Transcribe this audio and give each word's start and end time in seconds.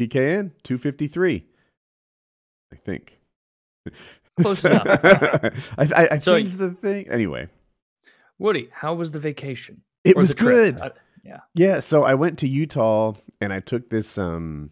PKN 0.00 0.50
253. 0.62 1.44
I 2.72 2.76
think. 2.76 3.18
Close 4.40 4.64
enough. 4.64 4.84
I, 5.78 5.84
I, 5.94 6.08
I 6.12 6.18
So- 6.18 6.36
changed 6.36 6.58
the 6.58 6.70
thing. 6.72 7.08
Anyway, 7.08 7.48
Woody, 8.38 8.68
how 8.72 8.94
was 8.94 9.10
the 9.10 9.20
vacation? 9.20 9.82
it 10.04 10.16
Or 10.16 10.20
was 10.20 10.34
good. 10.34 10.80
I- 10.80 10.90
yeah. 11.24 11.40
Yeah, 11.54 11.80
so 11.80 12.04
I 12.04 12.14
went 12.14 12.38
to 12.40 12.48
Utah 12.48 13.14
and 13.40 13.52
I 13.52 13.58
took 13.60 13.90
this 13.90 14.16
um 14.18 14.70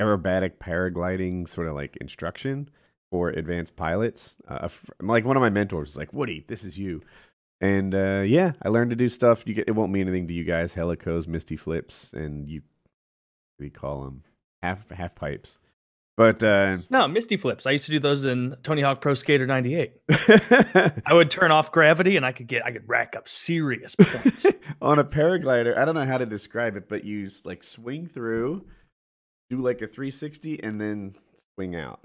aerobatic 0.00 0.54
paragliding 0.58 1.48
sort 1.48 1.68
of 1.68 1.74
like 1.74 1.96
instruction 1.98 2.68
for 3.12 3.28
advanced 3.28 3.76
pilots. 3.76 4.34
Uh, 4.48 4.68
like 5.00 5.24
one 5.24 5.36
of 5.36 5.40
my 5.42 5.50
mentors 5.50 5.90
was 5.90 5.96
like, 5.96 6.12
"Woody, 6.12 6.44
this 6.48 6.64
is 6.64 6.76
you." 6.76 7.02
And 7.60 7.94
uh, 7.94 8.24
yeah, 8.26 8.52
I 8.62 8.68
learned 8.70 8.90
to 8.90 8.96
do 8.96 9.08
stuff. 9.08 9.44
You 9.46 9.54
get, 9.54 9.68
it 9.68 9.72
won't 9.76 9.92
mean 9.92 10.08
anything 10.08 10.26
to 10.26 10.34
you 10.34 10.42
guys. 10.42 10.74
Helicos, 10.74 11.28
misty 11.28 11.56
flips, 11.56 12.12
and 12.14 12.48
you 12.48 12.62
we 13.60 13.70
call 13.70 14.02
them 14.02 14.24
half 14.62 14.88
half 14.90 15.14
pipes. 15.14 15.58
But 16.16 16.42
uh, 16.42 16.76
No, 16.90 17.08
Misty 17.08 17.36
flips. 17.36 17.66
I 17.66 17.70
used 17.70 17.86
to 17.86 17.90
do 17.90 17.98
those 17.98 18.26
in 18.26 18.56
Tony 18.62 18.82
Hawk 18.82 19.00
Pro 19.00 19.14
Skater 19.14 19.46
98. 19.46 19.94
I 21.06 21.12
would 21.14 21.30
turn 21.30 21.50
off 21.50 21.72
gravity 21.72 22.16
and 22.16 22.26
I 22.26 22.32
could 22.32 22.48
get 22.48 22.64
I 22.66 22.70
could 22.70 22.86
rack 22.86 23.16
up 23.16 23.28
serious 23.28 23.94
points. 23.94 24.44
on 24.82 24.98
a 24.98 25.04
paraglider, 25.04 25.76
I 25.76 25.84
don't 25.84 25.94
know 25.94 26.04
how 26.04 26.18
to 26.18 26.26
describe 26.26 26.76
it, 26.76 26.88
but 26.88 27.04
you 27.04 27.30
like 27.44 27.62
swing 27.62 28.06
through, 28.06 28.66
do 29.48 29.58
like 29.58 29.80
a 29.80 29.86
360, 29.86 30.62
and 30.62 30.80
then 30.80 31.14
swing 31.54 31.76
out. 31.76 32.00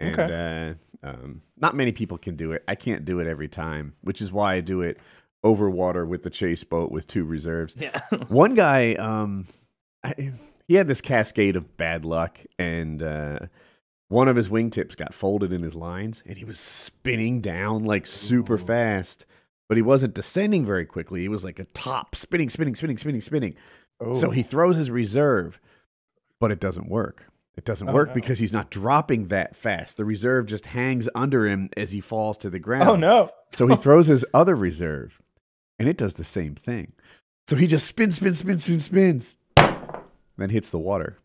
And 0.00 0.18
uh, 0.20 0.74
um, 1.02 1.42
not 1.56 1.76
many 1.76 1.92
people 1.92 2.18
can 2.18 2.36
do 2.36 2.52
it. 2.52 2.64
I 2.66 2.74
can't 2.74 3.04
do 3.04 3.20
it 3.20 3.26
every 3.26 3.48
time, 3.48 3.94
which 4.00 4.20
is 4.20 4.32
why 4.32 4.54
I 4.54 4.60
do 4.60 4.80
it 4.80 4.98
over 5.44 5.68
water 5.68 6.06
with 6.06 6.22
the 6.22 6.30
chase 6.30 6.64
boat 6.64 6.90
with 6.90 7.06
two 7.06 7.24
reserves. 7.24 7.76
yeah. 7.78 8.00
One 8.28 8.54
guy, 8.54 8.94
um, 8.94 9.46
I, 10.02 10.32
he 10.68 10.74
had 10.74 10.88
this 10.88 11.00
cascade 11.00 11.56
of 11.56 11.76
bad 11.76 12.04
luck, 12.04 12.38
and 12.58 13.02
uh, 13.02 13.38
one 14.08 14.28
of 14.28 14.36
his 14.36 14.48
wingtips 14.48 14.96
got 14.96 15.14
folded 15.14 15.52
in 15.52 15.62
his 15.62 15.74
lines, 15.74 16.22
and 16.26 16.36
he 16.38 16.44
was 16.44 16.58
spinning 16.58 17.40
down 17.40 17.84
like 17.84 18.06
super 18.06 18.54
Ooh. 18.54 18.58
fast. 18.58 19.26
But 19.68 19.76
he 19.78 19.82
wasn't 19.82 20.14
descending 20.14 20.66
very 20.66 20.84
quickly. 20.84 21.22
He 21.22 21.28
was 21.28 21.42
like 21.42 21.58
a 21.58 21.64
top 21.64 22.14
spinning, 22.14 22.50
spinning, 22.50 22.74
spinning, 22.74 22.98
spinning, 22.98 23.20
spinning. 23.22 23.54
So 24.12 24.26
Oh. 24.26 24.30
he 24.30 24.42
throws 24.42 24.76
his 24.76 24.90
reserve, 24.90 25.58
but 26.38 26.52
it 26.52 26.60
doesn't 26.60 26.88
work. 26.90 27.24
It 27.56 27.64
doesn't 27.64 27.88
Oh, 27.88 27.92
work 27.94 28.08
no. 28.08 28.14
because 28.14 28.38
he's 28.40 28.52
not 28.52 28.70
dropping 28.70 29.28
that 29.28 29.56
fast. 29.56 29.96
The 29.96 30.04
reserve 30.04 30.46
just 30.46 30.66
hangs 30.66 31.08
under 31.14 31.46
him 31.46 31.70
as 31.76 31.92
he 31.92 32.00
falls 32.00 32.36
to 32.38 32.50
the 32.50 32.58
ground. 32.58 32.90
Oh 32.90 32.96
no. 32.96 33.30
So 33.52 33.66
he 33.66 33.76
throws 33.84 34.06
his 34.06 34.24
other 34.34 34.54
reserve, 34.54 35.22
and 35.78 35.88
it 35.88 35.96
does 35.96 36.14
the 36.14 36.24
same 36.24 36.54
thing. 36.56 36.92
So 37.46 37.56
he 37.56 37.66
just 37.66 37.86
spins, 37.86 38.16
spins, 38.16 38.38
spins, 38.40 38.64
spins, 38.64 38.84
spins, 38.84 39.36
then 40.36 40.50
hits 40.50 40.70
the 40.70 40.78
water. 40.78 41.18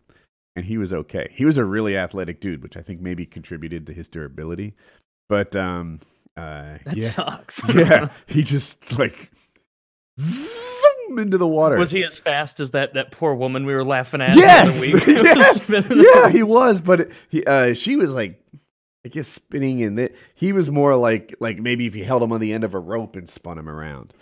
And 0.55 0.65
he 0.65 0.77
was 0.77 0.91
okay. 0.91 1.29
He 1.33 1.45
was 1.45 1.57
a 1.57 1.63
really 1.63 1.95
athletic 1.95 2.41
dude, 2.41 2.61
which 2.63 2.75
I 2.75 2.81
think 2.81 2.99
maybe 3.01 3.25
contributed 3.25 3.85
to 3.87 3.93
his 3.93 4.07
durability. 4.09 4.73
But 5.29 5.55
um, 5.55 5.99
uh, 6.35 6.79
That 6.85 6.97
yeah, 6.97 7.07
sucks. 7.07 7.61
yeah, 7.73 8.09
he 8.27 8.41
just 8.43 8.97
like 8.99 9.31
zoom 10.19 11.19
into 11.19 11.37
the 11.37 11.47
water. 11.47 11.77
Was 11.77 11.91
he 11.91 12.03
as 12.03 12.17
fast 12.19 12.59
as 12.59 12.71
that 12.71 12.93
that 12.93 13.11
poor 13.11 13.33
woman 13.35 13.65
we 13.65 13.73
were 13.73 13.85
laughing 13.85 14.21
at? 14.21 14.35
Yes, 14.35 14.81
the 14.81 14.93
week? 14.93 15.03
yes, 15.07 15.71
yeah, 15.71 16.29
he 16.29 16.43
was. 16.43 16.81
But 16.81 17.01
it- 17.01 17.11
he, 17.29 17.43
uh, 17.45 17.73
she 17.73 17.95
was 17.95 18.13
like, 18.13 18.41
I 19.05 19.09
guess 19.09 19.27
spinning 19.27 19.79
in 19.79 19.95
that. 19.95 20.13
He 20.35 20.51
was 20.51 20.69
more 20.69 20.95
like, 20.95 21.35
like 21.39 21.59
maybe 21.59 21.85
if 21.85 21.95
you 21.95 22.03
held 22.03 22.21
him 22.21 22.33
on 22.33 22.41
the 22.41 22.51
end 22.51 22.63
of 22.63 22.73
a 22.73 22.79
rope 22.79 23.15
and 23.15 23.29
spun 23.29 23.57
him 23.57 23.69
around. 23.69 24.13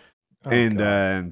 Oh, 0.45 0.49
and 0.51 0.77
God. 0.77 0.85
uh, 0.85 1.23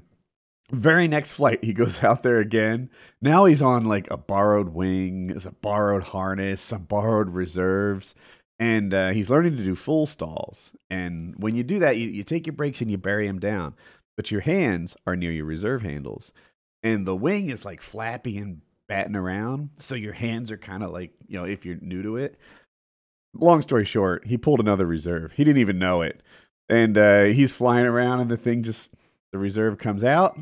very 0.71 1.08
next 1.08 1.33
flight, 1.33 1.63
he 1.63 1.73
goes 1.73 2.03
out 2.03 2.23
there 2.23 2.39
again. 2.39 2.89
Now 3.21 3.45
he's 3.45 3.61
on 3.61 3.85
like 3.85 4.09
a 4.11 4.17
borrowed 4.17 4.69
wing, 4.69 5.39
a 5.45 5.52
borrowed 5.52 6.03
harness, 6.03 6.61
some 6.61 6.83
borrowed 6.83 7.30
reserves. 7.30 8.16
And 8.57 8.94
uh, 8.94 9.09
he's 9.09 9.30
learning 9.30 9.57
to 9.57 9.63
do 9.63 9.75
full 9.75 10.05
stalls. 10.05 10.73
And 10.89 11.35
when 11.38 11.55
you 11.55 11.63
do 11.63 11.80
that, 11.80 11.97
you, 11.97 12.07
you 12.07 12.23
take 12.23 12.47
your 12.47 12.56
brakes 12.56 12.79
and 12.79 12.90
you 12.90 12.97
bury 12.97 13.28
him 13.28 13.40
down. 13.40 13.75
But 14.16 14.31
your 14.31 14.41
hands 14.41 14.95
are 15.06 15.17
near 15.17 15.31
your 15.31 15.45
reserve 15.45 15.81
handles. 15.81 16.31
And 16.81 17.06
the 17.06 17.16
wing 17.16 17.50
is 17.50 17.66
like 17.66 17.81
flappy 17.81 18.38
and 18.38 18.61
batting 18.88 19.16
around. 19.16 19.72
So 19.78 19.95
your 19.95 20.13
hands 20.13 20.51
are 20.51 20.57
kind 20.57 20.84
of 20.84 20.91
like, 20.91 21.11
you 21.28 21.38
know, 21.38 21.45
if 21.45 21.66
you're 21.66 21.78
new 21.81 22.01
to 22.03 22.17
it. 22.17 22.38
Long 23.34 23.61
story 23.61 23.84
short, 23.84 24.25
he 24.25 24.38
pulled 24.38 24.61
another 24.61 24.85
reserve. 24.85 25.34
He 25.34 25.44
didn't 25.44 25.59
even 25.59 25.79
know 25.79 26.01
it. 26.01 26.22
And 26.69 26.97
uh, 26.97 27.23
he's 27.25 27.51
flying 27.51 27.85
around, 27.85 28.22
and 28.22 28.31
the 28.31 28.38
thing 28.38 28.63
just, 28.63 28.94
the 29.35 29.40
reserve 29.40 29.78
comes 29.78 30.06
out. 30.06 30.40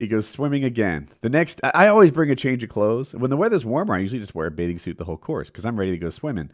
He 0.00 0.08
goes 0.08 0.26
swimming 0.26 0.64
again. 0.64 1.08
The 1.20 1.28
next, 1.28 1.60
I 1.62 1.70
I 1.74 1.88
always 1.88 2.10
bring 2.10 2.32
a 2.32 2.36
change 2.36 2.64
of 2.64 2.68
clothes. 2.68 3.14
When 3.14 3.30
the 3.30 3.36
weather's 3.36 3.64
warmer, 3.64 3.94
I 3.94 3.98
usually 3.98 4.18
just 4.18 4.34
wear 4.34 4.48
a 4.48 4.50
bathing 4.50 4.78
suit 4.78 4.98
the 4.98 5.04
whole 5.04 5.16
course 5.16 5.50
because 5.50 5.64
I'm 5.64 5.78
ready 5.78 5.92
to 5.92 5.98
go 5.98 6.10
swimming. 6.10 6.50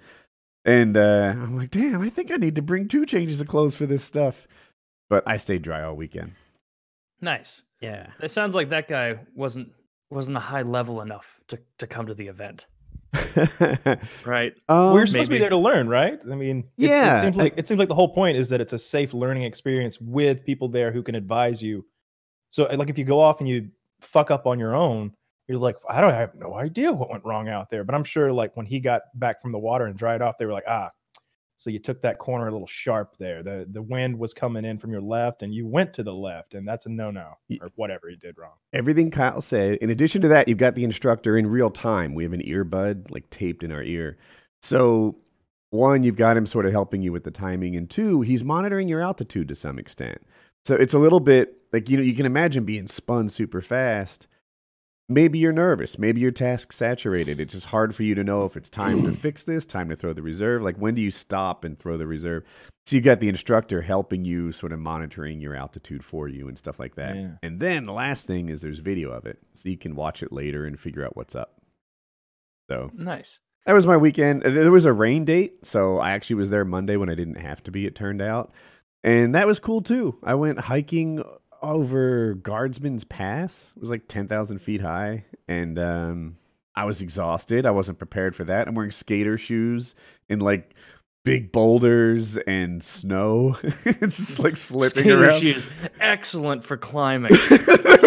And 0.67 0.95
uh, 0.95 1.33
I'm 1.35 1.57
like, 1.57 1.71
damn, 1.71 2.03
I 2.03 2.11
think 2.11 2.31
I 2.31 2.37
need 2.37 2.57
to 2.57 2.63
bring 2.63 2.87
two 2.87 3.07
changes 3.07 3.41
of 3.41 3.49
clothes 3.49 3.77
for 3.77 3.87
this 3.87 4.05
stuff. 4.05 4.47
But 5.09 5.25
I 5.27 5.39
stayed 5.39 5.63
dry 5.63 5.83
all 5.83 5.95
weekend. 5.95 6.33
Nice. 7.23 7.63
Yeah. 7.81 8.09
It 8.23 8.31
sounds 8.31 8.55
like 8.55 8.69
that 8.69 8.87
guy 8.87 9.21
wasn't 9.35 9.71
wasn't 10.11 10.37
a 10.37 10.41
high 10.41 10.63
level 10.63 11.01
enough 11.01 11.41
to 11.49 11.59
to 11.79 11.87
come 11.87 12.07
to 12.09 12.15
the 12.15 12.29
event, 12.29 12.67
right? 14.25 14.53
um, 14.69 14.93
We're 14.93 15.07
supposed 15.07 15.27
to 15.27 15.35
be 15.35 15.39
there 15.39 15.51
to 15.51 15.57
learn, 15.57 15.89
right? 15.89 16.19
I 16.31 16.35
mean, 16.35 16.65
Yeah, 16.77 17.19
It 17.19 17.21
seems 17.21 17.37
like 17.37 17.55
it 17.57 17.69
seems 17.69 17.79
like 17.79 17.89
the 17.89 17.95
whole 17.95 18.13
point 18.13 18.37
is 18.37 18.49
that 18.49 18.61
it's 18.61 18.73
a 18.73 18.79
safe 18.79 19.15
learning 19.15 19.45
experience 19.45 20.01
with 20.01 20.45
people 20.45 20.69
there 20.69 20.93
who 20.93 21.03
can 21.03 21.15
advise 21.15 21.63
you. 21.63 21.85
So, 22.51 22.65
like, 22.65 22.89
if 22.89 22.99
you 22.99 23.05
go 23.05 23.21
off 23.21 23.41
and 23.41 23.49
you 23.49 23.69
fuck 24.01 24.31
up 24.31 24.47
on 24.47 24.59
your 24.59 24.75
own, 24.75 25.13
you're 25.49 25.59
like, 25.59 25.77
I 25.89 26.01
don't 26.01 26.13
I 26.13 26.19
have 26.19 26.35
no 26.35 26.55
idea 26.55 26.93
what 26.93 27.11
went 27.11 27.25
wrong 27.25 27.49
out 27.49 27.71
there. 27.71 27.85
But 27.85 27.95
I'm 27.95 28.05
sure, 28.05 28.33
like, 28.33 28.57
when 28.57 28.67
he 28.67 28.81
got 28.81 29.03
back 29.15 29.43
from 29.43 29.53
the 29.53 29.59
water 29.59 29.87
and 29.87 29.97
dried 29.99 30.23
off, 30.23 30.39
they 30.39 30.47
were 30.47 30.53
like, 30.53 30.65
ah, 30.69 30.91
so 31.57 31.71
you 31.71 31.79
took 31.79 32.03
that 32.03 32.19
corner 32.19 32.49
a 32.49 32.53
little 32.53 32.67
sharp 32.67 33.17
there. 33.19 33.43
The 33.43 33.67
the 33.71 33.83
wind 33.83 34.19
was 34.19 34.35
coming 34.35 34.65
in 34.65 34.79
from 34.79 34.91
your 34.91 35.01
left, 35.01 35.43
and 35.43 35.55
you 35.55 35.67
went 35.67 35.95
to 35.95 36.03
the 36.03 36.13
left, 36.13 36.55
and 36.55 36.67
that's 36.67 36.87
a 36.87 36.89
no 36.89 37.11
no 37.11 37.35
or 37.61 37.69
whatever 37.77 38.11
you 38.11 38.17
did 38.17 38.37
wrong. 38.39 38.55
everything 38.73 39.11
Kyle 39.11 39.41
said. 39.41 39.79
In 39.79 39.91
addition 39.91 40.21
to 40.23 40.29
that, 40.29 40.49
you've 40.49 40.59
got 40.59 40.75
the 40.75 40.85
instructor 40.85 41.39
in 41.39 41.47
real 41.47 41.71
time. 41.71 42.15
We 42.15 42.25
have 42.25 42.33
an 42.33 42.43
earbud 42.43 43.11
like 43.11 43.31
taped 43.31 43.63
in 43.63 43.73
our 43.73 43.83
ear. 43.83 44.19
So, 44.63 45.17
one, 45.71 46.03
you've 46.03 46.17
got 46.17 46.37
him 46.37 46.47
sort 46.47 46.67
of 46.67 46.73
helping 46.73 47.03
you 47.03 47.13
with 47.13 47.25
the 47.25 47.31
timing, 47.31 47.77
and 47.77 47.89
two, 47.89 48.23
he's 48.23 48.43
monitoring 48.45 48.89
your 48.89 49.01
altitude 49.01 49.49
to 49.49 49.55
some 49.55 49.79
extent. 49.79 50.19
So 50.65 50.75
it's 50.75 50.95
a 50.95 50.99
little 50.99 51.21
bit 51.21 51.59
like 51.73 51.89
you 51.89 51.97
know 51.97 52.03
you 52.03 52.15
can 52.15 52.27
imagine 52.27 52.65
being 52.65 52.87
spun 52.87 53.29
super 53.29 53.61
fast. 53.61 54.27
Maybe 55.09 55.39
you're 55.39 55.53
nervous. 55.53 55.99
Maybe 55.99 56.21
your 56.23 56.31
task 56.31 56.73
saturated. 56.73 57.39
It's 57.39 57.53
just 57.53 57.67
hard 57.67 57.95
for 57.95 58.05
you 58.05 58.15
to 58.15 58.25
know 58.25 58.45
if 58.47 58.57
it's 58.57 58.71
time 58.71 59.03
to 59.05 59.13
fix 59.21 59.45
this, 59.45 59.67
time 59.67 59.91
to 59.91 59.97
throw 59.97 60.13
the 60.15 60.23
reserve. 60.23 60.63
Like 60.63 60.77
when 60.77 60.95
do 60.95 61.03
you 61.03 61.11
stop 61.11 61.63
and 61.65 61.79
throw 61.79 61.99
the 61.99 62.07
reserve? 62.07 62.45
So 62.87 62.97
you 62.97 63.03
got 63.03 63.21
the 63.21 63.29
instructor 63.29 63.83
helping 63.83 64.25
you, 64.25 64.53
sort 64.53 64.73
of 64.73 64.79
monitoring 64.79 65.41
your 65.41 65.55
altitude 65.55 66.05
for 66.05 66.29
you 66.29 66.49
and 66.49 66.57
stuff 66.57 66.79
like 66.79 66.95
that. 66.97 67.17
Yeah. 67.17 67.31
And 67.43 67.61
then 67.61 67.85
the 67.87 67.93
last 67.93 68.27
thing 68.27 68.49
is 68.49 68.61
there's 68.63 68.79
video 68.79 69.11
of 69.11 69.27
it, 69.27 69.39
so 69.55 69.69
you 69.69 69.77
can 69.79 69.95
watch 69.95 70.23
it 70.23 70.33
later 70.33 70.65
and 70.67 70.79
figure 70.79 71.05
out 71.05 71.17
what's 71.17 71.35
up. 71.35 71.61
So 72.71 72.91
Nice. 72.95 73.41
that 73.67 73.73
was 73.75 73.87
my 73.87 73.97
weekend. 73.97 74.45
Uh, 74.47 74.51
There 74.51 74.73
was 74.73 74.85
a 74.87 74.93
rain 74.93 75.25
date, 75.25 75.65
so 75.67 75.99
I 75.99 76.11
actually 76.13 76.37
was 76.37 76.51
there 76.51 76.65
Monday 76.65 76.97
when 76.97 77.09
I 77.11 77.15
didn't 77.15 77.37
have 77.41 77.63
to 77.65 77.71
be. 77.71 77.87
It 77.87 77.95
turned 77.95 78.21
out, 78.23 78.53
and 79.03 79.35
that 79.35 79.47
was 79.47 79.59
cool 79.59 79.83
too. 79.83 80.19
I 80.23 80.35
went 80.35 80.61
hiking 80.61 81.23
over 81.73 82.35
Guardsman's 82.35 83.05
Pass. 83.05 83.73
It 83.77 83.81
was 83.81 83.91
like 83.91 84.09
ten 84.09 84.29
thousand 84.29 84.59
feet 84.61 84.81
high, 84.81 85.25
and 85.49 85.79
um, 85.79 86.37
I 86.75 86.85
was 86.85 87.01
exhausted. 87.01 87.67
I 87.67 87.71
wasn't 87.71 87.99
prepared 87.99 88.35
for 88.37 88.45
that. 88.45 88.69
I'm 88.69 88.75
wearing 88.75 88.91
skater 88.91 89.39
shoes 89.39 89.95
and 90.29 90.43
like 90.43 90.75
big 91.25 91.53
boulders 91.53 92.37
and 92.37 92.83
snow. 92.83 93.57
it's 93.85 94.17
just 94.17 94.39
like 94.39 94.57
slipping 94.57 95.05
Skater 95.05 95.25
around. 95.25 95.41
shoes, 95.41 95.67
excellent 96.01 96.65
for 96.65 96.77
climbing. 96.77 97.33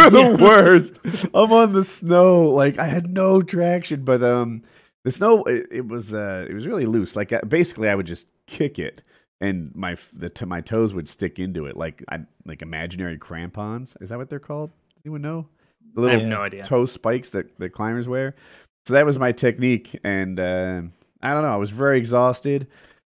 The 0.08 0.38
worst. 0.42 1.00
I'm 1.34 1.52
on 1.52 1.74
the 1.74 1.84
snow. 1.84 2.46
Like 2.46 2.80
I 2.80 2.86
had 2.86 3.10
no 3.10 3.42
traction, 3.42 4.06
but 4.06 4.24
um, 4.24 4.62
the 5.04 5.12
snow 5.12 5.44
it, 5.44 5.68
it 5.72 5.88
was 5.88 6.14
uh 6.14 6.46
it 6.50 6.54
was 6.54 6.66
really 6.66 6.86
loose. 6.86 7.16
Like 7.16 7.34
basically, 7.50 7.90
I 7.90 7.96
would 7.96 8.06
just 8.06 8.28
kick 8.46 8.80
it, 8.80 9.02
and 9.42 9.72
my 9.76 9.98
the 10.14 10.30
to 10.30 10.46
my 10.46 10.62
toes 10.62 10.94
would 10.94 11.08
stick 11.08 11.40
into 11.40 11.66
it, 11.66 11.78
like 11.78 12.04
I 12.10 12.20
like 12.46 12.62
imaginary 12.62 13.18
crampons. 13.18 13.96
Is 14.02 14.10
that 14.10 14.18
what 14.18 14.30
they're 14.30 14.40
called? 14.40 14.72
Does 14.96 15.02
anyone 15.06 15.22
know? 15.22 15.48
The 15.96 16.10
I 16.10 16.12
have 16.14 16.28
no 16.28 16.42
idea. 16.42 16.64
toe 16.64 16.86
spikes 16.86 17.32
that 17.32 17.58
the 17.60 17.70
climbers 17.70 18.08
wear. 18.08 18.36
So 18.86 18.94
that 18.94 19.06
was 19.06 19.18
my 19.18 19.32
technique, 19.32 20.00
and 20.04 20.40
uh, 20.40 20.82
I 21.22 21.34
don't 21.34 21.44
know. 21.44 21.50
I 21.50 21.58
was 21.58 21.72
very 21.72 21.98
exhausted. 21.98 22.68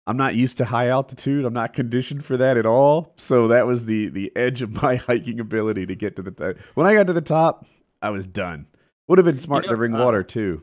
I'm 0.07 0.17
not 0.17 0.35
used 0.35 0.59
to 0.59 0.65
high 0.65 0.89
altitude. 0.89 1.45
I'm 1.45 1.55
not 1.55 1.73
conditioned 1.73 2.25
for 2.25 2.37
that 2.37 2.57
at 2.57 2.67
all. 2.67 3.15
So 3.17 3.49
that 3.49 3.67
was 3.67 3.87
the 3.87 4.09
the 4.09 4.33
edge 4.37 4.63
of 4.63 4.71
my 4.83 4.97
hiking 4.97 5.41
ability 5.41 5.87
to 5.87 5.95
get 5.95 6.17
to 6.17 6.23
the 6.23 6.31
top. 6.31 6.57
When 6.75 6.87
I 6.87 6.95
got 6.95 7.07
to 7.07 7.13
the 7.13 7.21
top, 7.21 7.67
I 8.03 8.11
was 8.11 8.27
done. 8.27 8.67
Would 9.09 9.19
have 9.19 9.27
been 9.27 9.39
smart 9.39 9.65
know, 9.67 9.73
to 9.73 9.77
bring 9.77 9.95
uh, 9.95 10.03
water 10.03 10.23
too. 10.23 10.63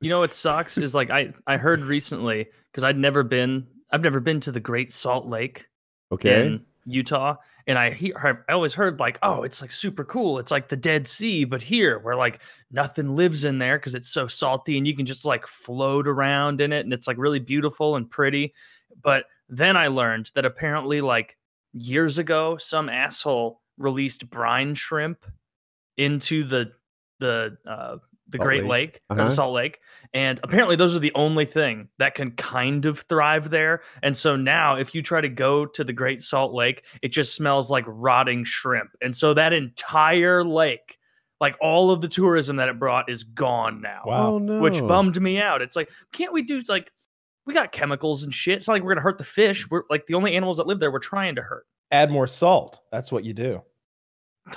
You 0.00 0.10
know 0.10 0.18
what 0.18 0.34
sucks 0.34 0.78
is 0.78 0.94
like 0.94 1.10
I 1.10 1.32
I 1.46 1.56
heard 1.56 1.80
recently 1.80 2.48
because 2.72 2.84
I'd 2.84 2.98
never 2.98 3.22
been 3.22 3.66
I've 3.90 4.02
never 4.02 4.20
been 4.20 4.40
to 4.40 4.52
the 4.52 4.60
Great 4.60 4.92
Salt 4.92 5.26
Lake 5.26 5.66
Okay. 6.12 6.46
in 6.46 6.64
Utah, 6.84 7.36
and 7.66 7.78
I 7.78 7.90
hear 7.90 8.44
I 8.48 8.52
always 8.52 8.74
heard 8.74 9.00
like, 9.00 9.18
oh, 9.22 9.42
it's 9.42 9.60
like 9.60 9.72
super 9.72 10.04
cool. 10.04 10.38
It's 10.38 10.50
like 10.50 10.68
the 10.68 10.76
Dead 10.76 11.08
Sea, 11.08 11.44
but 11.44 11.62
here 11.62 11.98
where 11.98 12.16
like 12.16 12.40
nothing 12.70 13.14
lives 13.14 13.44
in 13.44 13.58
there 13.58 13.78
because 13.78 13.94
it's 13.94 14.10
so 14.10 14.26
salty, 14.26 14.78
and 14.78 14.86
you 14.86 14.94
can 14.96 15.06
just 15.06 15.24
like 15.24 15.46
float 15.46 16.06
around 16.06 16.60
in 16.60 16.72
it, 16.72 16.84
and 16.84 16.92
it's 16.92 17.06
like 17.06 17.18
really 17.18 17.40
beautiful 17.40 17.96
and 17.96 18.10
pretty. 18.10 18.54
But 19.02 19.24
then 19.48 19.76
I 19.76 19.88
learned 19.88 20.30
that 20.34 20.44
apparently, 20.44 21.00
like 21.00 21.36
years 21.72 22.18
ago, 22.18 22.56
some 22.56 22.88
asshole 22.88 23.60
released 23.78 24.30
brine 24.30 24.74
shrimp 24.74 25.24
into 25.96 26.44
the 26.44 26.72
the 27.18 27.56
uh, 27.66 27.96
the 28.28 28.38
Salt 28.38 28.46
Great 28.46 28.64
Lake. 28.64 28.70
Lake, 28.70 29.00
or 29.10 29.16
Uh-huh. 29.16 29.28
the 29.28 29.34
Salt 29.34 29.52
Lake, 29.54 29.80
and 30.14 30.40
apparently 30.42 30.76
those 30.76 30.96
are 30.96 31.00
the 31.00 31.12
only 31.14 31.44
thing 31.44 31.88
that 31.98 32.14
can 32.14 32.32
kind 32.32 32.84
of 32.86 33.00
thrive 33.08 33.50
there. 33.50 33.82
And 34.02 34.16
so 34.16 34.34
now, 34.36 34.76
if 34.76 34.94
you 34.94 35.02
try 35.02 35.20
to 35.20 35.28
go 35.28 35.64
to 35.66 35.84
the 35.84 35.92
Great 35.92 36.22
Salt 36.22 36.52
Lake, 36.52 36.84
it 37.02 37.08
just 37.08 37.34
smells 37.34 37.70
like 37.70 37.84
rotting 37.86 38.44
shrimp, 38.44 38.90
and 39.02 39.14
so 39.16 39.32
that 39.34 39.52
entire 39.52 40.42
lake, 40.44 40.98
like 41.40 41.56
all 41.60 41.90
of 41.90 42.00
the 42.00 42.08
tourism 42.08 42.56
that 42.56 42.68
it 42.68 42.78
brought, 42.78 43.08
is 43.10 43.22
gone 43.22 43.80
now 43.82 44.02
Wow. 44.06 44.32
Oh 44.34 44.38
no. 44.38 44.60
which 44.60 44.80
bummed 44.80 45.20
me 45.20 45.38
out. 45.38 45.60
It's 45.62 45.76
like, 45.76 45.90
can't 46.12 46.32
we 46.32 46.42
do 46.42 46.60
like 46.68 46.90
we 47.44 47.54
got 47.54 47.70
chemicals 47.72 48.24
and 48.24 48.32
shit? 48.34 48.56
It's 48.56 48.66
not 48.66 48.74
like 48.74 48.82
we're 48.82 48.92
gonna 48.94 49.02
hurt 49.02 49.18
the 49.18 49.24
fish. 49.24 49.70
We're 49.70 49.82
like 49.90 50.06
the 50.06 50.14
only 50.14 50.34
animals 50.34 50.56
that 50.56 50.66
live 50.66 50.80
there 50.80 50.90
we're 50.90 50.98
trying 50.98 51.34
to 51.36 51.42
hurt. 51.42 51.66
Add 51.92 52.10
more 52.10 52.26
salt. 52.26 52.80
That's 52.90 53.12
what 53.12 53.22
you 53.24 53.32
do. 53.34 53.62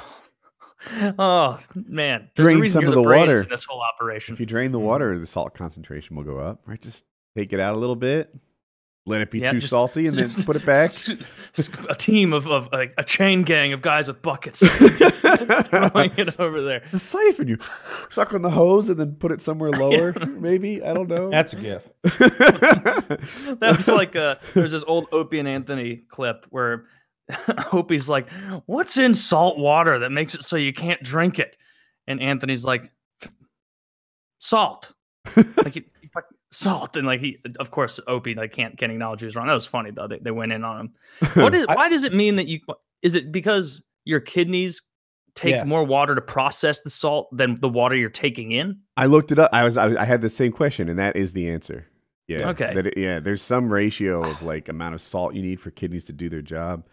oh 1.20 1.60
man, 1.76 2.30
there's 2.36 2.48
a 2.48 2.52
Drain 2.52 2.60
reason 2.62 2.74
some 2.74 2.81
you're 2.84 2.90
of 2.92 2.96
the 2.96 3.02
the 3.04 3.08
water. 3.16 3.42
in 3.44 3.50
this 3.50 3.66
whole 3.66 3.81
operation. 3.81 4.34
If 4.34 4.40
you 4.40 4.46
drain 4.46 4.72
the 4.72 4.80
water, 4.80 5.18
the 5.20 5.28
salt 5.28 5.54
concentration 5.54 6.16
will 6.16 6.24
go 6.24 6.40
up. 6.40 6.62
Right, 6.66 6.81
just 6.81 7.04
take 7.36 7.52
it 7.54 7.60
out 7.60 7.76
a 7.76 7.78
little 7.78 7.96
bit, 7.98 8.34
let 9.06 9.22
it 9.22 9.30
be 9.31 9.40
Yeah, 9.40 9.52
too 9.52 9.60
just- 9.60 9.72
salty, 9.72 10.08
and 10.08 10.18
then 10.18 10.30
just- 10.30 10.46
put 10.46 10.56
it 10.56 10.66
back. 10.66 10.92
A 11.90 11.96
team 11.96 12.31
of, 12.34 12.48
of 12.48 12.70
like 12.72 12.94
a 12.98 13.04
chain 13.04 13.42
gang 13.44 13.74
of 13.74 13.81
guys 13.81 14.08
with 14.08 14.22
buckets 14.22 14.60
throwing 14.68 16.12
it 16.18 16.40
over 16.40 16.62
there. 16.62 16.84
The 16.92 17.00
siphon, 17.00 17.48
you 17.48 17.58
suck 18.10 18.34
on 18.34 18.42
the 18.44 18.50
hose 18.52 18.88
and 18.88 18.98
then 19.00 19.16
put 19.16 19.31
it 19.31 19.42
somewhere 19.42 19.72
lower. 19.72 20.14
Maybe 20.14 20.81
I 20.84 20.94
don't 20.94 21.10
know. 21.10 21.30
That's 21.30 21.54
a 21.54 21.56
gift. 21.58 21.90
That's 23.60 23.88
like 23.88 24.16
uh 24.16 24.36
there's 24.54 24.72
this 24.72 24.84
old 24.88 25.08
Opie 25.12 25.40
and 25.40 25.48
Anthony 25.48 25.98
clip 26.10 26.46
where 26.50 26.86
Opie's 27.74 28.10
like, 28.10 28.30
"What's 28.66 28.98
in 28.98 29.14
salt 29.14 29.58
water 29.58 30.00
that 30.00 30.12
makes 30.12 30.36
it 30.36 30.44
so 30.44 30.56
you 30.56 30.74
can't 30.74 31.02
drink 31.04 31.40
it?" 31.40 31.56
And 32.08 32.22
Anthony's 32.22 32.66
like, 32.66 32.92
"Salt." 34.40 34.92
like 35.36 35.74
he, 35.74 35.86
he 36.02 36.10
salt 36.52 36.98
and 36.98 37.06
like 37.06 37.20
he 37.20 37.38
of 37.60 37.70
course 37.70 38.00
Opie 38.08 38.34
like 38.34 38.52
can't 38.52 38.76
can't 38.78 38.92
acknowledge 38.92 39.20
he 39.20 39.26
was 39.26 39.36
wrong. 39.36 39.46
That 39.48 39.54
was 39.54 39.68
funny 39.68 39.92
though. 39.92 40.08
They, 40.08 40.18
they 40.20 40.31
went 40.31 40.52
in 40.52 40.64
on 40.64 40.80
him. 40.80 40.94
What 41.44 41.54
is 41.54 41.66
I- 41.70 41.76
why 41.76 41.90
does 41.90 42.04
it 42.04 42.14
mean 42.16 42.36
that 42.38 42.48
you 42.48 42.60
is 43.04 43.16
it 43.16 43.31
because 43.31 43.81
your 44.06 44.20
kidneys 44.20 44.81
take 45.36 45.52
Yes. 45.52 45.68
more 45.68 45.84
water 45.84 46.16
to 46.16 46.22
process 46.22 46.80
the 46.81 46.90
salt 46.90 47.28
than 47.31 47.56
the 47.62 47.70
water 47.70 47.96
you're 47.96 48.10
taking 48.10 48.52
in? 48.54 48.80
I 48.98 49.06
looked 49.06 49.31
it 49.31 49.38
up. 49.38 49.52
I 49.54 49.64
was 49.64 49.78
I, 49.78 49.96
I 50.02 50.06
had 50.06 50.22
the 50.22 50.30
same 50.30 50.52
question, 50.52 50.90
and 50.90 50.98
that 50.98 51.16
is 51.16 51.34
the 51.34 51.48
answer. 51.48 51.86
Yeah. 52.28 52.50
Okay. 52.50 52.74
That 52.74 52.88
it- 52.88 52.98
yeah. 52.98 53.20
There's 53.20 53.44
some 53.44 53.72
ratio 53.72 54.24
of 54.28 54.42
like 54.52 54.68
amount 54.70 54.96
of 54.96 55.02
salt 55.02 55.36
you 55.36 55.44
need 55.44 55.60
for 55.62 55.70
kidneys 55.70 56.06
to 56.06 56.14
do 56.14 56.30
their 56.30 56.42
job. 56.42 56.84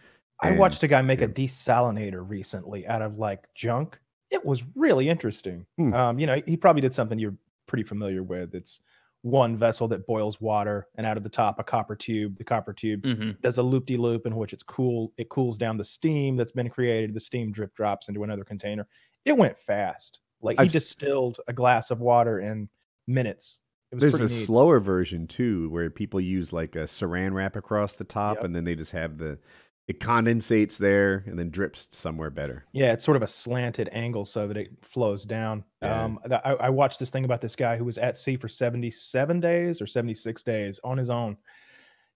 I 0.41 0.49
And- 0.49 0.59
watched 0.59 0.83
a 0.83 0.87
guy 0.87 1.01
make 1.01 1.19
yeah. 1.19 1.25
a 1.25 1.29
desalinator 1.29 2.27
recently 2.27 2.85
out 2.87 3.01
of 3.01 3.17
like 3.17 3.47
junk. 3.55 3.99
It 4.29 4.43
was 4.45 4.63
really 4.75 5.09
interesting. 5.09 5.65
Hmm. 5.77 5.93
Um, 5.93 6.19
you 6.19 6.27
know, 6.27 6.41
he 6.45 6.57
probably 6.57 6.81
did 6.81 6.93
something 6.93 7.17
you're 7.17 7.37
pretty 7.67 7.83
familiar 7.83 8.23
with. 8.23 8.53
It's 8.53 8.81
one 9.23 9.57
vessel 9.57 9.87
that 9.89 10.05
boils 10.05 10.39
water, 10.39 10.87
and 10.95 11.05
out 11.07 11.17
of 11.17 11.23
the 11.23 11.29
top 11.29 11.59
a 11.59 11.63
copper 11.63 11.95
tube. 11.95 12.37
The 12.37 12.43
copper 12.43 12.71
tube 12.73 13.03
hmm 13.03 13.31
does 13.41 13.57
a 13.57 13.63
loop 13.63 13.85
de 13.87 13.97
loop 13.97 14.25
in 14.25 14.35
which 14.35 14.53
it's 14.53 14.63
cool. 14.63 15.11
It 15.17 15.29
cools 15.29 15.57
down 15.57 15.77
the 15.77 15.83
steam 15.85 16.35
that's 16.35 16.51
been 16.51 16.69
created. 16.69 17.13
The 17.13 17.19
steam 17.19 17.51
drip 17.51 17.73
drops 17.75 18.09
into 18.09 18.23
another 18.23 18.43
container. 18.43 18.87
It 19.25 19.35
went 19.37 19.57
fast. 19.57 20.19
Like 20.41 20.59
he 20.59 20.65
I've 20.65 20.71
distilled 20.71 21.39
a 21.47 21.53
glass 21.53 21.89
of 21.89 21.99
water 21.99 22.39
in 22.41 22.69
minutes. 23.07 23.57
It 23.91 23.95
was 23.95 24.01
There's 24.01 24.19
a 24.19 24.23
neat. 24.23 24.45
slower 24.45 24.79
version 24.79 25.25
too, 25.27 25.69
where 25.69 25.89
people 25.89 26.21
use 26.21 26.53
like 26.53 26.75
a 26.75 26.83
saran 26.83 27.33
wrap 27.33 27.55
across 27.55 27.93
the 27.95 28.03
top, 28.03 28.35
Yep. 28.35 28.43
and 28.45 28.55
then 28.55 28.65
they 28.65 28.75
just 28.75 28.91
have 28.91 29.17
the 29.17 29.39
it 29.87 30.01
condensates 30.01 30.77
there 30.77 31.23
and 31.27 31.39
then 31.39 31.49
drips 31.49 31.87
somewhere 31.91 32.29
better. 32.29 32.65
Yeah, 32.73 32.91
it's 32.91 33.05
sort 33.05 33.15
of 33.15 33.23
a 33.23 33.27
slanted 33.27 33.89
angle 33.93 34.25
so 34.25 34.45
that 34.47 34.57
it 34.57 34.71
flows 34.81 35.23
down. 35.23 35.63
Yeah. 35.81 36.03
Um, 36.03 36.19
I, 36.29 36.53
I 36.53 36.69
watched 36.69 36.99
this 36.99 37.09
thing 37.09 37.23
about 37.23 37.39
this 37.39 37.55
guy 37.55 37.77
who 37.77 37.85
was 37.85 37.97
at 37.97 38.17
sea 38.17 38.35
for 38.35 38.49
77 38.49 39.39
days 39.39 39.81
or 39.81 39.87
76 39.87 40.43
days 40.43 40.79
on 40.83 40.97
his 40.97 41.09
own. 41.09 41.37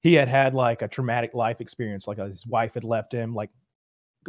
He 0.02 0.14
had 0.14 0.28
had 0.28 0.54
like 0.54 0.82
a 0.82 0.88
traumatic 0.88 1.34
life 1.34 1.62
experience, 1.62 2.08
like 2.08 2.20
uh, 2.20 2.26
his 2.26 2.46
wife 2.46 2.74
had 2.74 2.84
left 2.84 3.14
him, 3.14 3.34
like 3.34 3.52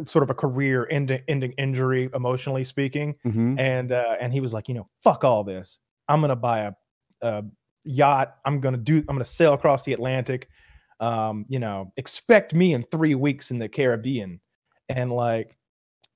sort 0.05 0.23
of 0.23 0.29
a 0.29 0.33
career 0.33 0.87
ending, 0.89 1.21
ending 1.27 1.51
injury, 1.57 2.09
emotionally 2.15 2.63
speaking. 2.63 3.15
Mm-hmm. 3.25 3.59
And 3.59 3.91
uh, 3.91 4.15
and 4.21 4.31
he 4.31 4.39
was 4.39 4.53
like, 4.53 4.69
you 4.69 4.75
know, 4.75 4.87
fuck 5.03 5.25
all 5.25 5.43
this. 5.43 5.79
I'm 6.07 6.21
gonna 6.21 6.35
buy 6.35 6.59
a, 6.59 6.73
a 7.21 7.43
yacht. 7.83 8.37
I'm 8.45 8.61
gonna 8.61 8.77
do. 8.77 8.99
I'm 8.99 9.15
gonna 9.15 9.25
sail 9.25 9.53
across 9.53 9.83
the 9.83 9.91
Atlantic. 9.91 10.47
Um, 11.03 11.45
you 11.49 11.59
know, 11.59 11.91
expect 11.97 12.53
me 12.53 12.73
in 12.73 12.83
three 12.83 13.15
weeks 13.15 13.51
in 13.51 13.59
the 13.59 13.67
Caribbean, 13.67 14.39
and 14.89 15.11
like 15.11 15.57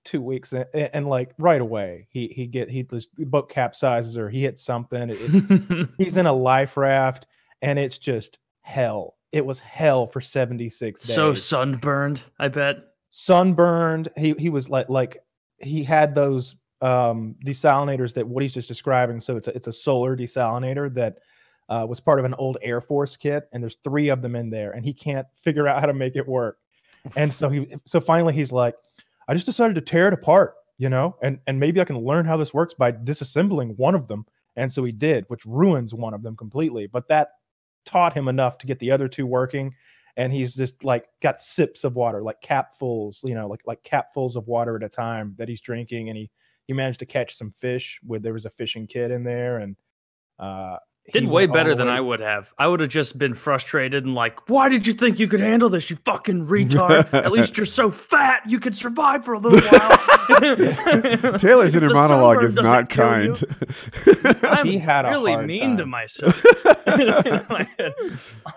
two 0.05 0.21
weeks, 0.21 0.53
and, 0.53 0.65
and 0.73 1.07
like 1.07 1.31
right 1.37 1.59
away, 1.59 2.07
he 2.09 2.27
he 2.27 2.47
get 2.47 2.69
he 2.69 2.83
the 2.83 3.05
boat 3.25 3.51
capsizes 3.51 4.15
or 4.15 4.29
he 4.29 4.43
hits 4.43 4.63
something. 4.63 5.09
It- 5.09 5.17
it- 5.21 5.89
he's 5.97 6.15
in 6.17 6.25
a 6.25 6.33
life 6.33 6.77
raft, 6.77 7.27
and 7.61 7.77
it's 7.77 7.97
just 7.97 8.39
hell. 8.61 9.15
It 9.33 9.45
was 9.45 9.59
hell 9.59 10.07
for 10.07 10.21
76 10.21 11.01
days 11.01 11.13
so 11.15 11.33
sunburned, 11.33 12.23
I 12.39 12.47
bet. 12.47 12.77
sunburned. 13.09 14.09
He 14.15 14.33
he 14.39 14.49
was 14.49 14.69
like 14.69 14.87
like 14.89 15.17
he 15.59 15.83
had 15.83 16.15
those 16.15 16.55
um 16.81 17.35
desalinators 17.45 18.13
that 18.13 18.27
Woody's 18.27 18.53
just 18.53 18.67
describing. 18.69 19.19
So 19.19 19.35
it's 19.35 19.47
a, 19.49 19.55
it's 19.55 19.67
a 19.67 19.73
solar 19.73 20.15
desalinator 20.15 20.93
that 20.93 21.17
uh, 21.69 21.85
was 21.87 21.99
part 21.99 22.19
of 22.19 22.25
an 22.25 22.33
old 22.35 22.57
Air 22.61 22.81
Force 22.81 23.15
kit, 23.15 23.47
and 23.51 23.61
there's 23.61 23.77
three 23.83 24.09
of 24.09 24.21
them 24.21 24.35
in 24.35 24.49
there, 24.49 24.71
and 24.71 24.85
he 24.85 24.93
can't 24.93 25.27
figure 25.43 25.67
out 25.67 25.79
how 25.81 25.87
to 25.87 25.93
make 25.93 26.15
it 26.15 26.27
work. 26.27 26.57
And 27.15 27.31
so 27.31 27.49
he 27.49 27.67
so 27.85 27.99
finally 27.99 28.33
he's 28.33 28.51
like, 28.51 28.75
I 29.27 29.33
just 29.33 29.45
decided 29.45 29.75
to 29.75 29.81
tear 29.81 30.07
it 30.07 30.13
apart, 30.13 30.55
you 30.77 30.89
know, 30.89 31.15
and 31.21 31.39
and 31.47 31.59
maybe 31.59 31.81
I 31.81 31.85
can 31.85 31.97
learn 31.97 32.25
how 32.25 32.37
this 32.37 32.53
works 32.53 32.73
by 32.73 32.91
disassembling 32.91 33.77
one 33.77 33.95
of 33.95 34.07
them. 34.07 34.25
And 34.55 34.71
so 34.71 34.83
he 34.83 34.91
did, 34.91 35.25
which 35.27 35.45
ruins 35.45 35.93
one 35.93 36.13
of 36.15 36.23
them 36.23 36.35
completely. 36.35 36.87
But 36.87 37.07
that 37.09 37.29
taught 37.85 38.13
him 38.13 38.27
enough 38.27 38.57
to 38.57 38.67
get 38.67 38.79
the 38.79 38.91
other 38.91 39.07
two 39.07 39.25
working 39.25 39.73
and 40.17 40.33
he's 40.33 40.55
just 40.55 40.83
like 40.83 41.05
got 41.21 41.41
sips 41.41 41.83
of 41.83 41.95
water 41.95 42.21
like 42.21 42.41
capfuls 42.41 43.23
you 43.23 43.33
know 43.33 43.47
like 43.47 43.61
like 43.65 43.81
capfuls 43.83 44.35
of 44.35 44.47
water 44.47 44.75
at 44.75 44.83
a 44.83 44.89
time 44.89 45.33
that 45.37 45.47
he's 45.47 45.61
drinking 45.61 46.09
and 46.09 46.17
he 46.17 46.29
he 46.65 46.73
managed 46.73 46.99
to 46.99 47.05
catch 47.05 47.35
some 47.35 47.51
fish 47.51 47.99
with 48.05 48.21
there 48.21 48.33
was 48.33 48.45
a 48.45 48.49
fishing 48.49 48.85
kit 48.85 49.09
in 49.09 49.23
there 49.23 49.59
and 49.59 49.77
uh 50.39 50.75
Did 51.13 51.25
way 51.27 51.45
better 51.45 51.73
than 51.73 51.87
way- 51.87 51.93
I 51.93 51.99
would 52.01 52.19
have. 52.19 52.53
I 52.57 52.67
would 52.67 52.81
have 52.81 52.89
just 52.89 53.17
been 53.17 53.33
frustrated 53.33 54.03
and 54.03 54.13
like, 54.13 54.49
why 54.49 54.67
did 54.67 54.85
you 54.85 54.93
think 54.93 55.19
you 55.19 55.27
could 55.27 55.39
handle 55.39 55.69
this, 55.69 55.89
you 55.89 55.97
fucking 56.03 56.47
retard? 56.47 57.13
At 57.13 57.31
least 57.31 57.55
you're 57.55 57.65
so 57.65 57.89
fat 57.91 58.41
you 58.45 58.59
could 58.59 58.75
survive 58.75 59.23
for 59.23 59.33
a 59.33 59.39
little 59.39 59.59
while. 59.59 61.37
Taylor's 61.39 61.75
inner 61.75 61.93
monologue 61.93 62.43
is 62.43 62.55
doesn't 62.55 62.63
not 62.71 62.89
kill 62.89 63.23
you, 63.23 63.33
kind. 63.33 64.37
I'm 64.43 64.67
He 64.67 64.77
had 64.77 65.05
a 65.05 65.09
really 65.11 65.33
hard 65.33 65.47
mean 65.47 65.77
to 65.77 65.85
myself. 65.85 66.43
In 66.99 67.45
my 67.49 67.69
head. 67.79 67.93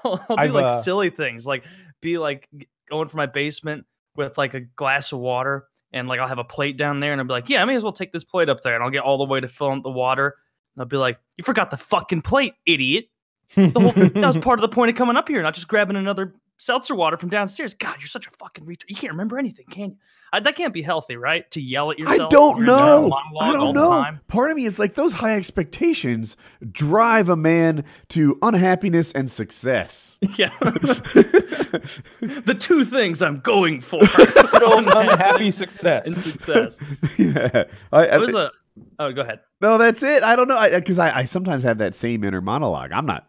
I'll, 0.04 0.24
I'll 0.28 0.36
do 0.36 0.42
I've, 0.42 0.52
like 0.52 0.64
uh, 0.64 0.82
silly 0.82 1.10
things, 1.10 1.46
like 1.46 1.64
be 2.00 2.18
like 2.18 2.48
going 2.90 3.06
for 3.06 3.16
my 3.16 3.26
basement 3.26 3.86
with 4.16 4.36
like 4.36 4.54
a 4.54 4.60
glass 4.60 5.12
of 5.12 5.20
water, 5.20 5.66
and 5.92 6.08
like 6.08 6.18
I'll 6.18 6.28
have 6.28 6.38
a 6.38 6.44
plate 6.44 6.76
down 6.76 6.98
there, 7.00 7.12
and 7.12 7.20
I'll 7.20 7.26
be 7.26 7.32
like, 7.32 7.48
"Yeah, 7.48 7.62
I 7.62 7.64
may 7.64 7.76
as 7.76 7.82
well 7.84 7.92
take 7.92 8.12
this 8.12 8.24
plate 8.24 8.48
up 8.48 8.62
there," 8.62 8.74
and 8.74 8.82
I'll 8.82 8.90
get 8.90 9.02
all 9.02 9.18
the 9.18 9.24
way 9.24 9.40
to 9.40 9.48
fill 9.48 9.70
up 9.70 9.82
the 9.82 9.90
water. 9.90 10.34
And 10.74 10.82
I'll 10.82 10.86
be 10.86 10.96
like, 10.96 11.18
"You 11.36 11.44
forgot 11.44 11.70
the 11.70 11.76
fucking 11.76 12.22
plate, 12.22 12.54
idiot!" 12.66 13.08
The 13.56 13.80
whole 13.80 13.92
that 13.92 14.14
was 14.14 14.36
part 14.44 14.58
of 14.58 14.62
the 14.62 14.74
point 14.74 14.90
of 14.90 14.96
coming 14.96 15.16
up 15.16 15.28
here, 15.28 15.42
not 15.42 15.54
just 15.54 15.68
grabbing 15.68 15.96
another 15.96 16.34
seltzer 16.60 16.94
water 16.94 17.16
from 17.16 17.30
downstairs. 17.30 17.74
God, 17.74 17.96
you're 17.98 18.06
such 18.06 18.26
a 18.26 18.30
fucking 18.38 18.64
retard. 18.64 18.84
You 18.88 18.94
can't 18.94 19.12
remember 19.12 19.38
anything, 19.38 19.66
can 19.70 19.90
you? 19.90 19.96
I, 20.32 20.38
that 20.40 20.54
can't 20.54 20.72
be 20.72 20.82
healthy, 20.82 21.16
right? 21.16 21.50
To 21.52 21.60
yell 21.60 21.90
at 21.90 21.98
yourself. 21.98 22.12
I 22.12 22.24
yourself. 22.24 22.30
don't 22.30 22.62
know. 22.64 23.12
I 23.40 23.52
don't 23.52 23.74
know. 23.74 24.06
Part 24.28 24.52
of 24.52 24.56
me 24.56 24.64
is 24.64 24.78
like 24.78 24.94
those 24.94 25.12
high 25.12 25.34
expectations 25.34 26.36
drive 26.70 27.28
a 27.28 27.36
man 27.36 27.84
to 28.10 28.38
unhappiness 28.42 29.10
and 29.12 29.30
success. 29.30 30.18
Yeah. 30.36 30.50
the 30.60 32.56
two 32.58 32.84
things 32.84 33.20
I'm 33.20 33.40
going 33.40 33.80
for. 33.80 33.98
unhappy 34.00 35.46
and 35.46 35.54
success 35.54 36.14
success. 36.14 36.78
yeah. 37.18 37.64
I, 37.92 38.06
I, 38.06 38.14
It 38.14 38.20
was 38.20 38.34
a. 38.34 38.52
Oh, 38.98 39.12
go 39.12 39.22
ahead. 39.22 39.40
No, 39.60 39.76
that's 39.78 40.02
it. 40.02 40.22
I 40.22 40.36
don't 40.36 40.48
know. 40.48 40.68
Because 40.70 40.98
I, 40.98 41.18
I, 41.20 41.24
sometimes 41.24 41.62
have 41.64 41.78
that 41.78 41.94
same 41.94 42.24
inner 42.24 42.40
monologue. 42.40 42.92
I'm 42.92 43.06
not 43.06 43.28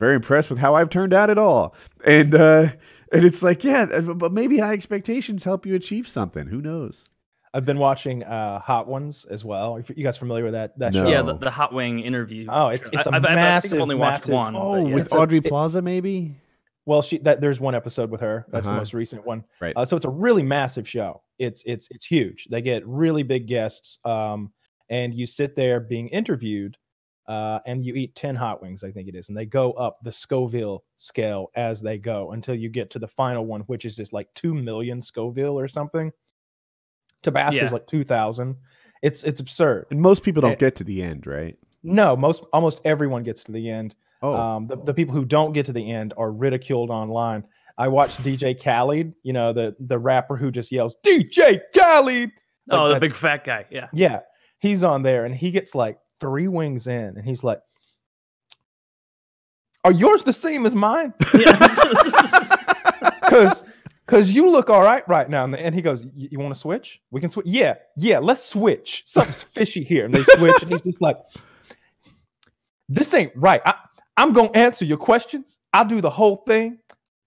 very 0.00 0.14
impressed 0.16 0.50
with 0.50 0.58
how 0.58 0.74
I've 0.74 0.90
turned 0.90 1.12
out 1.14 1.30
at 1.30 1.38
all. 1.38 1.74
And, 2.04 2.34
uh, 2.34 2.68
and 3.12 3.24
it's 3.24 3.42
like, 3.42 3.64
yeah, 3.64 4.00
but 4.00 4.32
maybe 4.32 4.58
high 4.58 4.72
expectations 4.72 5.44
help 5.44 5.64
you 5.66 5.74
achieve 5.74 6.06
something. 6.08 6.46
Who 6.46 6.60
knows? 6.60 7.08
i've 7.54 7.64
been 7.64 7.78
watching 7.78 8.22
uh 8.24 8.58
hot 8.60 8.86
ones 8.86 9.24
as 9.30 9.42
well 9.42 9.76
Are 9.76 9.84
you 9.96 10.04
guys 10.04 10.18
familiar 10.18 10.44
with 10.44 10.52
that 10.52 10.78
that 10.78 10.92
No. 10.92 11.04
show 11.04 11.10
Yeah, 11.10 11.22
the, 11.22 11.38
the 11.38 11.50
hot 11.50 11.72
wing 11.72 11.98
interview. 12.00 12.44
Oh, 12.46 12.68
it's- 12.68 12.90
it's 12.92 13.06
a 13.06 13.10
I, 13.10 13.16
I've- 13.16 13.26
I've- 13.26 13.40
I 13.40 13.60
think 13.60 13.72
I've 13.72 13.80
only 13.80 13.94
watched 13.94 14.20
massive- 14.28 14.34
one. 14.34 14.54
Oh, 14.54 14.86
yeah. 14.86 14.94
with 14.94 15.04
It's 15.06 15.14
a- 15.14 15.16
Aubrey 15.16 15.38
it- 15.38 15.46
Plaza, 15.46 15.80
maybe? 15.80 16.36
Well, 16.84 17.00
she 17.00 17.16
that 17.20 17.40
there's 17.40 17.58
one 17.58 17.74
episode 17.74 18.10
with 18.10 18.20
her. 18.20 18.44
That's 18.52 18.66
Uh-huh. 18.66 18.74
the 18.74 18.80
most 18.80 18.92
recent 18.92 19.24
one. 19.26 19.44
Right. 19.62 19.72
Uh, 19.74 19.86
so 19.86 19.96
it's 19.96 20.04
a 20.04 20.10
really 20.10 20.42
massive 20.42 20.86
show. 20.86 21.22
It's 21.38 21.62
it's 21.64 21.88
it's 21.90 22.04
huge. 22.04 22.48
They 22.50 22.60
get 22.60 22.86
really 22.86 23.22
big 23.22 23.46
guests, 23.46 23.96
um, 24.04 24.52
and 24.90 25.14
you 25.14 25.26
sit 25.26 25.54
there 25.56 25.80
being 25.80 26.08
interviewed, 26.08 26.76
uh, 27.28 27.58
and 27.66 27.84
you 27.84 27.94
eat 27.94 28.14
ten 28.14 28.34
hot 28.34 28.62
wings, 28.62 28.82
I 28.84 28.90
think 28.90 29.08
it 29.08 29.14
is, 29.14 29.28
and 29.28 29.36
they 29.36 29.44
go 29.46 29.72
up 29.72 29.98
the 30.02 30.12
Scoville 30.12 30.84
scale 30.96 31.48
as 31.56 31.80
they 31.82 31.98
go 31.98 32.32
until 32.32 32.54
you 32.54 32.68
get 32.68 32.90
to 32.90 32.98
the 32.98 33.08
final 33.08 33.44
one, 33.46 33.60
which 33.62 33.84
is 33.84 33.96
just 33.96 34.12
like 34.12 34.28
two 34.34 34.54
million 34.54 35.00
Scoville 35.02 35.58
or 35.58 35.68
something. 35.68 36.10
Tabasco's 37.22 37.54
Yeah. 37.56 37.68
like 37.70 37.86
two 37.86 38.04
thousand. 38.04 38.56
It's 39.02 39.24
it's 39.24 39.40
absurd. 39.40 39.86
And 39.90 40.00
most 40.00 40.22
people 40.22 40.40
don't 40.42 40.52
Eh. 40.52 40.56
get 40.56 40.76
to 40.76 40.84
the 40.84 41.02
end, 41.02 41.26
right? 41.26 41.56
No, 41.82 42.16
most 42.16 42.44
almost 42.52 42.80
everyone 42.84 43.22
gets 43.22 43.44
to 43.44 43.52
the 43.52 43.68
end. 43.70 43.94
Oh, 44.22 44.34
Um, 44.34 44.66
the, 44.66 44.76
the 44.76 44.94
people 44.94 45.14
who 45.14 45.24
don't 45.24 45.52
get 45.52 45.66
to 45.66 45.72
the 45.72 45.90
end 45.92 46.12
are 46.16 46.32
ridiculed 46.32 46.90
online. 46.90 47.44
I 47.76 47.86
watched 47.86 48.20
DJ 48.24 48.54
Khaled, 48.60 49.12
you 49.22 49.32
know, 49.32 49.52
the 49.52 49.76
the 49.80 49.98
rapper 49.98 50.36
who 50.36 50.50
just 50.50 50.72
yells 50.72 50.96
DJ 51.06 51.60
Khaled. 51.76 52.30
Like, 52.66 52.80
oh, 52.80 52.92
the 52.92 53.00
big 53.00 53.14
fat 53.14 53.44
guy. 53.44 53.64
Yeah. 53.70 53.86
Yeah, 53.92 54.20
he's 54.58 54.82
on 54.82 55.02
there 55.02 55.24
and 55.24 55.34
he 55.34 55.50
gets 55.50 55.74
like 55.74 55.98
three 56.20 56.48
wings 56.48 56.86
in, 56.86 57.16
and 57.16 57.24
he's 57.24 57.44
like, 57.44 57.60
"Are 59.84 59.92
yours 59.92 60.24
the 60.24 60.32
same 60.32 60.66
as 60.66 60.74
mine? 60.74 61.14
Because 63.28 63.64
because 64.06 64.34
you 64.34 64.48
look 64.48 64.70
all 64.70 64.82
right 64.82 65.06
right 65.06 65.28
now." 65.28 65.44
And, 65.44 65.74
he 65.74 65.82
goes, 65.82 66.04
"You 66.14 66.38
want 66.38 66.54
to 66.54 66.58
switch? 66.58 67.00
We 67.10 67.20
can 67.20 67.28
switch. 67.28 67.46
Yeah, 67.46 67.74
yeah, 67.96 68.18
let's 68.18 68.42
switch. 68.42 69.02
Something's 69.06 69.42
fishy 69.42 69.84
here." 69.84 70.06
And 70.06 70.14
they 70.14 70.22
switch, 70.22 70.62
and 70.62 70.72
he's 70.72 70.82
just 70.82 71.02
like, 71.02 71.16
"This 72.88 73.12
ain't 73.12 73.32
right. 73.36 73.60
I, 73.66 73.74
I'm 74.16 74.32
gonna 74.32 74.50
answer 74.52 74.86
your 74.86 74.96
questions. 74.96 75.58
I'll 75.74 75.84
do 75.84 76.00
the 76.00 76.10
whole 76.10 76.42
thing, 76.48 76.78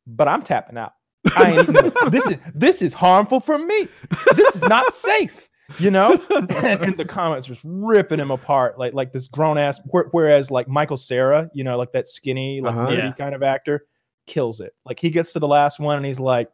but 0.07 0.27
I'm 0.27 0.41
tapping 0.41 0.77
out. 0.77 0.93
I 1.35 1.59
ain't 1.59 2.11
this 2.11 2.25
is 2.25 2.37
this 2.55 2.81
is 2.81 2.93
harmful 2.95 3.39
for 3.39 3.59
me. 3.59 3.87
This 4.35 4.55
is 4.55 4.63
not 4.63 4.91
safe." 4.91 5.49
You 5.79 5.91
know, 5.91 6.21
and, 6.29 6.51
and 6.81 6.97
the 6.97 7.05
comments 7.05 7.47
just 7.47 7.61
ripping 7.63 8.19
him 8.19 8.31
apart, 8.31 8.77
like 8.79 8.93
like 8.93 9.11
this 9.13 9.27
grown 9.27 9.57
ass. 9.57 9.79
Whereas 10.11 10.51
like 10.51 10.67
Michael 10.67 10.97
Cera, 10.97 11.49
you 11.53 11.63
know, 11.63 11.77
like 11.77 11.91
that 11.93 12.07
skinny, 12.07 12.61
like 12.61 12.75
Uh-huh. 12.75 12.91
Yeah. 12.91 13.11
kind 13.13 13.35
of 13.35 13.43
actor, 13.43 13.85
kills 14.27 14.59
it. 14.59 14.73
Like 14.85 14.99
he 14.99 15.09
gets 15.09 15.31
to 15.33 15.39
the 15.39 15.47
last 15.47 15.79
one 15.79 15.97
and 15.97 16.05
he's 16.05 16.19
like, 16.19 16.49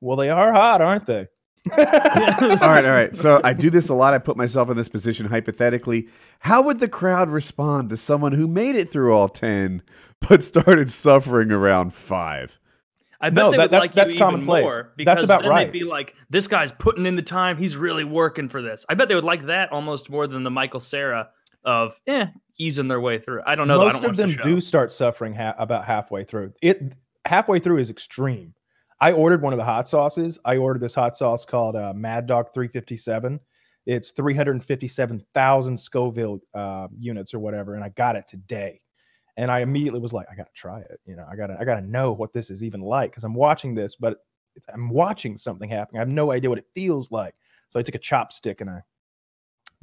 "Well, 0.00 0.16
they 0.16 0.30
are 0.30 0.52
hot, 0.52 0.80
aren't 0.80 1.06
they?" 1.06 1.28
all 1.70 1.84
right, 1.84 2.84
all 2.84 2.90
right. 2.90 3.14
So 3.14 3.40
I 3.44 3.52
do 3.52 3.70
this 3.70 3.88
a 3.88 3.94
lot. 3.94 4.14
I 4.14 4.18
put 4.18 4.36
myself 4.36 4.68
in 4.68 4.76
this 4.76 4.88
position 4.88 5.26
hypothetically. 5.26 6.08
How 6.40 6.60
would 6.62 6.80
the 6.80 6.88
crowd 6.88 7.28
respond 7.30 7.88
to 7.90 7.96
someone 7.96 8.32
who 8.32 8.48
made 8.48 8.74
it 8.74 8.90
through 8.90 9.14
all 9.14 9.28
10 9.28 9.80
but 10.28 10.42
started 10.42 10.90
suffering 10.90 11.52
around 11.52 11.94
5? 11.94 12.58
I 13.22 13.30
bet 13.30 13.34
No, 13.36 13.50
they 13.52 13.56
that- 13.56 13.62
would 13.64 13.70
that's- 13.70 13.80
like 13.90 13.94
that's 13.94 14.14
you 14.14 14.16
even 14.16 14.26
commonplace. 14.26 14.62
more 14.64 14.92
because 14.96 15.14
That's 15.14 15.24
about 15.24 15.42
then 15.42 15.50
right. 15.50 15.64
they'd 15.72 15.78
be 15.78 15.84
like, 15.84 16.14
"This 16.28 16.48
guy's 16.48 16.72
putting 16.72 17.06
in 17.06 17.14
the 17.16 17.22
time. 17.22 17.56
He's 17.56 17.76
really 17.76 18.04
working 18.04 18.48
for 18.48 18.60
this." 18.60 18.84
I 18.88 18.94
bet 18.94 19.08
they 19.08 19.14
would 19.14 19.24
like 19.24 19.46
that 19.46 19.70
almost 19.72 20.10
more 20.10 20.26
than 20.26 20.42
the 20.42 20.50
Michael 20.50 20.80
Cera 20.80 21.28
of 21.64 21.94
eh 22.08 22.26
easing 22.58 22.88
their 22.88 23.00
way 23.00 23.18
through. 23.18 23.40
I 23.46 23.54
don't 23.54 23.68
know. 23.68 23.80
I 23.80 23.84
Most 23.92 24.02
don't 24.02 24.10
of 24.10 24.16
them 24.16 24.30
the 24.36 24.42
do 24.42 24.60
start 24.60 24.92
suffering 24.92 25.32
ha- 25.34 25.54
about 25.58 25.84
halfway 25.84 26.24
through. 26.24 26.52
It 26.62 26.92
halfway 27.24 27.58
through 27.60 27.78
is 27.78 27.88
extreme. 27.90 28.52
I 29.00 29.12
ordered 29.12 29.42
one 29.42 29.52
of 29.52 29.56
the 29.58 29.64
hot 29.64 29.88
sauces. 29.88 30.38
I 30.44 30.56
ordered 30.58 30.80
this 30.80 30.94
hot 30.94 31.16
sauce 31.16 31.44
called 31.44 31.74
uh, 31.76 31.92
Mad 31.94 32.26
Dog 32.26 32.52
357. 32.54 33.40
It's 33.86 34.10
357,000 34.12 35.76
Scoville 35.78 36.40
uh, 36.54 36.88
units 36.98 37.34
or 37.34 37.38
whatever, 37.40 37.74
and 37.74 37.84
I 37.84 37.88
got 37.90 38.16
it 38.16 38.26
today. 38.28 38.80
And 39.36 39.50
I 39.50 39.60
immediately 39.60 40.00
was 40.00 40.12
like, 40.12 40.26
I 40.30 40.34
gotta 40.34 40.50
try 40.54 40.80
it. 40.80 41.00
You 41.06 41.16
know, 41.16 41.26
I 41.30 41.36
gotta, 41.36 41.56
I 41.58 41.64
gotta 41.64 41.80
know 41.86 42.12
what 42.12 42.32
this 42.32 42.50
is 42.50 42.62
even 42.62 42.80
like 42.82 43.10
because 43.10 43.24
I'm 43.24 43.34
watching 43.34 43.74
this, 43.74 43.94
but 43.96 44.18
I'm 44.72 44.90
watching 44.90 45.38
something 45.38 45.70
happen. 45.70 45.96
I 45.96 46.00
have 46.00 46.08
no 46.08 46.32
idea 46.32 46.50
what 46.50 46.58
it 46.58 46.66
feels 46.74 47.10
like. 47.10 47.34
So 47.70 47.80
I 47.80 47.82
took 47.82 47.94
a 47.94 47.98
chopstick 47.98 48.60
and 48.60 48.68
I 48.68 48.80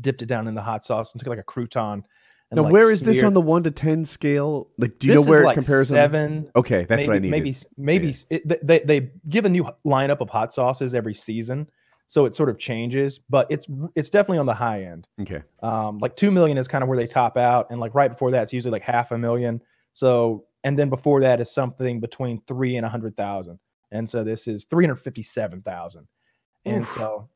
dipped 0.02 0.22
it 0.22 0.28
down 0.28 0.48
in 0.48 0.54
the 0.54 0.62
hot 0.62 0.86
sauce 0.86 1.14
and 1.14 1.20
took 1.20 1.28
like 1.30 1.40
a 1.40 1.44
crouton. 1.44 2.04
And 2.52 2.58
Now, 2.58 2.64
like, 2.64 2.74
where 2.74 2.90
is 2.92 3.02
this 3.02 3.22
on 3.24 3.34
the 3.34 3.42
1 3.42 3.64
to 3.64 3.72
10 3.72 4.06
scale? 4.06 4.70
Like, 4.78 4.98
do 5.00 5.08
you 5.08 5.14
this 5.16 5.24
know 5.26 5.30
where 5.30 5.40
is 5.40 5.44
it 5.44 5.48
like 5.48 5.54
compares? 5.56 5.92
on- 5.92 5.96
Seven. 5.96 6.52
Okay, 6.56 6.86
that's 6.86 7.02
maybe, 7.02 7.08
what 7.08 7.16
I 7.16 7.20
needed. 7.20 7.32
Maybe 7.32 7.56
maybe 7.78 8.08
Yeah. 8.08 8.38
it, 8.38 8.68
they 8.68 8.80
they 8.80 9.12
give 9.30 9.46
a 9.46 9.50
new 9.50 9.68
lineup 9.86 10.22
of 10.22 10.30
hot 10.30 10.54
sauces 10.54 10.94
every 10.96 11.14
season, 11.14 11.68
so 12.12 12.26
it 12.26 12.36
sort 12.36 12.50
of 12.50 12.58
changes. 12.58 13.20
But 13.30 13.48
it's 13.50 13.68
it's 13.96 14.10
definitely 14.10 14.40
on 14.40 14.46
the 14.48 14.54
high 14.54 14.84
end. 14.84 15.08
Okay. 15.22 15.42
Um, 15.64 16.00
like 16.00 16.16
two 16.18 16.32
million 16.32 16.58
is 16.58 16.68
kind 16.68 16.84
of 16.84 16.90
where 16.90 16.98
they 16.98 17.08
top 17.08 17.38
out, 17.38 17.68
and 17.70 17.80
like 17.80 17.96
right 17.96 18.10
before 18.12 18.32
that, 18.32 18.44
it's 18.44 18.54
usually 18.54 18.72
like 18.74 18.82
half 18.82 19.12
a 19.12 19.18
million. 19.18 19.62
So 19.94 20.46
and 20.66 20.78
then 20.78 20.90
before 20.90 21.22
that 21.22 21.40
is 21.40 21.50
something 21.52 22.00
between 22.02 22.42
three 22.48 22.76
and 22.76 22.86
a 22.86 22.90
hundred 22.90 23.16
thousand, 23.16 23.60
and 23.92 24.10
so 24.10 24.24
this 24.26 24.48
is 24.48 24.66
three 24.66 24.84
hundred 24.86 24.98
fifty-seven 24.98 25.62
thousand. 25.62 26.08
And 26.66 26.82
Oof. 26.82 26.94
so 26.96 27.30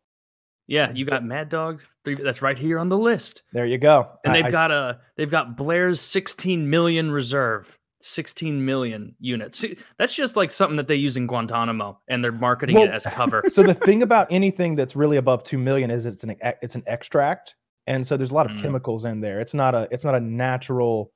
Yeah, 0.67 0.91
you 0.93 1.05
got 1.05 1.23
Mad 1.23 1.47
Dogs. 1.49 1.85
Three, 2.03 2.15
that's 2.15 2.41
right 2.41 2.57
here 2.57 2.79
on 2.79 2.89
the 2.89 2.97
list. 2.97 3.43
there 3.53 3.65
you 3.65 3.77
go. 3.77 4.09
And 4.25 4.35
they've 4.35 4.43
I 4.45 4.47
s- 4.49 4.51
got 4.51 4.71
a 4.71 4.99
they've 5.15 5.31
got 5.31 5.55
Blair's 5.55 6.01
16 6.01 6.69
million 6.69 7.09
reserve. 7.11 7.77
16 8.03 8.63
million 8.63 9.15
units. 9.19 9.63
That's 9.97 10.13
just 10.13 10.35
like 10.35 10.51
something 10.51 10.75
that 10.77 10.87
they 10.87 10.95
use 10.95 11.15
in 11.17 11.25
Guantanamo 11.27 11.99
and 12.09 12.23
they're 12.23 12.31
marketing 12.31 12.77
it 12.77 12.89
as 12.89 13.03
cover. 13.03 13.43
so 13.49 13.63
the 13.63 13.73
thing 13.73 14.03
about 14.03 14.27
anything 14.29 14.75
that's 14.75 14.95
really 14.95 15.17
above 15.17 15.43
two 15.43 15.57
million 15.57 15.89
is 15.89 16.05
it's 16.05 16.23
an 16.23 16.35
it's 16.61 16.75
an 16.75 16.83
extract, 16.87 17.55
and 17.87 18.05
so 18.05 18.17
there's 18.17 18.31
a 18.31 18.33
lot 18.33 18.45
of 18.45 18.51
Mm. 18.57 18.61
chemicals 18.61 19.05
in 19.05 19.21
there. 19.21 19.39
It's 19.39 19.53
not 19.53 19.73
a 19.73 19.87
it's 19.91 20.03
not 20.03 20.15
a 20.15 20.19
natural 20.19 21.11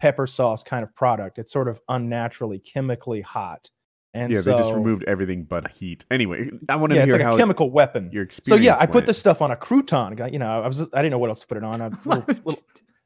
pepper 0.00 0.26
sauce 0.26 0.62
kind 0.62 0.82
of 0.82 0.94
product. 0.94 1.38
It's 1.38 1.52
sort 1.52 1.68
of 1.68 1.80
unnaturally 1.88 2.58
chemically 2.60 3.20
hot, 3.20 3.68
and 4.14 4.32
yeah, 4.32 4.40
so 4.40 4.50
they 4.52 4.58
just 4.58 4.72
removed 4.72 5.04
everything 5.04 5.44
but 5.44 5.70
heat. 5.70 6.04
Anyway, 6.10 6.50
I 6.68 6.76
want 6.76 6.90
to 6.90 6.96
yeah, 6.96 7.02
hear 7.04 7.14
it's 7.14 7.20
like 7.20 7.22
how 7.22 7.34
a 7.34 7.38
chemical 7.38 7.70
weapon. 7.70 8.10
your 8.12 8.24
experience. 8.24 8.48
So 8.48 8.64
yeah, 8.64 8.76
I 8.78 8.86
put 8.86 9.06
this 9.06 9.18
stuff 9.18 9.40
on 9.42 9.50
a 9.52 9.56
crouton. 9.56 10.20
I- 10.20 10.28
You 10.28 10.38
know, 10.40 10.62
I 10.62 10.66
was 10.66 10.80
I 10.80 10.86
didn't 10.96 11.10
know 11.10 11.18
what 11.18 11.30
else 11.30 11.40
to 11.40 11.46
put 11.46 11.56
it 11.58 11.64
on. 11.64 11.80
A 11.80 11.90
little, 12.04 12.24
little, 12.44 12.62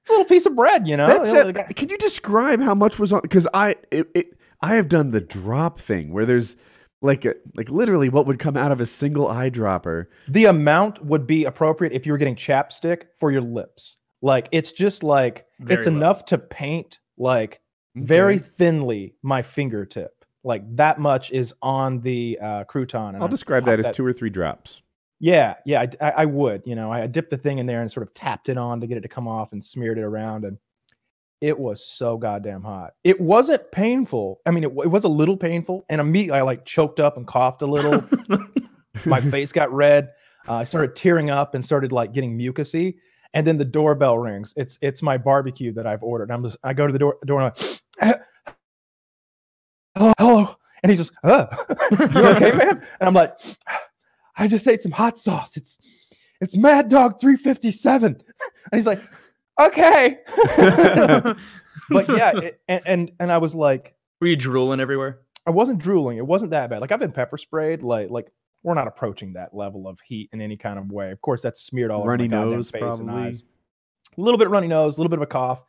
little 0.08 0.24
piece 0.24 0.46
of 0.46 0.56
bread. 0.56 0.86
You 0.86 0.96
know, 0.96 1.06
That's 1.06 1.32
it. 1.32 1.76
Can 1.76 1.88
you 1.88 1.98
describe 1.98 2.60
how 2.60 2.74
much 2.74 2.98
was 2.98 3.12
on? 3.12 3.20
Because 3.22 3.46
I 3.54 3.76
it, 3.90 4.08
it 4.14 4.38
I 4.60 4.74
have 4.74 4.88
done 4.88 5.10
the 5.10 5.20
drop 5.20 5.80
thing 5.80 6.12
where 6.12 6.24
there's 6.24 6.56
like 7.02 7.24
a, 7.24 7.34
like 7.56 7.68
literally 7.68 8.08
what 8.08 8.26
would 8.26 8.38
come 8.38 8.56
out 8.56 8.72
of 8.72 8.80
a 8.80 8.86
single 8.86 9.26
eyedropper. 9.26 10.06
the 10.28 10.44
amount 10.44 11.04
would 11.04 11.26
be 11.26 11.44
appropriate 11.44 11.92
if 11.92 12.06
you 12.06 12.12
were 12.12 12.18
getting 12.18 12.36
chapstick 12.36 13.02
for 13.18 13.32
your 13.32 13.40
lips. 13.40 13.96
Like 14.22 14.48
it's 14.52 14.72
just 14.72 15.02
like 15.02 15.46
it's 15.68 15.86
low. 15.86 15.92
enough 15.92 16.24
to 16.26 16.38
paint 16.38 17.00
like 17.18 17.60
very 17.96 18.38
thinly 18.38 19.14
my 19.22 19.42
fingertip. 19.42 20.24
Like 20.44 20.62
that 20.76 20.98
much 20.98 21.30
is 21.30 21.52
on 21.62 22.00
the 22.00 22.38
uh, 22.40 22.64
crouton. 22.64 23.10
and 23.10 23.18
I'll 23.18 23.24
I 23.24 23.28
describe 23.28 23.64
that 23.66 23.80
as 23.80 23.94
two 23.94 24.04
or 24.06 24.12
three 24.12 24.30
drops. 24.30 24.82
Yeah, 25.22 25.54
yeah, 25.64 25.82
I, 25.82 25.88
I, 26.04 26.10
I 26.10 26.24
would. 26.24 26.62
You 26.66 26.74
know, 26.74 26.90
I 26.90 27.06
dipped 27.06 27.30
the 27.30 27.38
thing 27.38 27.58
in 27.58 27.66
there 27.66 27.80
and 27.80 27.90
sort 27.90 28.04
of 28.04 28.12
tapped 28.12 28.48
it 28.48 28.58
on 28.58 28.80
to 28.80 28.88
get 28.88 28.98
it 28.98 29.02
to 29.02 29.08
come 29.08 29.28
off 29.28 29.52
and 29.52 29.64
smeared 29.64 29.98
it 29.98 30.02
around, 30.02 30.44
and 30.44 30.58
it 31.40 31.56
was 31.56 31.86
so 31.86 32.16
goddamn 32.16 32.62
hot. 32.62 32.94
It 33.04 33.20
wasn't 33.20 33.70
painful. 33.70 34.40
I 34.46 34.50
mean, 34.50 34.64
it, 34.64 34.72
it 34.82 34.90
was 34.90 35.04
a 35.04 35.08
little 35.08 35.36
painful, 35.36 35.84
and 35.88 36.00
immediately 36.00 36.40
I 36.40 36.42
like 36.42 36.64
choked 36.64 36.98
up 36.98 37.16
and 37.16 37.24
coughed 37.24 37.62
a 37.62 37.66
little. 37.66 38.04
My 39.04 39.20
face 39.20 39.52
got 39.52 39.72
red. 39.72 40.10
Uh, 40.48 40.56
I 40.56 40.64
started 40.64 40.96
tearing 40.96 41.30
up 41.30 41.54
and 41.54 41.64
started 41.64 41.92
like 41.92 42.12
getting 42.12 42.36
mucusy. 42.36 42.96
And 43.34 43.46
then 43.46 43.56
the 43.56 43.64
doorbell 43.64 44.18
rings. 44.18 44.52
It's 44.56 44.76
it's 44.82 45.02
my 45.02 45.16
barbecue 45.16 45.72
that 45.72 45.86
I've 45.86 46.02
ordered. 46.02 46.30
I'm 46.30 46.42
just 46.42 46.58
I 46.64 46.74
go 46.74 46.86
to 46.86 46.92
the 46.92 46.98
door 46.98 47.16
door 47.24 47.40
and 47.40 47.52
I'm 48.00 48.10
like, 48.10 48.20
hello, 49.94 50.12
hello, 50.18 50.56
and 50.82 50.90
he's 50.90 50.98
just, 50.98 51.12
uh, 51.24 51.46
you 51.92 52.26
okay, 52.26 52.52
man? 52.56 52.84
And 53.00 53.08
I'm 53.08 53.14
like, 53.14 53.38
I 54.36 54.48
just 54.48 54.66
ate 54.66 54.82
some 54.82 54.92
hot 54.92 55.18
sauce. 55.18 55.56
It's 55.56 55.78
it's 56.40 56.56
Mad 56.56 56.88
Dog 56.88 57.20
357. 57.20 58.22
And 58.70 58.78
he's 58.78 58.86
like, 58.86 59.02
okay. 59.60 60.18
but 60.56 62.08
yeah, 62.08 62.30
it, 62.38 62.60
and, 62.68 62.82
and 62.86 63.12
and 63.18 63.32
I 63.32 63.38
was 63.38 63.54
like, 63.56 63.94
Were 64.20 64.28
you 64.28 64.36
drooling 64.36 64.78
everywhere? 64.78 65.22
I 65.46 65.50
wasn't 65.50 65.80
drooling. 65.80 66.18
It 66.18 66.26
wasn't 66.26 66.52
that 66.52 66.70
bad. 66.70 66.80
Like 66.80 66.92
I've 66.92 67.00
been 67.00 67.12
pepper 67.12 67.36
sprayed. 67.36 67.82
Like 67.82 68.08
like 68.08 68.32
we're 68.62 68.74
not 68.74 68.86
approaching 68.86 69.32
that 69.32 69.52
level 69.54 69.88
of 69.88 69.98
heat 70.00 70.30
in 70.32 70.40
any 70.40 70.56
kind 70.56 70.78
of 70.78 70.90
way. 70.90 71.10
Of 71.10 71.20
course, 71.22 71.42
that's 71.42 71.62
smeared 71.62 71.90
all 71.90 72.06
Runny 72.06 72.26
over 72.26 72.36
my 72.36 72.44
nose, 72.44 72.70
face 72.70 72.98
and 72.98 73.10
eyes. 73.10 73.42
A 74.16 74.20
little 74.20 74.38
bit 74.38 74.48
runny 74.48 74.68
nose, 74.68 74.96
a 74.96 75.00
little 75.00 75.10
bit 75.10 75.18
of 75.18 75.22
a 75.22 75.26
cough, 75.26 75.62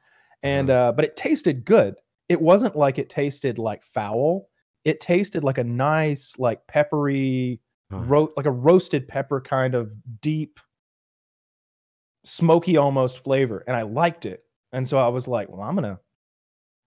and 0.43 0.69
uh, 0.69 0.91
but 0.91 1.05
it 1.05 1.17
tasted 1.17 1.65
good. 1.65 1.95
It 2.29 2.39
wasn't 2.39 2.75
like 2.75 2.99
it 2.99 3.09
tasted 3.09 3.57
like 3.57 3.83
foul. 3.83 4.49
It 4.85 4.99
tasted 4.99 5.43
like 5.43 5.57
a 5.57 5.63
nice, 5.63 6.33
like 6.37 6.65
peppery, 6.67 7.59
Huh. 7.93 8.03
ro- 8.05 8.33
like 8.37 8.45
a 8.45 8.51
roasted 8.51 9.07
pepper 9.07 9.41
kind 9.41 9.75
of 9.75 9.91
deep, 10.21 10.59
smoky 12.25 12.77
almost 12.77 13.19
flavor, 13.23 13.63
and 13.67 13.75
I 13.75 13.83
liked 13.83 14.25
it. 14.25 14.43
And 14.71 14.87
so 14.87 14.97
I 14.97 15.07
was 15.07 15.27
like, 15.27 15.49
well, 15.49 15.61
I'm 15.61 15.75
gonna, 15.75 15.99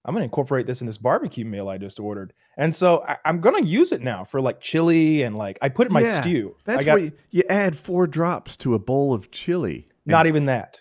I'm 0.05 0.15
gonna 0.15 0.25
incorporate 0.25 0.67
this 0.67 0.81
in 0.81 0.87
this 0.87 0.99
barbecue 0.99 1.45
meal 1.45 1.69
I 1.69 1.79
just 1.79 2.01
ordered. 2.01 2.33
And 2.57 2.75
so 2.75 3.05
I, 3.07 3.17
I'm 3.25 3.41
gonna 3.41 3.63
use 3.63 3.93
it 3.93 4.03
now 4.03 4.25
for 4.25 4.41
like 4.41 4.61
chili 4.61 5.23
and 5.23 5.37
like 5.37 5.59
I 5.63 5.69
put 5.69 5.87
it 5.87 5.91
in 5.91 5.95
my 5.95 6.01
Yeah, 6.01 6.21
stew. 6.23 6.57
That's 6.65 6.81
I 6.81 6.85
got 6.85 6.95
where 6.95 7.05
you, 7.05 7.13
you 7.31 7.43
add 7.49 7.77
four 7.77 8.07
drops 8.07 8.57
to 8.59 8.75
a 8.75 8.79
bowl 8.79 9.13
of 9.15 9.31
chili. 9.31 9.89
And- 10.05 10.13
not 10.13 10.27
even 10.27 10.47
that. 10.47 10.81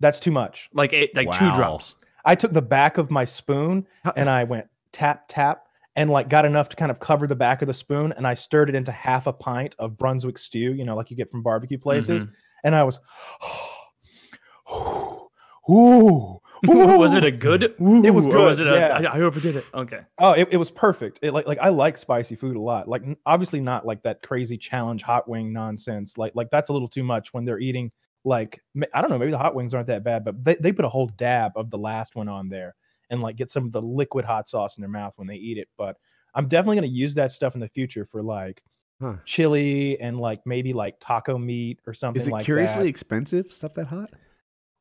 That's 0.00 0.18
too 0.18 0.32
much. 0.32 0.68
Like 0.72 0.92
eight, 0.92 1.14
like 1.14 1.30
two 1.30 1.52
drops. 1.52 1.94
I 2.24 2.34
took 2.34 2.52
the 2.52 2.62
back 2.62 2.98
of 2.98 3.10
my 3.10 3.24
spoon 3.24 3.86
and 4.16 4.28
I 4.28 4.42
went 4.44 4.66
tap 4.90 5.24
tap, 5.28 5.66
and 5.96 6.10
like 6.10 6.28
got 6.28 6.44
enough 6.44 6.68
to 6.70 6.76
kind 6.76 6.90
of 6.90 7.00
cover 7.00 7.26
the 7.26 7.36
back 7.36 7.62
of 7.62 7.68
the 7.68 7.74
spoon, 7.74 8.12
and 8.16 8.26
I 8.26 8.34
stirred 8.34 8.68
it 8.68 8.74
into 8.74 8.92
half 8.92 9.26
a 9.26 9.32
pint 9.32 9.74
of 9.78 9.96
Brunswick 9.96 10.38
stew, 10.38 10.74
you 10.74 10.84
know, 10.84 10.96
like 10.96 11.10
you 11.10 11.16
get 11.16 11.30
from 11.30 11.42
barbecue 11.42 11.78
places, 11.78 12.24
mm-hmm. 12.24 12.34
and 12.64 12.74
I 12.74 12.82
was, 12.84 13.00
ooh, 15.70 16.40
was 16.68 17.14
it 17.14 17.24
a 17.24 17.30
good? 17.30 17.64
It 17.64 17.80
was 17.80 18.26
Or 18.28 18.44
was 18.44 18.58
good, 18.58 18.68
it 18.68 18.72
a? 18.72 18.76
yeah. 18.76 19.10
I, 19.10 19.16
I 19.16 19.20
overdid 19.20 19.56
it. 19.56 19.64
Okay. 19.74 20.00
Oh, 20.18 20.32
it, 20.32 20.48
it 20.52 20.56
was 20.56 20.70
perfect. 20.70 21.18
It 21.20 21.32
like 21.32 21.46
like 21.46 21.58
I 21.58 21.70
like 21.70 21.98
spicy 21.98 22.36
food 22.36 22.54
a 22.54 22.60
lot. 22.60 22.86
Like 22.88 23.02
obviously 23.26 23.60
not 23.60 23.84
like 23.84 24.00
that 24.04 24.22
crazy 24.22 24.56
challenge 24.56 25.02
hot 25.02 25.28
wing 25.28 25.52
nonsense. 25.52 26.16
Like 26.16 26.32
like 26.36 26.50
that's 26.50 26.70
a 26.70 26.72
little 26.72 26.88
too 26.88 27.02
much 27.02 27.34
when 27.34 27.44
they're 27.44 27.58
eating 27.58 27.90
like 28.24 28.60
I 28.94 29.00
don't 29.00 29.10
know, 29.10 29.18
maybe 29.18 29.32
the 29.32 29.38
hot 29.38 29.56
wings 29.56 29.74
aren't 29.74 29.88
that 29.88 30.04
bad, 30.04 30.24
but 30.24 30.44
they, 30.44 30.54
they 30.54 30.72
put 30.72 30.84
a 30.84 30.88
whole 30.88 31.08
dab 31.08 31.52
of 31.56 31.68
the 31.70 31.78
last 31.78 32.14
one 32.14 32.28
on 32.28 32.48
there 32.48 32.76
and 33.12 33.22
like 33.22 33.36
get 33.36 33.50
some 33.50 33.64
of 33.66 33.70
the 33.72 33.80
liquid 33.82 34.24
hot 34.24 34.48
sauce 34.48 34.76
in 34.76 34.80
their 34.82 34.90
mouth 34.90 35.12
when 35.16 35.28
they 35.28 35.36
eat 35.36 35.58
it. 35.58 35.68
But 35.78 35.96
I'm 36.34 36.48
definitely 36.48 36.76
gonna 36.76 36.86
use 36.88 37.14
that 37.14 37.30
stuff 37.30 37.54
in 37.54 37.60
the 37.60 37.68
future 37.68 38.04
for 38.10 38.22
like 38.22 38.60
Huh. 39.00 39.14
chili 39.24 40.00
and 40.00 40.20
like 40.20 40.40
maybe 40.46 40.72
like 40.72 40.94
taco 41.00 41.36
meat 41.36 41.80
or 41.88 41.92
something 41.94 42.20
Is 42.20 42.28
it 42.28 42.30
like 42.30 42.44
curiously 42.44 42.82
that. 42.84 42.88
expensive? 42.88 43.52
Stuff 43.52 43.74
that 43.74 43.86
hot? 43.88 44.10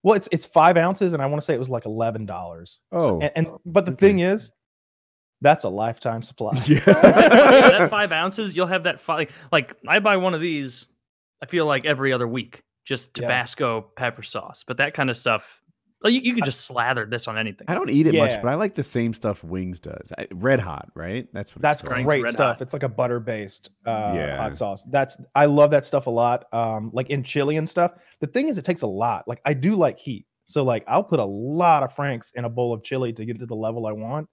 Well, 0.04 0.14
it's 0.16 0.30
it's 0.32 0.46
five 0.46 0.78
ounces, 0.78 1.14
and 1.14 1.22
I 1.24 1.26
want 1.26 1.42
to 1.42 1.46
say 1.46 1.54
it 1.56 1.60
was 1.60 1.70
like 1.70 1.86
eleven 1.88 2.26
dollars. 2.28 2.82
Oh, 2.92 3.20
and, 3.20 3.32
and 3.36 3.48
but 3.66 3.86
the 3.86 3.92
okay. 3.94 4.08
thing 4.08 4.20
is, 4.20 4.52
that's 5.42 5.64
a 5.64 5.70
lifetime 5.70 6.22
supply. 6.24 6.54
Yeah, 6.68 6.82
Yeah. 6.86 7.70
that 7.80 7.90
five 7.90 8.12
ounces, 8.12 8.56
you'll 8.56 8.68
have 8.68 8.84
that 8.84 9.02
five. 9.02 9.32
Like 9.52 9.76
I 9.88 10.00
buy 10.00 10.18
one 10.18 10.34
of 10.36 10.42
these. 10.42 10.88
I 11.42 11.48
feel 11.48 11.66
like 11.66 11.86
every 11.86 12.14
other 12.14 12.28
week, 12.28 12.62
just 12.86 13.18
Yeah. 13.18 13.24
Tabasco 13.28 13.82
pepper 13.96 14.22
sauce. 14.24 14.64
But 14.68 14.78
that 14.78 14.94
kind 14.94 15.10
of 15.10 15.18
stuff, 15.18 15.61
like 16.04 16.14
you, 16.14 16.22
you 16.22 16.34
could 16.34 16.46
just 16.46 16.62
slather 16.66 17.06
this 17.06 17.28
on 17.28 17.38
anything. 17.38 17.66
I 17.68 17.76
don't 17.76 17.90
eat 17.90 18.08
it 18.08 18.16
much, 18.16 18.42
but 18.42 18.48
I 18.50 18.56
like 18.56 18.74
the 18.74 18.84
same 18.84 19.14
stuff 19.14 19.44
Wings 19.44 19.80
does. 19.80 20.12
I, 20.18 20.28
Red 20.34 20.60
Hot, 20.60 20.90
right? 20.96 21.28
That's 21.34 21.56
what. 21.56 21.62
That's 21.62 21.82
it's 21.82 21.90
called. 21.90 22.04
great 22.06 22.24
Red 22.24 22.34
stuff. 22.34 22.58
Hot. 22.58 22.62
It's 22.62 22.74
like 22.74 22.84
a 22.84 22.90
butter 22.90 23.20
based 23.20 23.70
uh, 23.86 24.14
Yeah. 24.16 24.38
hot 24.38 24.58
sauce. 24.58 24.84
That's 24.90 25.18
I 25.36 25.46
love 25.46 25.72
that 25.72 25.86
stuff 25.86 26.08
a 26.08 26.10
lot. 26.12 26.46
Um, 26.54 26.90
like 26.94 27.10
in 27.10 27.24
chili 27.24 27.58
and 27.58 27.70
stuff. 27.70 27.92
The 28.20 28.28
thing 28.28 28.48
is, 28.50 28.58
it 28.58 28.66
takes 28.66 28.82
a 28.82 28.88
lot. 28.88 29.28
Like 29.28 29.42
I 29.46 29.54
do 29.54 29.76
like 29.76 29.98
heat, 30.00 30.26
so 30.46 30.64
like 30.64 30.84
I'll 30.88 31.04
put 31.04 31.20
a 31.20 31.26
lot 31.26 31.84
of 31.84 31.94
Franks 31.96 32.32
in 32.36 32.46
a 32.46 32.50
bowl 32.50 32.74
of 32.74 32.84
chili 32.84 33.14
to 33.14 33.26
get 33.26 33.36
it 33.36 33.40
to 33.40 33.46
the 33.46 33.56
level 33.56 33.86
I 33.88 33.92
want. 33.92 34.28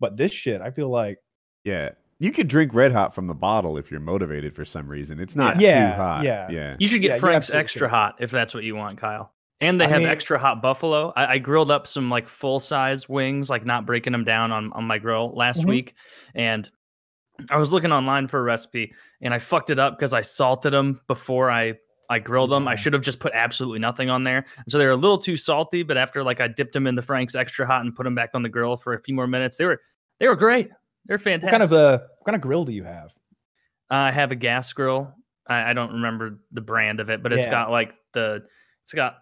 But 0.00 0.16
this 0.16 0.32
shit, 0.32 0.60
I 0.60 0.70
feel 0.70 0.88
like 0.90 1.18
Yeah, 1.64 1.90
you 2.18 2.32
could 2.32 2.48
drink 2.48 2.74
Red 2.74 2.92
Hot 2.92 3.14
from 3.14 3.26
the 3.26 3.34
bottle 3.34 3.76
if 3.78 3.90
you're 3.90 4.00
motivated 4.00 4.54
for 4.54 4.64
some 4.64 4.88
reason. 4.88 5.20
It's 5.20 5.36
not 5.36 5.60
Yeah, 5.60 5.90
too 5.90 5.96
hot. 5.96 6.24
yeah. 6.24 6.48
yeah. 6.50 6.76
You 6.78 6.88
should 6.88 7.00
get 7.02 7.12
Yeah, 7.12 7.18
Frank's 7.18 7.50
extra 7.50 7.80
should. 7.86 7.90
hot 7.90 8.16
if 8.20 8.30
that's 8.30 8.54
what 8.54 8.64
you 8.64 8.76
want, 8.76 8.98
Kyle. 9.00 9.32
And 9.64 9.80
they 9.80 9.84
I 9.86 9.88
have 9.88 9.98
mean- 10.00 10.08
extra 10.08 10.38
hot 10.38 10.60
buffalo. 10.62 11.12
I, 11.16 11.34
I 11.34 11.38
grilled 11.38 11.70
up 11.70 11.86
some 11.86 12.10
like 12.10 12.28
full 12.28 12.60
size 12.60 13.08
wings, 13.08 13.50
like 13.50 13.64
not 13.64 13.86
breaking 13.86 14.12
them 14.12 14.24
down 14.24 14.52
on, 14.52 14.72
on 14.72 14.84
my 14.84 14.98
grill 14.98 15.30
last 15.32 15.62
Mhm. 15.62 15.68
week. 15.68 15.94
And 16.34 16.68
I 17.50 17.56
was 17.56 17.72
looking 17.72 17.90
online 17.92 18.28
for 18.28 18.38
a 18.38 18.42
recipe 18.42 18.92
and 19.20 19.34
I 19.34 19.38
fucked 19.38 19.70
it 19.70 19.78
up 19.78 19.98
because 19.98 20.12
I 20.12 20.22
salted 20.22 20.72
them 20.72 21.00
before 21.08 21.50
I 21.50 21.74
I 22.10 22.18
grilled 22.18 22.50
them. 22.50 22.68
I 22.68 22.74
should 22.76 22.92
have 22.92 23.00
just 23.02 23.18
put 23.18 23.32
absolutely 23.34 23.78
nothing 23.78 24.10
on 24.10 24.24
there. 24.24 24.44
And 24.56 24.70
so 24.70 24.76
they 24.76 24.84
were 24.84 24.90
a 24.92 24.96
little 24.96 25.16
too 25.18 25.38
salty, 25.38 25.82
but 25.82 25.96
after 25.96 26.22
like 26.22 26.38
I 26.40 26.48
dipped 26.48 26.74
them 26.74 26.86
in 26.86 26.94
the 26.94 27.02
Frank's 27.02 27.34
extra 27.34 27.66
hot 27.66 27.80
and 27.80 27.96
put 27.96 28.04
them 28.04 28.14
back 28.14 28.30
on 28.34 28.42
the 28.42 28.48
grill 28.50 28.76
for 28.76 28.92
a 28.92 29.00
few 29.00 29.14
more 29.14 29.26
minutes, 29.26 29.56
they 29.56 29.64
were 29.64 29.80
they 30.20 30.28
were 30.28 30.36
great. 30.36 30.68
They're 31.06 31.18
fantastic. 31.18 31.50
what 31.52 31.58
kind 31.58 31.62
of 31.62 31.72
a 31.72 32.02
what 32.18 32.26
kind 32.26 32.36
of 32.36 32.42
grill 32.42 32.64
do 32.66 32.72
you 32.72 32.84
have? 32.84 33.10
I 33.90 34.10
have 34.12 34.32
a 34.32 34.36
gas 34.36 34.72
grill. 34.74 35.14
I, 35.48 35.70
I 35.70 35.72
don't 35.72 35.92
remember 35.94 36.40
the 36.52 36.60
brand 36.60 37.00
of 37.00 37.08
it, 37.10 37.22
but 37.22 37.32
it's 37.32 37.46
Yeah. 37.46 37.50
got 37.52 37.70
like 37.70 37.94
the 38.12 38.42
it's 38.84 38.92
got 38.92 39.16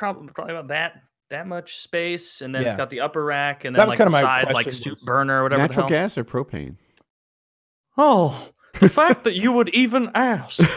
probably 0.00 0.28
probably 0.32 0.54
about 0.54 0.68
that 0.68 1.02
that 1.28 1.46
much 1.46 1.78
space, 1.78 2.40
and 2.40 2.52
then 2.52 2.64
it's 2.64 2.74
got 2.74 2.90
the 2.90 3.00
upper 3.00 3.24
rack, 3.24 3.64
and 3.64 3.76
That 3.76 3.80
then 3.80 3.86
was 3.86 3.92
like 3.92 3.98
kinda 3.98 4.10
the 4.10 4.16
my 4.16 4.20
side 4.22 4.52
like 4.52 4.72
soup 4.72 4.98
burner 5.02 5.40
or 5.40 5.42
whatever. 5.44 5.62
the 5.62 5.68
Natural 5.68 5.88
gas 5.88 6.18
or 6.18 6.24
propane? 6.24 6.74
Oh, 7.96 8.48
the 8.80 8.88
fact 9.00 9.22
that 9.24 9.34
you 9.34 9.52
would 9.52 9.68
even 9.68 10.10
ask. 10.14 10.58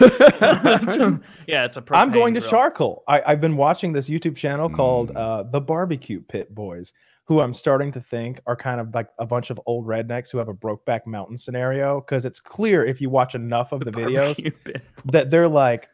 yeah, 1.46 1.64
it's 1.64 1.76
a. 1.76 1.84
I'm 1.92 2.12
going 2.12 2.34
to 2.34 2.40
grill. 2.40 2.50
charcoal. 2.50 3.02
I, 3.08 3.22
I've 3.26 3.40
been 3.40 3.56
watching 3.56 3.92
this 3.92 4.08
YouTube 4.08 4.36
channel 4.36 4.68
called 4.70 5.10
Mm. 5.12 5.16
uh, 5.16 5.42
the 5.44 5.60
Barbecue 5.60 6.20
Pit 6.20 6.54
Boys, 6.54 6.92
who 7.24 7.40
I'm 7.40 7.54
starting 7.54 7.90
to 7.92 8.00
think 8.00 8.40
are 8.46 8.54
kind 8.56 8.78
of 8.80 8.94
like 8.94 9.08
a 9.18 9.26
bunch 9.26 9.50
of 9.50 9.60
old 9.66 9.86
rednecks 9.86 10.30
who 10.30 10.38
have 10.38 10.48
a 10.48 10.54
Brokeback 10.54 11.06
Mountain 11.06 11.38
scenario. 11.38 12.00
Because 12.00 12.24
it's 12.24 12.38
clear 12.40 12.84
if 12.84 13.00
you 13.00 13.10
watch 13.10 13.34
enough 13.34 13.72
of 13.72 13.80
the, 13.80 13.90
videos 13.90 14.36
that 15.06 15.30
they're 15.30 15.48
like, 15.48 15.88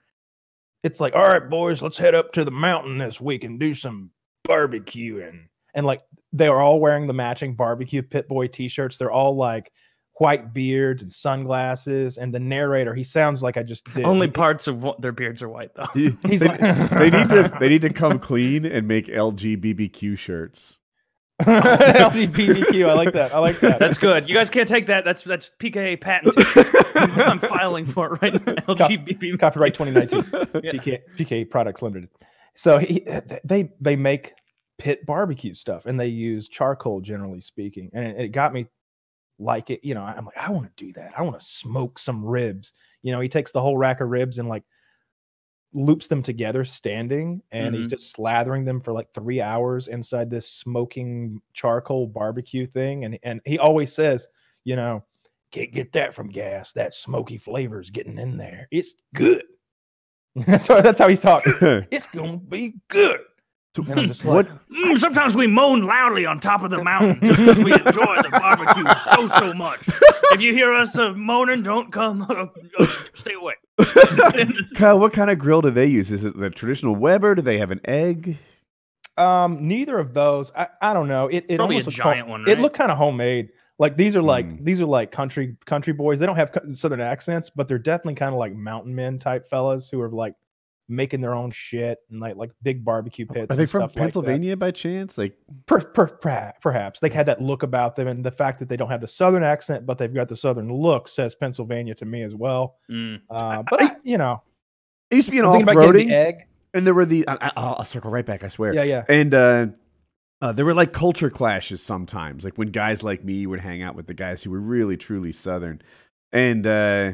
it's 0.82 1.00
like, 1.00 1.14
all 1.14 1.26
right, 1.26 1.48
boys, 1.50 1.82
let's 1.82 1.98
head 1.98 2.14
up 2.14 2.32
to 2.32 2.44
the 2.44 2.50
mountain 2.50 2.98
this 2.98 3.20
week 3.20 3.44
and 3.44 3.58
do 3.60 3.74
some 3.74 4.10
barbecuing. 4.48 5.46
And 5.74 5.86
like, 5.86 6.00
they 6.32 6.48
are 6.48 6.60
all 6.60 6.80
wearing 6.80 7.06
the 7.06 7.12
matching 7.12 7.54
barbecue 7.54 8.02
pit 8.02 8.28
boy 8.28 8.46
t-shirts. 8.48 8.96
They're 8.96 9.10
all 9.10 9.36
like 9.36 9.70
white 10.14 10.52
beards 10.52 11.02
and 11.02 11.12
sunglasses. 11.12 12.18
And 12.18 12.34
the 12.34 12.40
narrator, 12.40 12.94
he 12.94 13.04
sounds 13.04 13.42
like 13.42 13.56
I 13.56 13.62
just 13.62 13.84
did. 13.94 14.04
Only 14.04 14.26
He- 14.26 14.32
parts 14.32 14.66
of 14.68 14.82
what 14.82 15.00
their 15.00 15.12
beards 15.12 15.42
are 15.42 15.48
white 15.48 15.70
though. 15.74 15.86
He's 16.26 16.40
they, 16.40 16.48
like- 16.48 16.90
they 16.90 17.10
need 17.10 17.28
to 17.30 17.56
they 17.60 17.68
need 17.68 17.82
to 17.82 17.92
come 17.92 18.18
clean 18.18 18.64
and 18.66 18.86
make 18.88 19.06
LGBTQ 19.06 20.18
shirts. 20.18 20.76
LGBTQ. 21.40 22.88
I 22.88 22.92
like 22.94 23.12
that. 23.12 23.34
I 23.34 23.38
like 23.38 23.60
that. 23.60 23.78
That's 23.78 23.98
good. 23.98 24.28
You 24.28 24.34
guys 24.34 24.50
can't 24.50 24.68
take 24.68 24.86
that. 24.86 25.04
That's 25.04 25.22
that's 25.22 25.50
PKA 25.58 26.00
patent. 26.00 26.34
I'm 26.94 27.38
filing 27.38 27.86
for 27.86 28.14
it 28.14 28.22
right 28.22 28.46
now. 28.46 28.54
LGBT. 28.54 29.38
copyright 29.38 29.74
2019. 29.74 30.20
Yeah. 30.62 30.72
PK, 30.72 31.00
PK 31.16 31.50
Products 31.50 31.80
Limited. 31.80 32.08
So 32.54 32.78
he, 32.78 33.06
they 33.44 33.70
they 33.80 33.96
make 33.96 34.34
pit 34.78 35.06
barbecue 35.06 35.54
stuff 35.54 35.86
and 35.86 35.98
they 35.98 36.08
use 36.08 36.48
charcoal 36.48 37.00
generally 37.00 37.40
speaking, 37.40 37.90
and 37.92 38.06
it, 38.06 38.20
it 38.20 38.28
got 38.28 38.52
me 38.52 38.66
like 39.38 39.70
it. 39.70 39.80
You 39.82 39.94
know, 39.94 40.02
I'm 40.02 40.26
like, 40.26 40.36
I 40.36 40.50
want 40.50 40.66
to 40.66 40.84
do 40.84 40.92
that. 40.94 41.12
I 41.16 41.22
want 41.22 41.38
to 41.38 41.44
smoke 41.44 41.98
some 41.98 42.24
ribs. 42.24 42.72
You 43.02 43.12
know, 43.12 43.20
he 43.20 43.28
takes 43.28 43.52
the 43.52 43.60
whole 43.60 43.76
rack 43.78 44.00
of 44.00 44.08
ribs 44.08 44.38
and 44.38 44.48
like 44.48 44.64
loops 45.72 46.06
them 46.08 46.22
together 46.22 46.64
standing, 46.64 47.42
and 47.52 47.74
he's 47.74 47.86
Mhm. 47.86 47.90
just 47.90 48.16
slathering 48.16 48.64
them 48.64 48.80
for 48.80 48.92
like 48.92 49.12
three 49.14 49.40
hours 49.40 49.88
inside 49.88 50.28
this 50.30 50.50
smoking 50.50 51.40
charcoal 51.52 52.06
barbecue 52.06 52.66
thing, 52.66 53.04
and 53.04 53.18
and 53.22 53.40
he 53.44 53.58
always 53.58 53.92
says, 53.92 54.28
you 54.64 54.76
know. 54.76 55.04
Can't 55.52 55.72
get 55.72 55.90
that 55.94 56.14
from 56.14 56.28
gas. 56.28 56.72
That 56.74 56.94
smoky 56.94 57.36
flavor 57.36 57.80
is 57.80 57.90
getting 57.90 58.18
in 58.18 58.36
there. 58.36 58.68
It's 58.70 58.94
good. 59.16 59.42
that's 60.46 60.68
how 60.68 60.80
that's 60.80 61.00
how 61.00 61.08
he's 61.08 61.18
talking. 61.18 61.52
It's 61.90 62.06
gonna 62.06 62.36
be 62.36 62.74
good. 62.86 63.18
And 63.76 63.98
I'm 63.98 64.06
just 64.06 64.24
like, 64.24 64.46
what 64.46 64.68
Mm, 64.70 64.96
sometimes 64.96 65.36
we 65.36 65.48
moan 65.48 65.82
loudly 65.82 66.24
on 66.24 66.38
top 66.38 66.62
of 66.62 66.70
the 66.70 66.84
mountain 66.84 67.18
just 67.26 67.40
because 67.40 67.58
we 67.64 67.72
enjoy 67.72 68.22
the 68.22 68.30
barbecue 68.30 68.84
so 69.12 69.26
so 69.40 69.52
much. 69.52 69.88
If 70.30 70.40
you 70.40 70.52
hear 70.52 70.72
us 70.72 70.96
uh, 70.96 71.14
moaning, 71.14 71.64
don't 71.64 71.92
come. 71.92 72.22
Uh, 72.22 72.46
uh, 72.78 72.86
stay 73.14 73.32
away. 73.34 73.54
Kyle, 74.76 74.98
what 74.98 75.12
kind 75.12 75.30
of 75.30 75.38
grill 75.38 75.62
do 75.62 75.70
they 75.70 75.86
use? 75.86 76.10
Is 76.10 76.24
it 76.24 76.38
the 76.38 76.50
traditional 76.50 76.94
Weber? 76.96 77.34
Do 77.34 77.42
they 77.42 77.58
have 77.58 77.70
an 77.70 77.80
egg? 77.84 78.38
um, 79.16 79.66
neither 79.68 79.98
of 79.98 80.14
those. 80.14 80.50
I, 80.56 80.68
I 80.80 80.94
don't 80.94 81.08
know. 81.08 81.26
It 81.28 81.44
it 81.48 81.56
Probably 81.56 81.76
a 81.76 81.78
almost 81.78 81.86
looks 81.88 81.98
home- 82.00 82.12
giant 82.14 82.28
one, 82.28 82.48
It 82.48 82.58
looked 82.58 82.76
kind 82.76 82.90
of 82.90 82.96
homemade. 82.98 83.50
Like 83.78 83.96
these 83.96 84.14
are 84.16 84.22
like 84.22 84.46
Mm. 84.46 84.64
these 84.64 84.80
are 84.80 84.86
like 84.86 85.10
country 85.10 85.56
country 85.66 85.92
boys. 85.92 86.18
They 86.18 86.26
don't 86.26 86.36
have 86.36 86.50
southern 86.74 87.00
accents, 87.00 87.50
but 87.50 87.66
they're 87.68 87.78
definitely 87.78 88.14
kind 88.14 88.32
of 88.34 88.38
like 88.38 88.54
mountain 88.54 88.94
men 88.94 89.18
type 89.18 89.48
fellas 89.48 89.88
who 89.88 90.00
are 90.00 90.10
like 90.10 90.34
making 90.90 91.20
their 91.20 91.34
own 91.34 91.50
shit 91.50 91.98
and 92.10 92.20
like 92.20 92.36
like 92.36 92.50
big 92.62 92.84
barbecue 92.84 93.24
pits. 93.24 93.50
Are 93.50 93.56
they 93.56 93.62
and 93.62 93.70
from 93.70 93.80
stuff 93.82 93.90
like. 93.96 94.02
Pennsylvania 94.02 94.56
by 94.56 94.70
chance? 94.72 95.16
Like, 95.16 95.38
Per, 95.66 95.80
per, 95.80 96.08
perha- 96.08 96.52
perhaps 96.60 97.00
they 97.00 97.08
had 97.08 97.26
that 97.26 97.40
look 97.40 97.62
about 97.62 97.96
them, 97.96 98.08
and 98.08 98.24
the 98.24 98.30
fact 98.30 98.58
that 98.58 98.68
they 98.68 98.76
don't 98.76 98.90
have 98.90 99.00
the 99.00 99.08
southern 99.08 99.42
accent, 99.44 99.86
but 99.86 99.96
they've 99.96 100.12
got 100.12 100.28
the 100.28 100.36
southern 100.36 100.72
look, 100.72 101.08
says 101.08 101.34
Pennsylvania 101.34 101.94
to 101.94 102.04
me 102.04 102.22
as 102.22 102.34
well. 102.34 102.76
Mm. 102.90 103.20
Uh, 103.30 103.62
but 103.70 103.82
I, 103.82 103.90
you 104.02 104.18
know, 104.18 104.42
it 105.10 105.14
used 105.16 105.26
to 105.28 105.32
be 105.32 105.38
an 105.38 105.44
I'm 105.44 105.50
off 105.50 105.56
thinking 105.58 105.76
about 105.76 105.86
getting 105.86 106.08
roading, 106.08 106.10
the 106.10 106.16
egg. 106.16 106.46
and 106.74 106.86
there 106.86 106.94
were 106.94 107.06
the. 107.06 107.26
I, 107.28 107.34
I, 107.40 107.52
I'll 107.56 107.84
circle 107.84 108.10
right 108.10 108.26
back. 108.26 108.44
I 108.44 108.48
swear. 108.48 108.74
Yeah, 108.74 108.82
yeah. 108.82 109.04
And 109.08 109.32
uh, 109.34 109.66
uh, 110.42 110.52
there 110.52 110.64
were 110.64 110.74
like 110.74 110.92
culture 110.92 111.30
clashes 111.30 111.82
sometimes, 111.82 112.44
like 112.44 112.56
when 112.56 112.68
guys 112.68 113.02
like 113.02 113.24
me 113.24 113.46
would 113.46 113.60
hang 113.60 113.82
out 113.82 113.94
with 113.94 114.06
the 114.06 114.14
guys 114.14 114.42
who 114.42 114.50
were 114.50 114.60
really 114.60 114.96
truly 114.96 115.32
Southern. 115.32 115.82
And 116.32 116.66
uh, 116.66 117.12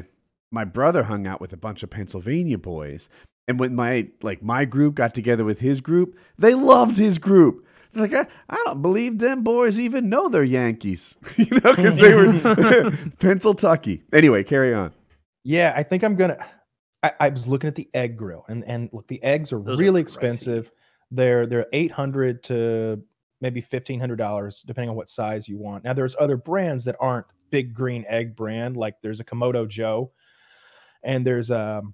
my 0.51 0.63
brother 0.63 1.03
hung 1.03 1.27
out 1.27 1.41
with 1.41 1.51
a 1.53 1.57
bunch 1.57 1.83
of 1.83 1.89
Pennsylvania 1.89 2.57
boys. 2.57 3.09
And 3.47 3.59
when 3.59 3.75
my 3.75 4.07
like 4.21 4.43
my 4.43 4.65
group 4.65 4.95
got 4.95 5.15
together 5.15 5.45
with 5.45 5.59
his 5.59 5.81
group, 5.81 6.17
they 6.37 6.53
loved 6.53 6.97
his 6.97 7.17
group. 7.17 7.65
They're 7.93 8.07
like, 8.07 8.13
I, 8.13 8.27
I 8.49 8.61
don't 8.65 8.81
believe 8.81 9.19
them 9.19 9.43
boys 9.43 9.79
even 9.79 10.09
know 10.09 10.27
they're 10.29 10.43
Yankees, 10.43 11.17
you 11.37 11.47
know, 11.63 11.73
because 11.75 11.97
they 11.97 12.13
were 12.13 12.91
Pennsylvania. 13.19 13.99
Anyway, 14.11 14.43
carry 14.43 14.73
on. 14.73 14.91
Yeah, 15.43 15.73
I 15.75 15.83
think 15.83 16.03
I'm 16.03 16.15
gonna. 16.15 16.37
I, 17.03 17.11
I 17.19 17.29
was 17.29 17.47
looking 17.47 17.67
at 17.67 17.75
the 17.75 17.89
egg 17.93 18.17
grill, 18.17 18.43
and 18.49 18.65
and 18.65 18.89
look, 18.91 19.07
the 19.07 19.23
eggs 19.23 19.53
are 19.53 19.61
Those 19.61 19.79
really 19.79 20.01
pricey. 20.01 20.03
expensive. 20.03 20.71
They're 21.11 21.47
they're 21.47 21.67
eight 21.71 21.91
hundred 21.91 22.43
to 22.45 23.01
maybe 23.39 23.61
fifteen 23.61 23.99
hundred 23.99 24.17
dollars, 24.17 24.63
depending 24.67 24.89
on 24.89 24.95
what 24.97 25.07
size 25.07 25.47
you 25.47 25.57
want. 25.57 25.85
Now, 25.85 25.93
there's 25.93 26.15
other 26.19 26.35
brands 26.35 26.83
that 26.83 26.97
aren't 26.99 27.27
big 27.49 27.73
green 27.73 28.03
egg 28.09 28.35
brand, 28.35 28.75
like 28.75 28.95
there's 29.01 29.21
a 29.21 29.23
Kamado 29.23 29.65
Joe, 29.67 30.11
and 31.03 31.25
there's 31.25 31.49
um, 31.49 31.93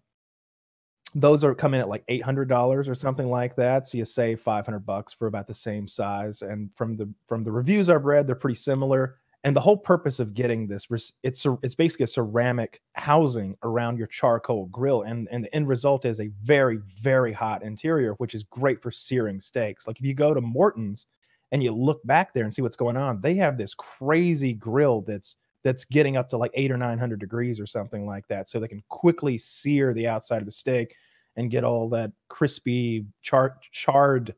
those 1.16 1.44
are 1.44 1.54
coming 1.54 1.80
at 1.80 1.90
like 1.90 2.04
eight 2.08 2.24
hundred 2.24 2.50
dollars 2.50 2.90
or 2.90 2.96
something 2.96 3.30
like 3.30 3.56
that. 3.56 3.88
So 3.88 3.98
you 3.98 4.06
save 4.06 4.42
five 4.42 4.66
hundred 4.66 4.86
bucks 4.86 5.14
for 5.14 5.28
about 5.28 5.48
the 5.48 5.54
same 5.54 5.88
size. 5.88 6.42
And 6.42 6.70
from 6.76 6.98
the 6.98 7.08
from 7.28 7.44
the 7.44 7.52
reviews 7.52 7.90
I've 7.90 8.06
read, 8.06 8.28
they're 8.28 8.36
pretty 8.36 8.56
similar. 8.56 9.18
And 9.46 9.54
the 9.54 9.62
whole 9.62 9.76
purpose 9.76 10.20
of 10.20 10.34
getting 10.34 10.68
this, 10.68 10.88
it's 11.22 11.46
a, 11.46 11.58
it's 11.64 11.76
basically 11.76 12.06
a 12.06 12.08
ceramic 12.08 12.82
housing 12.94 13.58
around 13.64 13.98
your 13.98 14.08
charcoal 14.08 14.68
grill, 14.68 15.02
and 15.02 15.28
and 15.32 15.44
the 15.44 15.54
end 15.54 15.68
result 15.68 16.06
is 16.06 16.22
a 16.22 16.32
very 16.42 16.78
very 17.02 17.34
hot 17.34 17.62
interior, 17.62 18.14
which 18.14 18.36
is 18.36 18.44
great 18.44 18.82
for 18.82 18.90
searing 18.90 19.42
steaks. 19.42 19.86
Like 19.86 20.00
if 20.00 20.06
you 20.06 20.14
go 20.14 20.34
to 20.34 20.40
Morton's 20.40 21.08
and 21.52 21.62
you 21.62 21.72
look 21.74 22.02
back 22.06 22.34
there 22.34 22.46
and 22.46 22.54
see 22.54 22.62
what's 22.62 22.78
going 22.78 22.98
on, 22.98 23.22
they 23.22 23.36
have 23.36 23.58
this 23.58 23.74
crazy 23.76 24.54
grill 24.54 25.02
that's 25.02 25.36
that's 25.64 25.86
getting 25.86 26.18
up 26.18 26.30
to 26.30 26.38
like 26.38 26.52
eight 26.54 26.72
or 26.72 26.78
nine 26.78 27.00
hundred 27.00 27.20
degrees 27.20 27.60
or 27.60 27.66
something 27.66 28.06
like 28.06 28.28
that, 28.28 28.50
so 28.50 28.60
they 28.60 28.68
can 28.68 28.84
quickly 28.90 29.38
sear 29.38 29.94
the 29.94 30.08
outside 30.08 30.40
of 30.42 30.46
the 30.46 30.52
steak 30.52 30.96
and 31.36 31.50
get 31.50 31.64
all 31.64 31.90
that 31.90 32.12
crispy 32.28 33.06
char- 33.22 33.58
charred 33.72 34.36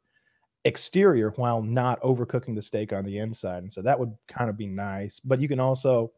exterior 0.64 1.32
while 1.36 1.62
not 1.62 2.02
overcooking 2.02 2.56
the 2.56 2.62
steak 2.62 2.94
on 2.94 3.06
the 3.06 3.18
inside. 3.18 3.64
And 3.64 3.72
so 3.72 3.82
that 3.82 4.00
would 4.00 4.14
kind 4.28 4.50
of 4.50 4.58
be 4.58 4.68
nice. 4.68 5.20
But 5.20 5.40
you 5.40 5.48
can 5.48 5.60
also 5.60 6.12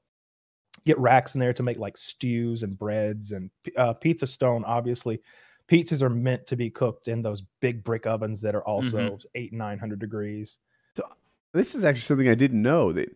get 0.86 0.98
racks 1.00 1.36
in 1.36 1.40
there 1.40 1.54
to 1.54 1.64
make 1.64 1.78
like 1.78 1.98
stews 1.98 2.64
and 2.64 2.78
breads 2.78 3.32
and 3.32 3.50
uh, 3.76 3.94
pizza 3.94 4.28
stone. 4.28 4.64
Obviously, 4.66 5.20
pizzas 5.68 6.02
are 6.02 6.10
meant 6.10 6.48
to 6.48 6.56
be 6.56 6.70
cooked 6.70 7.08
in 7.08 7.22
those 7.22 7.42
big 7.60 7.84
brick 7.84 8.06
ovens 8.06 8.40
that 8.42 8.56
are 8.56 8.64
also 8.64 8.98
Mhm. 8.98 9.26
eight 9.36 9.52
nine 9.54 9.80
hundred 9.80 10.00
degrees. 10.00 10.60
So, 10.96 11.04
this 11.54 11.76
is 11.76 11.84
actually 11.84 12.02
something 12.02 12.30
I 12.30 12.36
didn't 12.36 12.62
know 12.62 12.94
that 12.94 13.10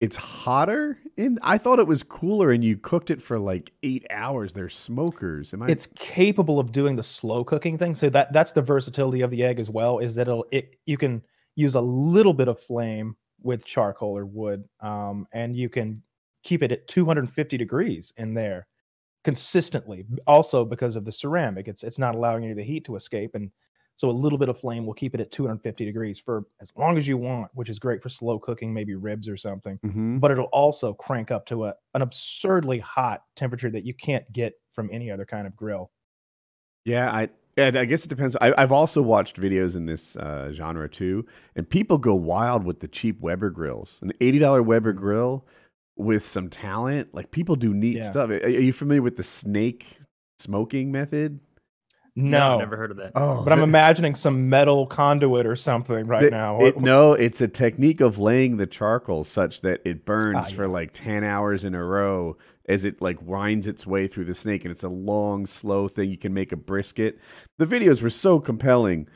it's 0.00 0.16
hotter 0.16 0.98
in 1.16 1.38
I 1.42 1.58
thought 1.58 1.80
it 1.80 1.86
was 1.86 2.02
cooler 2.02 2.52
and 2.52 2.64
you 2.64 2.76
cooked 2.76 3.10
it 3.10 3.20
for 3.20 3.38
like 3.38 3.72
8 3.82 4.06
hours. 4.10 4.52
They're 4.52 4.68
smokers. 4.68 5.52
Am 5.52 5.62
I 5.62 5.68
It's 5.68 5.86
capable 5.86 6.60
of 6.60 6.70
doing 6.70 6.94
the 6.94 7.02
slow 7.02 7.44
cooking 7.44 7.76
thing. 7.78 7.96
So 7.96 8.08
that 8.10 8.32
that's 8.32 8.52
the 8.52 8.62
versatility 8.62 9.22
of 9.22 9.30
the 9.30 9.42
egg 9.42 9.58
as 9.58 9.70
well. 9.70 9.98
Is 9.98 10.14
that 10.14 10.28
it'll 10.28 10.46
it 10.52 10.76
you 10.86 10.96
can 10.96 11.22
use 11.56 11.74
a 11.74 11.80
little 11.80 12.34
bit 12.34 12.48
of 12.48 12.60
flame 12.60 13.16
with 13.42 13.64
charcoal 13.64 14.16
or 14.16 14.26
wood, 14.26 14.64
um, 14.80 15.26
and 15.32 15.56
you 15.56 15.68
can 15.68 16.02
keep 16.44 16.62
it 16.62 16.72
at 16.72 16.86
250 16.88 17.56
degrees 17.56 18.12
in 18.16 18.34
there 18.34 18.66
consistently. 19.24 20.06
Also 20.26 20.64
because 20.64 20.96
of 20.96 21.04
the 21.04 21.12
ceramic, 21.12 21.66
it's 21.66 21.82
it's 21.82 21.98
not 21.98 22.14
allowing 22.14 22.44
any 22.44 22.52
of 22.52 22.56
the 22.56 22.62
heat 22.62 22.84
to 22.84 22.96
escape, 22.96 23.34
and 23.34 23.50
so 23.98 24.08
a 24.08 24.12
little 24.12 24.38
bit 24.38 24.48
of 24.48 24.56
flame 24.58 24.86
will 24.86 24.94
keep 24.94 25.12
it 25.14 25.20
at 25.20 25.32
250 25.32 25.84
degrees 25.84 26.20
for 26.20 26.44
as 26.60 26.72
long 26.76 26.96
as 26.96 27.08
you 27.08 27.16
want, 27.18 27.50
which 27.54 27.68
is 27.68 27.78
great 27.80 28.00
for 28.00 28.08
slow 28.08 28.38
cooking, 28.38 28.72
maybe 28.72 28.94
ribs 28.94 29.28
or 29.28 29.36
something 29.36 29.78
Mhm. 29.84 30.20
but 30.20 30.30
it'll 30.30 30.44
also 30.46 30.94
crank 30.94 31.30
up 31.32 31.44
to 31.46 31.64
a, 31.64 31.74
an 31.94 32.02
absurdly 32.02 32.78
hot 32.78 33.24
temperature 33.36 33.70
that 33.70 33.84
you 33.84 33.92
can't 33.94 34.30
get 34.32 34.54
from 34.72 34.88
any 34.92 35.10
other 35.10 35.26
kind 35.26 35.46
of 35.48 35.56
grill. 35.56 35.90
Yeah, 36.84 37.10
I 37.10 37.28
and 37.56 37.76
I 37.76 37.84
guess 37.86 38.04
it 38.04 38.08
depends. 38.08 38.36
I, 38.40 38.54
I've 38.56 38.70
also 38.70 39.02
watched 39.02 39.36
videos 39.36 39.74
in 39.74 39.84
this 39.86 40.14
uh, 40.16 40.52
genre 40.52 40.88
too, 40.88 41.26
and 41.56 41.68
people 41.68 41.98
go 41.98 42.14
wild 42.14 42.62
with 42.64 42.78
the 42.78 42.86
cheap 42.88 43.20
Weber 43.20 43.50
grills. 43.50 43.98
An 44.00 44.12
eighty 44.20 44.38
dollar 44.38 44.62
Weber 44.62 44.92
grill 44.92 45.44
with 45.96 46.24
some 46.24 46.48
talent, 46.48 47.12
like 47.12 47.32
people 47.32 47.56
do 47.56 47.74
neat 47.74 47.96
Yeah. 47.96 48.02
stuff. 48.02 48.30
Are, 48.30 48.36
are 48.44 48.48
you 48.48 48.72
familiar 48.72 49.02
with 49.02 49.16
the 49.16 49.24
snake 49.24 49.98
smoking 50.38 50.92
method? 50.92 51.40
No, 52.20 52.56
I 52.56 52.58
never 52.58 52.76
heard 52.76 52.90
of 52.90 52.96
that. 52.96 53.12
Oh, 53.14 53.44
but 53.44 53.52
I'm 53.52 53.62
imagining 53.62 54.14
some 54.14 54.48
metal 54.48 54.86
conduit 54.86 55.46
or 55.46 55.54
something 55.56 56.06
right 56.06 56.24
It- 56.24 56.30
now. 56.32 56.58
it- 56.58 56.80
no, 56.80 57.12
it's 57.12 57.40
a 57.40 57.48
technique 57.48 58.00
of 58.00 58.18
laying 58.18 58.56
the 58.56 58.66
charcoal 58.66 59.22
such 59.24 59.60
that 59.60 59.80
it 59.84 60.04
burns 60.04 60.48
Ah, 60.52 60.54
for 60.56 60.66
like 60.68 60.90
10 60.92 61.22
hours 61.22 61.64
in 61.64 61.74
a 61.74 61.84
row 61.84 62.36
as 62.68 62.84
it 62.84 63.00
like 63.00 63.22
winds 63.22 63.66
its 63.66 63.86
way 63.86 64.06
through 64.08 64.24
the 64.24 64.34
snake 64.34 64.64
and 64.64 64.72
it's 64.72 64.82
a 64.84 64.88
long 64.88 65.46
slow 65.46 65.86
thing 65.88 66.10
you 66.10 66.18
can 66.18 66.34
make 66.34 66.50
a 66.52 66.56
brisket. 66.56 67.18
The 67.58 67.66
videos 67.66 68.02
were 68.02 68.10
so 68.10 68.40
compelling. 68.40 69.06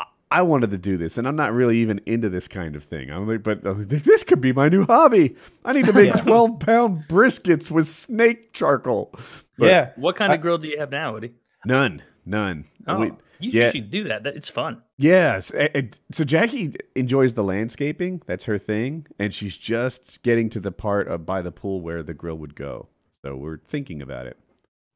I- 0.00 0.04
I 0.32 0.42
wanted 0.42 0.70
to 0.70 0.78
do 0.78 0.96
this 0.98 1.16
and 1.18 1.28
I'm 1.28 1.36
not 1.36 1.52
really 1.54 1.78
even 1.78 2.00
into 2.04 2.28
this 2.28 2.48
kind 2.48 2.74
of 2.74 2.82
thing. 2.84 3.10
I'm 3.10 3.28
like 3.28 3.42
but 3.44 3.64
uh, 3.64 3.74
this 3.78 4.24
could 4.24 4.40
be 4.40 4.52
my 4.52 4.68
new 4.68 4.84
hobby. 4.84 5.36
I 5.64 5.72
need 5.72 5.86
to 5.86 5.92
make 5.92 6.08
Yeah. 6.16 6.20
12 6.22 6.58
pound 6.58 7.04
briskets 7.08 7.70
with 7.70 7.86
snake 7.86 8.52
charcoal. 8.52 9.14
But 9.56 9.66
yeah, 9.66 9.90
What 9.96 10.16
kind 10.16 10.32
I- 10.32 10.34
of 10.34 10.40
grill 10.42 10.58
do 10.58 10.68
you 10.68 10.78
have 10.80 10.90
now, 10.90 11.12
Woody? 11.12 11.32
None. 11.64 12.02
None. 12.30 12.64
Oh, 12.86 13.00
We- 13.00 13.12
you 13.40 13.50
yeah. 13.52 13.70
should 13.70 13.90
do 13.90 14.04
that. 14.04 14.22
That- 14.22 14.36
It's 14.36 14.48
fun. 14.48 14.82
Yes. 14.98 15.50
a- 15.50 15.74
and 15.76 15.98
So 16.12 16.24
Jackie 16.24 16.74
enjoys 16.94 17.34
the 17.34 17.42
landscaping. 17.44 18.22
That's 18.26 18.44
her 18.44 18.58
thing. 18.58 19.06
And 19.18 19.32
she's 19.34 19.56
just 19.56 20.22
getting 20.22 20.48
to 20.50 20.60
the 20.60 20.70
part 20.72 21.08
of 21.08 21.24
by 21.26 21.40
the 21.42 21.50
pool 21.52 21.80
where 21.80 22.02
the 22.02 22.14
grill 22.14 22.36
would 22.36 22.54
go. 22.54 22.88
So 23.22 23.36
we're 23.36 23.58
thinking 23.58 24.00
about 24.02 24.26
it. 24.26 24.38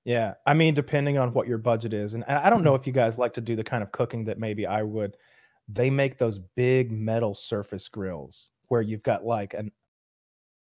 yeah. 0.04 0.34
I 0.46 0.52
mean, 0.54 0.74
depending 0.74 1.16
on 1.18 1.32
what 1.32 1.48
your 1.48 1.58
budget 1.58 1.92
is, 1.94 2.12
and 2.14 2.22
I 2.28 2.46
I 2.46 2.50
don't 2.50 2.62
know 2.62 2.74
if 2.74 2.86
you 2.86 2.92
guys 2.92 3.16
like 3.18 3.32
to 3.34 3.40
do 3.40 3.56
the 3.56 3.64
kind 3.64 3.82
of 3.82 3.90
cooking 3.92 4.24
that 4.26 4.38
maybe 4.38 4.66
I 4.66 4.82
would. 4.82 5.16
They 5.68 5.88
make 5.90 6.18
those 6.18 6.38
big 6.38 6.92
metal 6.92 7.34
surface 7.34 7.88
grills 7.88 8.50
where 8.68 8.82
you've 8.82 9.02
got 9.02 9.24
like 9.24 9.54
an 9.54 9.72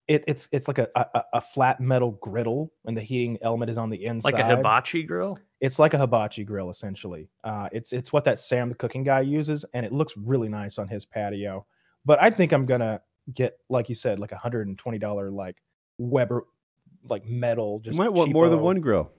it, 0.08 0.24
it's 0.28 0.48
it's 0.52 0.68
like 0.68 0.78
a, 0.78 0.88
a 0.96 1.24
a 1.34 1.42
flat 1.42 1.80
metal 1.82 2.12
griddle 2.22 2.72
and 2.86 2.96
the 2.96 3.02
heating 3.02 3.40
element 3.42 3.72
is 3.72 3.78
on 3.80 3.90
the 3.90 4.06
inside. 4.06 4.34
Like 4.34 4.44
a 4.44 4.46
hibachi 4.56 5.02
grill. 5.02 5.40
It's 5.66 5.80
like 5.80 5.94
a 5.94 5.98
hibachi 5.98 6.44
grill 6.44 6.70
essentially. 6.70 7.30
Uh, 7.44 7.68
it's 7.72 7.92
it's 7.94 8.14
what 8.14 8.24
that 8.26 8.40
Sam 8.40 8.70
the 8.70 8.76
cooking 8.76 9.04
guy 9.04 9.22
uses, 9.22 9.66
and 9.74 9.86
it 9.86 9.92
looks 9.92 10.16
really 10.16 10.50
nice 10.50 10.78
on 10.78 10.88
his 10.88 11.06
patio. 11.06 11.66
But 12.06 12.22
I 12.22 12.30
think 12.30 12.52
I'm 12.52 12.66
gonna 12.66 13.02
get, 13.34 13.58
like 13.70 13.90
you 13.90 13.96
said, 13.96 14.20
like 14.20 14.32
a 14.32 14.38
hundred 14.38 14.68
and 14.68 14.78
twenty 14.78 15.00
dollar 15.00 15.32
like 15.32 15.58
Weber 15.98 16.46
like 17.10 17.26
metal. 17.26 17.82
You 17.84 17.92
Just 17.92 17.98
might 17.98 18.14
want 18.14 18.32
more 18.32 18.50
than 18.50 18.62
one 18.62 18.80
grill. 18.80 19.12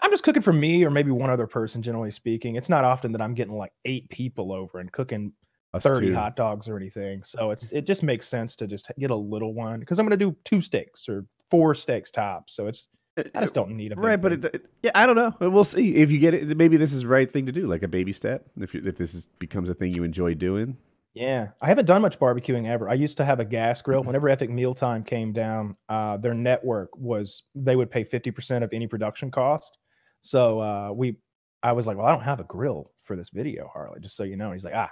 I'm 0.00 0.10
just 0.10 0.24
cooking 0.24 0.42
for 0.42 0.52
me 0.52 0.84
or 0.84 0.90
maybe 0.90 1.10
one 1.10 1.30
other 1.30 1.46
person. 1.46 1.80
Generally 1.80 2.10
speaking, 2.10 2.56
it's 2.56 2.68
not 2.68 2.84
often 2.84 3.12
that 3.12 3.22
I'm 3.22 3.34
getting 3.34 3.56
like 3.56 3.72
eight 3.86 4.08
people 4.10 4.52
over 4.52 4.78
and 4.78 4.92
cooking 4.92 5.32
Us 5.72 5.82
30 5.82 6.08
too. 6.08 6.14
hot 6.14 6.36
dogs 6.36 6.68
or 6.68 6.76
anything. 6.76 7.22
So 7.24 7.50
it's 7.50 7.70
it 7.72 7.86
just 7.86 8.02
makes 8.02 8.28
sense 8.28 8.54
to 8.56 8.66
just 8.66 8.90
get 8.98 9.10
a 9.10 9.16
little 9.16 9.54
one 9.54 9.80
because 9.80 9.98
I'm 9.98 10.04
gonna 10.04 10.16
do 10.16 10.36
two 10.44 10.60
steaks 10.60 11.08
or 11.08 11.24
four 11.50 11.74
steaks 11.74 12.10
tops. 12.10 12.54
So 12.54 12.66
it's 12.66 12.88
I 13.16 13.40
just 13.40 13.54
don't 13.54 13.70
need 13.70 13.92
a 13.92 13.96
Right, 13.96 14.20
but 14.20 14.32
it, 14.32 14.44
it- 14.44 14.66
yeah, 14.82 14.90
I 14.94 15.06
don't 15.06 15.16
know. 15.16 15.34
We'll 15.50 15.64
see 15.64 15.96
if 15.96 16.10
you 16.10 16.18
get 16.18 16.34
it. 16.34 16.56
Maybe 16.56 16.76
this 16.76 16.92
is 16.92 17.02
the 17.02 17.08
right 17.08 17.30
thing 17.30 17.46
to 17.46 17.52
do, 17.52 17.66
like 17.66 17.82
a 17.82 17.88
baby 17.88 18.12
step. 18.12 18.46
If 18.58 18.74
you, 18.74 18.82
if 18.84 18.96
this 18.98 19.14
is, 19.14 19.26
becomes 19.38 19.68
a 19.68 19.74
thing 19.74 19.92
you 19.94 20.02
enjoy 20.04 20.34
doing, 20.34 20.76
Yeah, 21.14 21.48
I 21.60 21.68
haven't 21.68 21.84
done 21.86 22.02
much 22.02 22.18
barbecuing 22.18 22.66
ever. 22.68 22.88
I 22.88 22.94
used 22.94 23.16
to 23.18 23.24
have 23.24 23.38
a 23.40 23.44
gas 23.44 23.80
grill. 23.82 24.02
Whenever 24.02 24.28
Epic 24.28 24.50
Meal 24.50 24.74
Time 24.74 25.04
came 25.04 25.32
down, 25.32 25.76
uh, 25.88 26.16
their 26.16 26.34
network 26.34 26.90
was 26.96 27.44
they 27.54 27.76
would 27.76 27.90
pay 27.90 28.02
fifty 28.04 28.30
percent 28.32 28.64
of 28.64 28.72
any 28.72 28.86
production 28.88 29.30
cost. 29.30 29.78
So 30.22 30.58
uh, 30.60 30.90
we, 30.92 31.16
I 31.62 31.72
was 31.72 31.86
like, 31.86 31.96
well, 31.96 32.06
I 32.06 32.12
don't 32.12 32.24
have 32.24 32.40
a 32.40 32.44
grill 32.44 32.90
for 33.04 33.14
this 33.14 33.28
video, 33.30 33.70
Harley. 33.72 34.00
Just 34.00 34.16
so 34.16 34.24
you 34.24 34.36
know. 34.36 34.50
He's 34.52 34.64
like, 34.64 34.74
ah, 34.74 34.90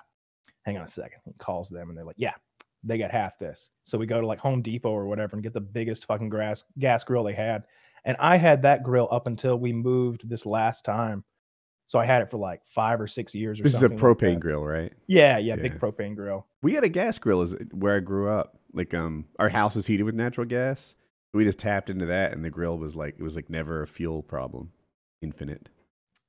hang 0.65 0.77
on 0.77 0.85
a 0.85 0.89
second. 0.89 1.19
He 1.25 1.33
calls 1.39 1.69
them 1.71 1.89
and 1.89 1.99
they're 1.99 2.05
like, 2.05 2.17
yeah, 2.19 2.35
they 2.85 2.99
got 2.99 3.11
half 3.11 3.39
this. 3.39 3.71
So 3.85 3.99
we 3.99 4.07
go 4.07 4.21
to 4.21 4.27
like 4.27 4.39
Home 4.39 4.63
Depot 4.63 4.91
or 4.91 5.07
whatever 5.07 5.35
and 5.35 5.43
get 5.43 5.55
the 5.55 5.61
biggest 5.61 6.05
fucking 6.07 6.31
gas 6.31 6.63
gas 6.79 7.03
grill 7.03 7.25
they 7.25 7.35
had. 7.35 7.65
And 8.05 8.17
I 8.19 8.37
had 8.37 8.63
that 8.63 8.83
grill 8.83 9.09
up 9.11 9.27
until 9.27 9.57
we 9.57 9.73
moved 9.73 10.29
this 10.29 10.45
last 10.45 10.85
time. 10.85 11.25
So 11.87 11.99
I 11.99 12.07
had 12.07 12.23
it 12.23 12.31
for 12.31 12.39
like 12.39 12.63
five 12.65 13.01
or 13.01 13.07
six 13.07 13.35
years 13.35 13.61
or 13.61 13.65
this 13.65 13.75
is 13.75 13.83
a 13.83 13.89
something. 13.89 13.99
like 13.99 14.19
propane 14.19 14.41
grill, 14.41 14.65
right? 14.65 14.93
Yeah, 15.09 15.39
yeah, 15.39 15.57
big 15.57 15.79
propane 15.79 16.17
grill. 16.17 16.47
We 16.63 16.73
had 16.73 16.85
a 16.85 16.89
gas 16.89 17.19
grill 17.19 17.43
is 17.43 17.55
where 17.73 17.97
I 17.97 18.01
grew 18.01 18.31
up. 18.31 18.59
Like 18.73 18.95
um, 18.95 19.27
our 19.39 19.49
house 19.49 19.75
was 19.75 19.87
heated 19.87 20.05
with 20.05 20.15
natural 20.15 20.47
gas. 20.47 20.95
We 21.35 21.45
just 21.45 21.59
tapped 21.59 21.91
into 21.91 22.07
that, 22.07 22.33
and 22.33 22.45
the 22.45 22.51
grill 22.51 22.79
was 22.79 22.97
like 22.97 23.17
it 23.19 23.23
was 23.23 23.37
like 23.37 23.51
never 23.51 23.83
a 23.83 23.87
fuel 23.87 24.23
problem, 24.23 24.71
infinite. 25.21 25.69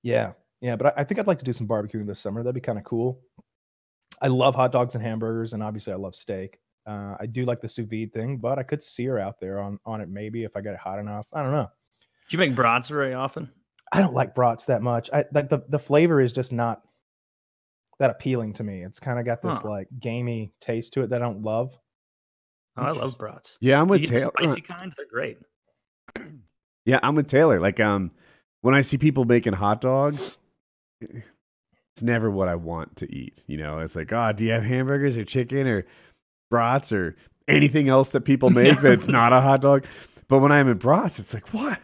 Yeah, 0.01 0.33
yeah, 0.61 0.75
but 0.75 0.87
I, 0.87 1.01
I 1.01 1.03
think 1.03 1.19
I'd 1.19 1.27
like 1.27 1.39
to 1.39 1.45
do 1.45 1.53
some 1.53 1.67
barbecuing 1.67 2.07
this 2.07 2.19
summer. 2.19 2.43
That'd 2.43 2.55
be 2.55 2.61
kind 2.61 2.77
of 2.77 2.83
cool. 2.83 3.21
I 4.21 4.27
love 4.27 4.55
hot 4.55 4.71
dogs 4.71 4.95
and 4.95 5.03
hamburgers, 5.03 5.53
and 5.53 5.63
obviously 5.63 5.93
I 5.93 5.97
love 5.97 6.15
steak. 6.15 6.59
Uh, 6.85 7.15
I 7.19 7.25
do 7.27 7.45
like 7.45 7.61
the 7.61 7.69
sous 7.69 7.87
vide 7.89 8.11
thing, 8.13 8.37
but 8.37 8.59
I 8.59 8.63
could 8.63 8.83
sear 8.83 9.17
out 9.17 9.39
there 9.39 9.59
on 9.59 9.79
on 9.85 10.01
it 10.01 10.09
maybe 10.09 10.43
if 10.43 10.55
I 10.55 10.61
got 10.61 10.73
it 10.73 10.79
hot 10.79 10.99
enough. 10.99 11.27
I 11.33 11.41
don't 11.41 11.51
know. 11.53 11.69
Do 12.29 12.35
you 12.35 12.39
make 12.39 12.55
brats 12.55 12.89
very 12.89 13.13
often? 13.13 13.49
I 13.91 13.99
don't 14.01 14.13
like 14.13 14.33
brats 14.35 14.65
that 14.65 14.81
much. 14.81 15.09
I 15.13 15.25
like 15.33 15.49
the 15.49 15.63
the 15.69 15.79
flavor 15.79 16.19
is 16.19 16.33
just 16.33 16.51
not 16.51 16.81
that 17.99 18.09
appealing 18.09 18.53
to 18.53 18.63
me. 18.63 18.83
It's 18.83 18.99
kind 18.99 19.19
of 19.19 19.25
got 19.25 19.41
this 19.41 19.57
Huh. 19.61 19.69
like 19.69 19.87
gamey 19.99 20.51
taste 20.61 20.93
to 20.93 21.03
it 21.03 21.09
that 21.11 21.21
I 21.21 21.25
don't 21.25 21.41
love. 21.43 21.77
Oh, 22.75 22.81
I 22.81 22.87
love 22.87 22.95
Interesting. 22.95 23.17
brats. 23.19 23.57
Yeah, 23.61 23.79
I'm 23.79 23.87
with 23.87 24.05
Taylor. 24.07 24.31
spicy 24.39 24.61
kind. 24.61 24.91
They're 24.97 25.05
great. 25.09 25.37
Yeah, 26.85 26.99
I'm 27.01 27.15
with 27.15 27.27
Taylor. 27.27 27.61
Like 27.61 27.79
um, 27.79 28.11
when 28.59 28.75
I 28.75 28.81
see 28.81 28.97
people 28.97 29.23
making 29.23 29.53
hot 29.53 29.79
dogs, 29.79 30.37
it's 30.99 32.01
never 32.01 32.29
what 32.29 32.49
I 32.49 32.55
want 32.55 32.97
to 32.97 33.09
eat. 33.15 33.41
You 33.47 33.55
know, 33.57 33.79
it's 33.79 33.95
like, 33.95 34.11
oh, 34.11 34.33
do 34.33 34.43
you 34.45 34.51
have 34.51 34.63
hamburgers 34.63 35.15
or 35.15 35.23
chicken 35.23 35.65
or 35.65 35.85
brats 36.53 36.91
or 36.93 37.15
anything 37.47 37.89
else 37.89 38.11
that 38.11 38.21
people 38.21 38.51
make 38.51 38.79
that's 38.87 39.07
not 39.07 39.33
a 39.33 39.41
hot 39.41 39.61
dog? 39.61 39.85
But 40.27 40.39
when 40.39 40.51
I'm 40.51 40.67
in 40.67 40.77
brats, 40.77 41.17
it's 41.17 41.33
like, 41.33 41.51
what? 41.51 41.79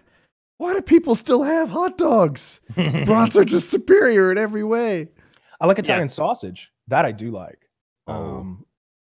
Why 0.58 0.74
do 0.74 0.82
people 0.82 1.16
still 1.16 1.42
have 1.42 1.70
hot 1.70 1.98
dogs? 1.98 2.60
Brats 3.06 3.36
are 3.38 3.46
just 3.46 3.70
superior 3.70 4.30
in 4.32 4.38
every 4.38 4.64
way. 4.64 5.08
I 5.62 5.66
like 5.68 5.78
Yeah. 5.78 5.84
Italian 5.84 6.10
sausage. 6.10 6.70
That 6.90 7.06
I 7.06 7.12
do 7.14 7.32
like. 7.32 7.60
Oh, 8.08 8.14
Um, 8.14 8.66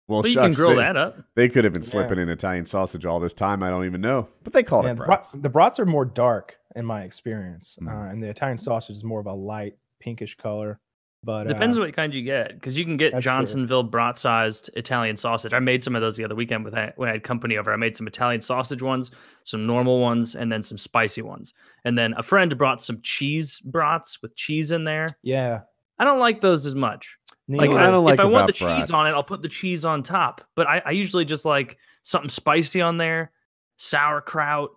well, 0.07 0.21
Well, 0.21 0.27
you 0.31 0.37
can 0.39 0.51
grill 0.53 0.69
they, 0.71 0.75
that 0.77 0.95
up. 0.97 1.17
They 1.35 1.49
could 1.49 1.65
have 1.65 1.73
been 1.73 1.83
Yeah. 1.83 1.89
slipping 1.89 2.17
in 2.17 2.29
Italian 2.29 2.65
sausage 2.65 3.05
all 3.05 3.19
this 3.19 3.33
time. 3.33 3.61
I 3.61 3.69
don't 3.69 3.85
even 3.85 3.99
know, 4.01 4.27
but 4.43 4.53
they 4.53 4.63
called 4.63 4.85
Yeah, 4.85 4.91
it 4.91 4.95
the, 4.99 5.05
brats. 5.05 5.31
the 5.33 5.49
brats 5.49 5.79
are 5.81 5.85
more 5.85 6.05
dark 6.05 6.57
in 6.77 6.85
my 6.85 7.03
experience, 7.03 7.77
Mm. 7.81 7.89
uh, 7.91 8.09
and 8.11 8.23
the 8.23 8.29
Italian 8.29 8.57
sausage 8.57 8.95
is 8.95 9.03
more 9.03 9.19
of 9.19 9.25
a 9.27 9.33
light 9.33 9.75
pinkish 9.99 10.35
color. 10.37 10.79
But 11.25 11.47
Depends 11.47 11.77
uh, 11.77 11.81
what 11.81 11.95
kind 11.95 12.13
you 12.13 12.21
get, 12.21 12.53
because 12.55 12.77
you 12.77 12.83
can 12.83 12.97
get 12.97 13.17
Johnsonville 13.19 13.83
brat-sized 13.83 14.69
Italian 14.75 15.15
sausage. 15.15 15.53
I 15.53 15.59
made 15.59 15.81
some 15.81 15.95
of 15.95 16.01
those 16.01 16.17
the 16.17 16.25
other 16.25 16.35
weekend 16.35 16.65
with 16.65 16.73
when 16.97 17.07
I 17.07 17.13
had 17.13 17.23
company 17.23 17.57
over. 17.57 17.71
I 17.71 17.77
made 17.77 17.95
some 17.95 18.07
Italian 18.07 18.41
sausage 18.41 18.81
ones, 18.81 19.11
some 19.45 19.65
normal 19.65 20.01
ones, 20.01 20.35
and 20.35 20.51
then 20.51 20.63
some 20.63 20.77
spicy 20.77 21.21
ones. 21.21 21.53
And 21.85 21.97
then 21.97 22.13
a 22.17 22.23
friend 22.23 22.57
brought 22.57 22.81
some 22.81 22.99
cheese 23.03 23.61
brats 23.63 24.21
with 24.21 24.35
cheese 24.35 24.71
in 24.71 24.83
there. 24.83 25.07
yeah. 25.21 25.61
I 25.99 26.05
don't 26.05 26.19
like 26.19 26.41
those 26.41 26.65
as 26.65 26.73
much. 26.73 27.17
Like, 27.47 27.69
I, 27.69 27.87
I 27.87 27.91
don't 27.91 28.03
like 28.03 28.15
if 28.15 28.19
I 28.19 28.25
want 28.25 28.47
the 28.47 28.65
about 28.65 28.79
cheese 28.79 28.91
on 28.91 29.07
it, 29.07 29.11
I'll 29.11 29.23
put 29.23 29.41
the 29.41 29.47
cheese 29.47 29.85
on 29.85 30.01
top. 30.01 30.41
But 30.55 30.67
I, 30.67 30.81
I 30.85 30.91
usually 30.91 31.23
just 31.23 31.45
like 31.45 31.77
something 32.01 32.29
spicy 32.29 32.81
on 32.81 32.97
there, 32.97 33.31
sauerkraut, 33.77 34.71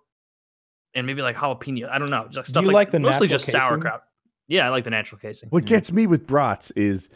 and 0.93 1.07
maybe 1.07 1.21
like 1.21 1.35
jalapeno. 1.35 1.89
I 1.89 1.97
don't 1.97 2.11
know, 2.11 2.27
just 2.29 2.49
stuff 2.49 2.61
you 2.61 2.67
like, 2.67 2.73
like 2.73 2.91
the 2.91 2.99
mostly 2.99 3.27
just 3.27 3.47
casing? 3.47 3.59
sauerkraut. 3.59 4.03
Yeah, 4.47 4.65
I 4.65 4.69
like 4.69 4.83
the 4.83 4.89
natural 4.89 5.19
casing. 5.19 5.49
What 5.49 5.65
gets 5.65 5.91
me 5.91 6.07
with 6.07 6.25
brats 6.25 6.71
is 6.71 7.09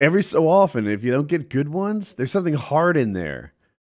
every 0.00 0.22
so 0.22 0.48
often, 0.48 0.86
if 0.86 1.04
you 1.04 1.10
don't 1.10 1.28
get 1.28 1.50
good 1.50 1.68
ones, 1.68 2.14
there's 2.14 2.32
something 2.32 2.54
hard 2.54 2.96
in 2.96 3.12
there. 3.12 3.52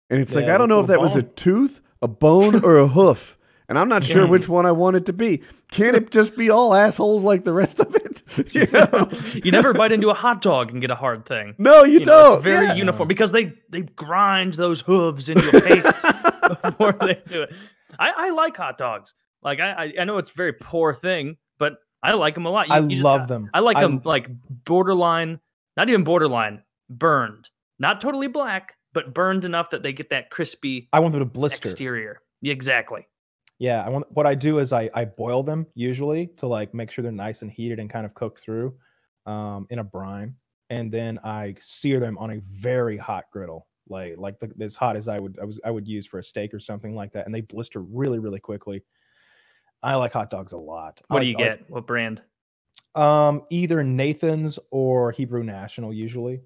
And 0.09 0.21
it's 0.21 0.35
like, 0.35 0.47
I 0.47 0.59
don't 0.59 0.69
know 0.69 0.81
if 0.81 0.89
that 0.89 1.01
was 1.01 1.15
a 1.15 1.23
tooth, 1.23 1.81
a 2.03 2.09
bone, 2.09 2.65
or 2.65 2.79
a 2.79 2.89
hoof. 2.99 3.37
And 3.69 3.79
I'm 3.79 3.89
not 3.89 4.03
sure 4.03 4.27
which 4.27 4.49
one 4.49 4.67
I 4.67 4.73
want 4.73 4.97
it 4.97 5.07
to 5.07 5.13
be. 5.13 5.43
Can't 5.71 5.95
it 5.95 6.11
just 6.11 6.37
be 6.37 6.51
all 6.51 6.75
assholes 6.75 7.23
like 7.23 7.45
the 7.45 7.53
rest 7.53 7.79
of 7.79 7.95
it? 7.95 8.23
you 8.53 8.67
know? 8.73 9.09
you 9.45 9.53
never 9.53 9.73
bite 9.73 9.93
into 9.93 10.11
a 10.11 10.15
hot 10.15 10.43
dog 10.43 10.73
and 10.73 10.81
get 10.81 10.91
a 10.91 10.97
hard 10.97 11.25
thing. 11.25 11.55
No, 11.57 11.85
you, 11.85 12.01
You 12.01 12.05
don't. 12.05 12.39
it's 12.39 12.43
very 12.43 12.67
yeah. 12.67 12.75
uniform 12.75 13.07
because 13.07 13.31
they 13.31 13.53
they 13.69 13.83
grind 13.83 14.55
those 14.55 14.81
hooves 14.81 15.29
into 15.29 15.47
a 15.57 15.61
paste 15.61 16.63
before 16.65 16.93
they 16.95 17.23
do 17.29 17.43
it. 17.43 17.53
I, 17.97 18.11
I 18.17 18.31
like 18.31 18.57
hot 18.57 18.77
dogs. 18.77 19.15
Like 19.41 19.61
I, 19.61 19.93
I 20.01 20.05
know 20.05 20.19
it's 20.19 20.31
a 20.31 20.35
very 20.35 20.53
poor 20.53 20.93
thing, 20.93 21.37
I 22.03 22.13
like 22.13 22.35
them 22.35 22.47
a 22.47 22.51
lot. 22.51 22.69
You- 22.69 22.75
I 22.75 22.79
you 22.81 22.89
just- 22.91 23.03
love 23.05 23.29
them. 23.29 23.51
I 23.55 23.61
like 23.61 23.77
I- 23.77 23.83
them 23.83 24.01
like 24.05 24.29
borderline, 24.65 25.41
not 25.77 25.89
even 25.89 26.05
borderline, 26.05 26.63
burned, 26.89 27.49
not 27.79 28.01
totally 28.01 28.27
black, 28.29 28.77
but 28.93 29.15
burned 29.15 29.45
enough 29.45 29.71
that 29.71 29.83
they 29.83 29.93
get 29.93 30.11
that 30.11 30.31
crispy 30.31 30.89
I 30.93 31.01
want 31.01 31.13
them 31.13 31.21
to 31.21 31.25
blister. 31.27 31.69
exterior. 31.71 32.21
Exactly. 32.43 33.07
Yeah, 33.59 33.85
I 33.85 33.91
want 33.91 34.11
what 34.13 34.27
I 34.27 34.35
do 34.35 34.59
is 34.59 34.73
I 34.73 34.89
I 34.95 35.05
boil 35.05 35.43
them 35.43 35.67
usually 35.75 36.29
to 36.39 36.47
like 36.47 36.73
make 36.73 36.91
sure 36.91 37.03
they're 37.03 37.13
nice 37.13 37.43
and 37.43 37.51
heated 37.51 37.79
and 37.79 37.91
kind 37.91 38.07
of 38.07 38.15
cooked 38.15 38.41
through 38.41 38.75
um 39.27 39.67
in 39.69 39.81
a 39.81 39.85
brine 39.85 40.35
and 40.71 40.91
then 40.91 41.19
I 41.23 41.55
sear 41.61 42.01
them 42.01 42.17
on 42.17 42.31
a 42.31 42.41
very 42.51 42.97
hot 42.97 43.25
griddle 43.31 43.67
like 43.89 44.15
like 44.17 44.39
the, 44.41 44.51
as 44.65 44.75
hot 44.75 44.97
as 44.97 45.09
I 45.09 45.19
would 45.19 45.39
I 45.39 45.45
was 45.45 45.61
I 45.63 45.71
would 45.71 45.87
use 45.87 46.07
for 46.07 46.19
a 46.19 46.25
steak 46.25 46.55
or 46.55 46.61
something 46.61 46.95
like 46.95 47.13
that 47.13 47.27
and 47.27 47.35
they 47.35 47.43
blister 47.43 47.81
really 47.81 48.19
really 48.19 48.41
quickly. 48.41 48.83
I 49.83 49.95
like 49.95 50.13
hot 50.13 50.31
dogs 50.31 50.53
a 50.53 50.57
lot. 50.59 51.01
I 51.11 51.15
What 51.15 51.21
do 51.21 51.27
like- 51.27 51.39
you 51.39 51.45
I 51.45 51.49
get? 51.49 51.71
What 51.71 51.87
brand? 51.87 52.23
Um 52.95 53.43
either 53.51 53.83
Nathan's 53.85 54.59
or 54.71 55.13
Hebrew 55.13 55.43
National 55.45 55.93
usually. 55.93 56.41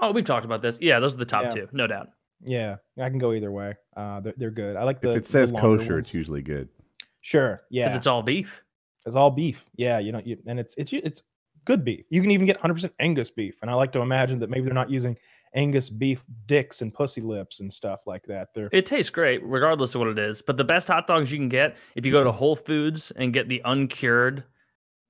Oh, 0.00 0.12
we've 0.12 0.24
talked 0.24 0.44
about 0.44 0.62
this. 0.62 0.78
Yeah, 0.80 1.00
those 1.00 1.14
are 1.14 1.18
the 1.18 1.24
top 1.24 1.44
Yeah. 1.44 1.50
two, 1.50 1.68
no 1.72 1.86
doubt. 1.86 2.08
Yeah, 2.44 2.76
I 3.00 3.08
can 3.08 3.18
go 3.18 3.32
either 3.32 3.50
way. 3.50 3.74
Uh 3.96 4.20
they're, 4.20 4.34
they're 4.36 4.50
good. 4.50 4.76
I 4.76 4.84
like 4.84 5.00
the 5.00 5.10
If 5.10 5.16
it 5.16 5.26
says 5.26 5.50
kosher, 5.50 5.94
ones. 5.94 6.06
it's 6.06 6.14
usually 6.14 6.42
good. 6.42 6.68
Sure. 7.20 7.60
Yeah. 7.70 7.84
Because 7.86 7.96
it's 7.98 8.06
all 8.06 8.22
beef. 8.22 8.62
It's 9.06 9.16
all 9.16 9.30
beef. 9.30 9.64
Yeah, 9.76 9.98
you 9.98 10.12
know, 10.12 10.20
you, 10.24 10.36
and 10.46 10.60
it's 10.60 10.74
it's 10.76 10.92
it's 10.92 11.22
good 11.64 11.84
beef. 11.84 12.04
You 12.10 12.20
can 12.22 12.30
even 12.30 12.46
get 12.46 12.58
100% 12.60 12.90
Angus 13.00 13.30
beef, 13.30 13.54
and 13.62 13.70
I 13.70 13.74
like 13.74 13.92
to 13.92 14.00
imagine 14.00 14.38
that 14.38 14.50
maybe 14.50 14.64
they're 14.66 14.74
not 14.74 14.90
using 14.90 15.16
Angus 15.54 15.90
beef 15.90 16.24
dicks 16.46 16.82
and 16.82 16.92
pussy 16.92 17.20
lips 17.20 17.60
and 17.60 17.72
stuff 17.72 18.06
like 18.06 18.24
that. 18.26 18.48
They're 18.54 18.68
It 18.72 18.86
tastes 18.86 19.10
great, 19.10 19.42
regardless 19.42 19.94
of 19.94 20.00
what 20.00 20.08
it 20.08 20.18
is. 20.18 20.42
But 20.42 20.56
the 20.56 20.64
best 20.64 20.88
hot 20.88 21.06
dogs 21.06 21.30
you 21.32 21.38
can 21.38 21.48
get, 21.48 21.76
if 21.94 22.04
you 22.04 22.12
go 22.12 22.24
to 22.24 22.32
Whole 22.32 22.56
Foods 22.56 23.10
and 23.16 23.32
get 23.32 23.48
the 23.48 23.62
uncured 23.64 24.44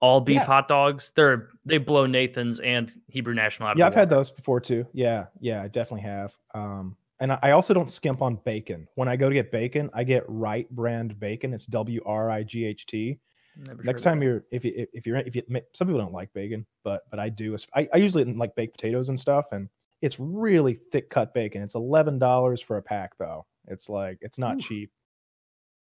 all 0.00 0.20
beef 0.20 0.36
Yeah. 0.36 0.44
hot 0.44 0.68
dogs, 0.68 1.12
they're 1.16 1.48
they 1.64 1.78
blow 1.78 2.06
Nathan's 2.06 2.60
and 2.60 2.92
Hebrew 3.08 3.34
National 3.34 3.68
out 3.68 3.78
yeah, 3.78 3.86
I've 3.86 3.94
had 3.94 4.08
those 4.08 4.30
before 4.30 4.60
too. 4.60 4.86
Yeah, 4.92 5.26
yeah, 5.40 5.62
I 5.62 5.68
definitely 5.68 6.02
have. 6.02 6.32
Um, 6.54 6.96
and 7.20 7.32
I, 7.32 7.50
also 7.50 7.74
don't 7.74 7.90
skimp 7.90 8.22
on 8.22 8.36
bacon. 8.44 8.86
When 8.94 9.08
I 9.08 9.16
go 9.16 9.28
to 9.28 9.34
get 9.34 9.50
bacon, 9.50 9.90
I 9.92 10.04
get 10.04 10.22
Wright 10.28 10.70
brand 10.70 11.18
bacon. 11.18 11.52
It's 11.52 11.66
W 11.66 12.00
R 12.06 12.30
I 12.30 12.44
G 12.44 12.64
H 12.64 12.86
T. 12.86 13.18
Never 13.66 13.82
Next 13.82 14.02
time 14.02 14.22
you're 14.22 14.44
if 14.52 14.64
you 14.64 14.86
if 14.92 15.04
you're 15.04 15.16
if 15.16 15.34
you 15.34 15.42
some 15.72 15.88
people 15.88 16.00
don't 16.00 16.12
like 16.12 16.32
bacon, 16.32 16.64
but 16.84 17.02
but 17.10 17.18
I 17.18 17.28
do. 17.28 17.56
I, 17.74 17.88
I 17.92 17.96
usually 17.96 18.24
like 18.24 18.54
baked 18.54 18.76
potatoes 18.76 19.08
and 19.08 19.18
stuff, 19.18 19.46
and 19.50 19.68
it's 20.00 20.18
really 20.18 20.74
thick 20.74 21.10
cut 21.10 21.34
bacon. 21.34 21.62
It's 21.62 21.74
eleven 21.74 22.18
dollars 22.18 22.60
for 22.60 22.76
a 22.76 22.82
pack 22.82 23.12
though. 23.18 23.46
It's 23.66 23.88
like 23.88 24.18
it's 24.20 24.38
not 24.38 24.56
Ooh. 24.56 24.60
cheap. 24.60 24.90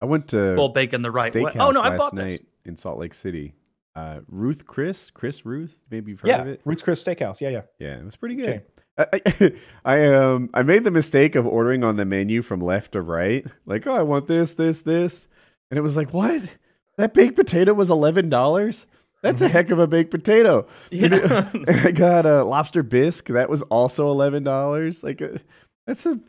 I 0.02 0.06
went 0.06 0.28
to 0.30 0.52
it. 0.54 0.58
Well, 0.58 0.70
bacon 0.70 1.02
the 1.02 1.12
right 1.12 1.34
way. 1.34 1.50
Oh 1.60 1.72
no, 1.72 1.82
I 1.82 1.89
last 1.89 2.00
bought 2.00 2.13
night 2.13 2.41
this. 2.41 2.41
in 2.65 2.78
Salt 2.78 3.00
Lake 3.00 3.13
City. 3.13 3.54
Uh, 3.96 4.20
Ruth 4.28 4.67
Chris, 4.67 5.10
Chris 5.10 5.43
Ruth, 5.43 5.82
maybe 5.89 6.12
you've 6.12 6.22
heard 6.22 6.30
of 6.30 6.46
Yeah, 6.48 6.54
it. 6.54 6.62
Ruth's 6.65 6.84
Chris 6.84 7.04
Steakhouse. 7.04 7.41
Yeah, 7.41 7.50
yeah. 7.50 7.62
Yeah, 7.80 7.98
it 7.98 8.06
was 8.06 8.15
pretty 8.15 8.36
good. 8.36 8.62
I, 8.96 9.08
I, 9.12 9.54
I 9.86 10.06
um 10.13 10.50
I 10.54 10.62
made 10.62 10.84
the 10.84 10.91
mistake 10.91 11.34
of 11.36 11.48
ordering 11.48 11.84
on 11.84 11.96
the 11.96 12.06
menu 12.06 12.43
from 12.43 12.62
left 12.62 12.91
to 12.91 13.02
right. 13.02 13.46
Like, 13.65 13.88
oh, 13.88 13.96
I 13.96 14.04
want 14.04 14.28
this, 14.28 14.54
this, 14.54 14.84
this, 14.84 15.28
and 15.72 15.78
it 15.80 15.82
was 15.82 15.96
like, 15.98 16.13
what? 16.13 16.41
That 16.98 17.13
baked 17.15 17.36
potato 17.36 17.74
was 17.74 17.89
eleven 17.89 18.30
dollars. 18.30 18.86
That's 19.23 19.41
a 19.41 19.47
heck 19.49 19.71
of 19.71 19.80
a 19.80 19.88
baked 19.88 20.12
potato. 20.12 20.67
Yeah. 20.91 21.49
I 21.67 21.91
got 21.91 22.25
a 22.25 22.43
lobster 22.43 22.84
bisque. 22.84 23.27
That 23.27 23.49
was 23.49 23.62
also 23.63 24.10
eleven 24.10 24.43
dollars. 24.43 25.03
Like, 25.03 25.21
uh, 25.21 25.38
that's 25.86 26.06
a 26.06 26.19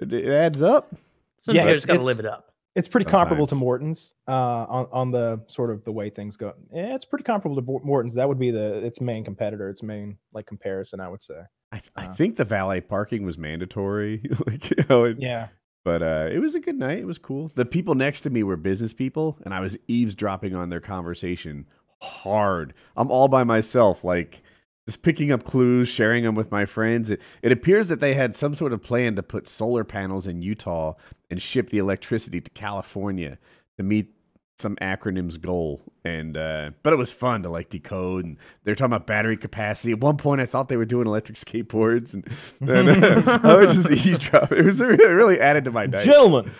it, 0.00 0.12
it 0.12 0.28
adds 0.28 0.62
up. 0.62 0.94
Sometimes 1.38 1.64
Yeah, 1.64 1.70
you 1.70 1.76
just 1.76 1.86
gotta 1.86 2.00
it's- 2.00 2.06
live 2.06 2.18
it 2.20 2.26
up. 2.26 2.48
It's 2.74 2.88
pretty 2.88 3.04
comparable 3.04 3.46
to 3.48 3.54
Morton's 3.54 4.14
uh, 4.26 4.32
on 4.66 4.88
on 4.92 5.10
the 5.10 5.42
sort 5.48 5.70
of 5.70 5.84
the 5.84 5.92
way 5.92 6.08
things 6.08 6.38
go. 6.38 6.54
Yeah, 6.72 6.94
it's 6.94 7.04
pretty 7.04 7.24
comparable 7.24 7.60
to 7.60 7.80
Morton's. 7.84 8.14
That 8.14 8.26
would 8.26 8.38
be 8.38 8.50
the 8.50 8.82
its 8.82 8.98
main 8.98 9.24
competitor, 9.24 9.68
its 9.68 9.82
main 9.82 10.16
like 10.32 10.46
comparison, 10.46 10.98
I 10.98 11.08
would 11.08 11.22
say. 11.22 11.34
I, 11.70 11.76
th- 11.80 11.90
I 11.96 12.06
Uh. 12.06 12.14
think 12.14 12.36
the 12.36 12.46
valet 12.46 12.80
parking 12.80 13.26
was 13.26 13.36
mandatory. 13.36 14.22
like, 14.46 14.70
you 14.70 14.84
know, 14.88 15.04
it- 15.04 15.18
Yeah, 15.20 15.48
But 15.84 16.02
uh, 16.02 16.28
it 16.32 16.38
was 16.38 16.54
a 16.54 16.60
good 16.60 16.76
night. 16.78 17.00
It 17.00 17.06
was 17.06 17.18
cool. 17.18 17.52
The 17.56 17.66
people 17.66 17.94
next 17.94 18.22
to 18.22 18.30
me 18.30 18.42
were 18.42 18.56
business 18.56 18.94
people, 18.94 19.36
and 19.44 19.52
I 19.52 19.60
was 19.60 19.76
eavesdropping 19.86 20.54
on 20.54 20.70
their 20.70 20.80
conversation 20.80 21.66
hard. 22.02 22.74
I'm 22.96 23.10
all 23.10 23.28
by 23.28 23.44
myself, 23.44 24.04
like 24.04 24.42
just 24.86 25.02
picking 25.02 25.30
up 25.30 25.44
clues, 25.44 25.88
sharing 25.88 26.24
them 26.24 26.34
with 26.34 26.50
my 26.50 26.66
friends. 26.66 27.10
It, 27.10 27.20
it 27.42 27.52
appears 27.52 27.88
that 27.88 28.00
they 28.00 28.14
had 28.14 28.34
some 28.34 28.54
sort 28.54 28.72
of 28.72 28.82
plan 28.82 29.16
to 29.16 29.22
put 29.22 29.48
solar 29.48 29.84
panels 29.84 30.26
in 30.26 30.42
Utah 30.42 30.94
and 31.30 31.40
ship 31.40 31.70
the 31.70 31.78
electricity 31.78 32.40
to 32.40 32.50
California 32.50 33.38
to 33.76 33.82
meet 33.82 34.12
some 34.58 34.76
acronym's 34.76 35.38
goal. 35.38 35.80
And 36.04 36.36
uh, 36.36 36.70
but 36.82 36.92
it 36.92 36.96
was 36.96 37.12
fun 37.12 37.42
to 37.44 37.48
like 37.48 37.70
decode. 37.70 38.24
And 38.24 38.36
they're 38.64 38.74
talking 38.74 38.92
about 38.92 39.06
battery 39.06 39.36
capacity. 39.36 39.92
At 39.92 40.00
one 40.00 40.16
point, 40.16 40.40
I 40.40 40.46
thought 40.46 40.68
they 40.68 40.76
were 40.76 40.84
doing 40.84 41.06
electric 41.06 41.38
skateboards, 41.38 42.14
and, 42.14 42.26
and 42.68 43.28
uh, 43.28 43.38
I 43.42 43.56
would 43.56 43.70
just 43.70 43.90
eavesdrop. 43.90 44.50
It 44.52 44.64
was 44.64 44.80
really, 44.80 45.14
really 45.14 45.40
added 45.40 45.64
to 45.66 45.70
my 45.70 45.86
gentlemen, 45.86 46.50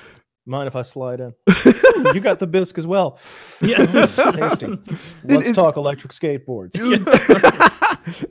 mind 0.46 0.68
if 0.68 0.76
I 0.76 0.82
slide 0.82 1.20
in? 1.20 1.34
you 2.14 2.20
got 2.20 2.38
the 2.38 2.46
bisque 2.46 2.78
as 2.78 2.86
well. 2.86 3.18
Yes. 3.60 4.16
Tasty. 4.16 4.66
Let's 5.24 5.48
it- 5.48 5.54
talk 5.54 5.76
electric 5.76 6.12
skateboards. 6.12 6.74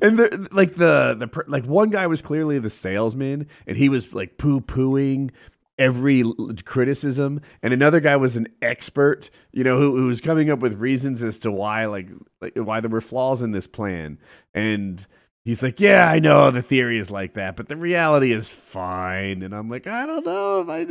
and 0.02 0.20
the 0.20 0.48
like 0.52 0.76
the 0.76 1.16
the 1.18 1.44
like 1.48 1.66
one 1.66 1.90
guy 1.90 2.08
was 2.08 2.22
clearly 2.22 2.60
the 2.60 2.70
salesman, 2.70 3.48
and 3.68 3.78
he 3.78 3.90
was 3.90 4.14
like 4.14 4.38
poo 4.38 4.62
pooing 4.62 5.32
every 5.78 6.24
criticism, 6.66 7.42
and 7.64 7.74
another 7.74 8.00
guy 8.00 8.16
was 8.18 8.36
an 8.36 8.48
expert, 8.62 9.30
you 9.52 9.64
know, 9.64 9.78
who, 9.78 9.96
who 9.98 10.06
was 10.06 10.22
coming 10.22 10.50
up 10.52 10.60
with 10.60 10.74
reasons 10.74 11.24
as 11.24 11.40
to 11.40 11.52
why 11.52 11.86
like 11.86 12.10
like 12.42 12.54
why 12.56 12.80
there 12.82 12.90
were 12.90 13.02
flaws 13.02 13.42
in 13.42 13.52
this 13.52 13.68
plan, 13.68 14.18
and. 14.54 15.06
He's 15.44 15.64
like, 15.64 15.80
yeah, 15.80 16.08
I 16.08 16.20
know 16.20 16.52
the 16.52 16.62
theory 16.62 17.00
is 17.00 17.10
like 17.10 17.34
that, 17.34 17.56
but 17.56 17.68
the 17.68 17.76
reality 17.76 18.32
is 18.32 18.48
fine. 18.48 19.42
And 19.42 19.56
I'm 19.56 19.70
like, 19.70 19.88
I 19.88 20.06
don't 20.06 20.24
know 20.24 20.62
if 20.62 20.70
I 20.70 20.84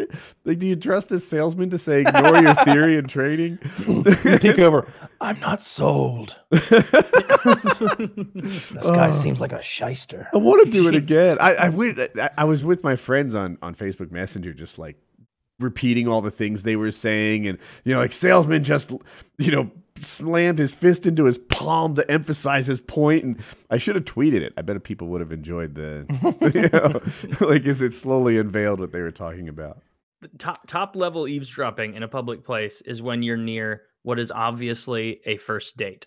like. 0.44 0.58
Do 0.58 0.66
you 0.66 0.74
trust 0.74 1.08
this 1.08 1.24
salesman 1.26 1.70
to 1.70 1.78
say 1.78 2.00
ignore 2.00 2.36
your 2.42 2.54
theory 2.64 2.96
and 2.98 3.08
training? 3.08 3.58
Peek 4.40 4.58
over. 4.58 4.88
I'm 5.20 5.38
not 5.38 5.62
sold. 5.62 6.34
This 7.40 8.70
guy 8.72 9.08
Oh. 9.08 9.10
seems 9.12 9.40
like 9.40 9.52
a 9.52 9.62
shyster. 9.62 10.28
I 10.34 10.38
want 10.38 10.64
to 10.64 10.70
do 10.70 10.88
it 10.88 10.94
again. 10.94 11.38
I 11.40 11.54
I, 11.54 11.68
went, 11.68 11.98
I 11.98 12.30
I 12.38 12.44
was 12.44 12.64
with 12.64 12.82
my 12.84 12.96
friends 12.96 13.34
on 13.34 13.56
on 13.62 13.74
Facebook 13.74 14.10
Messenger, 14.10 14.52
just 14.52 14.78
like 14.78 14.96
repeating 15.58 16.08
all 16.08 16.20
the 16.22 16.30
things 16.30 16.62
they 16.62 16.76
were 16.76 16.90
saying, 16.90 17.46
and 17.46 17.58
you 17.84 17.94
know, 17.94 18.00
like 18.00 18.12
salesman 18.12 18.64
just 18.64 18.90
you 19.38 19.50
know 19.52 19.70
slammed 20.04 20.58
his 20.58 20.72
fist 20.72 21.06
into 21.06 21.24
his 21.24 21.38
palm 21.38 21.94
to 21.96 22.10
emphasize 22.10 22.66
his 22.66 22.80
point, 22.80 23.24
and 23.24 23.40
I 23.70 23.76
should 23.76 23.94
have 23.94 24.04
tweeted 24.04 24.40
it. 24.42 24.52
I 24.56 24.62
bet 24.62 24.82
people 24.84 25.08
would 25.08 25.20
have 25.20 25.32
enjoyed 25.32 25.74
the, 25.74 26.06
you 26.54 26.68
know, 27.40 27.46
like 27.48 27.64
as 27.66 27.80
it 27.82 27.92
slowly 27.92 28.38
unveiled 28.38 28.80
what 28.80 28.92
they 28.92 29.00
were 29.00 29.10
talking 29.10 29.48
about. 29.48 29.82
top 30.38 30.66
top 30.66 30.96
level 30.96 31.26
eavesdropping 31.28 31.94
in 31.94 32.02
a 32.02 32.08
public 32.08 32.44
place 32.44 32.80
is 32.82 33.00
when 33.02 33.22
you're 33.22 33.36
near 33.36 33.82
what 34.02 34.18
is 34.18 34.30
obviously 34.30 35.20
a 35.26 35.36
first 35.36 35.76
date. 35.76 36.06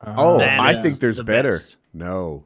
Uh-huh. 0.00 0.14
Oh, 0.16 0.38
That 0.38 0.58
I 0.60 0.82
think 0.82 0.98
there's 0.98 1.18
the 1.18 1.24
better. 1.24 1.52
best. 1.52 1.76
No, 1.94 2.44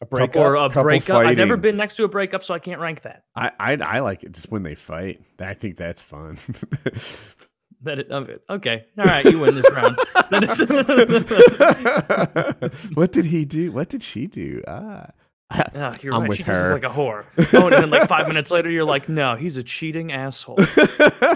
a 0.00 0.06
breakup. 0.06 0.36
or 0.36 0.56
a 0.56 0.68
couple 0.68 0.82
breakup. 0.84 1.16
I've 1.26 1.36
never 1.36 1.56
been 1.56 1.76
next 1.76 1.96
to 1.96 2.04
a 2.04 2.08
breakup, 2.08 2.42
so 2.44 2.54
I 2.54 2.58
can't 2.58 2.80
rank 2.80 3.02
that. 3.02 3.24
I, 3.36 3.50
I 3.60 3.72
I 3.74 3.98
like 4.00 4.24
it 4.24 4.32
just 4.32 4.50
when 4.50 4.62
they 4.62 4.74
fight. 4.74 5.20
I 5.38 5.54
think 5.54 5.76
that's 5.76 6.00
fun. 6.02 6.38
That 7.84 7.98
it, 7.98 8.10
okay, 8.10 8.36
okay, 8.48 8.84
all 8.98 9.04
right, 9.04 9.24
you 9.24 9.38
win 9.40 9.54
this 9.54 9.68
round. 9.72 9.98
What 12.94 13.12
did 13.12 13.24
he 13.26 13.44
do? 13.44 13.72
What 13.72 13.88
did 13.88 14.02
she 14.02 14.26
do? 14.26 14.62
Ah. 14.66 15.08
Ah, 15.50 15.94
you're 16.00 16.14
I'm 16.14 16.22
right. 16.22 16.28
with 16.30 16.38
she 16.38 16.44
does 16.44 16.58
her. 16.58 16.72
look 16.72 16.82
like 16.82 16.90
a 16.90 16.94
whore. 16.94 17.24
Oh, 17.60 17.66
and 17.66 17.82
then 17.82 17.90
like 17.90 18.08
five 18.08 18.26
minutes 18.26 18.50
later, 18.50 18.70
you're 18.70 18.84
like, 18.84 19.08
no, 19.08 19.36
he's 19.36 19.58
a 19.58 19.62
cheating 19.62 20.12
asshole. 20.12 20.56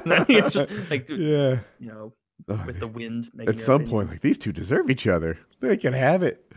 then 0.06 0.24
just 0.28 0.56
like, 0.90 1.08
yeah. 1.08 1.58
you 1.78 1.88
know, 1.88 2.12
Oh, 2.48 2.62
with 2.66 2.78
the 2.78 2.86
wind. 2.86 3.28
Making 3.34 3.48
At 3.48 3.56
your 3.56 3.64
some 3.64 3.86
point, 3.86 4.08
like 4.08 4.20
these 4.20 4.38
two 4.38 4.52
deserve 4.52 4.88
each 4.88 5.06
other. 5.06 5.38
They 5.60 5.76
can 5.76 5.92
have 5.92 6.22
it. 6.22 6.50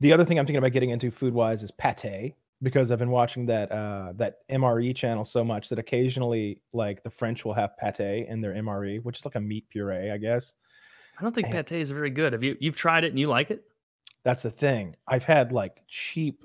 The 0.00 0.12
other 0.12 0.24
thing 0.24 0.38
I'm 0.38 0.44
thinking 0.44 0.58
about 0.58 0.72
getting 0.72 0.90
into 0.90 1.10
food 1.10 1.34
wise 1.34 1.62
is 1.62 1.70
pate 1.70 2.34
because 2.62 2.90
I've 2.90 2.98
been 2.98 3.10
watching 3.10 3.46
that 3.46 3.70
uh, 3.70 4.12
that 4.16 4.38
MRE 4.50 4.94
channel 4.94 5.24
so 5.24 5.44
much 5.44 5.68
that 5.68 5.78
occasionally 5.78 6.60
like 6.72 7.02
the 7.02 7.10
French 7.10 7.44
will 7.44 7.54
have 7.54 7.76
pate 7.76 8.26
in 8.28 8.40
their 8.40 8.54
MRE, 8.54 9.02
which 9.02 9.18
is 9.18 9.24
like 9.24 9.36
a 9.36 9.40
meat 9.40 9.68
puree, 9.70 10.10
I 10.10 10.18
guess. 10.18 10.52
I 11.18 11.22
don't 11.22 11.34
think 11.34 11.48
Man. 11.48 11.64
pate 11.64 11.80
is 11.80 11.90
very 11.90 12.10
good. 12.10 12.32
Have 12.32 12.42
you 12.42 12.56
you've 12.60 12.76
tried 12.76 13.04
it 13.04 13.08
and 13.08 13.18
you 13.18 13.28
like 13.28 13.50
it? 13.50 13.64
That's 14.24 14.42
the 14.42 14.50
thing. 14.50 14.96
I've 15.06 15.24
had 15.24 15.52
like 15.52 15.82
cheap 15.88 16.44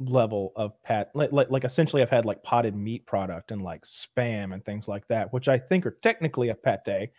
level 0.00 0.52
of 0.54 0.80
pat 0.84 1.10
like, 1.14 1.32
like 1.32 1.50
like 1.50 1.64
essentially 1.64 2.02
I've 2.02 2.10
had 2.10 2.24
like 2.24 2.42
potted 2.44 2.76
meat 2.76 3.04
product 3.04 3.50
and 3.50 3.62
like 3.62 3.82
spam 3.84 4.54
and 4.54 4.64
things 4.64 4.86
like 4.86 5.06
that, 5.08 5.32
which 5.32 5.48
I 5.48 5.58
think 5.58 5.86
are 5.86 5.98
technically 6.02 6.50
a 6.50 6.54
pate, 6.54 7.10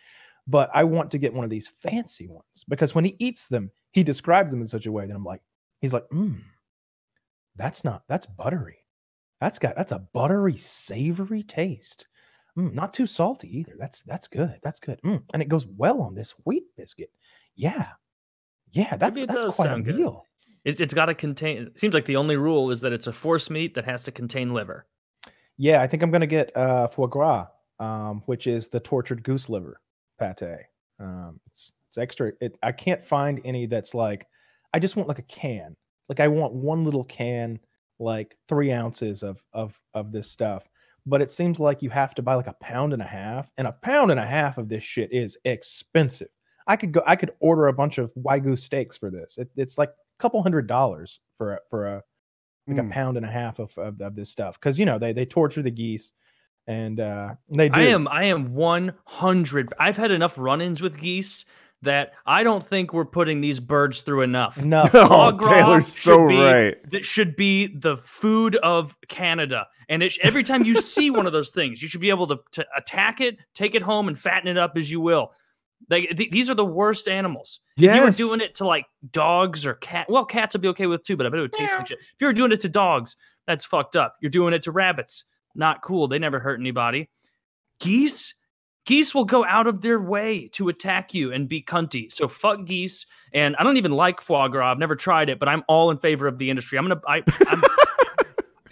but 0.46 0.70
I 0.74 0.84
want 0.84 1.10
to 1.10 1.18
get 1.18 1.34
one 1.34 1.44
of 1.44 1.50
these 1.50 1.68
fancy 1.80 2.26
ones 2.26 2.64
because 2.68 2.94
when 2.94 3.04
he 3.04 3.16
eats 3.18 3.48
them, 3.48 3.70
he 3.92 4.02
describes 4.02 4.50
them 4.50 4.60
in 4.60 4.66
such 4.66 4.86
a 4.86 4.92
way 4.92 5.06
that 5.06 5.14
I'm 5.14 5.24
like, 5.24 5.42
he's 5.80 5.92
like, 5.92 6.08
mm, 6.12 6.40
that's 7.60 7.84
not 7.84 8.02
that's 8.08 8.26
buttery. 8.26 8.78
That's 9.40 9.58
got 9.58 9.76
that's 9.76 9.92
a 9.92 10.06
buttery, 10.12 10.56
savory 10.56 11.42
taste. 11.42 12.08
Mm, 12.58 12.74
not 12.74 12.92
too 12.92 13.06
salty 13.06 13.58
either. 13.58 13.74
That's 13.78 14.02
that's 14.02 14.26
good. 14.26 14.58
That's 14.62 14.80
good. 14.80 15.00
Mm, 15.04 15.22
and 15.32 15.42
it 15.42 15.48
goes 15.48 15.66
well 15.66 16.00
on 16.02 16.14
this 16.14 16.34
wheat 16.44 16.64
biscuit. 16.76 17.10
Yeah. 17.54 17.86
Yeah, 18.72 18.96
that's 18.96 19.20
that's 19.20 19.56
quite 19.56 19.72
a 19.72 19.80
good. 19.80 19.96
meal. 19.96 20.24
It's 20.64 20.80
it's 20.80 20.94
got 20.94 21.06
to 21.06 21.14
contain. 21.14 21.62
It 21.62 21.78
seems 21.78 21.94
like 21.94 22.04
the 22.04 22.16
only 22.16 22.36
rule 22.36 22.70
is 22.70 22.80
that 22.82 22.92
it's 22.92 23.06
a 23.06 23.12
force 23.12 23.50
meat 23.50 23.74
that 23.74 23.84
has 23.84 24.02
to 24.04 24.12
contain 24.12 24.52
liver. 24.52 24.86
Yeah, 25.56 25.82
I 25.82 25.86
think 25.86 26.02
I'm 26.02 26.10
gonna 26.10 26.26
get 26.26 26.56
uh, 26.56 26.88
foie 26.88 27.06
gras, 27.06 27.46
um, 27.78 28.22
which 28.26 28.46
is 28.46 28.68
the 28.68 28.80
tortured 28.80 29.22
goose 29.22 29.48
liver 29.48 29.80
pate. 30.18 30.66
Um, 30.98 31.40
it's 31.46 31.72
it's 31.88 31.98
extra. 31.98 32.32
It, 32.40 32.56
I 32.62 32.72
can't 32.72 33.04
find 33.04 33.40
any 33.44 33.66
that's 33.66 33.94
like. 33.94 34.26
I 34.72 34.78
just 34.78 34.94
want 34.94 35.08
like 35.08 35.18
a 35.18 35.22
can. 35.22 35.76
Like 36.10 36.20
I 36.20 36.28
want 36.28 36.52
one 36.52 36.84
little 36.84 37.04
can, 37.04 37.58
like 37.98 38.36
three 38.48 38.70
ounces 38.72 39.22
of 39.22 39.42
of 39.54 39.80
of 39.94 40.12
this 40.12 40.30
stuff. 40.30 40.68
But 41.06 41.22
it 41.22 41.30
seems 41.30 41.58
like 41.58 41.80
you 41.80 41.88
have 41.90 42.14
to 42.16 42.22
buy 42.22 42.34
like 42.34 42.48
a 42.48 42.56
pound 42.60 42.92
and 42.92 43.00
a 43.00 43.06
half, 43.06 43.50
and 43.56 43.66
a 43.66 43.72
pound 43.80 44.10
and 44.10 44.20
a 44.20 44.26
half 44.26 44.58
of 44.58 44.68
this 44.68 44.84
shit 44.84 45.10
is 45.12 45.38
expensive. 45.46 46.28
I 46.66 46.76
could 46.76 46.92
go. 46.92 47.02
I 47.06 47.16
could 47.16 47.32
order 47.40 47.68
a 47.68 47.72
bunch 47.72 47.96
of 47.96 48.12
wagyu 48.14 48.58
steaks 48.58 48.98
for 48.98 49.10
this. 49.10 49.38
It, 49.38 49.48
it's 49.56 49.78
like 49.78 49.88
a 49.88 50.22
couple 50.22 50.42
hundred 50.42 50.66
dollars 50.66 51.20
for 51.38 51.54
a, 51.54 51.58
for 51.70 51.86
a 51.86 52.02
like 52.66 52.76
Mm. 52.76 52.90
a 52.90 52.92
pound 52.92 53.16
and 53.16 53.26
a 53.26 53.30
half 53.30 53.58
of, 53.58 53.76
of, 53.78 54.00
of 54.00 54.14
this 54.14 54.30
stuff 54.30 54.60
because 54.60 54.78
you 54.78 54.84
know 54.84 54.98
they 54.98 55.12
they 55.12 55.24
torture 55.24 55.62
the 55.62 55.70
geese 55.70 56.12
and 56.68 57.00
uh 57.00 57.34
they 57.48 57.68
do 57.68 57.80
I 57.80 57.84
am 57.84 58.06
I 58.08 58.24
am 58.24 58.54
one 58.54 58.92
hundred. 59.06 59.72
I've 59.78 59.96
had 59.96 60.10
enough 60.10 60.38
run-ins 60.38 60.82
with 60.82 60.98
geese 60.98 61.46
that 61.82 62.12
I 62.26 62.42
don't 62.42 62.66
think 62.66 62.92
we're 62.92 63.04
putting 63.06 63.40
these 63.40 63.58
birds 63.58 64.00
through 64.00 64.22
enough. 64.22 64.56
no 64.58 64.84
Oh, 64.94 65.36
Taylor's 65.38 65.88
so 65.92 66.12
should 66.18 66.28
be- 66.28 66.40
right. 66.42 66.90
That 66.90 67.04
should 67.04 67.36
be 67.36 67.68
the 67.68 67.96
food 67.96 68.56
of 68.56 68.94
Canada. 69.08 69.66
And 69.88 70.02
it, 70.02 70.16
every 70.22 70.44
time 70.44 70.64
you 70.64 70.80
see 70.80 71.10
one 71.10 71.26
of 71.26 71.32
those 71.32 71.50
things, 71.50 71.82
you 71.82 71.88
should 71.88 72.00
be 72.00 72.10
able 72.10 72.26
to, 72.28 72.38
to 72.52 72.66
attack 72.76 73.20
it, 73.20 73.38
take 73.54 73.74
it 73.74 73.82
home, 73.82 74.08
and 74.08 74.18
fatten 74.18 74.46
it 74.48 74.56
up 74.56 74.76
as 74.76 74.90
you 74.90 75.00
will. 75.00 75.32
Like 75.88 76.10
th- 76.16 76.30
these 76.30 76.50
are 76.50 76.54
the 76.54 76.64
worst 76.64 77.08
animals. 77.08 77.60
Yes. 77.76 78.14
If 78.14 78.18
you 78.20 78.28
were 78.28 78.36
doing 78.36 78.46
it 78.46 78.54
to 78.56 78.66
like 78.66 78.84
dogs 79.10 79.64
or 79.64 79.74
cat, 79.74 80.08
well, 80.10 80.24
cats 80.26 80.54
would 80.54 80.60
be 80.60 80.68
okay 80.68 80.86
with 80.86 81.02
too, 81.02 81.16
but 81.16 81.26
I 81.26 81.30
bet 81.30 81.38
it 81.38 81.42
would 81.42 81.52
taste 81.52 81.74
like 81.74 81.86
shit. 81.86 81.98
If 81.98 82.20
you 82.20 82.26
were 82.26 82.32
doing 82.34 82.52
it 82.52 82.60
to 82.60 82.68
dogs, 82.68 83.16
that's 83.46 83.64
fucked 83.64 83.96
up. 83.96 84.16
You're 84.20 84.30
doing 84.30 84.52
it 84.52 84.62
to 84.64 84.70
rabbits, 84.72 85.24
not 85.54 85.82
cool. 85.82 86.06
They 86.06 86.18
never 86.18 86.38
hurt 86.38 86.60
anybody. 86.60 87.08
Geese, 87.80 88.34
geese 88.90 89.14
will 89.14 89.24
go 89.24 89.44
out 89.44 89.68
of 89.68 89.82
their 89.82 90.00
way 90.00 90.48
to 90.48 90.68
attack 90.68 91.14
you 91.14 91.32
and 91.32 91.48
be 91.48 91.62
cunty. 91.62 92.12
So 92.12 92.26
fuck 92.26 92.64
geese. 92.64 93.06
And 93.32 93.54
I 93.54 93.62
don't 93.62 93.76
even 93.76 93.92
like 93.92 94.20
foie 94.20 94.48
gras. 94.48 94.72
I've 94.72 94.80
never 94.80 94.96
tried 94.96 95.28
it, 95.28 95.38
but 95.38 95.48
I'm 95.48 95.62
all 95.68 95.92
in 95.92 95.98
favor 95.98 96.26
of 96.26 96.38
the 96.38 96.50
industry. 96.50 96.76
I'm 96.76 96.88
gonna, 96.88 97.00
I, 97.06 97.22
I'm 97.46 97.62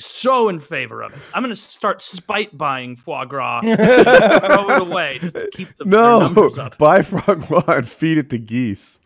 so 0.01 0.49
in 0.49 0.59
favor 0.59 1.03
of 1.03 1.13
it. 1.13 1.21
I'm 1.33 1.45
gonna 1.45 1.55
start 1.55 2.03
spite 2.03 2.59
buying 2.59 2.97
foie 2.97 3.27
gras, 3.27 3.61
throw 3.63 4.71
it 4.71 4.83
away, 4.83 5.19
just 5.21 5.53
keep 5.53 5.69
the 5.79 5.85
no, 5.85 6.19
numbers 6.19 6.59
up. 6.59 6.77
buy 6.79 7.03
frog 7.03 7.47
and 7.69 7.89
feed 7.89 8.19
it 8.19 8.29
to 8.31 8.39
geese. 8.39 8.99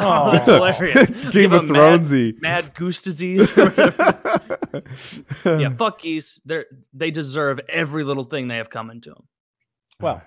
Oh, 0.00 0.32
that's 0.32 0.46
hilarious. 0.46 0.96
it's 1.10 1.24
Game 1.26 1.52
of 1.52 1.68
them 1.68 1.76
mad- 1.76 2.00
Thronesy. 2.00 2.42
Mad 2.42 2.74
goose 2.74 3.00
disease. 3.02 3.56
yeah, 5.44 5.68
fuck 5.76 6.00
geese. 6.00 6.40
They 6.44 6.56
are 6.56 6.64
they 6.92 7.12
deserve 7.12 7.60
every 7.68 8.02
little 8.02 8.24
thing 8.24 8.48
they 8.48 8.56
have 8.56 8.68
coming 8.68 9.00
to 9.02 9.10
them. 9.10 9.28
well 10.00 10.22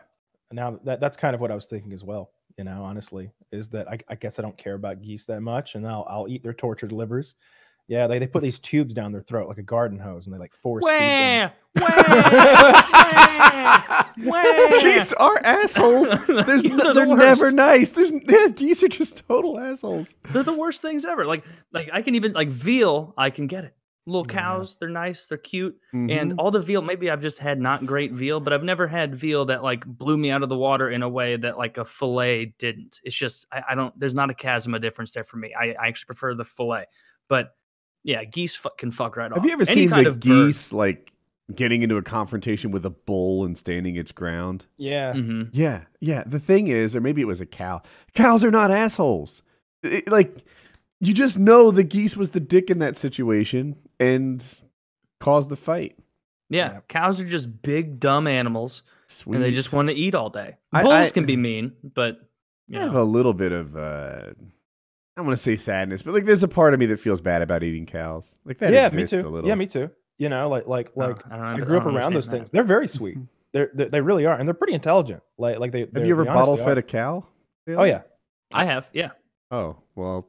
now 0.51 0.79
that 0.83 0.99
that's 0.99 1.17
kind 1.17 1.35
of 1.35 1.41
what 1.41 1.51
i 1.51 1.55
was 1.55 1.65
thinking 1.65 1.93
as 1.93 2.03
well 2.03 2.31
you 2.57 2.63
know 2.63 2.83
honestly 2.83 3.31
is 3.51 3.69
that 3.69 3.87
i, 3.87 3.97
I 4.07 4.15
guess 4.15 4.39
i 4.39 4.41
don't 4.41 4.57
care 4.57 4.75
about 4.75 5.01
geese 5.01 5.25
that 5.25 5.41
much 5.41 5.75
and 5.75 5.87
i'll, 5.87 6.05
I'll 6.09 6.27
eat 6.27 6.43
their 6.43 6.53
tortured 6.53 6.91
livers 6.91 7.35
yeah 7.87 8.07
they, 8.07 8.19
they 8.19 8.27
put 8.27 8.41
these 8.43 8.59
tubes 8.59 8.93
down 8.93 9.11
their 9.11 9.21
throat 9.21 9.47
like 9.47 9.57
a 9.57 9.63
garden 9.63 9.99
hose 9.99 10.25
and 10.25 10.33
they 10.33 10.39
like 10.39 10.53
force 10.53 10.83
feed 10.85 10.91
them. 10.99 11.51
Wah, 11.75 11.87
wah, 11.87 12.23
wah, 12.33 14.05
wah. 14.25 14.79
geese 14.81 15.13
are 15.13 15.39
assholes. 15.45 16.09
There's 16.27 16.61
Geese 16.63 16.71
no, 16.71 16.87
the 16.87 16.93
they're 16.93 17.05
never 17.05 17.51
nice. 17.51 17.91
There's 17.91 18.11
yeah, 18.27 18.47
geese 18.55 18.83
are 18.83 18.87
just 18.87 19.27
total 19.27 19.59
assholes. 19.59 20.15
They're 20.31 20.43
the 20.43 20.53
worst 20.53 20.81
things 20.81 21.05
ever. 21.05 21.25
Like, 21.25 21.43
like 21.71 21.89
I 21.93 22.01
can 22.01 22.15
even 22.15 22.33
like 22.33 22.49
veal. 22.49 23.13
I 23.17 23.29
can 23.29 23.47
get 23.47 23.65
it. 23.65 23.73
Little 24.09 24.25
cows. 24.25 24.75
They're 24.79 24.89
nice. 24.89 25.25
They're 25.25 25.37
cute. 25.37 25.79
Mhm. 25.93 26.11
And 26.11 26.33
all 26.39 26.51
the 26.51 26.59
veal. 26.59 26.81
Maybe 26.81 27.09
I've 27.09 27.21
just 27.21 27.37
had 27.37 27.59
not 27.61 27.85
great 27.85 28.11
veal, 28.11 28.39
but 28.39 28.51
I've 28.53 28.63
never 28.63 28.87
had 28.87 29.15
veal 29.15 29.45
that 29.45 29.63
like 29.63 29.85
blew 29.85 30.17
me 30.17 30.31
out 30.31 30.43
of 30.43 30.49
the 30.49 30.57
water 30.57 30.89
in 30.89 31.03
a 31.03 31.09
way 31.09 31.37
that 31.37 31.57
like 31.57 31.77
a 31.77 31.85
fillet 31.85 32.55
didn't. 32.57 32.99
It's 33.03 33.15
just 33.15 33.45
I, 33.51 33.61
I 33.69 33.75
don't. 33.75 33.97
There's 33.99 34.13
not 34.15 34.29
a 34.29 34.33
chasm 34.33 34.73
of 34.73 34.81
difference 34.81 35.11
there 35.13 35.23
for 35.23 35.37
me. 35.37 35.53
I, 35.53 35.75
I 35.79 35.87
actually 35.87 36.07
prefer 36.07 36.33
the 36.35 36.45
fillet. 36.45 36.85
But 37.27 37.55
yeah, 38.03 38.23
geese 38.23 38.55
fu- 38.55 38.69
can 38.77 38.91
fuck 38.91 39.15
right 39.17 39.31
off. 39.31 39.37
have 39.37 39.45
you 39.45 39.51
ever 39.51 39.63
Any 39.63 39.73
seen 39.81 39.89
kind 39.89 40.05
the 40.05 40.09
of 40.11 40.19
bird. 40.19 40.45
geese 40.47 40.73
like 40.73 41.11
getting 41.55 41.81
into 41.81 41.97
a 41.97 42.01
confrontation 42.03 42.69
with 42.71 42.85
a 42.85 42.89
bull 42.91 43.43
and 43.45 43.57
standing 43.57 43.95
its 43.95 44.11
ground? 44.11 44.65
yeah 44.77 45.13
Mhm. 45.13 45.49
Yeah, 45.51 45.81
yeah. 45.99 46.23
The 46.25 46.39
thing 46.39 46.67
is, 46.67 46.95
or 46.95 47.01
maybe 47.01 47.21
it 47.21 47.25
was 47.25 47.41
a 47.41 47.45
cow. 47.45 47.81
Cows 48.15 48.43
are 48.43 48.51
not 48.51 48.71
assholes. 48.71 49.43
It- 49.83 50.09
like 50.09 50.35
you 50.99 51.13
just 51.13 51.37
know 51.37 51.71
the 51.71 51.83
geese 51.83 52.15
was 52.17 52.31
the 52.31 52.39
dick 52.39 52.69
in 52.69 52.79
that 52.79 52.95
situation 52.95 53.75
and 53.99 54.43
caused 55.19 55.49
the 55.49 55.55
fight. 55.55 55.95
Yeah, 56.49 56.73
Yeah. 56.73 56.79
cows 56.87 57.19
are 57.19 57.25
just 57.25 57.61
big 57.61 57.99
dumb 57.99 58.25
animals, 58.27 58.83
Sweet. 59.07 59.35
and 59.35 59.43
they 59.43 59.51
just 59.51 59.71
want 59.71 59.87
to 59.89 59.93
eat 59.93 60.15
all 60.15 60.29
day. 60.29 60.57
I- 60.73 60.83
Bulls 60.83 61.07
I- 61.07 61.09
can 61.11 61.25
be 61.25 61.37
mean, 61.37 61.73
but 61.93 62.19
you 62.67 62.79
I 62.79 62.83
have 62.83 62.93
know. 62.93 63.01
a 63.01 63.03
little 63.03 63.33
bit 63.33 63.51
of 63.51 63.75
uh 63.75 64.31
I 65.17 65.21
want 65.21 65.35
to 65.35 65.41
say 65.43 65.57
sadness, 65.57 66.01
but 66.01 66.13
like 66.13 66.25
there's 66.25 66.43
a 66.43 66.47
part 66.47 66.73
of 66.73 66.79
me 66.79 66.85
that 66.87 66.99
feels 66.99 67.19
bad 67.21 67.41
about 67.41 67.61
eating 67.63 67.85
cows. 67.85 68.37
Like 68.45 68.57
that 68.59 68.71
yeah 68.71 68.89
me 68.93 69.05
too 69.05 69.17
a 69.17 69.27
little. 69.29 69.47
yeah 69.47 69.55
me 69.55 69.67
too 69.67 69.89
you 70.17 70.27
know 70.29 70.49
like 70.49 70.67
like 70.67 70.91
Oh, 70.97 70.99
like 71.07 71.25
I, 71.31 71.35
don't 71.37 71.45
i 71.45 71.57
grew 71.59 71.77
up 71.77 71.85
around 71.85 71.95
those 72.13 72.27
understand 72.27 72.39
things 72.41 72.51
they're 72.51 72.63
very 72.63 72.87
sweet 72.89 73.17
they're, 73.53 73.69
they 73.73 73.85
they 73.85 74.01
really 74.01 74.25
are 74.25 74.35
and 74.37 74.45
they're 74.47 74.53
pretty 74.53 74.73
intelligent 74.73 75.23
like 75.37 75.59
like 75.59 75.71
they 75.71 75.81
Have 75.93 76.05
you 76.05 76.11
ever 76.13 76.25
bottle 76.25 76.57
fed 76.57 76.77
a 76.77 76.81
cow? 76.81 77.25
oh 77.69 77.83
yeah. 77.83 78.01
I 78.53 78.65
have, 78.65 78.89
yeah. 78.93 79.11
Oh 79.51 79.77
well. 79.95 80.27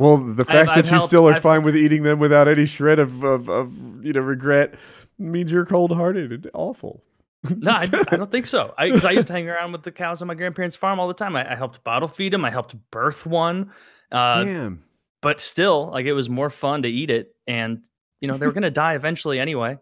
Well, 0.00 0.16
the 0.16 0.42
I've- 0.42 0.52
fact 0.52 0.68
I've 0.70 0.76
that 0.76 0.84
you 0.86 0.90
helped- 0.96 1.06
still 1.06 1.28
are 1.28 1.32
I've- 1.34 1.40
fine 1.40 1.62
with 1.62 1.76
eating 1.76 2.02
them 2.02 2.18
without 2.18 2.48
any 2.48 2.66
shred 2.66 2.98
of, 2.98 3.22
of, 3.22 3.48
of 3.48 3.72
you 4.04 4.12
know 4.12 4.20
regret 4.20 4.74
means 5.18 5.52
you're 5.52 5.66
cold 5.66 5.92
hearted 5.94 6.32
and 6.32 6.50
awful. 6.54 7.02
No, 7.56 7.70
I, 7.70 7.88
I 8.10 8.16
don't 8.16 8.30
think 8.30 8.46
so. 8.46 8.74
I, 8.76 8.90
'cause 8.90 9.04
I 9.04 9.12
used 9.12 9.26
to 9.28 9.32
hang 9.32 9.48
around 9.48 9.72
with 9.72 9.82
the 9.82 9.92
cows 9.92 10.20
on 10.22 10.28
my 10.28 10.34
grandparents' 10.34 10.76
farm 10.76 10.98
all 11.00 11.08
the 11.08 11.14
time. 11.14 11.36
I, 11.36 11.52
I 11.52 11.54
helped 11.54 11.82
bottle 11.84 12.08
feed 12.08 12.32
them. 12.34 12.44
I 12.44 12.50
helped 12.50 12.74
birth 12.90 13.24
one. 13.26 13.72
Uh, 14.12 14.44
Damn. 14.44 14.82
but 15.22 15.40
still, 15.40 15.90
like 15.90 16.04
it 16.06 16.12
was 16.12 16.28
more 16.28 16.50
fun 16.50 16.82
to 16.82 16.88
eat 16.88 17.10
it, 17.10 17.34
and 17.46 17.80
you 18.20 18.28
know 18.28 18.36
they 18.38 18.46
were 18.46 18.52
gonna 18.58 18.70
die 18.70 18.94
eventually 18.94 19.38
anyway. 19.38 19.78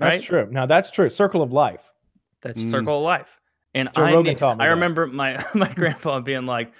Right? 0.00 0.12
that's 0.16 0.22
true 0.24 0.48
now 0.50 0.64
that's 0.64 0.90
true 0.90 1.10
circle 1.10 1.42
of 1.42 1.52
life 1.52 1.92
That's 2.40 2.62
Mm. 2.62 2.70
circle 2.70 2.96
of 2.98 3.02
life. 3.04 3.38
And 3.74 3.90
Joe 3.94 4.04
I, 4.04 4.12
Rogan 4.14 4.34
need- 4.34 4.42
I 4.42 4.66
remember 4.68 5.06
my 5.06 5.44
my 5.54 5.70
grandpa 5.72 6.20
being 6.20 6.46
like, 6.46 6.72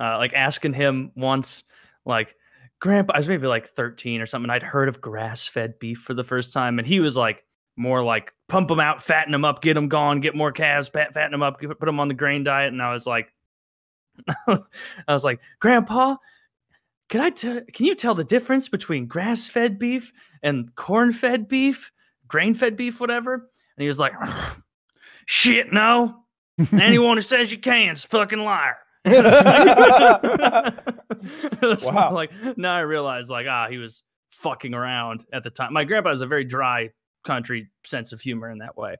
uh, 0.00 0.18
like 0.18 0.34
asking 0.34 0.72
him 0.74 1.12
once, 1.14 1.62
like, 2.06 2.36
Grandpa, 2.80 3.14
I 3.14 3.18
was 3.18 3.28
maybe 3.28 3.46
like 3.46 3.68
13 3.68 4.20
or 4.20 4.26
something. 4.26 4.50
I'd 4.50 4.62
heard 4.62 4.88
of 4.88 5.00
grass 5.00 5.46
fed 5.46 5.78
beef 5.78 5.98
for 5.98 6.14
the 6.14 6.24
first 6.24 6.52
time, 6.52 6.78
and 6.78 6.86
he 6.86 7.00
was 7.00 7.16
like, 7.16 7.44
more 7.76 8.02
like 8.02 8.32
pump 8.48 8.68
them 8.68 8.80
out, 8.80 9.02
fatten 9.02 9.32
them 9.32 9.44
up, 9.44 9.60
get 9.62 9.74
them 9.74 9.88
gone, 9.88 10.20
get 10.20 10.34
more 10.34 10.50
calves, 10.50 10.88
pat, 10.88 11.12
fatten 11.12 11.32
them 11.32 11.42
up, 11.42 11.60
put 11.60 11.78
them 11.80 12.00
on 12.00 12.08
the 12.08 12.14
grain 12.14 12.42
diet. 12.42 12.72
And 12.72 12.80
I 12.80 12.92
was 12.92 13.06
like, 13.06 13.32
I 14.48 14.58
was 15.08 15.24
like, 15.24 15.40
Grandpa, 15.60 16.16
can 17.08 17.20
I 17.20 17.30
tell? 17.30 17.60
Can 17.72 17.86
you 17.86 17.94
tell 17.94 18.14
the 18.14 18.24
difference 18.24 18.68
between 18.68 19.06
grass 19.06 19.48
fed 19.48 19.78
beef 19.78 20.12
and 20.42 20.74
corn 20.74 21.12
fed 21.12 21.48
beef, 21.48 21.92
grain 22.26 22.54
fed 22.54 22.76
beef, 22.76 22.98
whatever? 22.98 23.34
And 23.34 23.82
he 23.82 23.86
was 23.86 23.98
like, 23.98 24.12
shit, 25.26 25.72
no. 25.72 26.22
Anyone 26.72 27.18
who 27.18 27.22
says 27.22 27.52
you 27.52 27.58
can 27.58 27.92
is 27.92 28.04
a 28.04 28.08
fucking 28.08 28.38
liar. 28.38 28.78
That's 31.60 31.86
Wow. 31.86 31.94
wow. 31.94 32.14
Like 32.14 32.30
now 32.56 32.74
I 32.74 32.80
realize, 32.80 33.28
like, 33.28 33.46
ah, 33.48 33.68
he 33.68 33.78
was 33.78 34.02
fucking 34.30 34.74
around 34.74 35.24
at 35.32 35.42
the 35.44 35.50
time. 35.50 35.72
My 35.72 35.84
grandpa 35.84 36.10
has 36.10 36.22
a 36.22 36.26
very 36.26 36.44
dry 36.44 36.90
country 37.24 37.68
sense 37.84 38.12
of 38.12 38.20
humor 38.20 38.50
in 38.50 38.58
that 38.58 38.76
way, 38.76 38.96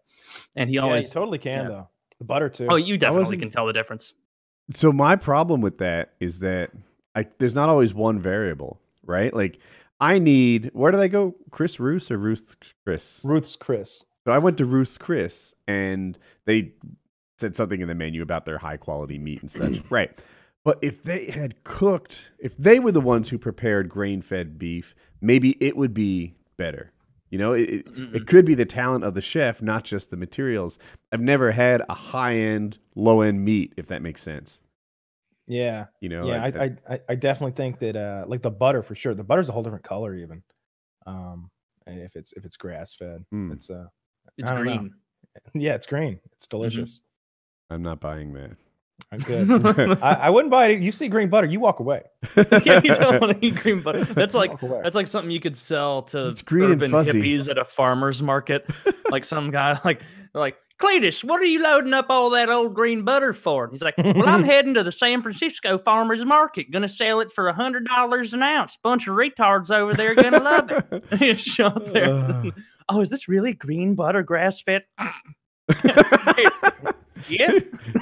and 0.56 0.68
he 0.68 0.76
yeah, 0.76 0.82
you 0.82 0.86
always. 0.86 1.10
totally 1.10 1.38
can 1.38 1.64
yeah. 1.64 1.68
though. 1.68 1.88
The 2.18 2.24
butter 2.24 2.48
too. 2.48 2.66
oh, 2.70 2.76
you 2.76 2.96
definitely 2.96 3.36
can 3.36 3.50
tell 3.50 3.66
the 3.66 3.72
difference. 3.72 4.14
So 4.72 4.92
my 4.92 5.16
problem 5.16 5.60
with 5.60 5.78
that 5.78 6.14
is 6.20 6.40
that 6.40 6.70
I, 7.14 7.26
there's 7.38 7.54
not 7.54 7.68
always 7.68 7.94
one 7.94 8.18
variable, 8.18 8.80
right? 9.04 9.32
Like 9.34 9.58
I 10.00 10.18
need 10.18 10.70
where 10.72 10.90
did 10.90 11.00
I 11.00 11.08
go? 11.08 11.34
Chris 11.50 11.78
Roos 11.78 12.10
or 12.10 12.18
Ruth's 12.18 12.56
Chris? 12.84 13.20
Ruth's 13.24 13.56
Chris. 13.56 14.04
So 14.26 14.32
I 14.32 14.38
went 14.38 14.58
to 14.58 14.64
Ruth's 14.64 14.98
Chris 14.98 15.54
and 15.68 16.18
they 16.46 16.72
said 17.38 17.54
something 17.54 17.80
in 17.80 17.88
the 17.88 17.94
menu 17.94 18.22
about 18.22 18.44
their 18.44 18.58
high 18.58 18.76
quality 18.76 19.18
meat 19.18 19.40
and 19.40 19.50
such. 19.50 19.82
right. 19.90 20.10
But 20.66 20.80
if 20.82 21.04
they 21.04 21.26
had 21.26 21.62
cooked, 21.62 22.32
if 22.40 22.56
they 22.56 22.80
were 22.80 22.90
the 22.90 23.00
ones 23.00 23.28
who 23.28 23.38
prepared 23.38 23.88
grain 23.88 24.20
fed 24.20 24.58
beef, 24.58 24.96
maybe 25.20 25.56
it 25.60 25.76
would 25.76 25.94
be 25.94 26.34
better. 26.56 26.90
You 27.30 27.38
know, 27.38 27.52
it, 27.52 27.86
it, 28.12 28.26
could 28.26 28.44
be 28.44 28.56
the 28.56 28.64
talent 28.64 29.04
of 29.04 29.14
the 29.14 29.20
chef, 29.20 29.62
not 29.62 29.84
just 29.84 30.10
the 30.10 30.16
materials. 30.16 30.80
I've 31.12 31.20
never 31.20 31.52
had 31.52 31.82
a 31.88 31.94
high 31.94 32.34
end, 32.34 32.78
low 32.96 33.20
end 33.20 33.44
meat, 33.44 33.74
if 33.76 33.86
that 33.86 34.02
makes 34.02 34.22
sense. 34.22 34.60
Yeah, 35.46 35.86
You 36.00 36.08
know, 36.08 36.26
yeah. 36.26 36.42
like, 36.42 36.56
I, 36.56 36.64
I, 36.64 36.94
I, 36.94 37.00
I 37.10 37.14
definitely 37.14 37.52
think 37.52 37.78
that 37.78 37.94
uh, 37.94 38.24
like 38.26 38.42
the 38.42 38.50
butter 38.50 38.82
for 38.82 38.96
sure. 38.96 39.14
The 39.14 39.22
butter's 39.22 39.48
a 39.48 39.52
whole 39.52 39.62
different 39.62 39.84
color 39.84 40.16
even. 40.16 40.42
Um, 41.06 41.48
if 41.86 42.16
it's 42.16 42.32
if 42.32 42.44
it's 42.44 42.56
grass 42.56 42.92
fed, 42.92 43.24
Hmm. 43.30 43.52
it's 43.52 43.70
uh, 43.70 43.86
It's 44.36 44.50
I 44.50 44.56
don't 44.56 44.64
know. 44.64 44.78
green. 44.78 44.94
yeah, 45.54 45.74
it's 45.74 45.86
green. 45.86 46.14
Mm-hmm. 46.14 46.28
It's 46.32 46.48
delicious. 46.48 47.00
I'm 47.70 47.82
not 47.82 48.00
buying 48.00 48.32
that. 48.32 48.56
I'm 49.12 49.20
good. 49.20 49.50
I, 50.02 50.12
I 50.14 50.30
wouldn't 50.30 50.50
buy 50.50 50.68
it. 50.68 50.80
You 50.80 50.90
see 50.90 51.08
green 51.08 51.28
butter, 51.28 51.46
you 51.46 51.60
walk 51.60 51.80
away. 51.80 52.02
yeah, 52.64 52.80
you 52.82 52.94
don't 52.94 53.20
want 53.20 53.40
to 53.40 53.46
eat 53.46 53.56
green 53.56 53.80
butter. 53.80 54.04
That's 54.14 54.34
like 54.34 54.58
that's 54.60 54.96
like 54.96 55.06
something 55.06 55.30
you 55.30 55.40
could 55.40 55.56
sell 55.56 56.02
to 56.04 56.28
It's 56.28 56.42
green 56.42 56.64
and 56.64 56.74
urban 56.74 56.90
fuzzy. 56.90 57.12
hippies 57.12 57.48
at 57.48 57.58
a 57.58 57.64
farmer's 57.64 58.22
market. 58.22 58.68
like 59.10 59.24
some 59.24 59.50
guy, 59.50 59.78
like 59.84 60.02
like 60.34 60.56
Cletus, 60.80 61.22
what 61.24 61.40
are 61.40 61.44
you 61.46 61.60
loading 61.62 61.94
up 61.94 62.06
all 62.10 62.30
that 62.30 62.50
old 62.50 62.74
green 62.74 63.02
butter 63.04 63.32
for? 63.32 63.64
And 63.64 63.72
he's 63.72 63.82
like, 63.82 63.96
Well, 63.96 64.28
I'm 64.28 64.42
heading 64.42 64.74
to 64.74 64.82
the 64.82 64.92
San 64.92 65.22
Francisco 65.22 65.78
farmers 65.78 66.24
market, 66.24 66.70
gonna 66.70 66.88
sell 66.88 67.20
it 67.20 67.30
for 67.32 67.48
a 67.48 67.52
hundred 67.52 67.86
dollars 67.86 68.32
an 68.34 68.42
ounce. 68.42 68.76
Bunch 68.82 69.06
of 69.06 69.14
retards 69.14 69.70
over 69.70 69.94
there 69.94 70.14
gonna 70.14 70.40
love 70.42 70.70
it. 70.70 71.38
show 71.38 71.66
up 71.66 71.86
there. 71.92 72.12
Uh. 72.12 72.50
oh, 72.88 73.00
is 73.00 73.08
this 73.10 73.28
really 73.28 73.52
green 73.52 73.94
butter 73.94 74.22
grass 74.22 74.60
fed? 74.60 74.82
Yeah. 77.28 77.52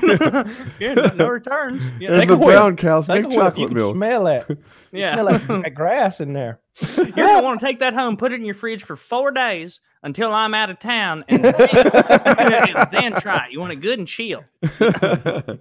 yeah, 0.80 0.94
no, 0.94 1.06
no 1.14 1.28
returns. 1.28 1.82
Yeah, 2.00 2.12
and 2.12 2.20
Take 2.20 2.28
the 2.28 2.34
a 2.34 2.38
whiff. 2.38 2.56
brown 2.56 2.76
cows 2.76 3.06
Take 3.06 3.22
make 3.22 3.24
a 3.24 3.28
whiff, 3.28 3.34
you 3.36 3.40
chocolate 3.42 3.68
can 3.68 3.76
milk. 3.76 3.96
Smell 3.96 4.24
that. 4.24 4.58
Yeah. 4.92 5.14
Smell 5.14 5.26
that, 5.26 5.46
that 5.64 5.74
grass 5.74 6.20
in 6.20 6.32
there. 6.32 6.60
You're 6.96 7.06
gonna 7.06 7.42
want 7.42 7.60
to 7.60 7.66
take 7.66 7.80
that 7.80 7.94
home, 7.94 8.16
put 8.16 8.32
it 8.32 8.36
in 8.36 8.44
your 8.44 8.54
fridge 8.54 8.84
for 8.84 8.96
four 8.96 9.30
days 9.30 9.80
until 10.02 10.32
I'm 10.32 10.54
out 10.54 10.70
of 10.70 10.78
town, 10.78 11.24
and 11.28 11.44
then, 11.44 11.54
and 11.56 12.88
then 12.92 13.12
try 13.20 13.46
it. 13.46 13.52
You 13.52 13.60
want 13.60 13.72
it 13.72 13.76
good 13.76 13.98
and 13.98 14.06
chill. 14.06 14.44
uh, 14.80 15.56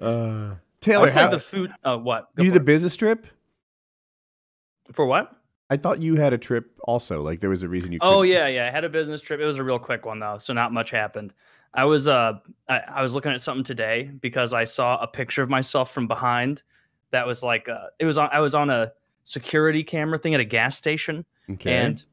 I 0.00 0.56
Taylor, 0.80 1.02
would 1.02 1.12
say 1.12 1.20
how, 1.20 1.30
the 1.30 1.40
food. 1.40 1.72
Uh, 1.84 1.96
what? 1.96 2.34
Go 2.36 2.42
you 2.42 2.50
did 2.50 2.60
a 2.60 2.64
business 2.64 2.96
trip? 2.96 3.26
for 4.92 5.06
what? 5.06 5.32
I 5.70 5.76
thought 5.76 6.00
you 6.02 6.16
had 6.16 6.32
a 6.32 6.38
trip 6.38 6.70
also. 6.84 7.22
Like 7.22 7.40
there 7.40 7.50
was 7.50 7.62
a 7.62 7.68
reason 7.68 7.92
you. 7.92 7.98
Oh 8.02 8.22
yeah, 8.22 8.46
yeah. 8.46 8.66
I 8.66 8.70
had 8.70 8.84
a 8.84 8.88
business 8.88 9.20
trip. 9.20 9.40
It 9.40 9.44
was 9.44 9.58
a 9.58 9.64
real 9.64 9.78
quick 9.78 10.04
one 10.04 10.18
though, 10.20 10.38
so 10.38 10.52
not 10.52 10.72
much 10.72 10.90
happened. 10.90 11.32
I 11.74 11.84
was 11.84 12.08
uh, 12.08 12.34
I, 12.68 12.80
I 12.96 13.02
was 13.02 13.14
looking 13.14 13.32
at 13.32 13.40
something 13.42 13.64
today 13.64 14.10
because 14.20 14.52
I 14.52 14.64
saw 14.64 14.96
a 15.02 15.06
picture 15.06 15.42
of 15.42 15.50
myself 15.50 15.92
from 15.92 16.06
behind. 16.06 16.62
That 17.10 17.26
was 17.26 17.42
like, 17.42 17.68
uh, 17.68 17.86
it 17.98 18.04
was 18.06 18.18
on. 18.18 18.28
I 18.32 18.40
was 18.40 18.54
on 18.54 18.70
a 18.70 18.92
security 19.24 19.82
camera 19.84 20.18
thing 20.18 20.34
at 20.34 20.40
a 20.40 20.44
gas 20.44 20.76
station, 20.76 21.24
Okay. 21.50 21.76
and 21.76 22.04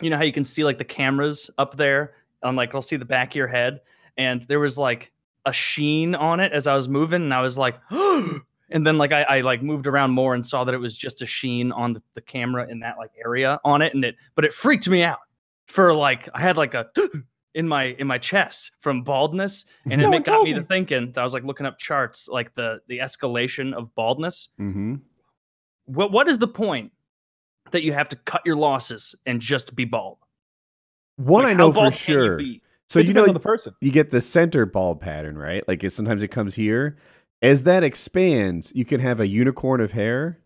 you 0.00 0.10
know 0.10 0.16
how 0.16 0.24
you 0.24 0.32
can 0.32 0.44
see 0.44 0.64
like 0.64 0.78
the 0.78 0.84
cameras 0.84 1.50
up 1.58 1.76
there 1.76 2.14
on 2.42 2.56
like 2.56 2.74
I'll 2.74 2.82
see 2.82 2.96
the 2.96 3.04
back 3.04 3.32
of 3.32 3.36
your 3.36 3.46
head 3.46 3.80
and 4.18 4.42
there 4.42 4.58
was 4.58 4.76
like 4.76 5.12
a 5.46 5.52
sheen 5.52 6.14
on 6.14 6.40
it 6.40 6.52
as 6.52 6.66
I 6.66 6.74
was 6.74 6.88
moving 6.88 7.22
and 7.22 7.32
I 7.32 7.40
was 7.40 7.56
like 7.56 7.76
and 7.90 8.42
then 8.86 8.98
like 8.98 9.12
I, 9.12 9.22
I 9.22 9.40
like 9.42 9.62
moved 9.62 9.86
around 9.86 10.10
more 10.10 10.34
and 10.34 10.44
saw 10.44 10.64
that 10.64 10.74
it 10.74 10.78
was 10.78 10.96
just 10.96 11.22
a 11.22 11.26
sheen 11.26 11.70
on 11.72 11.92
the, 11.92 12.02
the 12.14 12.20
camera 12.20 12.66
in 12.68 12.80
that 12.80 12.98
like 12.98 13.10
area 13.24 13.60
on 13.64 13.80
it 13.82 13.94
and 13.94 14.04
it 14.04 14.16
but 14.34 14.44
it 14.44 14.52
freaked 14.52 14.88
me 14.88 15.04
out 15.04 15.20
for 15.66 15.94
like 15.94 16.28
I 16.34 16.40
had 16.40 16.56
like 16.56 16.74
a 16.74 16.86
in 17.54 17.68
my 17.68 17.94
in 17.98 18.06
my 18.06 18.18
chest 18.18 18.72
from 18.80 19.02
baldness 19.02 19.66
and 19.90 20.00
No 20.00 20.08
it 20.08 20.10
one 20.10 20.22
got 20.22 20.32
told 20.32 20.44
me 20.48 20.54
to 20.54 20.62
thinking 20.62 21.12
that 21.12 21.20
I 21.20 21.24
was 21.24 21.34
like 21.34 21.44
looking 21.44 21.66
up 21.66 21.78
charts 21.78 22.28
like 22.28 22.54
the 22.54 22.80
the 22.88 22.98
escalation 22.98 23.74
of 23.74 23.94
baldness 23.94 24.48
mm-hmm. 24.58 24.94
what 25.84 26.12
what 26.12 26.28
is 26.28 26.38
the 26.38 26.48
point 26.48 26.92
that 27.72 27.82
you 27.82 27.92
have 27.92 28.08
to 28.10 28.16
cut 28.16 28.42
your 28.44 28.56
losses 28.56 29.14
and 29.26 29.40
just 29.40 29.74
be 29.74 29.84
bald? 29.84 30.18
One 31.16 31.44
Like, 31.44 31.50
I 31.52 31.54
know 31.54 31.70
for 31.70 31.80
bald 31.80 31.94
can 31.94 32.14
you 32.14 32.20
sure. 32.20 32.36
be? 32.36 32.62
So 32.88 32.98
It 32.98 33.08
you 33.08 33.14
know 33.14 33.26
on 33.26 33.34
the 33.34 33.40
person. 33.40 33.74
you 33.80 33.90
get 33.90 34.10
the 34.10 34.20
center 34.20 34.66
bald 34.66 35.00
pattern, 35.00 35.36
right? 35.36 35.66
Like 35.66 35.82
it 35.82 35.92
sometimes 35.92 36.22
it 36.22 36.28
comes 36.28 36.54
here. 36.54 36.98
As 37.40 37.64
that 37.64 37.82
expands, 37.82 38.70
you 38.74 38.84
can 38.84 39.00
have 39.00 39.18
a 39.18 39.26
unicorn 39.26 39.80
of 39.80 39.92
hair. 39.92 40.38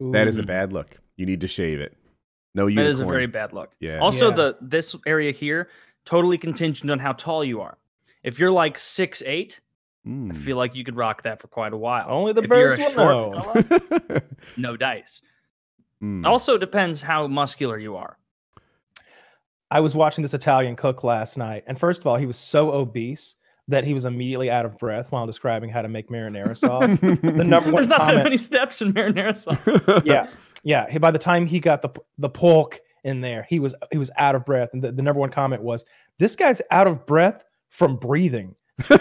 That 0.00 0.28
is 0.28 0.38
a 0.38 0.42
bad 0.42 0.72
look. 0.72 0.96
You 1.16 1.24
need 1.24 1.40
to 1.42 1.48
shave 1.48 1.80
it. 1.80 1.96
No 2.54 2.66
That 2.66 2.72
unicorn. 2.72 2.90
is 2.90 3.00
a 3.00 3.06
very 3.06 3.26
bad 3.26 3.52
look. 3.52 3.72
Yeah. 3.80 3.98
Also, 4.00 4.28
Yeah. 4.28 4.34
the 4.36 4.56
this 4.60 4.94
area 5.06 5.32
here 5.32 5.68
totally 6.04 6.38
contingent 6.38 6.90
on 6.90 6.98
how 6.98 7.12
tall 7.12 7.44
you 7.44 7.60
are. 7.60 7.78
If 8.22 8.38
you're 8.38 8.50
like 8.50 8.78
six 8.78 9.22
eight, 9.26 9.60
I 10.06 10.08
Mm. 10.10 10.36
feel 10.36 10.58
like 10.58 10.74
you 10.74 10.84
could 10.84 10.96
rock 10.96 11.22
that 11.22 11.40
for 11.40 11.48
quite 11.48 11.72
a 11.72 11.78
while. 11.78 12.04
Only 12.08 12.34
the 12.34 12.42
if 12.42 12.48
birds 12.50 12.78
will 12.78 12.94
know. 13.32 13.42
fella, 13.62 14.22
no 14.58 14.76
dice. 14.76 15.22
Mm. 16.02 16.26
Also 16.26 16.58
depends 16.58 17.00
how 17.00 17.26
muscular 17.26 17.78
you 17.78 17.96
are. 17.96 18.18
I 19.70 19.80
was 19.80 19.94
watching 19.94 20.22
this 20.22 20.34
Italian 20.34 20.76
cook 20.76 21.04
last 21.04 21.36
night, 21.38 21.64
and 21.66 21.78
first 21.78 22.00
of 22.00 22.06
all, 22.06 22.16
he 22.16 22.26
was 22.26 22.36
so 22.36 22.70
obese 22.72 23.36
that 23.66 23.82
he 23.84 23.94
was 23.94 24.04
immediately 24.04 24.50
out 24.50 24.66
of 24.66 24.76
breath 24.78 25.06
while 25.10 25.26
describing 25.26 25.70
how 25.70 25.80
to 25.80 25.88
make 25.88 26.10
marinara 26.10 26.54
sauce. 26.56 26.90
the 27.00 27.44
number 27.44 27.72
one 27.72 27.76
There's 27.76 27.88
not 27.88 28.06
that 28.06 28.22
many 28.24 28.36
steps 28.36 28.82
in 28.82 28.92
marinara 28.92 29.34
sauce. 29.36 30.02
yeah, 30.04 30.28
yeah. 30.64 30.98
By 30.98 31.10
the 31.10 31.18
time 31.18 31.46
he 31.46 31.60
got 31.60 31.80
the 31.80 31.88
the 32.18 32.28
pork 32.28 32.80
in 33.04 33.20
there, 33.20 33.46
he 33.48 33.60
was 33.60 33.74
he 33.92 33.98
was 33.98 34.10
out 34.16 34.34
of 34.34 34.44
breath, 34.44 34.70
and 34.72 34.82
the, 34.82 34.92
the 34.92 35.02
number 35.02 35.20
one 35.20 35.30
comment 35.30 35.62
was, 35.62 35.84
"This 36.18 36.36
guy's 36.36 36.60
out 36.70 36.86
of 36.86 37.06
breath 37.06 37.44
from 37.68 37.96
breathing." 37.96 38.54
and 38.90 39.00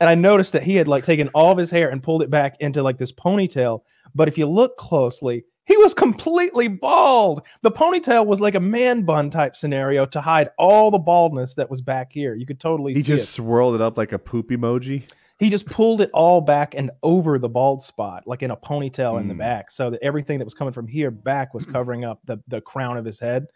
I 0.00 0.14
noticed 0.14 0.52
that 0.52 0.62
he 0.62 0.74
had 0.74 0.88
like 0.88 1.04
taken 1.04 1.28
all 1.28 1.52
of 1.52 1.58
his 1.58 1.70
hair 1.70 1.90
and 1.90 2.02
pulled 2.02 2.22
it 2.22 2.30
back 2.30 2.56
into 2.60 2.82
like 2.82 2.98
this 2.98 3.12
ponytail. 3.12 3.82
But 4.14 4.26
if 4.26 4.36
you 4.36 4.46
look 4.46 4.76
closely, 4.76 5.44
he 5.66 5.76
was 5.76 5.94
completely 5.94 6.66
bald. 6.66 7.42
The 7.62 7.70
ponytail 7.70 8.26
was 8.26 8.40
like 8.40 8.56
a 8.56 8.60
man 8.60 9.02
bun 9.02 9.30
type 9.30 9.54
scenario 9.54 10.04
to 10.06 10.20
hide 10.20 10.50
all 10.58 10.90
the 10.90 10.98
baldness 10.98 11.54
that 11.54 11.70
was 11.70 11.80
back 11.80 12.12
here. 12.12 12.34
You 12.34 12.46
could 12.46 12.58
totally 12.58 12.94
see 12.94 13.00
he 13.00 13.04
just 13.04 13.30
it. 13.30 13.32
swirled 13.32 13.76
it 13.76 13.80
up 13.80 13.96
like 13.96 14.10
a 14.10 14.18
poop 14.18 14.50
emoji. 14.50 15.04
He 15.40 15.48
just 15.50 15.66
pulled 15.66 16.00
it 16.02 16.10
all 16.12 16.40
back 16.42 16.74
and 16.76 16.90
over 17.02 17.38
the 17.38 17.48
bald 17.48 17.82
spot, 17.82 18.24
like 18.26 18.42
in 18.42 18.50
a 18.52 18.56
ponytail 18.56 19.18
in 19.20 19.26
the 19.26 19.34
Mm. 19.34 19.38
back, 19.38 19.70
so 19.70 19.88
that 19.90 20.00
everything 20.02 20.38
that 20.38 20.44
was 20.44 20.54
coming 20.54 20.74
from 20.74 20.86
here 20.86 21.10
back 21.10 21.54
was 21.54 21.64
covering 21.66 22.04
up 22.04 22.20
the 22.26 22.38
the 22.48 22.60
crown 22.60 22.96
of 22.98 23.04
his 23.04 23.18
head. 23.18 23.46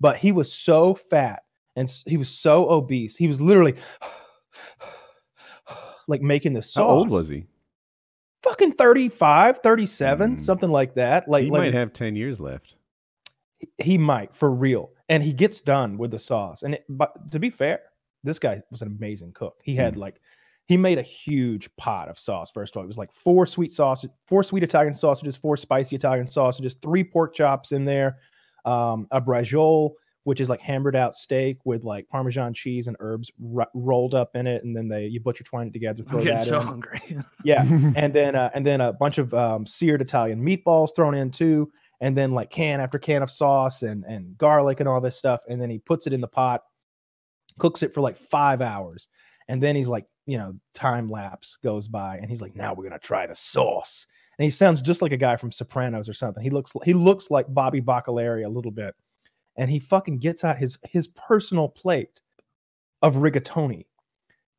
But 0.00 0.16
he 0.16 0.32
was 0.32 0.52
so 0.52 0.94
fat 0.94 1.42
and 1.76 1.88
he 2.06 2.16
was 2.16 2.30
so 2.30 2.68
obese. 2.70 3.14
He 3.14 3.28
was 3.28 3.40
literally 3.40 3.74
like 6.08 6.22
making 6.22 6.54
the 6.54 6.62
sauce. 6.62 6.82
How 6.82 6.88
old 6.90 7.10
was 7.10 7.28
he? 7.28 7.44
Fucking 8.42 8.72
35, 8.72 9.58
37, 9.62 10.36
Mm. 10.36 10.40
something 10.40 10.70
like 10.70 10.94
that. 10.94 11.28
Like, 11.28 11.44
he 11.44 11.50
like 11.50 11.60
might 11.60 11.74
have 11.74 11.92
ten 11.92 12.16
years 12.16 12.40
left. 12.40 12.76
he 13.78 13.96
might 13.98 14.34
for 14.34 14.50
real. 14.50 14.90
And 15.08 15.22
he 15.22 15.32
gets 15.32 15.60
done 15.60 15.98
with 15.98 16.10
the 16.10 16.18
sauce. 16.18 16.62
And 16.62 16.74
it, 16.74 16.84
but 16.88 17.30
to 17.32 17.38
be 17.38 17.50
fair, 17.50 17.80
this 18.22 18.38
guy 18.38 18.62
was 18.70 18.82
an 18.82 18.88
amazing 18.88 19.32
cook. 19.32 19.56
He 19.62 19.74
had 19.74 19.96
like 19.96 20.20
he 20.66 20.76
made 20.76 20.98
a 20.98 21.02
huge 21.02 21.68
pot 21.76 22.08
of 22.08 22.18
sauce. 22.18 22.50
First 22.50 22.74
of 22.74 22.78
all, 22.78 22.84
it 22.84 22.88
was 22.88 22.98
like 22.98 23.12
four 23.12 23.46
sweet 23.46 23.70
sausage, 23.70 24.10
four 24.26 24.42
sweet 24.42 24.62
Italian 24.62 24.94
sausages, 24.94 25.36
four 25.36 25.56
spicy 25.56 25.94
Italian 25.96 26.26
sausages, 26.26 26.76
three 26.82 27.04
pork 27.04 27.34
chops 27.34 27.72
in 27.72 27.84
there, 27.84 28.18
um, 28.64 29.06
a 29.10 29.20
braciole, 29.20 29.92
which 30.22 30.40
is 30.40 30.48
like 30.48 30.60
hammered 30.60 30.96
out 30.96 31.14
steak 31.14 31.58
with 31.66 31.84
like 31.84 32.08
Parmesan 32.08 32.54
cheese 32.54 32.86
and 32.88 32.96
herbs 33.00 33.30
ro- 33.38 33.66
rolled 33.74 34.14
up 34.14 34.34
in 34.36 34.46
it, 34.46 34.64
and 34.64 34.74
then 34.74 34.88
they 34.88 35.04
you 35.04 35.20
butcher 35.20 35.44
twine 35.44 35.66
it 35.66 35.72
together, 35.74 36.02
throw 36.02 36.18
I'm 36.18 36.24
getting 36.24 36.38
that 36.38 36.46
so 36.46 36.60
in. 36.60 36.66
hungry. 36.66 37.18
Yeah, 37.44 37.62
and 37.94 38.14
then 38.14 38.34
uh, 38.34 38.48
and 38.54 38.66
then 38.66 38.80
a 38.80 38.94
bunch 38.94 39.18
of 39.18 39.34
um, 39.34 39.66
seared 39.66 40.00
Italian 40.00 40.40
meatballs 40.40 40.96
thrown 40.96 41.14
in 41.14 41.30
too, 41.30 41.70
and 42.00 42.16
then 42.16 42.32
like 42.32 42.48
can 42.48 42.80
after 42.80 42.98
can 42.98 43.22
of 43.22 43.30
sauce 43.30 43.82
and 43.82 44.02
and 44.04 44.38
garlic 44.38 44.80
and 44.80 44.88
all 44.88 45.02
this 45.02 45.18
stuff, 45.18 45.40
and 45.46 45.60
then 45.60 45.68
he 45.68 45.78
puts 45.78 46.06
it 46.06 46.14
in 46.14 46.22
the 46.22 46.26
pot, 46.28 46.62
cooks 47.58 47.82
it 47.82 47.92
for 47.92 48.00
like 48.00 48.16
five 48.16 48.62
hours, 48.62 49.08
and 49.48 49.62
then 49.62 49.76
he's 49.76 49.88
like, 49.88 50.06
you 50.26 50.38
know, 50.38 50.54
time 50.74 51.08
lapse 51.08 51.58
goes 51.62 51.88
by, 51.88 52.16
and 52.16 52.30
he's 52.30 52.40
like, 52.40 52.56
now 52.56 52.74
we're 52.74 52.84
gonna 52.84 52.98
try 52.98 53.26
the 53.26 53.34
sauce, 53.34 54.06
and 54.38 54.44
he 54.44 54.50
sounds 54.50 54.82
just 54.82 55.02
like 55.02 55.12
a 55.12 55.16
guy 55.16 55.36
from 55.36 55.52
Sopranos 55.52 56.08
or 56.08 56.14
something. 56.14 56.42
He 56.42 56.50
looks 56.50 56.72
he 56.84 56.94
looks 56.94 57.30
like 57.30 57.52
Bobby 57.52 57.80
Baccalieri 57.80 58.44
a 58.44 58.48
little 58.48 58.70
bit, 58.72 58.94
and 59.56 59.70
he 59.70 59.78
fucking 59.78 60.18
gets 60.18 60.44
out 60.44 60.58
his 60.58 60.78
his 60.84 61.08
personal 61.08 61.68
plate 61.68 62.20
of 63.02 63.16
rigatoni. 63.16 63.84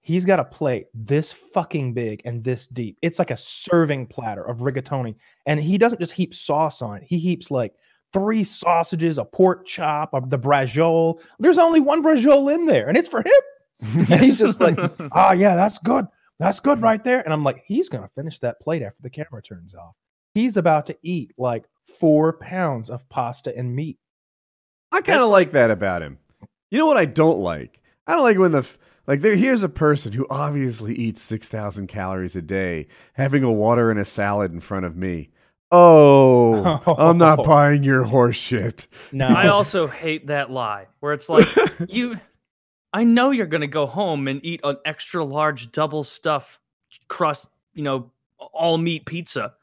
He's 0.01 0.23
got 0.23 0.39
a 0.39 0.43
plate 0.43 0.85
this 0.93 1.31
fucking 1.31 1.95
big 1.95 2.21
and 2.25 2.43
this 2.43 2.67
deep. 2.67 2.95
It's 3.01 3.17
like 3.17 3.31
a 3.31 3.37
serving 3.37 4.05
platter 4.05 4.43
of 4.43 4.59
rigatoni. 4.59 5.15
And 5.47 5.59
he 5.59 5.79
doesn't 5.79 5.99
just 5.99 6.13
heap 6.13 6.35
sauce 6.35 6.83
on 6.83 6.97
it. 6.97 7.03
He 7.03 7.17
heaps 7.17 7.49
like 7.49 7.73
three 8.13 8.43
sausages, 8.43 9.17
a 9.17 9.25
pork 9.25 9.65
chop, 9.65 10.11
the 10.29 10.37
braciole. 10.37 11.21
There's 11.39 11.57
only 11.57 11.79
one 11.79 12.03
braciole 12.03 12.53
in 12.53 12.67
there, 12.67 12.87
and 12.87 12.95
it's 12.95 13.09
for 13.09 13.21
him. 13.21 13.33
And 13.81 14.21
he's 14.21 14.39
just 14.39 14.59
like, 14.59 14.77
oh 14.79 15.31
yeah, 15.33 15.55
that's 15.55 15.77
good. 15.79 16.07
That's 16.39 16.59
good 16.59 16.81
right 16.81 17.03
there. 17.03 17.21
And 17.21 17.33
I'm 17.33 17.43
like, 17.43 17.63
he's 17.65 17.89
gonna 17.89 18.09
finish 18.15 18.39
that 18.39 18.59
plate 18.59 18.81
after 18.81 19.01
the 19.01 19.09
camera 19.09 19.41
turns 19.41 19.75
off. 19.75 19.95
He's 20.33 20.57
about 20.57 20.85
to 20.87 20.97
eat 21.01 21.31
like 21.37 21.65
four 21.99 22.33
pounds 22.33 22.89
of 22.89 23.07
pasta 23.09 23.55
and 23.55 23.75
meat. 23.75 23.97
I 24.91 25.01
kind 25.01 25.21
of 25.21 25.29
like 25.29 25.51
that 25.51 25.71
about 25.71 26.01
him. 26.01 26.17
You 26.71 26.79
know 26.79 26.85
what 26.87 26.97
I 26.97 27.05
don't 27.05 27.39
like? 27.39 27.81
I 28.07 28.13
don't 28.13 28.23
like 28.23 28.37
when 28.37 28.51
the 28.51 28.59
f- 28.59 28.77
like 29.07 29.21
there. 29.21 29.35
Here's 29.35 29.63
a 29.63 29.69
person 29.69 30.11
who 30.11 30.27
obviously 30.29 30.95
eats 30.95 31.21
six 31.21 31.49
thousand 31.49 31.87
calories 31.87 32.35
a 32.35 32.41
day, 32.41 32.87
having 33.13 33.43
a 33.43 33.51
water 33.51 33.91
and 33.91 33.99
a 33.99 34.05
salad 34.05 34.51
in 34.51 34.59
front 34.59 34.85
of 34.85 34.95
me. 34.95 35.29
Oh, 35.71 36.81
I'm 36.97 37.17
not 37.17 37.43
buying 37.45 37.83
your 37.83 38.03
horse 38.03 38.35
shit. 38.35 38.87
No, 39.11 39.27
I 39.27 39.47
also 39.47 39.87
hate 39.87 40.27
that 40.27 40.51
lie 40.51 40.87
where 40.99 41.13
it's 41.13 41.29
like 41.29 41.47
you 41.87 42.19
I 42.95 43.03
know 43.03 43.31
you're 43.31 43.45
going 43.45 43.59
to 43.59 43.67
go 43.67 43.85
home 43.85 44.29
and 44.29 44.39
eat 44.45 44.61
an 44.63 44.77
extra 44.85 45.21
large 45.21 45.69
double 45.73 46.05
stuffed 46.05 46.59
crust, 47.09 47.49
you 47.73 47.83
know, 47.83 48.09
all 48.37 48.77
meat 48.77 49.05
pizza. 49.05 49.53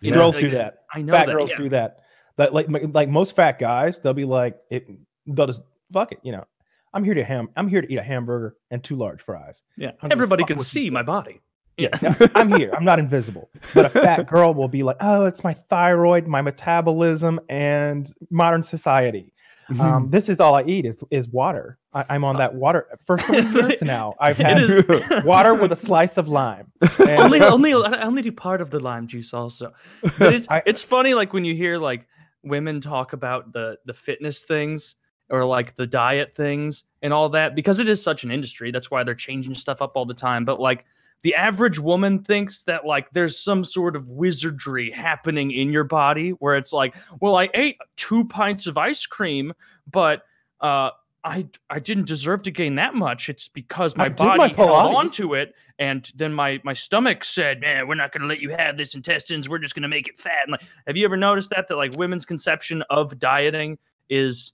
You 0.00 0.10
know, 0.10 0.16
girls 0.16 0.34
like, 0.34 0.42
do 0.42 0.50
that. 0.50 0.78
I 0.92 1.00
know 1.00 1.12
fat 1.12 1.26
that. 1.26 1.32
girls 1.32 1.50
yeah. 1.50 1.56
do 1.56 1.68
that. 1.68 2.00
That 2.36 2.52
like 2.52 2.66
like 2.92 3.08
most 3.08 3.36
fat 3.36 3.60
guys, 3.60 4.00
they'll 4.00 4.12
be 4.12 4.24
like, 4.24 4.58
it, 4.70 4.88
they'll 5.24 5.46
just 5.46 5.62
fuck 5.92 6.10
it. 6.10 6.18
You 6.24 6.32
know, 6.32 6.44
I'm 6.92 7.04
here 7.04 7.14
to 7.14 7.22
ham. 7.22 7.48
I'm 7.56 7.68
here 7.68 7.80
to 7.80 7.92
eat 7.92 7.96
a 7.96 8.02
hamburger 8.02 8.56
and 8.72 8.82
two 8.82 8.96
large 8.96 9.22
fries. 9.22 9.62
Yeah. 9.76 9.92
Everybody 10.10 10.42
can 10.42 10.58
see 10.58 10.90
my 10.90 11.04
body. 11.04 11.40
Yeah, 11.76 11.88
yeah, 12.02 12.14
I'm 12.34 12.52
here. 12.52 12.70
I'm 12.72 12.84
not 12.84 12.98
invisible. 12.98 13.50
But 13.72 13.86
a 13.86 13.88
fat 13.88 14.26
girl 14.28 14.52
will 14.54 14.68
be 14.68 14.82
like, 14.82 14.96
oh, 15.00 15.26
it's 15.26 15.42
my 15.42 15.54
thyroid, 15.54 16.26
my 16.26 16.40
metabolism, 16.40 17.40
and 17.48 18.12
modern 18.30 18.62
society. 18.62 19.33
Mm-hmm. 19.70 19.80
Um, 19.80 20.10
this 20.10 20.28
is 20.28 20.40
all 20.40 20.54
I 20.54 20.62
eat 20.64 20.84
is, 20.84 20.98
is 21.10 21.28
water. 21.28 21.78
I, 21.92 22.04
I'm 22.10 22.24
on 22.24 22.36
that 22.36 22.54
water 22.54 22.86
first, 23.04 23.28
years 23.32 23.80
now. 23.82 24.14
I've 24.20 24.36
had 24.36 24.62
is- 24.62 24.84
water 25.24 25.54
with 25.54 25.72
a 25.72 25.76
slice 25.76 26.18
of 26.18 26.28
lime. 26.28 26.70
only, 27.00 27.40
only, 27.40 27.72
I 27.72 28.02
only 28.02 28.22
do 28.22 28.32
part 28.32 28.60
of 28.60 28.70
the 28.70 28.80
lime 28.80 29.06
juice 29.06 29.32
also. 29.32 29.72
But 30.18 30.34
it's, 30.34 30.48
I- 30.50 30.62
it's 30.66 30.82
funny, 30.82 31.14
like 31.14 31.32
when 31.32 31.44
you 31.44 31.54
hear 31.54 31.78
like 31.78 32.06
women 32.42 32.80
talk 32.80 33.14
about 33.14 33.52
the 33.52 33.78
the 33.86 33.94
fitness 33.94 34.40
things 34.40 34.96
or 35.30 35.44
like 35.44 35.74
the 35.76 35.86
diet 35.86 36.34
things 36.36 36.84
and 37.02 37.12
all 37.12 37.28
that 37.30 37.54
because 37.54 37.80
it 37.80 37.88
is 37.88 38.02
such 38.02 38.24
an 38.24 38.30
industry. 38.30 38.70
That's 38.70 38.90
why 38.90 39.02
they're 39.02 39.14
changing 39.14 39.54
stuff 39.54 39.80
up 39.80 39.92
all 39.96 40.04
the 40.04 40.14
time. 40.14 40.44
But 40.44 40.60
like 40.60 40.84
the 41.22 41.34
average 41.34 41.78
woman 41.78 42.22
thinks 42.22 42.62
that 42.64 42.84
like 42.84 43.10
there's 43.12 43.38
some 43.38 43.64
sort 43.64 43.96
of 43.96 44.08
wizardry 44.08 44.90
happening 44.90 45.50
in 45.52 45.70
your 45.72 45.84
body 45.84 46.30
where 46.30 46.54
it's 46.56 46.72
like, 46.72 46.94
well, 47.20 47.36
I 47.36 47.48
ate 47.54 47.78
two 47.96 48.24
pints 48.24 48.66
of 48.66 48.76
ice 48.76 49.06
cream, 49.06 49.52
but 49.90 50.22
uh 50.60 50.90
I 51.26 51.48
I 51.70 51.78
didn't 51.78 52.06
deserve 52.06 52.42
to 52.42 52.50
gain 52.50 52.74
that 52.74 52.94
much. 52.94 53.30
It's 53.30 53.48
because 53.48 53.96
my 53.96 54.04
I 54.04 54.08
did 54.10 54.20
my 54.26 54.36
body 54.36 54.54
held 54.54 54.68
Pilates. 54.68 54.94
on 54.94 55.10
to 55.12 55.32
it, 55.32 55.54
and 55.78 56.10
then 56.14 56.34
my 56.34 56.60
my 56.64 56.74
stomach 56.74 57.24
said, 57.24 57.62
"Man, 57.62 57.88
we're 57.88 57.94
not 57.94 58.12
going 58.12 58.20
to 58.20 58.26
let 58.28 58.40
you 58.42 58.50
have 58.50 58.76
this 58.76 58.94
intestines. 58.94 59.48
We're 59.48 59.56
just 59.58 59.74
going 59.74 59.84
to 59.84 59.88
make 59.88 60.06
it 60.06 60.18
fat." 60.18 60.40
And 60.44 60.52
like, 60.52 60.64
have 60.86 60.98
you 60.98 61.06
ever 61.06 61.16
noticed 61.16 61.48
that 61.48 61.66
that 61.68 61.76
like 61.76 61.96
women's 61.96 62.26
conception 62.26 62.82
of 62.90 63.18
dieting 63.18 63.78
is 64.10 64.52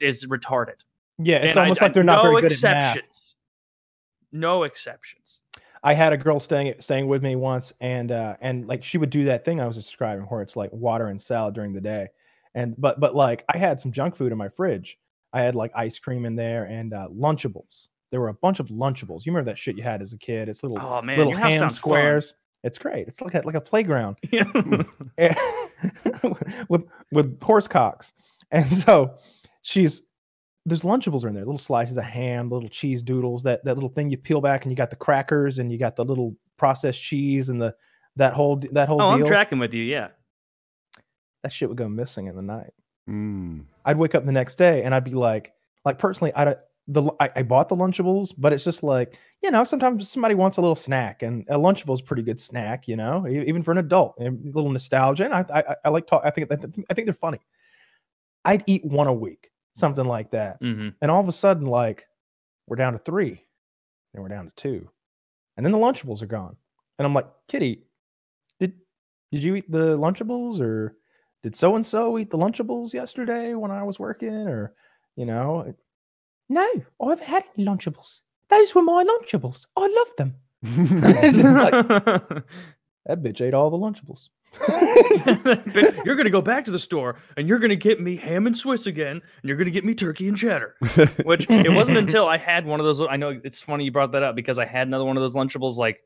is 0.00 0.24
retarded? 0.26 0.76
yeah, 1.18 1.38
it's 1.38 1.56
And 1.56 1.64
almost 1.64 1.82
I- 1.82 1.86
like 1.86 1.92
they're 1.94 2.04
not 2.04 2.22
no 2.24 2.30
very 2.30 2.42
good 2.42 2.52
at 2.52 2.62
math. 2.62 2.96
exceptions. 2.98 3.34
No 4.30 4.62
exceptions. 4.62 5.39
I 5.82 5.94
had 5.94 6.12
a 6.12 6.16
girl 6.16 6.40
staying 6.40 6.74
staying 6.80 7.08
with 7.08 7.22
me 7.22 7.36
once, 7.36 7.72
and 7.80 8.12
uh, 8.12 8.36
and 8.40 8.66
like 8.66 8.84
she 8.84 8.98
would 8.98 9.10
do 9.10 9.24
that 9.26 9.44
thing 9.44 9.60
I 9.60 9.66
was 9.66 9.76
describing, 9.76 10.24
where 10.24 10.42
it's 10.42 10.56
like 10.56 10.70
water 10.72 11.06
and 11.08 11.20
salad 11.20 11.54
during 11.54 11.72
the 11.72 11.80
day, 11.80 12.08
and 12.54 12.74
but 12.78 13.00
but 13.00 13.14
like 13.14 13.44
I 13.52 13.56
had 13.56 13.80
some 13.80 13.90
junk 13.92 14.14
food 14.16 14.32
in 14.32 14.38
my 14.38 14.48
fridge. 14.48 14.98
I 15.32 15.40
had 15.42 15.54
like 15.54 15.70
ice 15.74 15.98
cream 15.98 16.26
in 16.26 16.34
there 16.36 16.64
and 16.64 16.92
uh, 16.92 17.08
Lunchables. 17.08 17.86
There 18.10 18.20
were 18.20 18.28
a 18.28 18.34
bunch 18.34 18.58
of 18.58 18.68
Lunchables. 18.68 19.24
You 19.24 19.32
remember 19.32 19.50
that 19.52 19.58
shit 19.58 19.76
you 19.76 19.82
had 19.84 20.02
as 20.02 20.12
a 20.12 20.18
kid? 20.18 20.48
It's 20.48 20.62
little 20.64 20.78
Oh 20.80 21.00
man, 21.00 21.16
little 21.16 21.34
ham 21.34 21.52
sounds 21.52 21.60
fun. 21.60 21.90
squares. 21.90 22.34
It's 22.64 22.76
great. 22.76 23.06
It's 23.08 23.22
like 23.22 23.34
a, 23.34 23.40
like 23.46 23.54
a 23.54 23.60
playground 23.60 24.16
Yeah. 24.32 24.44
with 26.68 26.82
with 27.12 27.40
horse 27.42 27.66
cocks. 27.68 28.12
And 28.50 28.68
so 28.68 29.14
she's 29.62 30.02
there's 30.66 30.82
Lunchables 30.82 31.24
are 31.24 31.28
in 31.28 31.34
there, 31.34 31.44
little 31.44 31.58
slices 31.58 31.96
of 31.96 32.04
ham, 32.04 32.48
little 32.48 32.68
cheese 32.68 33.02
doodles, 33.02 33.42
that 33.44 33.64
that 33.64 33.74
little 33.74 33.88
thing 33.88 34.10
you 34.10 34.16
peel 34.16 34.40
back, 34.40 34.64
and 34.64 34.72
you 34.72 34.76
got 34.76 34.90
the 34.90 34.96
crackers, 34.96 35.58
and 35.58 35.72
you 35.72 35.78
got 35.78 35.96
the 35.96 36.04
little 36.04 36.36
processed 36.56 37.02
cheese, 37.02 37.48
and 37.48 37.60
the 37.60 37.74
that 38.16 38.34
whole 38.34 38.62
that 38.72 38.88
whole 38.88 39.00
oh, 39.00 39.08
I'm 39.08 39.24
tracking 39.24 39.58
with 39.58 39.72
you. 39.72 39.82
Yeah. 39.84 40.08
that 41.42 41.52
shit 41.52 41.68
would 41.68 41.78
go 41.78 41.88
missing 41.88 42.26
in 42.26 42.36
the 42.36 42.42
night. 42.42 42.72
Mm. 43.08 43.64
I'd 43.84 43.96
wake 43.96 44.14
up 44.14 44.26
the 44.26 44.32
next 44.32 44.56
day, 44.56 44.82
and 44.82 44.94
I'd 44.94 45.04
be 45.04 45.12
like, 45.12 45.52
like 45.84 45.98
personally, 45.98 46.32
I 46.36 46.56
the 46.86 47.10
I, 47.20 47.30
I 47.36 47.42
bought 47.42 47.68
the 47.68 47.76
Lunchables, 47.76 48.32
but 48.36 48.52
it's 48.52 48.64
just 48.64 48.82
like 48.82 49.18
you 49.42 49.50
know, 49.50 49.64
sometimes 49.64 50.08
somebody 50.10 50.34
wants 50.34 50.58
a 50.58 50.60
little 50.60 50.76
snack, 50.76 51.22
and 51.22 51.46
a 51.48 51.56
Lunchable 51.56 51.94
is 51.94 52.00
a 52.00 52.04
pretty 52.04 52.22
good 52.22 52.40
snack, 52.40 52.86
you 52.86 52.96
know, 52.96 53.26
e- 53.26 53.44
even 53.46 53.62
for 53.62 53.70
an 53.72 53.78
adult, 53.78 54.14
a 54.20 54.30
little 54.30 54.70
nostalgia. 54.70 55.24
And 55.24 55.32
I 55.32 55.44
I, 55.54 55.76
I 55.86 55.88
like 55.88 56.06
talk. 56.06 56.22
I 56.24 56.30
think 56.30 56.52
I 56.52 56.94
think 56.94 57.06
they're 57.06 57.14
funny. 57.14 57.40
I'd 58.44 58.64
eat 58.66 58.84
one 58.84 59.06
a 59.06 59.12
week, 59.12 59.50
something 59.80 60.04
like 60.04 60.30
that, 60.32 60.58
hmm 60.60 60.90
and 61.02 61.10
all 61.10 61.20
of 61.20 61.28
a 61.28 61.32
sudden, 61.32 61.64
like 61.66 62.06
we're 62.66 62.76
down 62.76 62.92
to 62.92 62.98
three, 63.00 63.44
then 64.12 64.22
we're 64.22 64.28
down 64.28 64.46
to 64.48 64.54
two, 64.54 64.88
and 65.56 65.64
then 65.66 65.72
the 65.72 65.78
Lunchables 65.78 66.22
are 66.22 66.26
gone, 66.26 66.56
and 66.98 67.06
I'm 67.06 67.14
like, 67.14 67.26
Kitty, 67.48 67.84
did 68.58 68.74
did 69.32 69.42
you 69.42 69.54
eat 69.56 69.70
the 69.70 69.96
Lunchables 69.98 70.60
or 70.60 70.96
did 71.42 71.56
so 71.56 71.74
and 71.76 71.84
so 71.86 72.18
eat 72.18 72.30
the 72.30 72.38
Lunchables 72.38 72.92
yesterday 72.92 73.54
when 73.54 73.70
I 73.70 73.82
was 73.82 73.98
working 73.98 74.46
or 74.48 74.74
you 75.16 75.24
know? 75.26 75.74
No, 76.48 76.68
I 77.00 77.08
haven't 77.10 77.26
had 77.26 77.44
any 77.56 77.64
Lunchables. 77.66 78.20
Those 78.48 78.74
were 78.74 78.82
my 78.82 79.04
Lunchables. 79.04 79.66
I 79.76 79.86
love 79.86 80.16
them. 80.18 80.34
Like- 80.64 82.44
That 83.06 83.22
bitch 83.22 83.40
ate 83.40 83.54
all 83.54 83.70
the 83.70 83.78
Lunchables. 83.78 84.28
You're 86.04 86.16
gonna 86.16 86.30
go 86.30 86.42
back 86.42 86.64
to 86.64 86.70
the 86.70 86.78
store 86.78 87.16
and 87.36 87.48
you're 87.48 87.58
gonna 87.58 87.76
get 87.76 88.00
me 88.00 88.16
ham 88.16 88.46
and 88.46 88.56
Swiss 88.56 88.86
again, 88.86 89.12
and 89.12 89.48
you're 89.48 89.56
gonna 89.56 89.70
get 89.70 89.84
me 89.84 89.94
turkey 89.94 90.28
and 90.28 90.36
cheddar. 90.36 90.74
Which 91.24 91.46
it 91.48 91.72
wasn't 91.72 91.98
until 92.04 92.26
I 92.26 92.36
had 92.36 92.66
one 92.66 92.80
of 92.80 92.86
those. 92.86 93.00
I 93.02 93.16
know 93.16 93.40
it's 93.44 93.62
funny 93.62 93.84
you 93.84 93.92
brought 93.92 94.12
that 94.12 94.22
up 94.22 94.34
because 94.34 94.58
I 94.58 94.66
had 94.66 94.86
another 94.86 95.04
one 95.04 95.16
of 95.16 95.22
those 95.22 95.34
Lunchables 95.34 95.76
like 95.76 96.02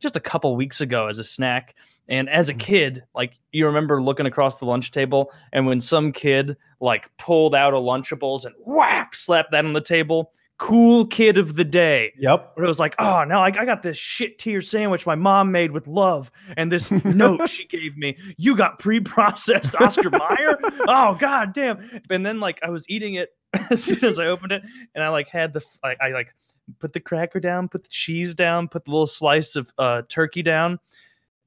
just 0.00 0.16
a 0.16 0.20
couple 0.20 0.54
weeks 0.56 0.80
ago 0.80 1.06
as 1.06 1.18
a 1.18 1.24
snack. 1.24 1.74
And 2.08 2.28
as 2.28 2.50
a 2.50 2.54
mm. 2.54 2.60
kid, 2.60 3.04
like 3.14 3.38
you 3.52 3.64
remember 3.66 4.02
looking 4.02 4.26
across 4.26 4.58
the 4.58 4.66
lunch 4.66 4.90
table, 4.90 5.32
and 5.52 5.66
when 5.66 5.80
some 5.80 6.12
kid 6.12 6.56
like 6.80 7.10
pulled 7.16 7.54
out 7.54 7.72
a 7.74 7.78
Lunchables 7.78 8.44
and 8.44 8.54
whap 8.58 9.14
slapped 9.14 9.52
that 9.52 9.64
on 9.64 9.72
the 9.72 9.80
table, 9.80 10.32
cool 10.58 11.06
kid 11.06 11.38
of 11.38 11.56
the 11.56 11.64
day. 11.64 12.12
Yep. 12.18 12.52
Where 12.54 12.64
it 12.64 12.68
was 12.68 12.78
like, 12.78 12.94
oh, 12.98 13.24
now 13.24 13.42
I, 13.42 13.46
I 13.48 13.64
got 13.64 13.82
this 13.82 13.96
shit 13.96 14.38
tier 14.38 14.60
sandwich 14.60 15.06
my 15.06 15.14
mom 15.14 15.52
made 15.52 15.70
with 15.70 15.86
love, 15.86 16.30
and 16.56 16.70
this 16.70 16.90
note 17.04 17.48
she 17.48 17.66
gave 17.66 17.96
me. 17.96 18.16
You 18.36 18.56
got 18.56 18.78
pre-processed 18.78 19.74
Oscar 19.76 20.10
Mayer. 20.10 20.58
Oh 20.86 21.16
god 21.18 21.52
damn! 21.52 22.02
And 22.10 22.24
then 22.24 22.40
like 22.40 22.58
I 22.62 22.70
was 22.70 22.84
eating 22.88 23.14
it 23.14 23.30
as 23.70 23.82
soon 23.82 24.04
as 24.04 24.18
I 24.18 24.26
opened 24.26 24.52
it, 24.52 24.62
and 24.94 25.02
I 25.02 25.08
like 25.08 25.28
had 25.28 25.52
the 25.52 25.62
I, 25.82 25.96
I 26.00 26.08
like 26.10 26.34
put 26.78 26.92
the 26.92 27.00
cracker 27.00 27.40
down, 27.40 27.68
put 27.68 27.82
the 27.82 27.90
cheese 27.90 28.34
down, 28.34 28.68
put 28.68 28.84
the 28.84 28.90
little 28.90 29.06
slice 29.06 29.56
of 29.56 29.72
uh, 29.78 30.02
turkey 30.08 30.42
down. 30.42 30.78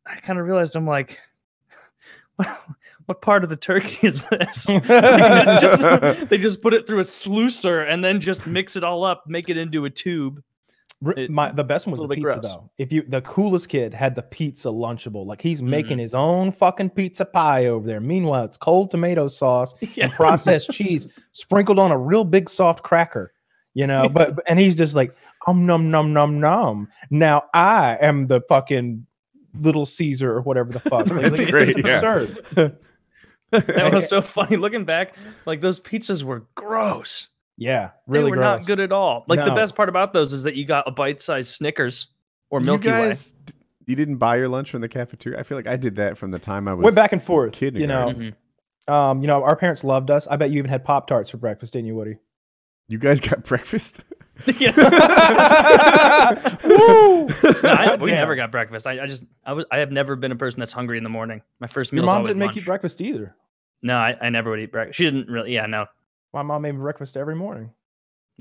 I 0.05 0.15
kind 0.17 0.39
of 0.39 0.45
realized 0.45 0.75
I'm 0.75 0.87
like. 0.87 1.19
What 3.07 3.21
part 3.21 3.43
of 3.43 3.49
the 3.49 3.55
turkey 3.57 3.97
is 4.07 4.23
this? 4.29 4.65
They, 4.87 5.57
just, 5.61 6.29
they 6.29 6.37
just 6.37 6.61
put 6.61 6.73
it 6.73 6.85
through 6.85 6.99
a 6.99 7.03
sluicer 7.03 7.89
and 7.89 8.03
then 8.03 8.19
just 8.21 8.45
mix 8.45 8.75
it 8.75 8.83
all 8.83 9.03
up, 9.03 9.23
make 9.27 9.49
it 9.49 9.57
into 9.57 9.85
a 9.85 9.89
tube. 9.89 10.41
It- 11.15 11.29
my 11.29 11.51
the 11.51 11.63
best 11.63 11.85
one 11.85 11.91
was 11.91 12.01
the 12.01 12.07
pizza 12.07 12.21
gross. 12.33 12.43
though. 12.43 12.71
If 12.79 12.91
you 12.91 13.03
the 13.07 13.21
coolest 13.21 13.69
kid 13.69 13.93
had 13.93 14.15
the 14.15 14.23
pizza 14.23 14.67
lunchable, 14.69 15.25
like 15.27 15.41
he's 15.41 15.59
Mm-hmm. 15.61 15.69
making 15.69 15.99
his 15.99 16.13
own 16.15 16.51
fucking 16.51 16.89
pizza 16.91 17.23
pie 17.23 17.67
over 17.67 17.85
there. 17.85 17.99
Meanwhile, 18.01 18.45
it's 18.45 18.57
cold 18.57 18.89
tomato 18.91 19.27
sauce 19.27 19.75
Yeah. 19.95 20.05
and 20.05 20.13
processed 20.13 20.71
cheese 20.71 21.07
sprinkled 21.33 21.77
on 21.79 21.91
a 21.91 21.97
real 21.97 22.23
big 22.23 22.49
soft 22.49 22.81
cracker. 22.83 23.31
You 23.75 23.85
know, 23.85 24.09
but 24.09 24.39
and 24.47 24.57
he's 24.59 24.75
just 24.75 24.95
like 24.95 25.15
um 25.45 25.67
num 25.67 25.91
num 25.91 26.13
num 26.13 26.39
num. 26.39 26.87
Now 27.11 27.43
I 27.53 27.97
am 28.01 28.25
the 28.25 28.41
fucking 28.49 29.05
little 29.61 29.85
Caesar 29.85 30.33
or 30.33 30.41
whatever 30.41 30.71
the 30.73 30.79
fuck. 30.79 31.05
Like, 31.07 31.21
That's 31.21 31.39
it's- 31.39 31.51
great, 31.51 31.69
It's 31.77 31.87
yeah. 31.87 31.95
absurd. 31.97 32.77
That 33.51 33.93
was 33.93 34.07
so 34.09 34.21
funny. 34.21 34.57
Looking 34.57 34.85
back, 34.85 35.15
like 35.45 35.61
those 35.61 35.79
pizzas 35.79 36.23
were 36.23 36.45
gross. 36.55 37.27
Yeah, 37.59 37.87
They 38.07 38.19
really 38.19 38.29
were 38.29 38.37
gross. 38.37 38.61
not 38.61 38.67
good 38.67 38.79
at 38.79 38.91
all. 38.91 39.23
Like 39.27 39.43
the 39.43 39.51
best 39.51 39.75
part 39.75 39.89
about 39.89 40.13
those 40.13 40.31
is 40.31 40.43
that 40.43 40.55
you 40.55 40.63
got 40.65 40.87
a 40.87 40.91
bite-sized 40.91 41.49
Snickers 41.49 42.07
or 42.51 42.59
you 42.59 42.65
Milky 42.67 42.83
guys, 42.85 43.31
d- 43.45 43.53
you 43.87 43.95
didn't 43.95 44.17
buy 44.17 44.35
your 44.35 44.47
lunch 44.47 44.69
from 44.69 44.81
the 44.81 44.87
cafeteria. 44.89 45.39
I 45.39 45.43
feel 45.43 45.57
like 45.57 45.65
I 45.65 45.75
did 45.75 45.95
that 45.95 46.17
from 46.19 46.29
the 46.29 46.37
time 46.37 46.67
I 46.67 46.73
was 46.75 46.83
Went 46.83 46.95
back 46.95 47.13
and 47.13 47.23
forth. 47.23 47.59
You 47.61 47.71
know, 47.87 48.07
Way. 48.09 48.33
Mhm. 48.87 48.93
um, 48.93 49.21
you 49.21 49.27
know, 49.27 49.43
our 49.43 49.55
parents 49.55 49.83
loved 49.83 50.11
us. 50.11 50.27
I 50.27 50.35
bet 50.35 50.51
you 50.51 50.59
even 50.59 50.69
had 50.69 50.83
Pop 50.85 51.07
Tarts 51.07 51.31
for 51.31 51.37
breakfast, 51.37 51.73
didn't 51.73 51.87
you, 51.87 51.95
Woody? 51.95 52.17
You 52.89 52.99
guys 52.99 53.19
got 53.19 53.43
breakfast. 53.45 54.01
Yeah. 54.45 54.71
Woo! 56.63 57.27
No, 57.27 57.29
I, 57.63 57.97
we 57.99 58.11
never 58.11 58.35
got 58.35 58.51
breakfast. 58.51 58.87
I, 58.87 59.03
I 59.03 59.07
just 59.07 59.23
I 59.45 59.53
was 59.53 59.65
I 59.71 59.77
have 59.77 59.91
never 59.91 60.15
been 60.15 60.31
a 60.31 60.35
person 60.35 60.59
that's 60.59 60.71
hungry 60.71 60.97
in 60.97 61.03
the 61.03 61.09
morning. 61.09 61.41
My 61.59 61.67
first 61.67 61.91
meal 61.91 62.03
Your 62.03 62.05
is 62.05 62.07
mom 62.07 62.17
always 62.17 62.35
didn't 62.35 62.47
make 62.47 62.55
you 62.55 62.63
breakfast 62.63 63.01
either. 63.01 63.35
No, 63.81 63.95
I, 63.95 64.15
I 64.21 64.29
never 64.29 64.49
would 64.49 64.59
eat 64.59 64.71
breakfast. 64.71 64.97
She 64.97 65.03
didn't 65.05 65.27
really. 65.27 65.53
Yeah, 65.53 65.65
no. 65.65 65.85
My 66.33 66.43
mom 66.43 66.61
made 66.63 66.73
me 66.73 66.79
breakfast 66.79 67.17
every 67.17 67.35
morning. 67.35 67.71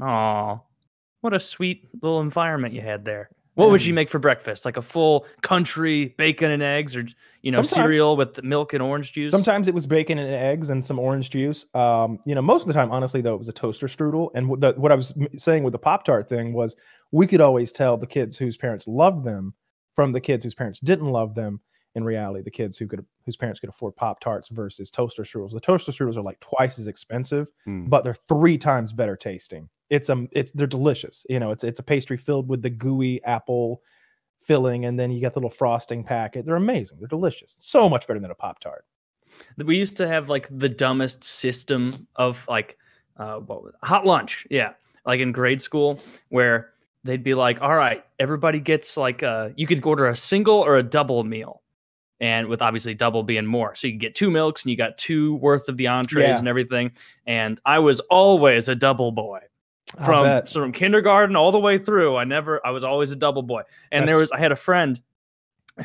Aw, 0.01 0.59
what 1.21 1.35
a 1.35 1.41
sweet 1.41 1.89
little 2.03 2.21
environment 2.21 2.75
you 2.75 2.81
had 2.81 3.05
there. 3.05 3.31
What 3.57 3.71
would 3.71 3.83
she 3.83 3.91
Mm. 3.91 3.95
make 3.97 4.09
for 4.11 4.19
breakfast? 4.19 4.65
Like 4.65 4.77
a 4.77 4.83
full 4.83 5.27
country 5.43 6.15
bacon 6.19 6.51
and 6.51 6.63
eggs, 6.63 6.95
or 6.97 7.05
you 7.43 7.51
know, 7.51 7.57
Sometimes. 7.63 7.71
cereal 7.71 8.17
with 8.17 8.43
milk 8.43 8.73
and 8.73 8.83
orange 8.83 9.13
juice. 9.13 9.31
Sometimes 9.31 9.67
it 9.69 9.75
was 9.75 9.87
bacon 9.87 10.19
and 10.19 10.31
eggs 10.33 10.69
and 10.71 10.85
some 10.85 10.99
orange 10.99 11.31
juice. 11.31 11.65
Um, 11.75 12.19
you 12.27 12.35
know, 12.35 12.43
most 12.43 12.63
of 12.63 12.69
the 12.69 12.75
time, 12.75 12.91
honestly, 12.93 13.21
though, 13.21 13.35
it 13.35 13.39
was 13.39 13.49
a 13.49 13.53
toaster 13.53 13.87
strudel. 13.87 14.31
And 14.35 14.49
what 14.49 14.61
the, 14.61 14.73
what 14.77 14.93
I 14.93 14.95
was 14.95 15.13
saying 15.37 15.63
with 15.65 15.73
the 15.73 15.79
Pop 15.79 16.05
Tart 16.05 16.29
thing 16.29 16.53
was 16.53 16.77
we 17.13 17.27
could 17.27 17.41
always 17.41 17.73
tell 17.73 17.97
the 17.97 18.07
kids 18.07 18.37
whose 18.37 18.57
parents 18.57 18.87
loved 18.87 19.25
them 19.25 19.55
from 19.95 20.13
the 20.13 20.21
kids 20.21 20.45
whose 20.45 20.55
parents 20.55 20.81
didn't 20.81 21.09
love 21.11 21.35
them. 21.35 21.61
In 21.95 22.05
reality, 22.05 22.43
the 22.43 22.51
kids 22.51 22.77
who 22.77 22.87
could 22.87 23.03
whose 23.25 23.37
parents 23.39 23.59
could 23.59 23.71
afford 23.71 23.97
Pop 23.97 24.21
Tarts 24.21 24.51
versus 24.51 24.91
toaster 24.91 25.23
strudels. 25.23 25.53
The 25.53 25.61
toaster 25.61 25.93
strudels 25.93 26.19
are 26.19 26.23
like 26.23 26.39
twice 26.41 26.79
as 26.79 26.89
expensive, 26.89 27.49
Mm. 27.67 27.89
but 27.89 28.05
they're 28.05 28.19
three 28.29 28.59
times 28.59 28.93
better 28.93 29.17
tasting. 29.17 29.71
It's 29.91 30.11
um, 30.11 30.29
it's 30.33 30.51
they're 30.53 30.67
delicious. 30.67 31.25
You 31.29 31.39
know, 31.41 31.51
it's 31.51 31.65
it's 31.65 31.79
a 31.81 31.83
pastry 31.83 32.17
filled 32.17 32.49
with 32.49 32.63
the 32.63 32.71
gooey 32.71 33.23
apple 33.25 33.83
filling, 34.43 34.85
and 34.85 34.99
then 34.99 35.11
you 35.11 35.21
get 35.21 35.33
the 35.35 35.41
little 35.41 35.51
frosting 35.51 36.03
packet. 36.05 36.45
They're 36.47 36.57
amazing. 36.57 36.99
They're 36.99 37.09
delicious. 37.09 37.57
So 37.59 37.89
much 37.89 38.07
better 38.07 38.21
than 38.21 38.31
a 38.31 38.35
Pop 38.35 38.59
Tart. 38.61 38.85
we 39.59 39.77
used 39.77 39.97
to 39.99 40.07
have 40.09 40.29
like 40.29 40.49
the 40.59 40.69
dumbest 40.69 41.23
system 41.25 42.07
of 42.17 42.45
like 42.49 42.79
uh 43.19 43.37
what 43.37 43.63
was 43.63 43.75
hot 43.83 44.05
lunch 44.07 44.47
yeah 44.51 44.73
like 45.07 45.21
in 45.21 45.33
grade 45.33 45.61
school 45.61 46.01
where 46.29 46.71
they'd 47.05 47.23
be 47.25 47.35
like 47.35 47.61
all 47.63 47.75
right 47.77 48.05
everybody 48.19 48.59
gets 48.61 48.97
like 48.97 49.23
uh 49.23 49.49
you 49.57 49.67
could 49.67 49.85
order 49.85 50.07
a 50.09 50.17
single 50.17 50.57
or 50.57 50.77
a 50.77 50.83
double 50.83 51.23
meal 51.25 51.63
and 52.21 52.47
with 52.47 52.61
obviously 52.63 52.95
double 52.95 53.23
being 53.23 53.45
more 53.47 53.75
so 53.75 53.87
you 53.87 53.93
can 53.95 53.99
get 53.99 54.15
two 54.15 54.31
milks 54.31 54.63
and 54.65 54.71
you 54.71 54.77
got 54.77 54.97
two 54.99 55.35
worth 55.37 55.69
of 55.69 55.77
the 55.77 55.87
entrees 55.87 56.29
Yeah. 56.29 56.39
and 56.39 56.49
everything 56.49 56.93
and 57.27 57.61
i 57.65 57.79
was 57.79 58.01
always 58.11 58.69
a 58.69 58.75
double 58.75 59.13
boy 59.13 59.41
from 60.05 60.47
so 60.47 60.61
from 60.61 60.73
kindergarten 60.73 61.37
all 61.37 61.53
the 61.53 61.59
way 61.61 61.79
through. 61.79 62.17
I 62.17 62.25
never 62.25 62.65
I 62.67 62.71
was 62.71 62.85
always 62.85 63.11
a 63.13 63.17
double 63.17 63.43
boy. 63.43 63.63
And 63.93 64.07
there 64.09 64.19
was 64.19 64.31
I 64.33 64.39
had 64.39 64.53
a 64.53 64.57
friend 64.57 65.01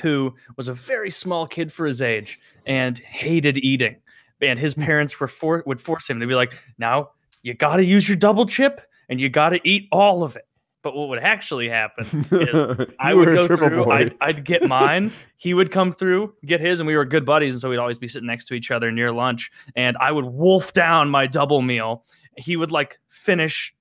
who 0.01 0.33
was 0.57 0.67
a 0.69 0.73
very 0.73 1.09
small 1.11 1.45
kid 1.45 1.71
for 1.71 1.85
his 1.85 2.01
age 2.01 2.39
and 2.65 2.97
hated 2.99 3.57
eating. 3.57 3.97
And 4.41 4.57
his 4.57 4.73
Hmm. 4.73 4.83
parents 4.83 5.19
were 5.19 5.27
for 5.27 5.63
would 5.65 5.79
force 5.79 6.09
him 6.09 6.19
to 6.19 6.25
be 6.27 6.33
like, 6.35 6.53
"Now 6.77 7.11
you 7.43 7.53
got 7.53 7.75
to 7.77 7.83
use 7.85 8.07
your 8.07 8.15
double 8.17 8.45
chip 8.45 8.81
and 9.09 9.19
you 9.19 9.29
got 9.29 9.49
to 9.49 9.59
eat 9.67 9.87
all 9.91 10.23
of 10.23 10.35
it." 10.35 10.45
But 10.83 10.95
what 10.95 11.09
would 11.09 11.19
actually 11.19 11.69
happen 11.69 12.25
is 12.31 12.87
I 12.99 13.13
would 13.13 13.27
go 13.35 13.45
through. 13.55 13.91
I'd, 13.91 14.15
I'd 14.19 14.43
get 14.43 14.63
mine. 14.67 15.11
he 15.37 15.53
would 15.53 15.71
come 15.71 15.93
through, 15.93 16.33
get 16.43 16.59
his, 16.59 16.79
and 16.79 16.87
we 16.87 16.95
were 16.97 17.05
good 17.05 17.23
buddies. 17.23 17.53
And 17.53 17.61
so 17.61 17.69
we'd 17.69 17.77
always 17.77 17.99
be 17.99 18.07
sitting 18.07 18.25
next 18.25 18.45
to 18.45 18.55
each 18.55 18.71
other 18.71 18.91
near 18.91 19.11
lunch. 19.11 19.51
And 19.75 19.95
I 19.99 20.11
would 20.11 20.25
wolf 20.25 20.73
down 20.73 21.07
my 21.11 21.27
double 21.27 21.61
meal. 21.61 22.03
He 22.35 22.55
would 22.57 22.71
like 22.71 22.99
finish 23.09 23.75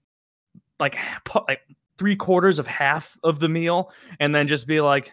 like, 0.80 0.96
like 1.48 1.60
three 1.98 2.16
quarters 2.16 2.58
of 2.58 2.66
half 2.66 3.16
of 3.22 3.38
the 3.40 3.48
meal 3.48 3.92
and 4.18 4.34
then 4.34 4.46
just 4.48 4.66
be 4.66 4.80
like, 4.80 5.12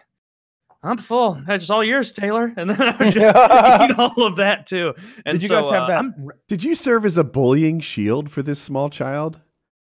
I'm 0.82 0.96
full. 0.98 1.42
That's 1.46 1.62
just 1.64 1.70
all 1.72 1.82
yours, 1.82 2.12
Taylor. 2.12 2.52
And 2.56 2.70
then 2.70 2.80
I 2.80 2.96
would 2.96 3.12
just 3.12 3.28
eat 3.90 3.98
all 3.98 4.22
of 4.26 4.36
that 4.36 4.66
too. 4.66 4.94
And 5.26 5.34
Did 5.38 5.42
you 5.42 5.48
so, 5.48 5.60
guys 5.62 5.70
have 5.70 5.82
uh, 5.82 5.86
that? 5.88 5.96
I'm- 5.96 6.28
Did 6.46 6.62
you 6.64 6.74
serve 6.74 7.04
as 7.04 7.18
a 7.18 7.24
bullying 7.24 7.80
shield 7.80 8.30
for 8.30 8.42
this 8.42 8.60
small 8.60 8.88
child? 8.88 9.40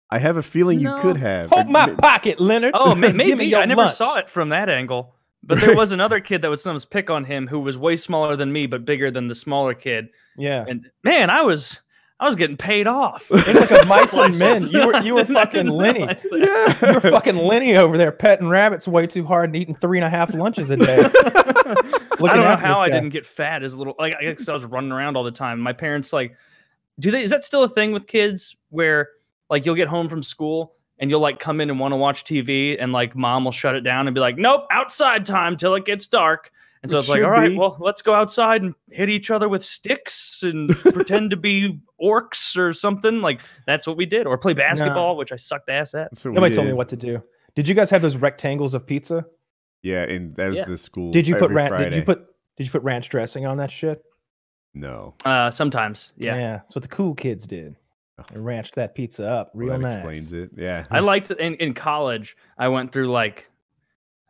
I 0.09 0.19
have 0.19 0.36
a 0.36 0.43
feeling 0.43 0.82
you 0.82 0.93
could 0.99 1.15
have. 1.15 1.47
Hold 1.51 1.67
Or 1.67 1.69
my 1.71 1.86
ma- 1.86 1.95
pocket, 1.95 2.41
Leonard. 2.41 2.73
Oh, 2.75 2.93
may- 2.93 3.11
maybe 3.13 3.55
I 3.55 3.63
never 3.65 3.84
lunch. 3.84 3.93
saw 3.93 4.17
it 4.17 4.29
from 4.29 4.49
that 4.49 4.67
angle. 4.69 5.15
But 5.43 5.61
there 5.61 5.75
was 5.75 5.91
another 5.93 6.19
kid 6.19 6.41
that 6.41 6.49
would 6.49 6.59
sometimes 6.59 6.84
pick 6.86 7.09
on 7.09 7.23
him 7.23 7.47
who 7.47 7.61
was 7.61 7.77
way 7.77 7.95
smaller 7.95 8.36
than 8.36 8.51
me, 8.51 8.67
but 8.67 8.84
bigger 8.86 9.09
than 9.09 9.27
the 9.29 9.34
smaller 9.34 9.73
kid. 9.73 10.09
Yeah. 10.38 10.65
And 10.67 10.88
man, 11.03 11.29
I 11.29 11.41
was 11.41 11.79
I 12.22 12.26
was 12.28 12.36
getting 12.36 12.55
paid 12.55 12.86
off. 12.88 13.26
It's 13.32 13.72
like 13.72 13.84
a 13.84 13.86
mice 13.88 14.13
and 14.13 14.38
men. 14.38 14.61
You 14.67 14.88
were 14.88 14.99
you 15.01 15.15
were 15.15 15.26
fucking 15.39 15.65
didn't 15.65 15.74
Lenny. 15.74 15.99
realize 15.99 16.24
that. 16.30 16.78
You 16.82 16.93
were 16.93 17.01
fucking 17.01 17.36
Lenny 17.36 17.76
over 17.76 17.97
there 17.97 18.11
petting 18.11 18.47
rabbits 18.47 18.88
way 18.88 19.07
too 19.07 19.26
hard 19.26 19.49
and 19.49 19.55
eating 19.55 19.74
three 19.76 19.97
and 19.97 20.05
a 20.05 20.09
half 20.09 20.32
lunches 20.34 20.69
a 20.69 20.78
day. 20.78 20.99
I 21.26 21.74
don't 22.36 22.38
know 22.38 22.55
how 22.55 22.80
I 22.80 22.89
guy. 22.89 22.95
didn't 22.95 23.09
get 23.09 23.26
fat 23.26 23.63
as 23.63 23.74
a 23.74 23.78
little 23.78 23.95
like 23.97 24.15
I 24.15 24.24
guess 24.34 24.47
I 24.47 24.53
was 24.53 24.65
running 24.65 24.91
around 24.91 25.17
all 25.17 25.24
the 25.24 25.32
time. 25.32 25.59
My 25.59 25.74
parents 25.74 26.13
like 26.13 26.38
do 26.99 27.09
they 27.09 27.24
is 27.24 27.32
that 27.32 27.43
still 27.43 27.63
a 27.63 27.69
thing 27.69 27.91
with 27.91 28.05
kids 28.05 28.55
where 28.69 29.09
like 29.49 29.65
you'll 29.65 29.76
get 29.76 29.88
home 29.88 30.07
from 30.07 30.22
school 30.22 30.76
and 30.99 31.09
you'll 31.09 31.19
like 31.19 31.39
come 31.39 31.59
in 31.59 31.72
and 31.72 31.80
want 31.80 31.91
to 31.91 31.95
watch 31.97 32.24
TV 32.24 32.78
and 32.80 32.91
like 32.93 33.15
mom 33.15 33.45
will 33.45 33.51
shut 33.51 33.74
it 33.76 33.82
down 33.82 34.07
and 34.07 34.13
be 34.13 34.22
like, 34.22 34.38
Nope, 34.38 34.65
outside 34.69 35.26
time 35.26 35.57
till 35.57 35.74
it 35.74 35.86
gets 35.86 36.05
dark. 36.05 36.51
And 36.84 36.89
so 36.89 36.97
It 36.97 37.01
it's 37.01 37.09
like, 37.09 37.23
all 37.23 37.29
right, 37.29 37.49
be. 37.49 37.57
well, 37.57 37.77
let's 37.79 38.01
go 38.01 38.13
outside 38.15 38.63
and 38.63 38.73
hit 38.89 39.07
each 39.09 39.29
other 39.29 39.47
with 39.47 39.63
sticks 39.63 40.41
and 40.43 40.69
pretend 40.77 41.29
to 41.29 41.38
be 41.38 41.79
orcs 42.01 42.57
or 42.57 42.73
something. 42.73 43.21
Like 43.21 43.41
that's 43.67 43.86
what 43.86 43.97
we 43.97 44.05
did. 44.07 44.25
Or 44.25 44.38
play 44.38 44.53
basketball, 44.53 45.15
which 45.15 45.32
I 45.32 45.36
sucked 45.36 45.69
ass 45.69 45.93
at. 45.93 46.09
That's 46.11 46.25
what 46.25 46.32
we 46.32 46.36
Nobody 46.36 46.55
told 46.55 46.67
me 46.67 46.73
what 46.73 46.89
to 46.89 46.95
do. 46.97 47.21
Did 47.55 47.67
you 47.67 47.75
guys 47.75 47.89
have 47.91 48.01
those 48.01 48.15
rectangles 48.17 48.73
of 48.73 48.88
pizza? 48.88 49.25
Yeah, 49.84 50.03
and 50.03 50.36
that 50.38 50.47
was 50.49 50.57
Yeah. 50.59 50.65
the 50.65 50.77
school. 50.77 51.11
Did 51.11 51.27
you 51.27 51.36
put 51.36 51.45
every 51.51 51.55
ranch? 51.55 51.77
Did 51.84 51.95
you 51.95 52.03
put 52.03 52.25
Did 52.57 52.65
you 52.65 52.71
put 52.71 52.82
ranch 52.84 53.09
dressing 53.09 53.45
on 53.45 53.57
that 53.57 53.69
shit? 53.71 54.01
No. 54.73 55.13
Uh 55.25 55.51
sometimes. 55.51 56.13
Yeah. 56.17 56.57
that's 56.57 56.75
what 56.75 56.82
the 56.82 56.88
cool 56.88 57.13
kids 57.13 57.45
did. 57.45 57.75
They 58.32 58.39
ranched 58.39 58.75
that 58.75 58.93
pizza 58.95 59.27
up 59.27 59.51
Well, 59.53 59.67
real 59.67 59.73
that 59.73 59.79
nice. 59.82 59.93
explains 59.95 60.34
it. 60.34 60.51
Yeah. 60.55 60.86
I 60.91 60.99
liked 60.99 61.32
in, 61.32 61.55
in 61.55 61.73
college. 61.73 62.38
I 62.57 62.67
went 62.69 62.91
through 62.91 63.11
like, 63.11 63.49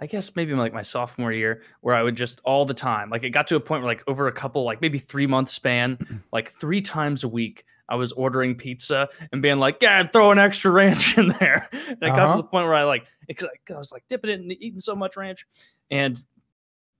I 0.01 0.07
guess 0.07 0.35
maybe 0.35 0.53
like 0.55 0.73
my 0.73 0.81
sophomore 0.81 1.31
year, 1.31 1.61
where 1.81 1.93
I 1.95 2.01
would 2.01 2.15
just 2.15 2.41
all 2.43 2.65
the 2.65 2.73
time, 2.73 3.09
like 3.11 3.23
it 3.23 3.29
got 3.29 3.47
to 3.49 3.55
a 3.55 3.59
point 3.59 3.83
where 3.83 3.91
like 3.91 4.03
over 4.07 4.27
a 4.27 4.31
couple, 4.31 4.63
like 4.63 4.81
maybe 4.81 4.97
three 4.97 5.27
month 5.27 5.49
span, 5.49 6.23
like 6.33 6.53
three 6.59 6.81
times 6.81 7.23
a 7.23 7.27
week, 7.27 7.65
I 7.87 7.95
was 7.95 8.11
ordering 8.13 8.55
pizza 8.55 9.09
and 9.31 9.41
being 9.41 9.59
like, 9.59 9.77
yeah, 9.81 10.01
throw 10.07 10.31
an 10.31 10.39
extra 10.39 10.71
ranch 10.71 11.17
in 11.19 11.27
there. 11.39 11.69
And 11.71 11.91
it 11.91 11.99
got 12.01 12.19
Uh-huh. 12.19 12.35
to 12.37 12.41
the 12.41 12.47
point 12.47 12.65
where 12.65 12.75
I 12.75 12.83
like, 12.83 13.05
because 13.27 13.47
I 13.69 13.77
was 13.77 13.91
like 13.91 14.03
dipping 14.09 14.31
it 14.31 14.39
and 14.39 14.51
eating 14.51 14.79
so 14.79 14.95
much 14.95 15.15
ranch, 15.17 15.45
and 15.91 16.19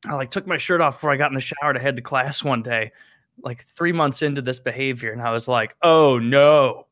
I 0.08 0.14
like 0.14 0.30
took 0.32 0.46
my 0.46 0.58
shirt 0.58 0.80
off 0.82 0.96
before 0.96 1.10
I 1.12 1.18
got 1.18 1.32
in 1.32 1.36
the 1.36 1.42
shower 1.42 1.74
to 1.74 1.80
head 1.80 1.96
to 1.96 2.02
class 2.04 2.44
one 2.44 2.62
day, 2.62 2.92
like 3.44 3.66
three 3.76 3.92
months 3.94 4.22
into 4.22 4.42
this 4.44 4.60
behavior, 4.60 5.12
and 5.12 5.22
I 5.22 5.32
was 5.32 5.48
like, 5.48 5.76
oh 5.82 6.20
no. 6.20 6.86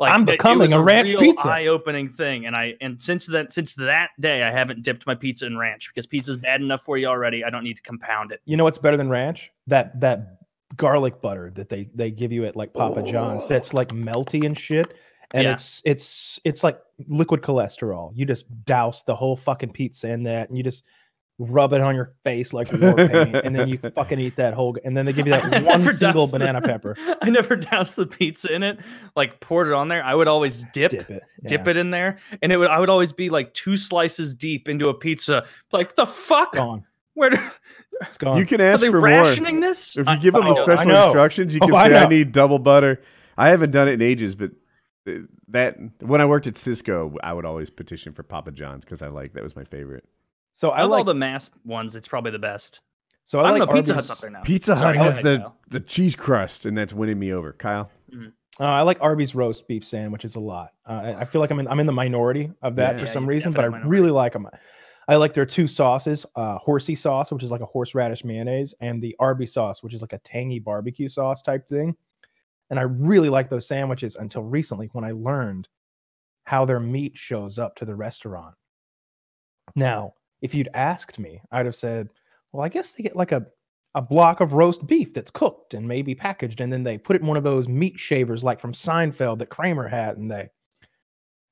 I'm 0.00 0.22
it- 0.22 0.22
it 0.22 0.26
becoming 0.38 0.58
was 0.60 0.72
a 0.72 0.80
ranch 0.80 1.10
real 1.10 1.20
pizza. 1.20 1.48
eye-opening 1.48 2.08
thing, 2.08 2.46
and 2.46 2.56
I 2.56 2.74
and 2.80 3.00
since 3.00 3.26
that 3.26 3.52
since 3.52 3.74
that 3.76 4.10
day, 4.20 4.42
I 4.42 4.50
haven't 4.50 4.82
dipped 4.82 5.06
my 5.06 5.14
pizza 5.14 5.46
in 5.46 5.56
ranch 5.58 5.88
because 5.88 6.06
pizza's 6.06 6.36
bad 6.36 6.60
enough 6.60 6.82
for 6.82 6.96
you 6.98 7.06
already. 7.06 7.44
I 7.44 7.50
don't 7.50 7.64
need 7.64 7.76
to 7.76 7.82
compound 7.82 8.32
it. 8.32 8.40
You 8.44 8.56
know 8.56 8.64
what's 8.64 8.78
better 8.78 8.96
than 8.96 9.08
ranch? 9.08 9.50
That 9.66 9.98
that 10.00 10.38
garlic 10.76 11.20
butter 11.20 11.50
that 11.54 11.68
they 11.68 11.88
they 11.94 12.10
give 12.10 12.32
you 12.32 12.44
at 12.46 12.56
like 12.56 12.72
Papa 12.72 13.02
John's. 13.02 13.46
That's 13.46 13.74
like 13.74 13.88
melty 13.90 14.44
and 14.46 14.58
shit. 14.58 14.96
And 15.34 15.44
Yeah. 15.44 15.52
it's 15.54 15.80
it's 15.84 16.40
it's 16.44 16.62
like 16.64 16.78
liquid 17.08 17.42
cholesterol. 17.42 18.12
You 18.14 18.26
just 18.26 18.44
douse 18.64 19.02
the 19.02 19.14
whole 19.14 19.36
fucking 19.36 19.72
pizza 19.72 20.10
in 20.10 20.22
that, 20.24 20.48
and 20.48 20.56
you 20.58 20.62
just 20.64 20.84
rub 21.38 21.72
it 21.72 21.80
on 21.80 21.94
your 21.94 22.12
face 22.24 22.52
like 22.52 22.70
war 22.72 22.94
paint, 22.94 23.34
and 23.36 23.54
then 23.56 23.68
you 23.68 23.78
fucking 23.78 24.18
eat 24.20 24.36
that 24.36 24.54
whole. 24.54 24.76
And 24.84 24.96
then 24.96 25.06
they 25.06 25.12
give 25.12 25.26
you 25.26 25.34
I 25.34 25.40
that 25.48 25.64
one 25.64 25.80
never 25.80 25.92
single 25.92 26.22
doused 26.22 26.32
the- 26.34 26.38
banana 26.38 26.60
pepper. 26.62 26.96
I 27.22 27.30
never 27.30 27.56
doused 27.56 27.96
the 27.96 28.06
pizza 28.06 28.52
in 28.52 28.62
it, 28.62 28.78
like 29.16 29.40
poured 29.40 29.68
it 29.68 29.74
on 29.74 29.88
there. 29.88 30.04
I 30.04 30.14
would 30.14 30.28
always 30.28 30.64
dip, 30.72 30.90
Dip 30.92 31.10
it. 31.10 31.22
dip 31.46 31.66
it 31.68 31.76
in 31.76 31.90
there, 31.90 32.18
and 32.42 32.52
it 32.52 32.56
would 32.56 32.68
I 32.70 32.78
would 32.78 32.90
always 32.90 33.12
be 33.12 33.30
like 33.30 33.52
two 33.54 33.76
slices 33.76 34.34
deep 34.34 34.68
into 34.68 34.88
a 34.88 34.94
pizza. 34.94 35.44
Like 35.72 35.96
the 35.96 36.06
fuck? 36.06 36.54
Gone. 36.54 36.84
Where 37.14 37.30
do, 37.30 37.36
It's 38.02 38.16
gone. 38.16 38.38
You 38.38 38.46
can 38.46 38.60
are 38.60 38.64
ask 38.64 38.80
they 38.80 38.88
for 38.90 38.98
more. 39.00 39.08
rationing 39.08 39.60
this? 39.60 39.96
If 39.96 40.06
you 40.06 40.12
I- 40.12 40.16
give 40.16 40.34
them 40.34 40.44
oh, 40.46 40.54
special 40.54 40.90
instructions, 41.04 41.54
you 41.54 41.60
Oh, 41.62 41.66
can 41.66 41.74
I 41.76 41.88
say, 41.88 41.96
"I 41.96 42.02
know. 42.04 42.08
need 42.08 42.32
double 42.32 42.58
butter." 42.58 43.02
I 43.36 43.48
haven't 43.50 43.70
done 43.70 43.88
it 43.88 43.92
in 43.92 44.02
ages, 44.02 44.34
but 44.34 44.50
that 45.48 45.76
when 46.00 46.20
I 46.20 46.24
worked 46.26 46.46
at 46.46 46.56
Cisco, 46.56 47.14
I 47.22 47.32
would 47.32 47.44
always 47.44 47.70
petition 47.70 48.12
for 48.12 48.22
Papa 48.22 48.50
John's 48.52 48.84
because 48.84 49.02
I 49.02 49.08
like 49.08 49.32
that 49.34 49.42
was 49.42 49.56
my 49.56 49.64
favorite. 49.64 50.04
So 50.52 50.70
I 50.70 50.80
Of 50.82 50.84
all 50.90 50.98
like 50.98 51.06
the 51.06 51.14
mass 51.14 51.50
ones, 51.64 51.96
it's 51.96 52.08
probably 52.08 52.30
the 52.30 52.38
best. 52.38 52.80
so 53.24 53.38
I, 53.40 53.42
I, 53.42 53.50
don't 53.50 53.60
like 53.60 53.68
know. 53.70 53.74
Pizza 53.76 53.92
Arby's- 53.94 54.08
Hut's 54.08 54.10
up 54.10 54.18
there 54.20 54.30
now. 54.30 54.42
Pizza 54.42 54.74
Hut 54.76 54.94
go 54.94 55.00
has 55.02 55.18
ahead, 55.18 55.24
the 55.24 55.38
Kyle. 55.44 55.56
the 55.70 55.80
cheese 55.80 56.16
crust, 56.16 56.66
and 56.66 56.76
that's 56.76 56.92
winning 56.92 57.18
me 57.18 57.32
over. 57.32 57.52
Kyle, 57.52 57.90
Uh, 58.60 58.64
I 58.64 58.82
like 58.82 58.98
Arby's 59.00 59.34
roast 59.34 59.66
beef 59.66 59.84
sandwiches 59.84 60.36
a 60.36 60.40
lot. 60.40 60.72
Uh, 60.86 60.92
I, 60.92 61.20
I 61.20 61.24
feel 61.24 61.40
like 61.40 61.50
I'm 61.50 61.58
in 61.60 61.68
I'm 61.68 61.80
in 61.80 61.86
the 61.86 61.92
minority 61.92 62.50
of 62.62 62.76
that 62.76 62.94
Yeah. 62.96 63.00
for 63.02 63.06
Yeah, 63.06 63.12
some 63.12 63.26
reason, 63.26 63.52
but 63.52 63.64
I 63.64 63.68
definitely 63.68 63.88
really 63.90 64.10
like 64.10 64.32
them. 64.34 64.46
I 65.08 65.16
like 65.16 65.32
their 65.34 65.46
two 65.46 65.66
sauces: 65.66 66.24
uh, 66.36 66.58
horsey 66.58 66.94
sauce, 66.94 67.32
which 67.32 67.42
is 67.42 67.50
like 67.50 67.60
a 67.62 67.66
horseradish 67.66 68.24
mayonnaise, 68.24 68.74
and 68.80 69.02
the 69.02 69.16
Arby's 69.18 69.52
sauce, 69.54 69.82
which 69.82 69.94
is 69.94 70.00
like 70.02 70.12
a 70.12 70.18
tangy 70.18 70.58
barbecue 70.58 71.08
sauce 71.08 71.42
type 71.42 71.66
thing. 71.66 71.96
And 72.70 72.78
I 72.78 72.82
really 72.82 73.28
like 73.28 73.50
those 73.50 73.66
sandwiches 73.66 74.16
until 74.16 74.42
recently 74.44 74.88
when 74.92 75.04
I 75.04 75.10
learned 75.12 75.68
how 76.44 76.64
their 76.64 76.80
meat 76.80 77.12
shows 77.16 77.58
up 77.58 77.74
to 77.76 77.84
the 77.84 77.94
restaurant. 77.94 78.54
Now, 79.74 80.14
if 80.42 80.54
you'd 80.54 80.68
asked 80.74 81.18
me, 81.18 81.40
I'd 81.50 81.66
have 81.66 81.76
said, 81.76 82.08
"Well, 82.52 82.62
I 82.64 82.68
guess 82.68 82.92
they 82.92 83.02
get 83.02 83.16
like 83.16 83.32
a 83.32 83.46
a 83.94 84.00
block 84.02 84.40
of 84.40 84.52
roast 84.54 84.86
beef 84.86 85.12
that's 85.14 85.30
cooked 85.30 85.74
and 85.74 85.86
maybe 85.86 86.14
packaged, 86.14 86.60
and 86.60 86.72
then 86.72 86.82
they 86.82 86.96
put 86.98 87.14
it 87.16 87.20
in 87.22 87.28
one 87.28 87.36
of 87.36 87.44
those 87.44 87.68
meat 87.68 87.98
shavers 88.00 88.42
like 88.42 88.58
from 88.60 88.72
Seinfeld 88.72 89.38
that 89.38 89.50
Kramer 89.50 89.86
had, 89.88 90.16
and 90.18 90.30
they 90.30 90.48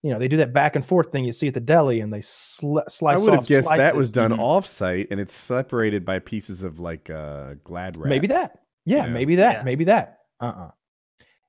you 0.03 0.11
know, 0.11 0.19
they 0.19 0.29
do 0.29 0.39
that 0.39 0.55
back 0.55 0.77
and 0.77 0.87
forth 0.87 1.13
thing 1.13 1.27
you 1.27 1.33
see 1.33 1.49
at 1.49 1.53
the 1.53 1.61
deli, 1.61 2.01
and 2.01 2.11
they 2.11 2.21
sli- 2.21 2.81
I 2.81 2.89
slice. 2.89 3.21
would 3.21 3.31
have 3.33 3.41
off 3.41 3.47
guessed 3.47 3.69
that 3.69 3.95
was 3.95 4.09
slices. 4.09 4.13
done 4.13 4.31
Mhm. 4.31 4.39
off-site, 4.39 5.09
and 5.11 5.21
it's 5.21 5.35
separated 5.35 6.07
by 6.07 6.19
pieces 6.21 6.63
of 6.63 6.81
like 6.81 7.11
uh, 7.11 7.55
Glad 7.65 7.99
wrap. 7.99 8.09
Maybe 8.09 8.27
that. 8.29 8.61
Yeah, 8.87 9.05
Yeah. 9.05 9.13
maybe 9.13 9.37
that. 9.37 9.57
Yeah. 9.57 9.63
Maybe 9.63 9.85
that. 9.85 10.21
Uh 10.41 10.45
uh 10.57 10.71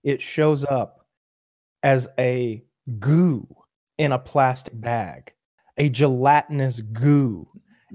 It 0.04 0.22
shows 0.22 0.66
up 0.66 1.06
as 1.84 2.10
a 2.20 2.62
goo 3.00 3.48
in 3.98 4.12
a 4.12 4.20
plastic 4.20 4.74
bag, 4.82 5.34
a 5.82 5.90
gelatinous 5.90 6.80
goo. 6.94 7.48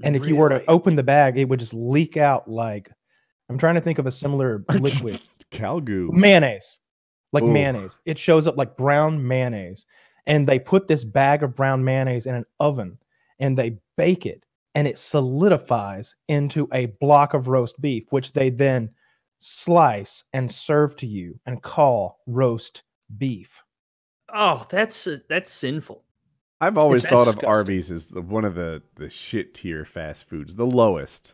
And 0.03 0.13
if 0.15 0.27
you 0.27 0.35
were 0.35 0.49
to 0.49 0.63
open 0.69 0.97
the 0.97 1.03
bag, 1.03 1.37
it 1.37 1.45
would 1.45 1.59
just 1.59 1.73
leak 1.73 2.17
out 2.17 2.49
like 2.49 2.91
I'm 3.49 3.57
trying 3.57 3.75
to 3.75 3.81
think 3.81 3.97
of 3.97 4.05
a 4.05 4.11
similar 4.11 4.63
liquid. 4.79 5.21
Calgoo. 5.51 6.11
mayonnaise, 6.11 6.79
like 7.31 7.43
Ooh. 7.43 7.51
mayonnaise. 7.51 7.99
It 8.05 8.19
shows 8.19 8.45
up 8.45 8.57
like 8.57 8.75
brown 8.75 9.25
mayonnaise. 9.25 9.85
And 10.25 10.45
they 10.45 10.59
put 10.59 10.89
this 10.89 11.05
bag 11.05 11.41
of 11.41 11.55
brown 11.55 11.81
mayonnaise 11.81 12.25
in 12.25 12.35
an 12.35 12.45
oven 12.59 12.97
and 13.39 13.57
they 13.57 13.77
bake 13.95 14.25
it 14.25 14.43
and 14.75 14.85
it 14.85 14.97
solidifies 14.97 16.13
into 16.27 16.67
a 16.73 16.87
block 16.99 17.33
of 17.33 17.47
roast 17.47 17.79
beef, 17.79 18.03
which 18.09 18.33
they 18.33 18.49
then 18.49 18.89
slice 19.39 20.25
and 20.33 20.51
serve 20.51 20.97
to 20.97 21.07
you 21.07 21.39
and 21.45 21.63
call 21.63 22.19
roast 22.27 22.83
beef. 23.17 23.63
Oh, 24.33 24.65
that's 24.69 25.07
uh, 25.07 25.19
that's 25.29 25.53
sinful. 25.53 26.03
I've 26.59 26.77
always 26.77 27.03
It's 27.05 27.13
thought 27.13 27.27
of. 27.27 27.39
Arby's 27.45 27.91
as 27.91 28.07
the, 28.07 28.21
one 28.21 28.45
of 28.45 28.55
the 28.55 28.81
the 28.95 29.09
shit 29.09 29.53
tier 29.53 29.85
fast 29.85 30.27
foods, 30.27 30.55
the 30.55 30.65
lowest. 30.65 31.33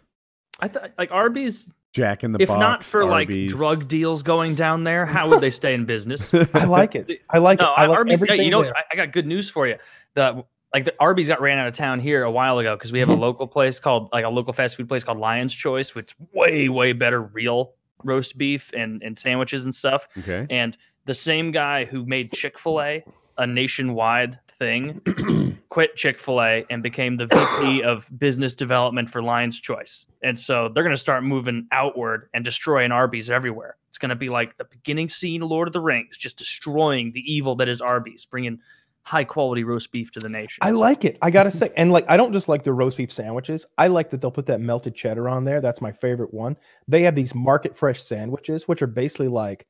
I 0.60 0.68
thought 0.68 0.92
like 0.98 1.12
Arby's, 1.12 1.72
Jack 1.94 2.24
in 2.24 2.32
the 2.32 2.42
if 2.42 2.48
Box. 2.48 2.58
If 2.58 2.60
not 2.60 2.84
for 2.84 3.10
Arby's. 3.12 3.52
like 3.52 3.58
drug 3.58 3.88
deals 3.88 4.24
going 4.24 4.56
down 4.56 4.84
there, 4.84 5.06
how 5.06 5.30
would 5.30 5.42
they 5.42 5.50
stay 5.50 5.74
in 5.74 5.86
business? 5.86 6.34
I 6.54 6.66
like 6.66 6.96
it. 6.96 7.22
I 7.30 7.38
like 7.38 7.60
no, 7.60 7.66
it. 7.68 7.74
I 7.78 7.86
like 7.86 7.98
Arby's. 7.98 8.24
got- 8.24 8.40
You 8.40 8.50
know, 8.50 8.64
there. 8.64 8.76
I, 8.76 8.84
I 8.92 8.96
got 8.96 9.12
good 9.12 9.26
news 9.28 9.50
for 9.50 9.68
you. 9.68 9.78
The 10.16 10.44
like 10.74 10.86
the 10.86 10.94
Arby's 11.00 11.28
got 11.28 11.40
ran 11.40 11.58
out 11.60 11.68
of 11.68 11.74
town 11.76 12.00
here 12.00 12.24
a 12.24 12.32
while 12.32 12.58
ago 12.60 12.76
because 12.76 12.92
we 12.92 13.00
have 13.00 13.10
a 13.10 13.16
local 13.28 13.48
place 13.48 13.80
called 13.80 14.10
like 14.12 14.26
a 14.26 14.30
local 14.30 14.54
fast 14.54 14.76
food 14.76 14.90
place 14.90 15.04
called 15.04 15.20
Lion's 15.20 15.54
Choice, 15.54 15.96
which 15.96 16.16
way 16.34 16.68
way 16.68 16.94
better 16.94 17.22
real 17.22 17.74
roast 18.04 18.38
beef 18.38 18.72
and 18.76 19.02
and 19.04 19.18
sandwiches 19.18 19.64
and 19.64 19.74
stuff. 19.74 20.08
Okay. 20.18 20.46
And 20.50 20.76
the 21.06 21.14
same 21.14 21.52
guy 21.52 21.86
who 21.86 22.06
made 22.06 22.32
Chick 22.34 22.60
Fil 22.60 22.82
A 22.82 23.04
a 23.38 23.48
nationwide 23.48 24.40
thing 24.60 25.58
quit 25.70 25.96
Chick 25.96 26.20
Fil 26.20 26.42
A 26.42 26.66
and 26.70 26.84
became 26.84 27.18
the 27.18 27.28
VP 27.28 27.84
of 27.84 28.08
business 28.20 28.54
development 28.54 29.10
for 29.10 29.22
Lion's 29.22 29.60
Choice. 29.60 30.06
And 30.22 30.38
so 30.38 30.70
they're 30.70 30.84
going 30.84 30.96
to 30.96 31.00
start 31.00 31.24
moving 31.24 31.68
outward 31.72 32.30
and 32.34 32.46
destroying 32.46 32.92
Arby's 32.92 33.30
everywhere. 33.30 33.78
It's 33.90 33.98
going 33.98 34.10
to 34.10 34.16
be 34.16 34.30
like 34.30 34.58
the 34.58 34.66
beginning 34.66 35.10
scene 35.10 35.42
of 35.42 35.50
Lord 35.50 35.68
of 35.68 35.74
the 35.74 35.80
Rings, 35.80 36.18
just 36.18 36.38
destroying 36.38 37.12
the 37.12 37.22
evil 37.32 37.56
that 37.58 37.70
is 37.70 37.82
Arby's, 37.82 38.26
bringing 38.26 38.60
high 39.04 39.24
quality 39.24 39.64
roast 39.64 39.92
beef 39.92 40.12
to 40.12 40.20
the 40.20 40.30
nation. 40.30 40.60
I 40.62 40.72
So- 40.72 40.80
like 40.80 41.06
it. 41.06 41.18
I 41.22 41.30
gotta 41.30 41.52
say, 41.52 41.72
and 41.76 41.92
like 41.92 42.06
I 42.08 42.18
don't 42.18 42.34
just 42.34 42.50
like 42.50 42.64
the 42.64 42.74
roast 42.74 42.98
beef 42.98 43.12
sandwiches. 43.12 43.66
I 43.78 43.88
like 43.88 44.10
that 44.10 44.22
they'll 44.22 44.32
put 44.32 44.46
that 44.48 44.62
melted 44.62 44.96
cheddar 44.96 45.30
on 45.30 45.44
there. 45.44 45.62
That's 45.62 45.82
my 45.82 45.92
favorite 45.92 46.34
one. 46.34 46.58
They 46.88 47.04
have 47.04 47.16
these 47.16 47.36
market 47.36 47.78
fresh 47.78 48.02
sandwiches, 48.02 48.68
which 48.68 48.82
are 48.82 48.88
basically 48.88 49.28
like 49.28 49.68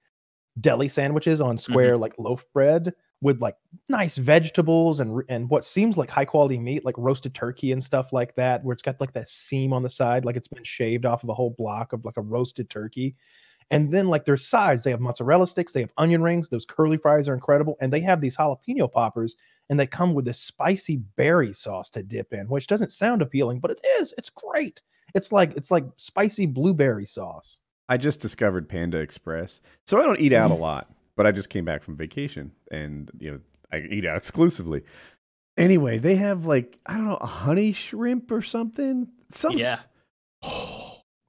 deli 0.61 0.88
sandwiches 0.88 1.41
on 1.41 1.55
mm-hmm. 1.55 1.71
square 1.71 1.97
like 1.97 2.13
loaf 2.19 2.45
bread 2.53 2.93
with 3.24 3.41
like 3.41 3.55
nice 3.88 4.17
vegetables 4.17 4.99
and 4.99 5.24
and 5.30 5.49
what 5.49 5.65
seems 5.65 5.97
like 5.97 6.09
high 6.09 6.26
quality 6.26 6.59
meat, 6.59 6.86
like 6.86 6.95
roasted 6.97 7.34
turkey 7.34 7.71
and 7.71 7.84
stuff 7.84 8.11
like 8.13 8.36
that, 8.36 8.63
where 8.63 8.74
it's 8.74 8.84
got 8.84 8.99
like 8.99 9.13
that 9.13 9.30
seam 9.30 9.74
on 9.74 9.82
the 9.82 9.89
side, 9.89 10.26
like 10.26 10.36
it's 10.36 10.49
been 10.49 10.63
shaved 10.63 11.05
off 11.05 11.24
of 11.24 11.30
a 11.30 11.34
whole 11.34 11.55
block 11.57 11.93
of 11.93 12.03
like 12.05 12.17
a 12.17 12.21
roasted 12.21 12.69
turkey. 12.69 13.15
And 13.71 13.91
then 13.91 14.09
like 14.09 14.26
their 14.26 14.38
sides, 14.38 14.84
they 14.84 14.91
have 14.91 14.99
mozzarella 14.99 15.47
sticks, 15.47 15.71
they 15.71 15.80
have 15.80 15.93
onion 15.97 16.21
rings, 16.21 16.49
those 16.49 16.65
curly 16.65 16.97
fries 16.97 17.30
are 17.30 17.34
incredible, 17.34 17.78
and 17.80 17.91
they 17.91 18.01
have 18.01 18.19
these 18.19 18.38
jalapeno 18.38 18.91
poppers 18.91 19.36
and 19.69 19.80
they 19.80 19.88
come 19.88 20.13
with 20.13 20.26
this 20.26 20.39
spicy 20.39 20.97
berry 21.15 21.53
sauce 21.53 21.89
to 21.91 22.03
dip 22.03 22.34
in, 22.34 22.47
which 22.47 22.67
doesn't 22.67 22.91
sound 22.91 23.21
appealing, 23.21 23.59
but 23.59 23.71
it 23.71 23.80
is. 23.99 24.13
It's 24.17 24.30
great. 24.30 24.82
It's 25.15 25.32
like 25.32 25.55
it's 25.55 25.71
like 25.71 25.86
spicy 25.95 26.45
blueberry 26.45 27.05
sauce. 27.05 27.57
I 27.88 27.95
just 27.97 28.19
discovered 28.19 28.67
Panda 28.67 28.97
Express, 28.97 29.61
so 29.86 29.97
I 29.97 30.03
don't 30.03 30.19
eat 30.19 30.34
out 30.34 30.51
a 30.51 30.55
Mm. 30.55 30.59
lot. 30.59 30.89
But 31.16 31.28
I 31.28 31.32
just 31.32 31.49
came 31.49 31.66
back 31.66 31.84
from 31.84 31.95
vacation, 31.95 32.51
and 32.72 33.11
you 33.20 33.32
know 33.32 33.39
I 33.72 33.82
eat 33.89 34.05
out 34.05 34.18
exclusively. 34.18 34.84
Anyway, 35.57 35.97
they 35.99 36.16
have 36.16 36.45
like 36.45 36.80
I 36.86 36.95
don't 36.95 37.07
know 37.07 37.18
a 37.22 37.28
honey 37.28 37.72
shrimp 37.74 38.32
or 38.32 38.41
something. 38.41 39.07
Some 39.30 39.53
Yeah. 39.53 39.80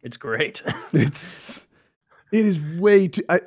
It's 0.03 0.19
great. 0.19 0.63
it's 0.93 1.67
it 2.31 2.45
is 2.45 2.61
way 2.61 3.09
too. 3.09 3.23
I, 3.29 3.41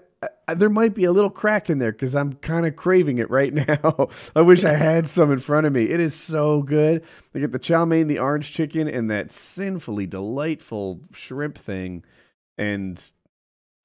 I, 0.47 0.55
there 0.55 0.69
might 0.69 0.95
be 0.95 1.03
a 1.03 1.11
little 1.11 1.29
crack 1.29 1.69
in 1.69 1.77
there 1.77 1.91
because 1.91 2.15
I'm 2.15 2.33
kind 2.33 2.65
of 2.65 2.75
craving 2.75 3.19
it 3.19 3.29
right 3.29 3.53
now. 3.67 4.09
I 4.35 4.41
wish 4.41 4.63
I 4.63 4.73
had 4.73 5.07
some 5.07 5.31
in 5.31 5.39
front 5.39 5.67
of 5.67 5.73
me. 5.73 5.83
It 5.83 5.99
is 5.99 6.15
so 6.15 6.63
good. 6.63 7.03
They 7.31 7.39
get 7.39 7.51
the 7.51 7.59
chow 7.59 7.85
mein, 7.85 8.07
the 8.07 8.17
orange 8.19 8.51
chicken, 8.51 8.87
and 8.87 9.11
that 9.11 9.29
sinfully 9.29 10.07
delightful 10.07 11.01
shrimp 11.13 11.57
thing. 11.59 12.03
And 12.57 12.99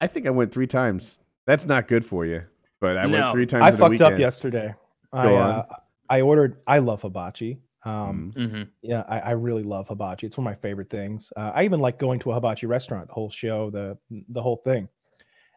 I 0.00 0.06
think 0.06 0.26
I 0.26 0.30
went 0.30 0.52
three 0.52 0.66
times. 0.66 1.18
That's 1.46 1.66
not 1.66 1.88
good 1.88 2.04
for 2.04 2.24
you, 2.24 2.42
but 2.80 2.96
I 2.96 3.06
No. 3.06 3.12
went 3.12 3.32
three 3.32 3.46
times. 3.46 3.64
I 3.64 3.68
in 3.68 3.74
a 3.74 3.78
fucked 3.78 4.00
up 4.00 4.10
weekend. 4.12 4.20
yesterday. 4.20 4.74
I 5.12 5.22
Go 5.24 5.36
on. 5.36 5.50
uh, 5.50 5.64
I 6.08 6.20
ordered. 6.20 6.60
I 6.66 6.78
love 6.78 7.02
hibachi. 7.02 7.60
Um, 7.84 8.32
Mhm. 8.36 8.48
hmm 8.50 8.62
yeah, 8.82 9.04
I, 9.08 9.20
I 9.20 9.30
really 9.32 9.62
love 9.62 9.86
hibachi. 9.88 10.26
It's 10.26 10.36
one 10.36 10.46
of 10.46 10.50
my 10.50 10.60
favorite 10.60 10.90
things. 10.90 11.32
Uh, 11.36 11.52
I 11.54 11.64
even 11.64 11.78
like 11.80 11.98
going 11.98 12.18
to 12.20 12.32
a 12.32 12.34
hibachi 12.34 12.66
restaurant. 12.66 13.06
The 13.08 13.14
whole 13.14 13.30
show, 13.30 13.70
the 13.70 13.96
the 14.28 14.42
whole 14.42 14.56
thing. 14.64 14.88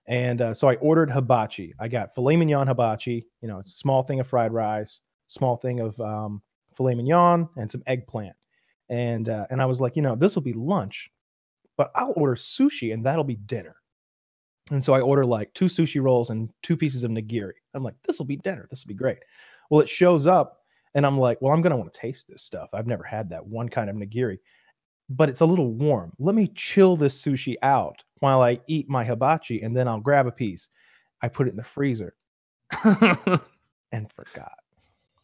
And 0.08 0.42
uh, 0.42 0.54
so 0.54 0.68
I 0.68 0.76
ordered 0.76 1.10
hibachi. 1.12 1.74
I 1.80 1.88
got 1.88 2.14
filet 2.14 2.36
mignon 2.38 2.68
hibachi. 2.68 3.28
You 3.42 3.48
know, 3.48 3.60
it's 3.60 3.72
a 3.72 3.76
small 3.76 4.04
thing 4.04 4.20
of 4.20 4.28
fried 4.28 4.54
rice, 4.54 5.02
small 5.28 5.58
thing 5.58 5.80
of 5.80 6.00
um, 6.00 6.42
filet 6.76 6.94
mignon, 6.96 7.50
and 7.58 7.70
some 7.72 7.82
eggplant. 7.88 8.36
And 8.90 9.30
uh, 9.30 9.48
and 9.50 9.62
I 9.62 9.66
was 9.66 9.82
like, 9.82 9.96
you 9.96 10.02
know, 10.04 10.16
this 10.16 10.36
will 10.36 10.44
be 10.44 10.54
lunch, 10.54 11.10
but 11.78 11.92
I'll 11.96 12.14
order 12.16 12.36
sushi, 12.36 12.94
and 12.94 13.04
that'll 13.06 13.24
be 13.24 13.36
dinner. 13.38 13.76
And 14.72 14.84
so 14.84 14.94
I 14.94 15.02
order 15.02 15.26
like 15.26 15.54
two 15.54 15.66
sushi 15.66 16.02
rolls 16.02 16.30
and 16.32 16.50
two 16.64 16.76
pieces 16.76 17.04
of 17.04 17.12
nigiri. 17.12 17.54
I'm 17.74 17.84
like, 17.84 17.96
this 18.04 18.18
will 18.18 18.26
be 18.26 18.38
dinner. 18.38 18.68
This 18.70 18.84
will 18.84 18.90
be 18.90 18.96
great. 18.96 19.20
Well, 19.70 19.82
it 19.82 19.90
shows 19.90 20.26
up, 20.28 20.62
and 20.96 21.06
I'm 21.06 21.18
like, 21.18 21.42
well, 21.42 21.54
I'm 21.54 21.62
gonna 21.62 21.78
want 21.78 21.94
to 21.94 22.00
taste 22.00 22.28
this 22.28 22.44
stuff. 22.44 22.70
I've 22.74 22.88
never 22.88 23.04
had 23.04 23.30
that 23.30 23.46
one 23.46 23.70
kind 23.70 23.90
of 23.90 23.96
nigiri, 23.96 24.40
but 25.10 25.30
it's 25.30 25.42
a 25.42 25.46
little 25.46 25.72
warm. 25.72 26.14
Let 26.20 26.36
me 26.36 26.52
chill 26.56 26.96
this 26.96 27.22
sushi 27.22 27.56
out 27.62 28.02
while 28.20 28.42
I 28.42 28.60
eat 28.68 28.90
my 28.90 29.04
hibachi, 29.06 29.62
and 29.62 29.76
then 29.76 29.88
I'll 29.88 30.00
grab 30.00 30.26
a 30.28 30.32
piece. 30.32 30.68
I 31.22 31.28
put 31.28 31.48
it 31.48 31.52
in 31.52 31.58
the 31.58 31.64
freezer 31.64 32.16
and 32.84 34.12
forgot. 34.14 34.58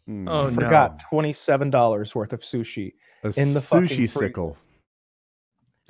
Mm. 0.10 0.30
Oh, 0.30 0.48
no. 0.48 0.54
Forgot 0.54 1.00
twenty-seven 1.10 1.70
dollars 1.70 2.14
worth 2.16 2.34
of 2.34 2.42
sushi. 2.42 2.94
A 3.24 3.34
in 3.38 3.54
the 3.54 3.62
fucking 3.62 3.88
sushi 3.88 3.96
freezer. 3.98 4.20
sickle. 4.20 4.58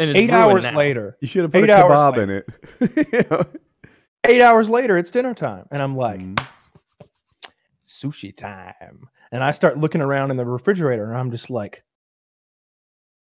And 0.01 0.11
it's 0.11 0.19
Eight 0.19 0.31
hours 0.31 0.63
now. 0.63 0.75
later, 0.77 1.17
You 1.21 1.27
should 1.27 1.43
have 1.43 1.51
put 1.51 1.63
Eight 1.63 1.69
a 1.69 1.73
kebab 1.75 2.17
later. 2.17 2.45
in 2.81 2.89
it. 3.39 3.61
eight 4.25 4.41
hours 4.41 4.69
later, 4.69 4.97
it's 4.97 5.11
dinner 5.11 5.33
time, 5.33 5.65
and 5.71 5.81
I'm 5.81 5.95
like, 5.95 6.19
Mm. 6.19 6.45
sushi 7.85 8.35
time. 8.35 9.07
And 9.31 9.43
I 9.43 9.51
start 9.51 9.77
looking 9.77 10.01
around 10.01 10.31
in 10.31 10.37
the 10.37 10.45
refrigerator 10.45 11.09
and 11.09 11.17
I'm 11.17 11.31
just 11.31 11.49
like, 11.49 11.83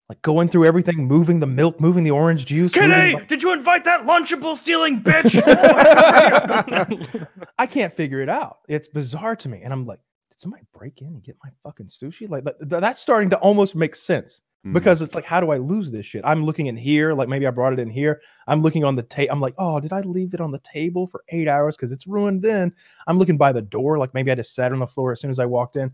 like 0.09 0.21
going 0.23 0.49
through 0.49 0.65
everything, 0.65 1.07
moving 1.07 1.39
the 1.39 1.45
milk, 1.47 1.79
moving 1.79 2.03
the 2.03 2.11
orange 2.11 2.45
juice. 2.45 2.75
moving 2.75 2.91
Kenny, 2.91 3.15
the- 3.15 3.25
did 3.25 3.43
you 3.43 3.53
invite 3.53 3.85
that 3.85 4.05
Lunchable 4.05 4.57
stealing 4.57 5.01
bitch? 5.03 5.41
I 7.59 7.65
can't 7.67 7.93
figure 7.93 8.21
it 8.21 8.29
out. 8.29 8.57
It's 8.67 8.87
bizarre 8.87 9.35
to 9.37 9.49
me. 9.49 9.61
And 9.63 9.71
I'm 9.71 9.85
like, 9.85 9.99
did 9.99 10.05
somebody 10.41 10.63
break 10.73 11.01
in 11.01 11.07
and 11.07 11.23
get 11.23 11.37
my 11.43 11.49
fucking 11.63 11.87
sushi? 11.87 12.29
Like 12.29 12.43
that- 12.43 12.69
that's 12.81 13.01
starting 13.01 13.29
to 13.29 13.37
almost 13.37 13.75
make 13.75 13.95
sense 13.95 14.41
Mm. 14.65 14.73
because 14.73 15.01
it's 15.01 15.15
like, 15.15 15.25
how 15.25 15.39
do 15.41 15.49
I 15.49 15.57
lose 15.57 15.91
this 15.91 16.05
shit? 16.05 16.21
I'm 16.23 16.45
looking 16.45 16.67
in 16.67 16.77
here, 16.77 17.13
like 17.13 17.27
maybe 17.27 17.47
I 17.47 17.49
brought 17.49 17.73
it 17.73 17.79
in 17.79 17.89
here. 17.89 18.21
I'm 18.47 18.61
looking 18.61 18.83
on 18.83 18.95
the 18.95 19.01
table. 19.01 19.31
I'm 19.33 19.41
like, 19.41 19.55
oh, 19.57 19.79
did 19.79 19.91
I 19.91 20.01
leave 20.01 20.35
it 20.35 20.39
on 20.39 20.51
the 20.51 20.59
table 20.59 21.07
for 21.07 21.23
eight 21.29 21.47
hours? 21.47 21.75
Because 21.75 21.91
it's 21.91 22.05
ruined 22.05 22.43
then. 22.43 22.71
I'm 23.07 23.17
looking 23.17 23.37
by 23.37 23.51
the 23.53 23.61
door, 23.63 23.97
like 23.97 24.13
maybe 24.13 24.29
I 24.31 24.35
just 24.35 24.53
sat 24.53 24.71
on 24.71 24.77
the 24.77 24.85
floor 24.85 25.11
as 25.13 25.19
soon 25.19 25.31
as 25.31 25.39
I 25.39 25.45
walked 25.47 25.77
in. 25.77 25.91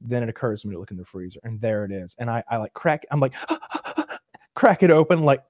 Then 0.00 0.22
it 0.22 0.30
occurs 0.30 0.62
to 0.62 0.68
me 0.68 0.74
to 0.74 0.80
look 0.80 0.90
in 0.90 0.96
the 0.96 1.04
freezer, 1.04 1.38
and 1.44 1.60
there 1.60 1.84
it 1.84 1.92
is. 1.92 2.16
And 2.18 2.30
I, 2.30 2.42
I 2.50 2.56
like 2.56 2.72
crack, 2.72 3.04
I'm 3.10 3.20
like, 3.20 3.34
crack 4.54 4.82
it 4.82 4.90
open, 4.90 5.20
like 5.22 5.42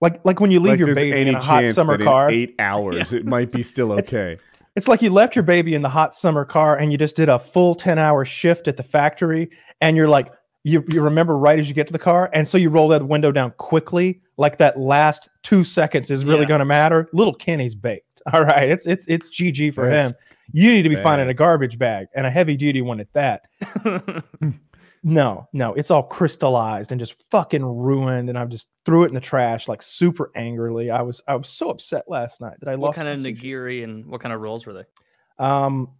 like 0.00 0.20
like 0.24 0.40
when 0.40 0.50
you 0.50 0.60
leave 0.60 0.72
like 0.72 0.78
your 0.80 0.94
baby 0.94 1.20
in 1.28 1.34
a 1.34 1.40
hot 1.40 1.66
summer 1.68 1.96
car. 1.96 2.30
eight 2.30 2.54
hours 2.58 3.12
it 3.12 3.24
might 3.24 3.50
be 3.50 3.62
still 3.62 3.92
okay. 3.92 4.36
It's 4.76 4.88
like 4.88 5.00
you 5.02 5.10
left 5.10 5.34
your 5.34 5.42
baby 5.42 5.74
in 5.74 5.82
the 5.82 5.88
hot 5.88 6.14
summer 6.14 6.44
car 6.44 6.76
and 6.76 6.92
you 6.92 6.98
just 6.98 7.16
did 7.16 7.28
a 7.28 7.38
full 7.38 7.74
10 7.74 7.98
hour 7.98 8.24
shift 8.24 8.68
at 8.68 8.76
the 8.76 8.82
factory 8.82 9.50
and 9.80 9.96
you're 9.96 10.08
like, 10.08 10.30
you, 10.64 10.84
you 10.92 11.00
remember 11.00 11.38
right 11.38 11.58
as 11.58 11.68
you 11.68 11.74
get 11.74 11.86
to 11.86 11.92
the 11.92 11.98
car. 11.98 12.28
And 12.32 12.48
so 12.48 12.58
you 12.58 12.70
roll 12.70 12.88
that 12.88 13.06
window 13.06 13.32
down 13.32 13.52
quickly, 13.52 14.20
like 14.36 14.58
that 14.58 14.78
last 14.78 15.28
two 15.42 15.64
seconds 15.64 16.10
is 16.10 16.24
really 16.24 16.40
Yeah. 16.42 16.48
going 16.48 16.58
to 16.58 16.64
matter. 16.64 17.08
Little 17.12 17.34
Kenny's 17.34 17.74
baked. 17.74 18.20
All 18.32 18.42
right. 18.42 18.68
It's, 18.68 18.86
it's, 18.86 19.06
it's 19.06 19.28
GG 19.28 19.74
for 19.74 19.88
That's 19.88 20.10
him. 20.10 20.16
You 20.52 20.72
need 20.72 20.82
to 20.82 20.88
be 20.88 20.96
finding 20.96 21.28
a 21.28 21.34
garbage 21.34 21.78
bag 21.78 22.06
and 22.14 22.26
a 22.26 22.30
heavy 22.30 22.56
duty 22.56 22.82
one 22.82 23.00
at 23.00 23.12
that. 23.14 23.46
No, 25.08 25.48
no, 25.52 25.72
it's 25.74 25.92
all 25.92 26.02
crystallized 26.02 26.90
and 26.90 26.98
just 26.98 27.14
fucking 27.30 27.64
ruined. 27.64 28.28
And 28.28 28.36
I 28.36 28.44
just 28.44 28.66
threw 28.84 29.04
it 29.04 29.08
in 29.08 29.14
the 29.14 29.20
trash 29.20 29.68
like 29.68 29.80
super 29.80 30.32
angrily. 30.34 30.90
I 30.90 31.00
was, 31.00 31.22
I 31.28 31.36
was 31.36 31.48
so 31.48 31.70
upset 31.70 32.06
last 32.08 32.40
night 32.40 32.56
that 32.58 32.68
I 32.68 32.74
what 32.74 32.88
lost 32.88 32.98
What 32.98 33.04
kind 33.04 33.20
of 33.20 33.24
nigiri 33.24 33.84
and 33.84 34.04
what 34.06 34.20
kind 34.20 34.32
of 34.32 34.40
rolls 34.40 34.66
were 34.66 34.72
they? 34.72 34.84
Um, 35.38 35.90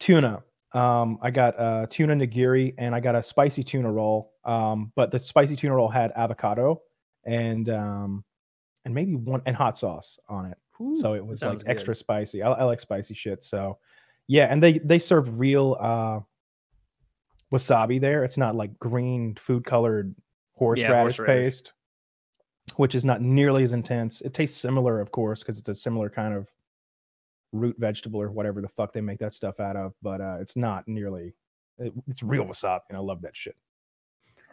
tuna, 0.00 0.42
Um, 0.74 1.18
I 1.22 1.30
got 1.30 1.58
uh, 1.58 1.86
tuna 1.88 2.14
nigiri 2.14 2.74
and 2.76 2.94
I 2.94 3.00
got 3.00 3.14
a 3.14 3.22
spicy 3.22 3.64
tuna 3.64 3.90
roll. 3.90 4.34
Um, 4.44 4.92
but 4.96 5.10
the 5.10 5.18
spicy 5.18 5.56
tuna 5.56 5.74
roll 5.74 5.88
had 5.88 6.12
avocado 6.14 6.82
and 7.24 7.70
um, 7.70 8.22
and 8.84 8.94
maybe 8.94 9.14
one 9.16 9.40
and 9.46 9.56
hot 9.56 9.78
sauce 9.78 10.18
on 10.28 10.44
it. 10.44 10.58
so 11.00 11.14
it 11.14 11.24
was 11.24 11.40
like 11.40 11.52
sounds 11.52 11.64
extra 11.66 11.94
spicy. 11.96 12.42
I, 12.42 12.52
I 12.52 12.64
like 12.64 12.80
spicy 12.80 13.14
shit. 13.14 13.42
So 13.44 13.78
yeah, 14.28 14.48
and 14.50 14.62
they 14.62 14.78
they 14.80 14.98
serve 14.98 15.38
real 15.38 15.78
uh, 15.80 16.20
wasabi 17.52 18.00
there. 18.00 18.24
It's 18.24 18.38
not 18.38 18.54
like 18.54 18.78
green 18.78 19.36
food 19.36 19.64
colored 19.64 20.14
horseradish 20.54 21.16
horseradish. 21.16 21.44
paste, 21.44 21.72
which 22.76 22.94
is 22.94 23.04
not 23.04 23.20
nearly 23.20 23.62
as 23.62 23.72
intense. 23.72 24.20
It 24.20 24.34
tastes 24.34 24.60
similar, 24.60 25.00
of 25.00 25.10
course, 25.12 25.42
because 25.42 25.58
it's 25.58 25.68
a 25.68 25.74
similar 25.74 26.10
kind 26.10 26.34
of 26.34 26.48
root 27.52 27.76
vegetable 27.78 28.20
or 28.20 28.30
whatever 28.30 28.60
the 28.60 28.68
fuck 28.68 28.92
they 28.92 29.00
make 29.00 29.18
that 29.20 29.34
stuff 29.34 29.60
out 29.60 29.76
of. 29.76 29.94
But 30.02 30.20
uh, 30.20 30.38
it's 30.40 30.56
not 30.56 30.86
nearly. 30.88 31.34
It, 31.78 31.92
it's 32.08 32.22
real 32.22 32.44
wasabi, 32.44 32.80
and 32.88 32.96
I 32.96 33.00
love 33.00 33.22
that 33.22 33.36
shit. 33.36 33.56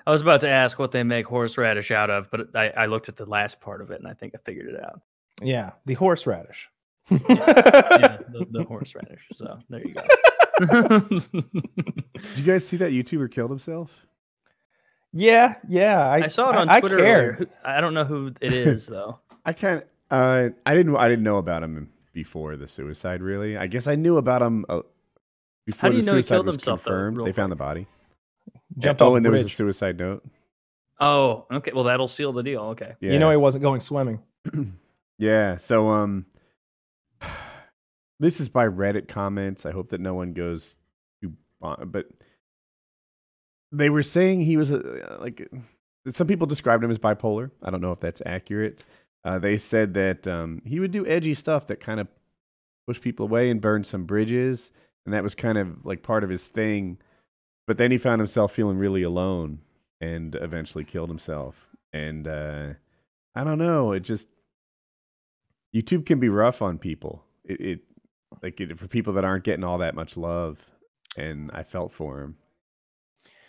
I 0.05 0.11
was 0.11 0.21
about 0.21 0.41
to 0.41 0.49
ask 0.49 0.79
what 0.79 0.91
they 0.91 1.03
make 1.03 1.25
horseradish 1.25 1.91
out 1.91 2.09
of, 2.09 2.29
but 2.29 2.53
I, 2.55 2.69
I 2.71 2.85
looked 2.87 3.07
at 3.07 3.15
the 3.15 3.25
last 3.25 3.61
part 3.61 3.81
of 3.81 3.89
it 3.91 3.99
and 3.99 4.07
I 4.07 4.13
think 4.13 4.33
I 4.35 4.39
figured 4.43 4.67
it 4.67 4.83
out. 4.83 4.99
Yeah, 5.41 5.71
the 5.85 5.93
horseradish. 5.93 6.69
Yeah, 7.09 7.17
the, 8.29 8.45
the 8.51 8.63
horseradish. 8.67 9.21
So 9.33 9.59
there 9.69 9.79
you 9.79 9.93
go. 9.93 10.01
Did 10.59 12.37
you 12.37 12.43
guys 12.43 12.67
see 12.67 12.77
that 12.77 12.91
YouTuber 12.91 13.31
killed 13.31 13.49
himself? 13.49 13.91
Yeah, 15.11 15.55
yeah. 15.67 16.07
I, 16.07 16.23
I 16.23 16.27
saw 16.27 16.49
it 16.51 16.57
on 16.57 16.69
I, 16.69 16.79
Twitter. 16.79 16.97
I 16.97 17.01
earlier. 17.01 17.33
cared. 17.33 17.37
Who- 17.39 17.47
I 17.69 17.81
don't 17.81 17.93
know 17.93 18.05
who 18.05 18.33
it 18.41 18.53
is 18.53 18.87
though. 18.87 19.19
I 19.45 19.53
can't. 19.53 19.85
Uh, 20.09 20.49
I 20.65 20.75
didn't. 20.75 20.95
I 20.95 21.07
didn't 21.07 21.23
know 21.23 21.37
about 21.37 21.63
him 21.63 21.89
before 22.13 22.55
the 22.55 22.67
suicide. 22.67 23.21
Really, 23.21 23.57
I 23.57 23.67
guess 23.67 23.87
I 23.87 23.95
knew 23.95 24.17
about 24.17 24.41
him 24.41 24.65
uh, 24.69 24.81
before 25.65 25.89
do 25.89 25.95
the 25.97 26.01
you 26.01 26.05
know 26.05 26.15
he 26.15 26.21
suicide 26.21 26.35
killed 26.35 26.45
was 26.47 26.55
himself, 26.55 26.83
though, 26.83 26.91
confirmed. 26.91 27.17
real 27.17 27.25
they 27.25 27.31
found 27.31 27.51
the 27.51 27.55
body. 27.55 27.87
Jumped 28.79 29.01
oh, 29.01 29.15
and 29.15 29.23
the 29.23 29.29
there 29.29 29.37
was 29.37 29.45
a 29.45 29.49
suicide 29.49 29.97
note. 29.99 30.23
Oh, 30.99 31.45
okay. 31.51 31.71
Well, 31.73 31.83
that'll 31.83 32.07
seal 32.07 32.33
the 32.33 32.43
deal. 32.43 32.61
Okay. 32.61 32.93
Yeah. 32.99 33.13
You 33.13 33.19
know 33.19 33.29
he 33.29 33.37
wasn't 33.37 33.63
going 33.63 33.81
swimming. 33.81 34.19
yeah. 35.17 35.57
So 35.57 35.89
um, 35.89 36.25
this 38.19 38.39
is 38.39 38.49
by 38.49 38.67
Reddit 38.67 39.07
comments. 39.07 39.65
I 39.65 39.71
hope 39.71 39.89
that 39.89 40.01
no 40.01 40.13
one 40.13 40.33
goes 40.33 40.75
too, 41.21 41.33
but 41.61 42.07
they 43.71 43.89
were 43.89 44.03
saying 44.03 44.41
he 44.41 44.57
was 44.57 44.71
a, 44.71 45.17
like 45.19 45.49
some 46.09 46.27
people 46.27 46.47
described 46.47 46.83
him 46.83 46.91
as 46.91 46.99
bipolar. 46.99 47.51
I 47.61 47.69
don't 47.69 47.81
know 47.81 47.91
if 47.91 47.99
that's 47.99 48.21
accurate. 48.25 48.83
Uh, 49.25 49.39
they 49.39 49.57
said 49.57 49.93
that 49.93 50.27
um, 50.27 50.61
he 50.65 50.79
would 50.79 50.91
do 50.91 51.07
edgy 51.07 51.33
stuff 51.33 51.67
that 51.67 51.79
kind 51.79 51.99
of 51.99 52.07
pushed 52.87 53.01
people 53.01 53.25
away 53.25 53.49
and 53.49 53.61
burned 53.61 53.87
some 53.87 54.03
bridges, 54.03 54.71
and 55.05 55.13
that 55.13 55.23
was 55.23 55.33
kind 55.33 55.57
of 55.57 55.85
like 55.85 56.03
part 56.03 56.23
of 56.23 56.29
his 56.29 56.47
thing. 56.49 56.97
But 57.65 57.77
then 57.77 57.91
he 57.91 57.97
found 57.97 58.19
himself 58.19 58.51
feeling 58.51 58.77
really 58.77 59.03
alone 59.03 59.59
and 60.01 60.35
eventually 60.35 60.83
killed 60.83 61.09
himself. 61.09 61.55
And 61.93 62.27
uh, 62.27 62.73
I 63.35 63.43
don't 63.45 63.57
know. 63.57 63.93
It 63.93 64.01
just 64.01 64.27
YouTube 65.73 66.05
can 66.05 66.19
be 66.19 66.27
rough 66.27 66.61
on 66.61 66.77
people. 66.77 67.23
It, 67.45 67.61
it 67.61 67.79
like 68.43 68.61
for 68.77 68.87
people 68.87 69.13
that 69.13 69.23
aren't 69.25 69.43
getting 69.43 69.63
all 69.63 69.79
that 69.79 69.95
much 69.95 70.17
love, 70.17 70.59
and 71.17 71.49
I 71.53 71.63
felt 71.63 71.93
for 71.93 72.21
him. 72.21 72.35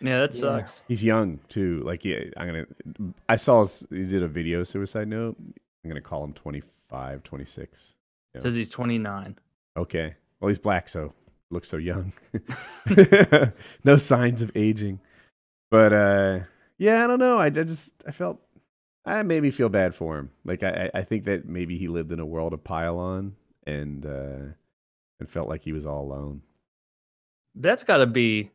Yeah, 0.01 0.20
that 0.20 0.34
Yeah. 0.34 0.40
sucks. 0.40 0.82
He's 0.88 1.03
young 1.05 1.40
too. 1.49 1.82
Like 1.84 2.05
yeah, 2.05 2.20
I'm 2.36 2.47
gonna. 2.47 3.14
I 3.28 3.36
saw 3.36 3.61
his, 3.61 3.86
he 3.90 4.05
did 4.05 4.22
a 4.22 4.28
video 4.28 4.64
suicide 4.64 5.09
note. 5.09 5.36
I'm 5.84 5.90
gonna 5.90 6.01
call 6.01 6.24
him 6.24 6.32
25, 6.32 7.22
26. 7.22 7.95
Yeah. 8.34 8.40
Says 8.40 8.55
he's 8.55 8.70
29. 8.70 9.36
Okay. 9.76 10.14
Well, 10.40 10.49
he's 10.49 10.59
black, 10.59 10.88
so 10.88 11.12
looks 11.51 11.68
so 11.68 11.76
young. 11.76 12.12
no 13.84 13.97
signs 13.97 14.42
of 14.42 14.51
aging. 14.55 15.01
But 15.70 15.92
uh, 15.92 16.40
yeah, 16.78 17.05
I 17.05 17.07
don't 17.07 17.18
know. 17.18 17.38
I, 17.38 17.47
I 17.47 17.51
just 17.51 17.92
I 18.07 18.11
felt 18.11 18.40
I 19.07 19.22
made 19.22 19.42
me 19.42 19.51
feel 19.51 19.68
bad 19.68 19.95
for 19.95 20.18
him. 20.18 20.30
Like 20.45 20.62
I 20.62 20.90
I 20.95 20.99
I 20.99 21.03
think 21.03 21.24
that 21.24 21.47
maybe 21.47 21.76
he 21.78 21.88
lived 21.88 22.12
in 22.12 22.20
a 22.20 22.26
world 22.26 22.53
of 22.53 22.62
pylon 22.64 23.34
and 23.66 24.05
uh, 24.07 24.38
and 25.25 25.31
felt 25.31 25.49
like 25.49 25.62
he 25.62 25.72
was 25.72 25.87
all 25.87 26.03
alone. 26.03 26.43
That's 27.55 27.83
got 27.83 27.97
to 27.99 28.07
be 28.07 28.51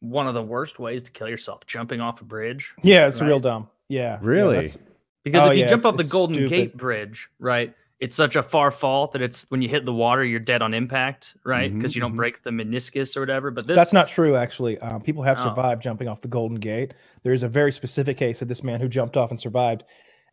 one 0.00 0.28
of 0.28 0.34
the 0.34 0.42
worst 0.42 0.78
ways 0.78 1.02
to 1.02 1.10
kill 1.10 1.28
yourself, 1.28 1.66
jumping 1.66 2.00
off 2.00 2.20
a 2.20 2.24
bridge. 2.24 2.72
Yeah, 2.82 3.08
it's 3.08 3.20
real 3.20 3.40
dumb. 3.40 3.68
Yeah. 3.88 4.00
yeah, 4.14 4.18
Really? 4.22 4.54
that's- 4.56 4.78
Because 5.24 5.48
Oh, 5.48 5.50
if 5.50 5.56
you 5.56 5.62
yeah, 5.64 5.68
jump 5.70 5.80
it's- 5.80 5.92
off 5.92 5.96
the 5.96 6.04
Golden 6.04 6.36
stupid. 6.36 6.50
Gate 6.50 6.76
Bridge, 6.76 7.28
right, 7.40 7.74
it's 7.98 8.14
such 8.14 8.36
a 8.36 8.42
far 8.44 8.70
fall 8.70 9.08
that 9.08 9.20
it's 9.22 9.44
when 9.50 9.60
you 9.60 9.68
hit 9.68 9.84
the 9.84 9.92
water, 9.92 10.22
you're 10.24 10.38
dead 10.38 10.62
on 10.62 10.72
impact, 10.72 11.34
right? 11.44 11.74
Because 11.74 11.92
Mhm, 11.92 11.94
you 11.96 12.00
don't 12.02 12.12
mhm. 12.12 12.16
break 12.16 12.42
the 12.44 12.50
meniscus 12.50 13.16
or 13.16 13.20
whatever. 13.20 13.50
But 13.50 13.66
this, 13.66 13.74
That's 13.76 13.92
not 13.92 14.06
true, 14.06 14.36
actually. 14.36 14.78
Um, 14.78 15.00
people 15.00 15.24
have 15.24 15.40
Oh. 15.40 15.44
survived 15.44 15.82
jumping 15.82 16.06
off 16.06 16.20
the 16.20 16.28
Golden 16.28 16.58
Gate. 16.60 16.94
There 17.24 17.32
is 17.32 17.42
a 17.42 17.48
very 17.48 17.72
specific 17.72 18.16
case 18.18 18.40
of 18.40 18.46
this 18.46 18.62
man 18.62 18.80
who 18.80 18.88
jumped 18.88 19.16
off 19.16 19.32
and 19.32 19.40
survived. 19.40 19.82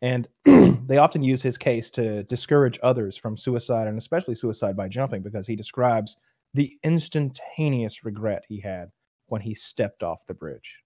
And 0.04 0.28
they 0.86 0.98
often 0.98 1.22
use 1.22 1.40
his 1.40 1.56
case 1.56 1.90
to 1.92 2.24
discourage 2.24 2.78
others 2.82 3.16
from 3.16 3.38
suicide 3.38 3.88
and 3.88 3.96
especially 3.96 4.34
suicide 4.34 4.76
by 4.76 4.86
jumping 4.86 5.22
because 5.22 5.46
he 5.46 5.56
describes 5.56 6.18
the 6.52 6.76
instantaneous 6.82 8.04
regret 8.04 8.44
he 8.46 8.60
had 8.60 8.90
when 9.28 9.40
he 9.40 9.54
stepped 9.54 10.02
off 10.02 10.26
the 10.26 10.34
bridge. 10.34 10.76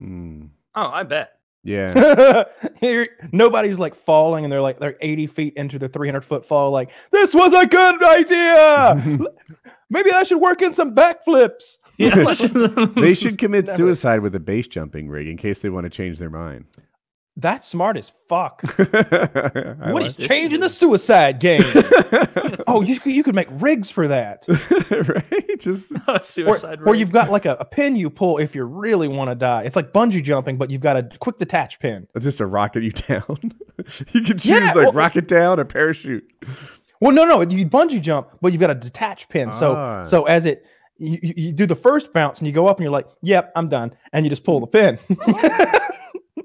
Hmm. 0.00 0.44
oh, 0.76 0.86
I 0.86 1.02
bet. 1.02 1.32
Yeah. 1.64 2.44
Here, 2.80 3.08
nobody's 3.32 3.80
like 3.80 3.96
falling 3.96 4.44
and 4.44 4.52
they're 4.52 4.62
like 4.62 4.78
they're 4.78 4.96
80 5.00 5.26
feet 5.26 5.54
into 5.56 5.80
the 5.80 5.88
300 5.88 6.20
foot 6.24 6.46
fall 6.46 6.70
like 6.70 6.90
this 7.10 7.34
was 7.34 7.52
a 7.52 7.66
good 7.66 8.04
idea 8.04 9.18
maybe 9.90 10.12
i 10.12 10.22
should 10.22 10.38
work 10.38 10.62
in 10.62 10.72
some 10.72 10.94
backflips 10.94 11.78
Yeah, 11.98 12.84
they 12.94 13.14
should 13.14 13.38
commit 13.38 13.66
Never. 13.66 13.76
suicide 13.76 14.20
with 14.20 14.34
a 14.36 14.40
base 14.40 14.68
jumping 14.68 15.08
rig 15.08 15.26
in 15.26 15.36
case 15.36 15.58
they 15.60 15.70
want 15.70 15.84
to 15.84 15.90
change 15.90 16.18
their 16.18 16.30
mind. 16.30 16.66
That's 17.38 17.68
smart 17.68 17.96
as 17.98 18.12
fuck 18.28 18.62
I 18.78 19.92
what 19.92 20.02
like- 20.02 20.16
changing 20.18 20.60
the 20.60 20.70
suicide 20.70 21.38
game 21.38 21.62
oh 22.66 22.80
you 22.80 22.98
could, 22.98 23.12
you 23.12 23.22
could 23.22 23.34
make 23.34 23.48
rigs 23.52 23.90
for 23.90 24.08
that 24.08 24.44
right? 24.90 25.60
Just 25.60 25.92
or, 26.08 26.24
suicide. 26.24 26.80
or 26.80 26.92
rig. 26.92 27.00
you've 27.00 27.12
got 27.12 27.30
like 27.30 27.44
a, 27.44 27.56
a 27.60 27.64
pin 27.64 27.94
you 27.96 28.08
pull 28.10 28.38
if 28.38 28.54
you 28.54 28.64
really 28.64 29.08
want 29.08 29.30
to 29.30 29.34
die 29.34 29.62
it's 29.64 29.76
like 29.76 29.92
bungee 29.92 30.22
jumping 30.22 30.56
but 30.56 30.70
you've 30.70 30.80
got 30.80 30.96
a 30.96 31.02
quick 31.18 31.38
detach 31.38 31.78
pin 31.78 32.06
It's 32.14 32.24
just 32.24 32.40
a 32.40 32.46
rocket 32.46 32.82
you 32.82 32.90
down. 32.92 33.38
you 34.12 34.22
can 34.22 34.38
choose 34.38 34.46
Yeah, 34.46 34.66
like 34.72 34.74
well- 34.76 34.92
rocket 34.92 35.28
down 35.28 35.60
or 35.60 35.64
parachute. 35.64 36.24
Well, 36.98 37.12
no, 37.12 37.26
no, 37.26 37.42
you 37.42 37.66
bungee 37.68 38.00
jump, 38.00 38.28
but 38.40 38.52
you've 38.52 38.60
got 38.60 38.70
a 38.70 38.74
detach 38.74 39.28
pin. 39.28 39.52
So, 39.52 39.74
Ah. 39.76 40.04
so 40.04 40.24
as 40.24 40.46
it, 40.46 40.64
you, 40.96 41.18
you 41.22 41.34
you 41.36 41.52
do 41.52 41.66
the 41.66 41.76
first 41.76 42.10
bounce 42.14 42.38
and 42.38 42.46
you 42.46 42.54
go 42.54 42.66
up 42.68 42.78
and 42.78 42.84
you're 42.84 42.90
like, 42.90 43.06
"Yep, 43.20 43.52
I'm 43.54 43.68
done," 43.68 43.94
and 44.14 44.24
you 44.24 44.30
just 44.30 44.44
pull 44.44 44.60
the 44.60 44.66
pin. 44.66 44.98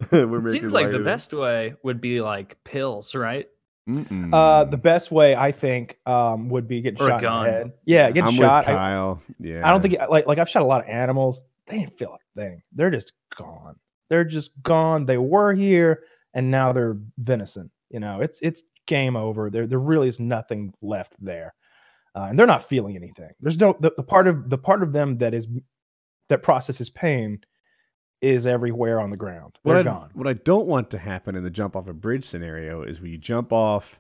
We're 0.11 0.41
making 0.41 0.61
Seems 0.61 0.73
like 0.73 0.85
light 0.85 0.91
the 0.93 0.99
best 0.99 1.33
way 1.33 1.75
would 1.83 2.01
be 2.01 2.21
like 2.21 2.57
pills, 2.63 3.15
right? 3.15 3.47
Mm-mm. 3.89 4.33
uh, 4.33 4.65
the 4.65 4.77
best 4.77 5.11
way 5.11 5.35
I 5.35 5.51
think 5.51 5.97
um, 6.05 6.49
would 6.49 6.67
be 6.67 6.81
getting 6.81 7.01
Or 7.01 7.09
a 7.09 7.19
shot 7.19 7.47
in 7.47 7.53
the 7.53 7.57
head. 7.57 7.71
Yeah, 7.85 8.07
getting 8.07 8.23
I'm 8.23 8.35
shot. 8.35 8.65
with 8.65 8.75
I, 8.75 8.77
Kyle. 8.77 9.21
yeah, 9.39 9.67
I 9.67 9.71
don't 9.71 9.81
think 9.81 9.95
like 10.09 10.27
like 10.27 10.37
I've 10.37 10.49
shot 10.49 10.61
a 10.61 10.65
lot 10.65 10.81
of 10.81 10.89
animals. 10.89 11.41
They 11.67 11.79
didn't 11.79 11.97
feel 11.97 12.11
like 12.11 12.21
a 12.35 12.39
thing. 12.39 12.61
They're 12.73 12.91
just 12.91 13.13
gone. 13.35 13.75
They're 14.09 14.25
just 14.25 14.51
gone. 14.61 15.05
They 15.05 15.17
were 15.17 15.53
here 15.53 16.03
and 16.33 16.49
now 16.49 16.71
they're 16.71 16.97
venison. 17.17 17.69
You 17.89 17.99
know, 17.99 18.21
it's 18.21 18.39
it's 18.41 18.63
game 18.87 19.15
over. 19.15 19.49
There 19.49 19.67
there 19.67 19.79
really 19.79 20.07
is 20.07 20.19
nothing 20.19 20.73
left 20.81 21.13
there, 21.19 21.53
uh, 22.15 22.27
and 22.29 22.39
they're 22.39 22.47
not 22.47 22.67
feeling 22.67 22.95
anything. 22.95 23.31
There's 23.39 23.57
no 23.57 23.75
the, 23.79 23.91
the 23.97 24.03
part 24.03 24.27
of 24.27 24.49
the 24.49 24.57
part 24.57 24.83
of 24.83 24.93
them 24.93 25.17
that 25.17 25.33
is 25.33 25.47
that 26.29 26.43
processes 26.43 26.89
pain 26.89 27.39
is 28.22 28.45
everywhere 28.45 28.99
on 28.99 29.09
the 29.09 29.17
ground. 29.17 29.57
what 29.63 29.74
They're 29.74 29.82
I, 29.82 29.84
gone. 29.84 30.09
What 30.13 30.28
I 30.28 30.34
don't 30.34 30.67
want 30.67 30.89
to 30.91 30.97
happen 30.99 31.36
in 31.36 31.43
the 31.43 31.49
jump 31.49 31.76
off 31.76 31.88
a 31.88 31.93
bridge 31.93 32.24
scenario 32.26 32.84
is 32.84 32.99
when 33.01 33.11
you 33.11 33.17
jump 33.17 33.51
off 33.51 33.99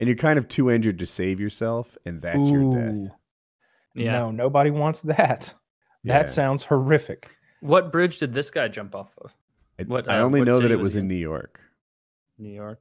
and 0.00 0.08
you're 0.08 0.16
kind 0.16 0.38
of 0.38 0.48
too 0.48 0.70
injured 0.70 0.98
to 0.98 1.06
save 1.06 1.38
yourself, 1.40 1.96
and 2.06 2.20
that's 2.22 2.50
your 2.50 2.70
death. 2.72 3.12
Yeah. 3.94 4.12
No, 4.12 4.30
nobody 4.30 4.70
wants 4.70 5.00
that. 5.02 5.52
Yeah. 6.02 6.18
That 6.18 6.30
sounds 6.30 6.62
horrific. 6.62 7.28
What 7.60 7.92
bridge 7.92 8.18
did 8.18 8.32
this 8.32 8.50
guy 8.50 8.68
jump 8.68 8.94
off 8.94 9.10
of? 9.18 9.32
I, 9.78 9.82
What, 9.82 10.08
I 10.08 10.18
uh, 10.18 10.22
only 10.24 10.40
what 10.40 10.48
know 10.48 10.58
that 10.60 10.70
it 10.70 10.76
was 10.76 10.84
was 10.84 10.96
in 10.96 11.02
in? 11.02 11.08
New 11.08 11.14
York. 11.16 11.60
New 12.38 12.48
York. 12.54 12.80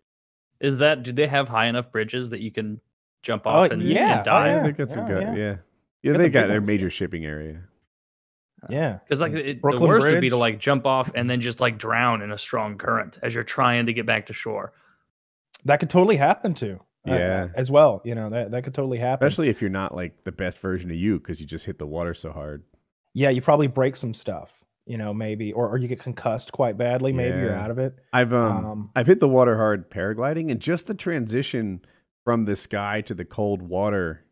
Is 0.61 0.77
that? 0.77 1.03
Do 1.03 1.11
they 1.11 1.27
have 1.27 1.49
high 1.49 1.65
enough 1.65 1.91
bridges 1.91 2.29
that 2.29 2.39
you 2.39 2.51
can 2.51 2.79
jump 3.21 3.43
Oh, 3.45 3.49
off 3.49 3.71
and, 3.71 3.81
yeah. 3.81 4.17
and 4.17 4.25
die? 4.25 4.59
I 4.59 4.63
think 4.63 4.77
that's 4.77 4.93
some 4.93 5.07
yeah, 5.07 5.13
good. 5.13 5.21
yeah. 5.23 5.33
Yeah, 5.35 5.55
yeah. 6.03 6.11
They 6.13 6.23
the 6.23 6.29
got 6.29 6.41
big 6.43 6.49
their 6.51 6.61
major 6.61 6.89
shipping 6.89 7.25
area. 7.25 7.63
Yeah. 8.69 8.99
Because 9.03 9.21
like 9.21 9.33
it, 9.33 9.43
the 9.45 9.53
Brooklyn 9.55 9.89
worst 9.89 10.05
would 10.07 10.21
be 10.21 10.29
to 10.29 10.37
like 10.37 10.59
jump 10.59 10.85
off 10.85 11.11
and 11.15 11.29
then 11.29 11.39
just 11.39 11.59
like 11.59 11.77
drown 11.77 12.21
in 12.21 12.31
a 12.31 12.37
strong 12.37 12.77
current 12.77 13.17
as 13.23 13.33
you're 13.33 13.43
trying 13.43 13.85
to 13.85 13.93
get 13.93 14.05
back 14.05 14.25
to 14.27 14.33
shore. 14.33 14.73
That 15.65 15.79
could 15.79 15.89
totally 15.89 16.17
happen 16.17 16.53
too. 16.53 16.79
uh, 17.07 17.13
Yeah. 17.13 17.47
as 17.55 17.69
well. 17.71 18.01
You 18.03 18.15
know, 18.15 18.29
that, 18.29 18.51
that 18.51 18.63
could 18.63 18.73
totally 18.73 18.97
happen. 18.97 19.25
Especially 19.25 19.49
if 19.49 19.61
you're 19.61 19.69
not 19.69 19.95
like 19.95 20.23
the 20.23 20.31
best 20.31 20.59
version 20.59 20.89
of 20.91 20.97
you 20.97 21.19
because 21.19 21.39
you 21.39 21.45
just 21.47 21.65
hit 21.65 21.77
the 21.79 21.87
water 21.87 22.13
so 22.13 22.31
hard. 22.31 22.63
yeah, 23.13 23.29
you 23.29 23.41
probably 23.41 23.67
break 23.67 23.95
some 23.95 24.13
stuff, 24.13 24.51
you 24.85 24.97
know, 24.97 25.13
maybe, 25.13 25.51
or, 25.53 25.67
or 25.69 25.77
you 25.77 25.87
get 25.87 25.99
concussed 25.99 26.51
quite 26.51 26.77
badly. 26.77 27.11
Maybe 27.13 27.37
you're 27.39 27.55
out 27.55 27.71
of 27.71 27.79
it. 27.79 27.95
I've 28.13 28.33
um, 28.33 28.65
Um, 28.65 28.91
I've 28.95 29.07
hit 29.07 29.19
the 29.19 29.27
water 29.29 29.55
hard 29.57 29.89
paragliding, 29.89 30.51
and 30.51 30.59
just 30.59 30.87
the 30.87 30.93
transition 30.93 31.81
from 32.25 32.45
the 32.45 32.55
sky 32.55 33.01
to 33.01 33.13
the 33.13 33.25
cold 33.25 33.61
water 33.61 34.23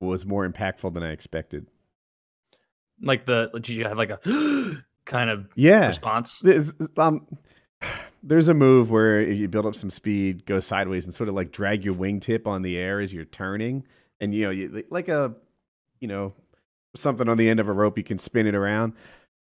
was 0.00 0.24
more 0.26 0.48
impactful 0.48 0.92
than 0.94 1.02
I 1.02 1.10
expected. 1.12 1.66
Like 3.02 3.26
the 3.26 3.50
did 3.54 3.68
you 3.70 3.84
have 3.84 3.98
like 3.98 4.10
a 4.10 4.18
kind 5.04 5.30
of 5.30 5.48
Yeah. 5.56 5.88
response? 5.88 6.38
There's, 6.40 6.72
um, 6.96 7.26
there's 8.22 8.48
a 8.48 8.54
move 8.54 8.90
where 8.90 9.20
if 9.20 9.36
you 9.36 9.48
build 9.48 9.66
up 9.66 9.74
some 9.74 9.90
speed, 9.90 10.46
go 10.46 10.60
sideways, 10.60 11.04
and 11.04 11.12
sort 11.12 11.28
of 11.28 11.34
like 11.34 11.50
drag 11.50 11.84
your 11.84 11.94
wingtip 11.94 12.46
on 12.46 12.62
the 12.62 12.76
air 12.78 13.00
as 13.00 13.12
you're 13.12 13.24
turning, 13.24 13.84
and 14.20 14.32
you 14.34 14.44
know, 14.44 14.50
you, 14.50 14.84
like 14.90 15.08
a, 15.08 15.34
you 16.00 16.06
know, 16.08 16.32
something 16.94 17.28
on 17.28 17.36
the 17.36 17.48
end 17.48 17.58
of 17.60 17.68
a 17.68 17.72
rope, 17.72 17.98
you 17.98 18.04
can 18.04 18.18
spin 18.18 18.46
it 18.46 18.54
around. 18.54 18.92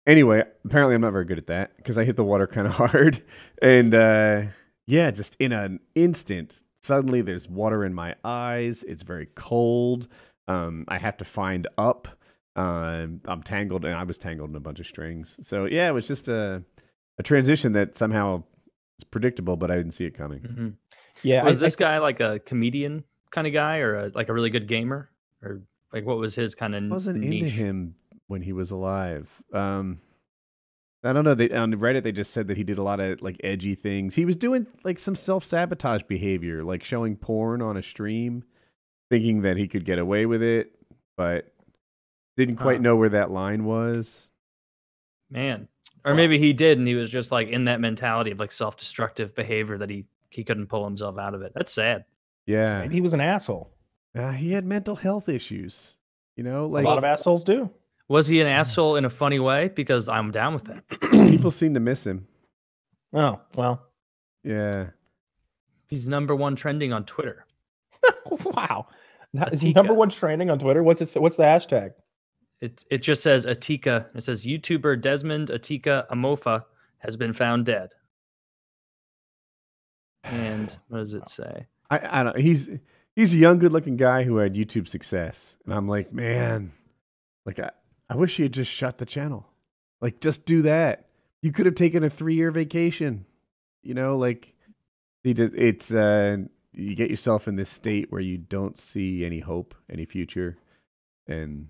Anyway, 0.07 0.43
apparently 0.65 0.95
I'm 0.95 1.01
not 1.01 1.11
very 1.11 1.25
good 1.25 1.37
at 1.37 1.47
that 1.47 1.77
because 1.77 1.97
I 1.97 2.03
hit 2.03 2.15
the 2.15 2.23
water 2.23 2.47
kind 2.47 2.65
of 2.65 2.73
hard, 2.81 3.21
and 3.61 3.93
uh, 3.93 4.43
yeah, 4.87 5.11
just 5.11 5.35
in 5.39 5.51
an 5.51 5.79
instant, 5.93 6.61
suddenly 6.81 7.21
there's 7.21 7.47
water 7.47 7.85
in 7.85 7.93
my 7.93 8.15
eyes. 8.23 8.81
It's 8.83 9.03
very 9.03 9.27
cold. 9.35 10.07
Um, 10.47 10.85
I 10.87 10.97
have 10.97 11.17
to 11.17 11.25
find 11.25 11.67
up. 11.77 12.07
Um, 12.55 13.21
I'm 13.25 13.43
tangled, 13.43 13.85
and 13.85 13.95
I 13.95 14.03
was 14.03 14.17
tangled 14.17 14.49
in 14.49 14.55
a 14.55 14.59
bunch 14.59 14.79
of 14.79 14.87
strings. 14.87 15.37
So 15.41 15.65
yeah, 15.65 15.87
it 15.87 15.93
was 15.93 16.07
just 16.07 16.27
a 16.27 16.63
a 17.17 17.23
transition 17.23 17.73
that 17.73 17.95
somehow 17.95 18.43
is 18.99 19.03
predictable, 19.05 19.55
but 19.57 19.69
I 19.71 19.75
didn't 19.77 19.91
see 19.91 20.05
it 20.05 20.13
coming. 20.15 20.39
Mhm. 20.41 20.73
Yeah, 21.23 21.43
Was 21.43 21.57
I- 21.57 21.59
this 21.61 21.75
I- 21.75 21.79
guy 21.79 21.97
like 21.99 22.19
a 22.19 22.39
comedian 22.39 23.03
kind 23.31 23.47
of 23.47 23.53
guy, 23.53 23.79
or 23.79 23.95
a, 23.95 24.07
like 24.13 24.29
a 24.29 24.33
really 24.33 24.49
good 24.49 24.67
gamer, 24.67 25.09
or 25.41 25.61
like 25.93 26.05
what 26.05 26.17
was 26.17 26.35
his 26.35 26.55
kind 26.55 26.75
of 26.75 26.83
wasn't 26.89 27.19
niche? 27.19 27.33
into 27.43 27.49
him 27.49 27.95
when 28.27 28.41
he 28.41 28.53
was 28.53 28.71
alive. 28.71 29.29
Um, 29.53 29.99
I 31.03 31.13
don't 31.13 31.23
know. 31.23 31.33
They 31.35 31.49
on 31.51 31.73
Reddit 31.73 32.03
they 32.03 32.11
just 32.11 32.31
said 32.31 32.47
that 32.47 32.57
he 32.57 32.63
did 32.63 32.77
a 32.77 32.83
lot 32.83 32.99
of 32.99 33.21
like 33.21 33.37
edgy 33.43 33.75
things. 33.75 34.13
He 34.15 34.25
was 34.25 34.35
doing 34.35 34.67
like 34.83 34.99
some 34.99 35.15
self 35.15 35.43
sabotage 35.43 36.03
behavior, 36.03 36.63
like 36.63 36.83
showing 36.83 37.15
porn 37.15 37.61
on 37.61 37.75
a 37.77 37.81
stream, 37.81 38.43
thinking 39.09 39.41
that 39.41 39.57
he 39.57 39.67
could 39.67 39.83
get 39.85 39.99
away 39.99 40.25
with 40.25 40.41
it, 40.43 40.73
but 41.17 41.50
didn't 42.37 42.55
quite 42.57 42.77
Huh. 42.77 42.81
know 42.83 42.95
where 42.95 43.09
that 43.09 43.31
line 43.31 43.65
was. 43.65 44.27
Man, 45.29 45.67
or 46.03 46.13
maybe 46.13 46.37
he 46.37 46.51
did, 46.53 46.77
and 46.77 46.87
he 46.87 46.95
was 46.95 47.09
just 47.09 47.31
like 47.31 47.47
in 47.49 47.65
that 47.65 47.79
mentality 47.79 48.31
of 48.31 48.39
like 48.39 48.51
self-destructive 48.51 49.33
behavior 49.35 49.77
that 49.77 49.89
he 49.89 50.05
he 50.29 50.43
couldn't 50.43 50.67
pull 50.67 50.83
himself 50.85 51.17
out 51.17 51.33
of 51.33 51.41
it. 51.41 51.51
That's 51.55 51.73
sad. 51.73 52.05
Yeah, 52.45 52.79
maybe 52.79 52.95
he 52.95 53.01
was 53.01 53.13
an 53.13 53.21
asshole. 53.21 53.71
Uh, 54.15 54.31
he 54.31 54.51
had 54.51 54.65
mental 54.65 54.95
health 54.95 55.29
issues. 55.29 55.95
You 56.35 56.43
know, 56.43 56.67
like 56.67 56.83
a 56.85 56.87
lot 56.87 56.97
of 56.97 57.03
assholes 57.03 57.43
do. 57.43 57.69
Was 58.09 58.27
he 58.27 58.41
an 58.41 58.47
asshole 58.47 58.97
in 58.97 59.05
a 59.05 59.09
funny 59.09 59.39
way? 59.39 59.69
Because 59.69 60.09
I'm 60.09 60.31
down 60.31 60.53
with 60.53 60.65
that. 60.65 60.83
people 61.11 61.51
seem 61.51 61.73
to 61.75 61.79
miss 61.79 62.05
him. 62.05 62.27
Oh 63.13 63.39
well. 63.55 63.81
Yeah. 64.43 64.87
He's 65.87 66.07
number 66.07 66.35
one 66.35 66.55
trending 66.55 66.91
on 66.93 67.05
Twitter. 67.05 67.45
wow. 68.45 68.87
Now, 69.33 69.45
Is 69.45 69.61
he 69.61 69.71
number 69.73 69.93
one 69.93 70.09
trending 70.09 70.49
on 70.49 70.59
Twitter? 70.59 70.83
What's 70.83 71.01
it? 71.01 71.21
What's 71.21 71.37
the 71.37 71.43
hashtag? 71.43 71.91
It 72.61 72.85
it 72.91 72.99
just 72.99 73.23
says 73.23 73.45
Etika. 73.45 74.05
It 74.15 74.23
says 74.23 74.45
YouTuber 74.45 75.01
Desmond 75.01 75.49
Etika 75.49 76.07
Amofah 76.09 76.63
has 76.99 77.17
been 77.17 77.33
found 77.33 77.65
dead. 77.65 77.89
And 80.23 80.75
what 80.87 80.99
does 80.99 81.15
it 81.15 81.27
say? 81.27 81.65
I, 81.89 82.19
I 82.19 82.23
don't. 82.23 82.37
He's 82.37 82.69
he's 83.15 83.33
a 83.33 83.37
young, 83.37 83.57
good-looking 83.59 83.97
guy 83.97 84.23
who 84.23 84.37
had 84.37 84.53
YouTube 84.53 84.87
success, 84.87 85.57
and 85.65 85.73
I'm 85.73 85.87
like, 85.87 86.13
man, 86.13 86.71
like 87.45 87.59
I, 87.59 87.71
I 88.09 88.15
wish 88.15 88.37
he 88.37 88.43
had 88.43 88.53
just 88.53 88.71
shut 88.71 88.99
the 88.99 89.05
channel. 89.05 89.47
Like, 89.99 90.21
just 90.21 90.45
do 90.45 90.61
that. 90.63 91.07
You 91.41 91.51
could 91.51 91.65
have 91.65 91.75
taken 91.75 92.03
a 92.03 92.09
three-year 92.09 92.51
vacation. 92.51 93.25
You 93.81 93.95
know, 93.95 94.17
like 94.17 94.53
he 95.23 95.33
did. 95.33 95.55
It's 95.55 95.91
uh, 95.91 96.37
you 96.73 96.95
get 96.95 97.09
yourself 97.09 97.47
in 97.47 97.55
this 97.55 97.71
state 97.71 98.11
where 98.11 98.21
you 98.21 98.37
don't 98.37 98.77
see 98.77 99.25
any 99.25 99.39
hope, 99.39 99.73
any 99.89 100.05
future, 100.05 100.57
and 101.27 101.67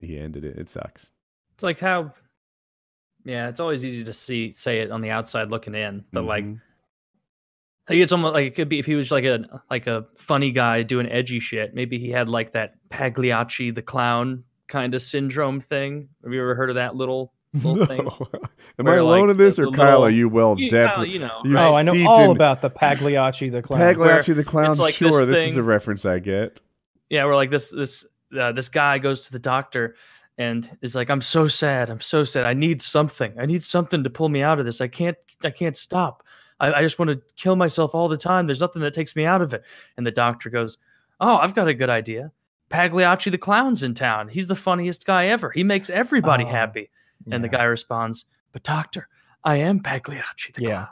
he 0.00 0.18
ended 0.18 0.44
it. 0.44 0.56
It 0.58 0.68
sucks. 0.68 1.10
It's 1.54 1.62
like 1.62 1.78
how 1.78 2.12
yeah, 3.24 3.48
it's 3.48 3.60
always 3.60 3.84
easy 3.84 4.02
to 4.04 4.12
see 4.12 4.52
say 4.52 4.80
it 4.80 4.90
on 4.90 5.00
the 5.02 5.10
outside 5.10 5.50
looking 5.50 5.74
in, 5.74 6.04
but 6.12 6.24
like 6.24 6.44
Mhm. 6.44 6.60
I 7.88 7.92
think 7.92 8.02
it's 8.04 8.12
almost 8.12 8.34
like 8.34 8.44
it 8.46 8.54
could 8.54 8.68
be 8.68 8.78
if 8.78 8.86
he 8.86 8.94
was 8.94 9.10
like 9.10 9.24
a 9.24 9.62
like 9.68 9.86
a 9.86 10.06
funny 10.16 10.52
guy 10.52 10.82
doing 10.82 11.10
edgy 11.10 11.40
shit. 11.40 11.74
Maybe 11.74 11.98
he 11.98 12.10
had 12.10 12.28
like 12.28 12.52
that 12.52 12.74
Pagliacci 12.88 13.72
the 13.72 13.82
clown 13.82 14.44
kind 14.68 14.94
of 14.94 15.02
syndrome 15.02 15.60
thing. 15.60 16.08
Have 16.22 16.32
you 16.32 16.40
ever 16.40 16.54
heard 16.54 16.70
of 16.70 16.76
that 16.76 16.94
little 16.94 17.32
little 17.52 17.84
thing? 17.86 18.04
No. 18.04 18.28
Am 18.78 18.84
where, 18.86 18.94
I 18.94 18.98
alone 18.98 19.22
like, 19.26 19.30
in 19.32 19.36
this, 19.38 19.58
or 19.58 19.66
the 19.66 19.72
Kyle? 19.76 20.04
Are 20.04 20.10
you 20.10 20.28
well 20.28 20.58
You, 20.58 20.70
depth? 20.70 20.94
Kyle, 20.96 21.04
you 21.04 21.18
know, 21.18 21.40
You're 21.44 21.54
right? 21.54 21.68
Oh, 21.68 21.74
I 21.74 21.82
know 21.82 22.06
all 22.08 22.26
in- 22.30 22.36
about 22.36 22.60
the 22.62 22.70
Pagliacci 22.70 23.48
the 23.50 23.60
clown. 23.60 23.80
Pagliacci 23.80 24.34
the 24.34 24.44
clown. 24.44 24.76
like 24.76 24.96
this 24.96 25.10
sure, 25.12 25.26
this, 25.26 25.50
is 25.50 25.56
a 25.56 25.62
reference 25.62 26.04
I 26.06 26.20
get. 26.20 26.60
yeah, 27.08 27.24
we're 27.24 27.34
like 27.34 27.50
this 27.50 27.70
this 27.70 28.06
uh, 28.38 28.52
this 28.52 28.68
guy 28.68 28.98
goes 28.98 29.20
to 29.20 29.32
the 29.32 29.38
doctor 29.38 29.96
and 30.38 30.76
is 30.82 30.94
like, 30.94 31.10
"I'm 31.10 31.22
so 31.22 31.48
sad. 31.48 31.90
I'm 31.90 32.00
so 32.00 32.24
sad. 32.24 32.46
I 32.46 32.54
need 32.54 32.80
something. 32.82 33.32
I 33.38 33.46
need 33.46 33.62
something 33.64 34.02
to 34.04 34.10
pull 34.10 34.28
me 34.28 34.42
out 34.42 34.58
of 34.58 34.64
this. 34.64 34.80
I 34.80 34.88
can't. 34.88 35.16
I 35.44 35.50
can't 35.50 35.76
stop. 35.76 36.22
I, 36.60 36.72
I 36.74 36.82
just 36.82 36.98
want 36.98 37.10
to 37.10 37.20
kill 37.36 37.56
myself 37.56 37.94
all 37.94 38.08
the 38.08 38.16
time. 38.16 38.46
There's 38.46 38.60
nothing 38.60 38.82
that 38.82 38.94
takes 38.94 39.14
me 39.16 39.24
out 39.24 39.42
of 39.42 39.52
it." 39.54 39.62
And 39.96 40.06
the 40.06 40.10
doctor 40.10 40.48
goes, 40.50 40.78
"Oh, 41.20 41.36
I've 41.36 41.54
got 41.54 41.68
a 41.68 41.74
good 41.74 41.90
idea. 41.90 42.30
Pagliacci 42.70 43.30
the 43.30 43.38
clown's 43.38 43.82
in 43.82 43.94
town. 43.94 44.28
He's 44.28 44.46
the 44.46 44.54
funniest 44.54 45.04
guy 45.04 45.26
ever. 45.26 45.50
He 45.50 45.64
makes 45.64 45.90
everybody 45.90 46.44
Oh, 46.44 46.48
happy." 46.48 46.90
And 47.30 47.44
the 47.44 47.48
guy 47.48 47.64
responds, 47.64 48.24
"But 48.52 48.62
doctor, 48.62 49.08
I 49.44 49.56
am 49.56 49.80
Pagliacci 49.80 50.52
the 50.54 50.62
Yeah. 50.62 50.68
clown." 50.68 50.88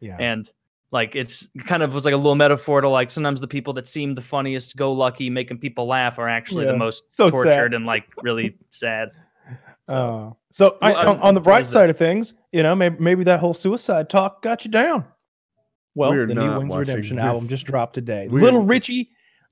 Yeah. 0.00 0.16
and 0.18 0.52
like 0.92 1.14
it's 1.14 1.48
kind 1.66 1.82
of 1.82 1.94
was 1.94 2.04
like 2.04 2.14
a 2.14 2.16
little 2.16 2.34
metaphor 2.34 2.80
to 2.80 2.88
like 2.88 3.10
sometimes 3.10 3.40
the 3.40 3.46
people 3.48 3.72
that 3.74 3.86
seem 3.86 4.14
the 4.14 4.20
funniest 4.20 4.76
go 4.76 4.92
lucky 4.92 5.30
making 5.30 5.58
people 5.58 5.86
laugh 5.86 6.18
are 6.18 6.28
actually 6.28 6.64
Yeah. 6.66 6.72
the 6.72 6.78
most 6.78 7.04
So 7.08 7.26
sad. 7.28 7.30
tortured 7.32 7.74
and 7.74 7.86
like 7.86 8.04
really 8.22 8.56
sad 8.70 9.10
so, 9.88 9.94
Uh, 9.96 10.30
so 10.50 10.78
I, 10.82 10.92
on, 10.94 11.18
on 11.20 11.34
the 11.34 11.40
bright 11.40 11.66
side 11.66 11.84
this? 11.84 11.90
of 11.90 11.98
things, 11.98 12.34
you 12.52 12.62
know, 12.62 12.74
maybe, 12.74 12.96
maybe 13.00 13.24
that 13.24 13.40
whole 13.40 13.54
suicide 13.54 14.08
talk 14.10 14.42
got 14.42 14.64
you 14.64 14.70
down. 14.70 15.04
Well, 15.96 16.10
We're 16.10 16.26
the 16.26 16.34
new 16.34 16.46
not 16.46 16.58
Wings 16.58 16.70
watching 16.70 16.88
Redemption 16.88 17.18
album 17.18 17.48
just 17.48 17.66
dropped 17.66 17.94
today. 17.94 18.28
We're- 18.28 18.44
Little 18.44 18.62
Richie, 18.62 19.10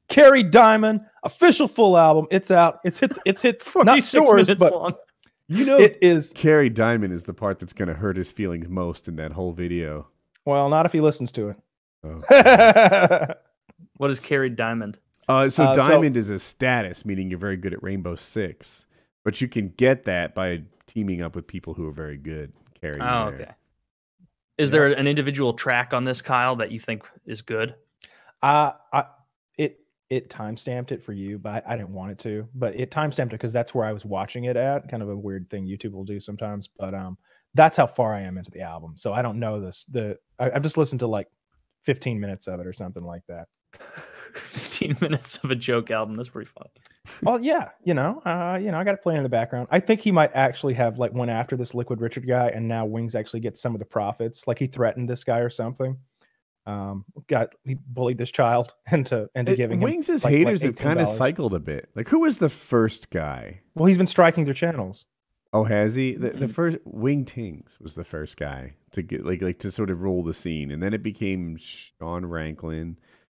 Carrie 0.09 0.43
Diamond, 0.45 1.01
official 1.25 1.67
full 1.67 1.97
album. 1.99 2.27
It's 2.31 2.51
out. 2.53 2.79
It's 2.85 3.01
hit. 3.01 3.13
It's 3.27 3.43
hit. 3.43 3.63
not 3.75 3.87
46 4.03 4.09
stores, 4.09 4.47
minutes 4.49 4.61
but 4.61 4.73
long 4.73 4.95
You 5.49 5.65
know, 5.65 5.79
it 5.79 5.99
is. 6.01 6.33
Carrie 6.35 6.71
Diamond 6.71 7.13
is 7.13 7.25
the 7.25 7.35
part 7.35 7.59
that's 7.59 7.73
going 7.73 7.89
to 7.89 7.95
hurt 7.95 8.17
his 8.17 8.31
feelings 8.31 8.69
most 8.69 9.09
in 9.09 9.17
that 9.17 9.33
whole 9.33 9.53
video. 9.53 10.07
Well, 10.49 10.71
not 10.71 10.87
if 10.87 10.93
he 10.93 11.01
listens 11.03 11.31
to 11.33 11.55
Oh. 12.05 12.23
it. 12.31 13.39
what 13.99 14.11
is 14.11 14.19
carried 14.21 14.57
diamond 14.57 14.99
Uh, 15.29 15.49
so 15.51 15.65
Uh, 15.65 15.75
so- 15.75 15.89
diamond 15.89 16.17
is 16.17 16.31
a 16.31 16.39
status, 16.39 17.05
meaning 17.05 17.29
you're 17.29 17.39
very 17.39 17.57
good 17.59 17.75
at 17.75 17.83
Rainbow 17.83 18.15
Six, 18.15 18.87
but 19.25 19.41
you 19.43 19.49
can 19.49 19.69
get 19.77 20.05
that 20.05 20.35
by 20.35 20.63
teaming 20.87 21.21
up 21.21 21.37
with 21.37 21.47
people 21.47 21.75
who 21.75 21.87
are 21.87 21.93
very 21.93 22.17
good. 22.17 22.53
Carrying 22.81 23.03
oh 23.03 23.31
there. 23.31 23.35
okay 23.35 23.51
is 24.57 24.71
there 24.73 24.87
an 24.87 25.07
individual 25.07 25.53
track 25.53 25.93
on 25.93 26.05
this 26.05 26.21
kyle 26.23 26.57
that 26.57 26.73
you 26.73 26.79
think 26.81 27.03
is 27.27 27.43
good 27.43 27.75
Uh, 28.43 28.73
I 28.93 29.05
it 29.59 29.81
it 30.09 30.31
timestamped 30.31 30.93
it 30.93 31.03
for 31.03 31.13
you, 31.13 31.39
but 31.39 31.65
I, 31.67 31.75
I 31.75 31.77
didn't 31.77 31.93
want 31.93 32.13
it 32.13 32.19
to. 32.21 32.49
But 32.55 32.75
it 32.81 32.91
timestamped 32.91 33.27
it 33.27 33.31
because 33.33 33.53
that's 33.53 33.75
where 33.75 33.85
I 33.85 33.93
was 33.93 34.05
watching 34.07 34.45
it 34.45 34.57
at. 34.57 34.89
Kind 34.89 35.03
of 35.03 35.09
a 35.11 35.17
weird 35.17 35.51
thing 35.51 35.67
YouTube 35.67 35.93
will 35.93 36.05
do 36.05 36.19
sometimes. 36.21 36.69
But 36.79 36.95
um, 36.95 37.19
that's 37.59 37.77
how 37.77 37.87
far 37.87 38.15
I 38.15 38.23
am 38.23 38.39
into 38.39 38.51
the 38.51 38.61
album. 38.61 38.95
So 38.97 39.13
I 39.13 39.23
don't 39.23 39.39
know 39.39 39.61
this. 39.61 39.85
The 39.91 40.17
I, 40.39 40.51
I've 40.51 40.63
just 40.63 40.77
listened 40.77 41.01
to 41.01 41.07
like 41.07 41.29
15 41.85 42.19
minutes 42.19 42.47
of 42.47 42.61
it 42.61 42.67
or 42.67 42.73
something 42.73 43.05
like 43.05 43.23
that. 43.29 43.49
15 44.35 44.97
minutes 45.01 45.39
of 45.43 45.51
a 45.51 45.55
joke 45.55 45.91
album 45.91 46.17
that's 46.17 46.29
pretty 46.29 46.51
fun 46.51 46.69
well, 47.23 47.41
yeah, 47.41 47.71
you 47.85 47.95
know, 47.95 48.21
uh, 48.25 48.59
you 48.61 48.71
know, 48.71 48.79
I 48.79 48.85
got 48.85 48.95
it 48.95 49.03
playing 49.03 49.19
in 49.19 49.23
the 49.23 49.29
background. 49.29 49.69
I 49.71 49.81
think 49.81 50.01
he 50.01 50.13
might 50.13 50.31
actually 50.35 50.75
have 50.75 50.99
like 50.99 51.13
went 51.13 51.31
after 51.31 51.57
this 51.57 51.75
Liquid 51.75 52.01
Richard 52.01 52.27
guy, 52.27 52.49
and 52.49 52.67
now 52.67 52.85
Wings 52.85 53.15
actually 53.15 53.41
gets 53.41 53.61
some 53.61 53.75
of 53.75 53.79
the 53.79 53.85
profits. 53.85 54.47
Like 54.47 54.59
he 54.59 54.67
threatened 54.67 55.09
this 55.09 55.25
guy 55.25 55.39
or 55.39 55.51
something. 55.51 55.97
Um, 56.67 57.05
got 57.29 57.55
he 57.65 57.75
bullied 57.75 58.19
this 58.19 58.31
child 58.31 58.75
into 58.93 59.29
into 59.35 59.53
It- 59.53 59.57
giving 59.57 59.79
him. 59.79 59.85
Wings' 59.85 60.09
like, 60.09 60.23
what, 60.23 60.33
haters 60.33 60.63
have 60.63 60.77
kind 60.77 61.01
of 61.01 61.09
cycled 61.09 61.55
a 61.55 61.61
bit. 61.61 61.89
Like, 61.95 62.09
who 62.09 62.21
was 62.21 62.39
the 62.39 62.51
first 62.51 63.11
guy? 63.11 63.61
Well, 63.75 63.87
he's 63.87 63.99
been 63.99 64.07
striking 64.07 64.45
their 64.45 64.55
channels. 64.55 65.05
Oh, 65.53 65.65
has 65.65 65.95
he? 65.95 66.15
The, 66.15 66.31
the 66.31 66.49
first 66.49 66.77
Wing 66.85 67.25
Tings 67.25 67.79
was 67.81 67.95
the 67.95 68.05
first 68.05 68.37
guy 68.37 68.75
to 68.93 69.03
get 69.03 69.25
like 69.25 69.41
like 69.41 69.59
to 69.61 69.73
sort 69.73 69.91
of 69.91 70.03
rule 70.03 70.23
the 70.23 70.35
scene, 70.35 70.71
and 70.71 70.83
then 70.83 70.93
it 70.93 71.03
became 71.03 71.57
Sean 71.57 72.25
Ranklin, 72.25 72.97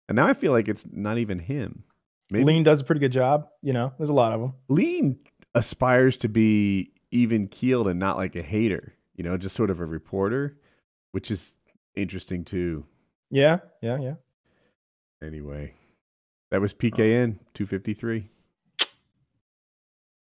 and 0.07 0.15
now 0.15 0.27
I 0.27 0.33
feel 0.33 0.51
like 0.51 0.67
it's 0.67 0.85
not 0.91 1.19
even 1.19 1.37
him. 1.37 1.83
Maybe 2.31 2.45
Lean 2.45 2.63
does 2.63 2.81
a 2.81 2.83
pretty 2.83 2.99
good 2.99 3.11
job. 3.11 3.47
You 3.61 3.73
know, 3.73 3.93
there's 3.97 4.09
a 4.09 4.13
lot 4.13 4.33
of 4.33 4.41
them. 4.41 4.53
Lean 4.69 5.19
aspires 5.53 6.17
to 6.17 6.29
be 6.29 6.91
even 7.11 7.47
keeled 7.47 7.87
and 7.87 7.99
not 7.99 8.17
like 8.17 8.35
a 8.35 8.41
hater, 8.41 8.93
you 9.15 9.23
know, 9.23 9.37
just 9.37 9.55
sort 9.55 9.69
of 9.69 9.79
a 9.79 9.85
reporter, 9.85 10.57
which 11.11 11.29
is 11.31 11.53
interesting 11.95 12.43
too. 12.43 12.85
Yeah, 13.29 13.59
yeah, 13.81 13.99
yeah. 13.99 14.13
Anyway, 15.23 15.73
that 16.51 16.61
was 16.61 16.73
PKN 16.73 17.39
253. 17.53 18.29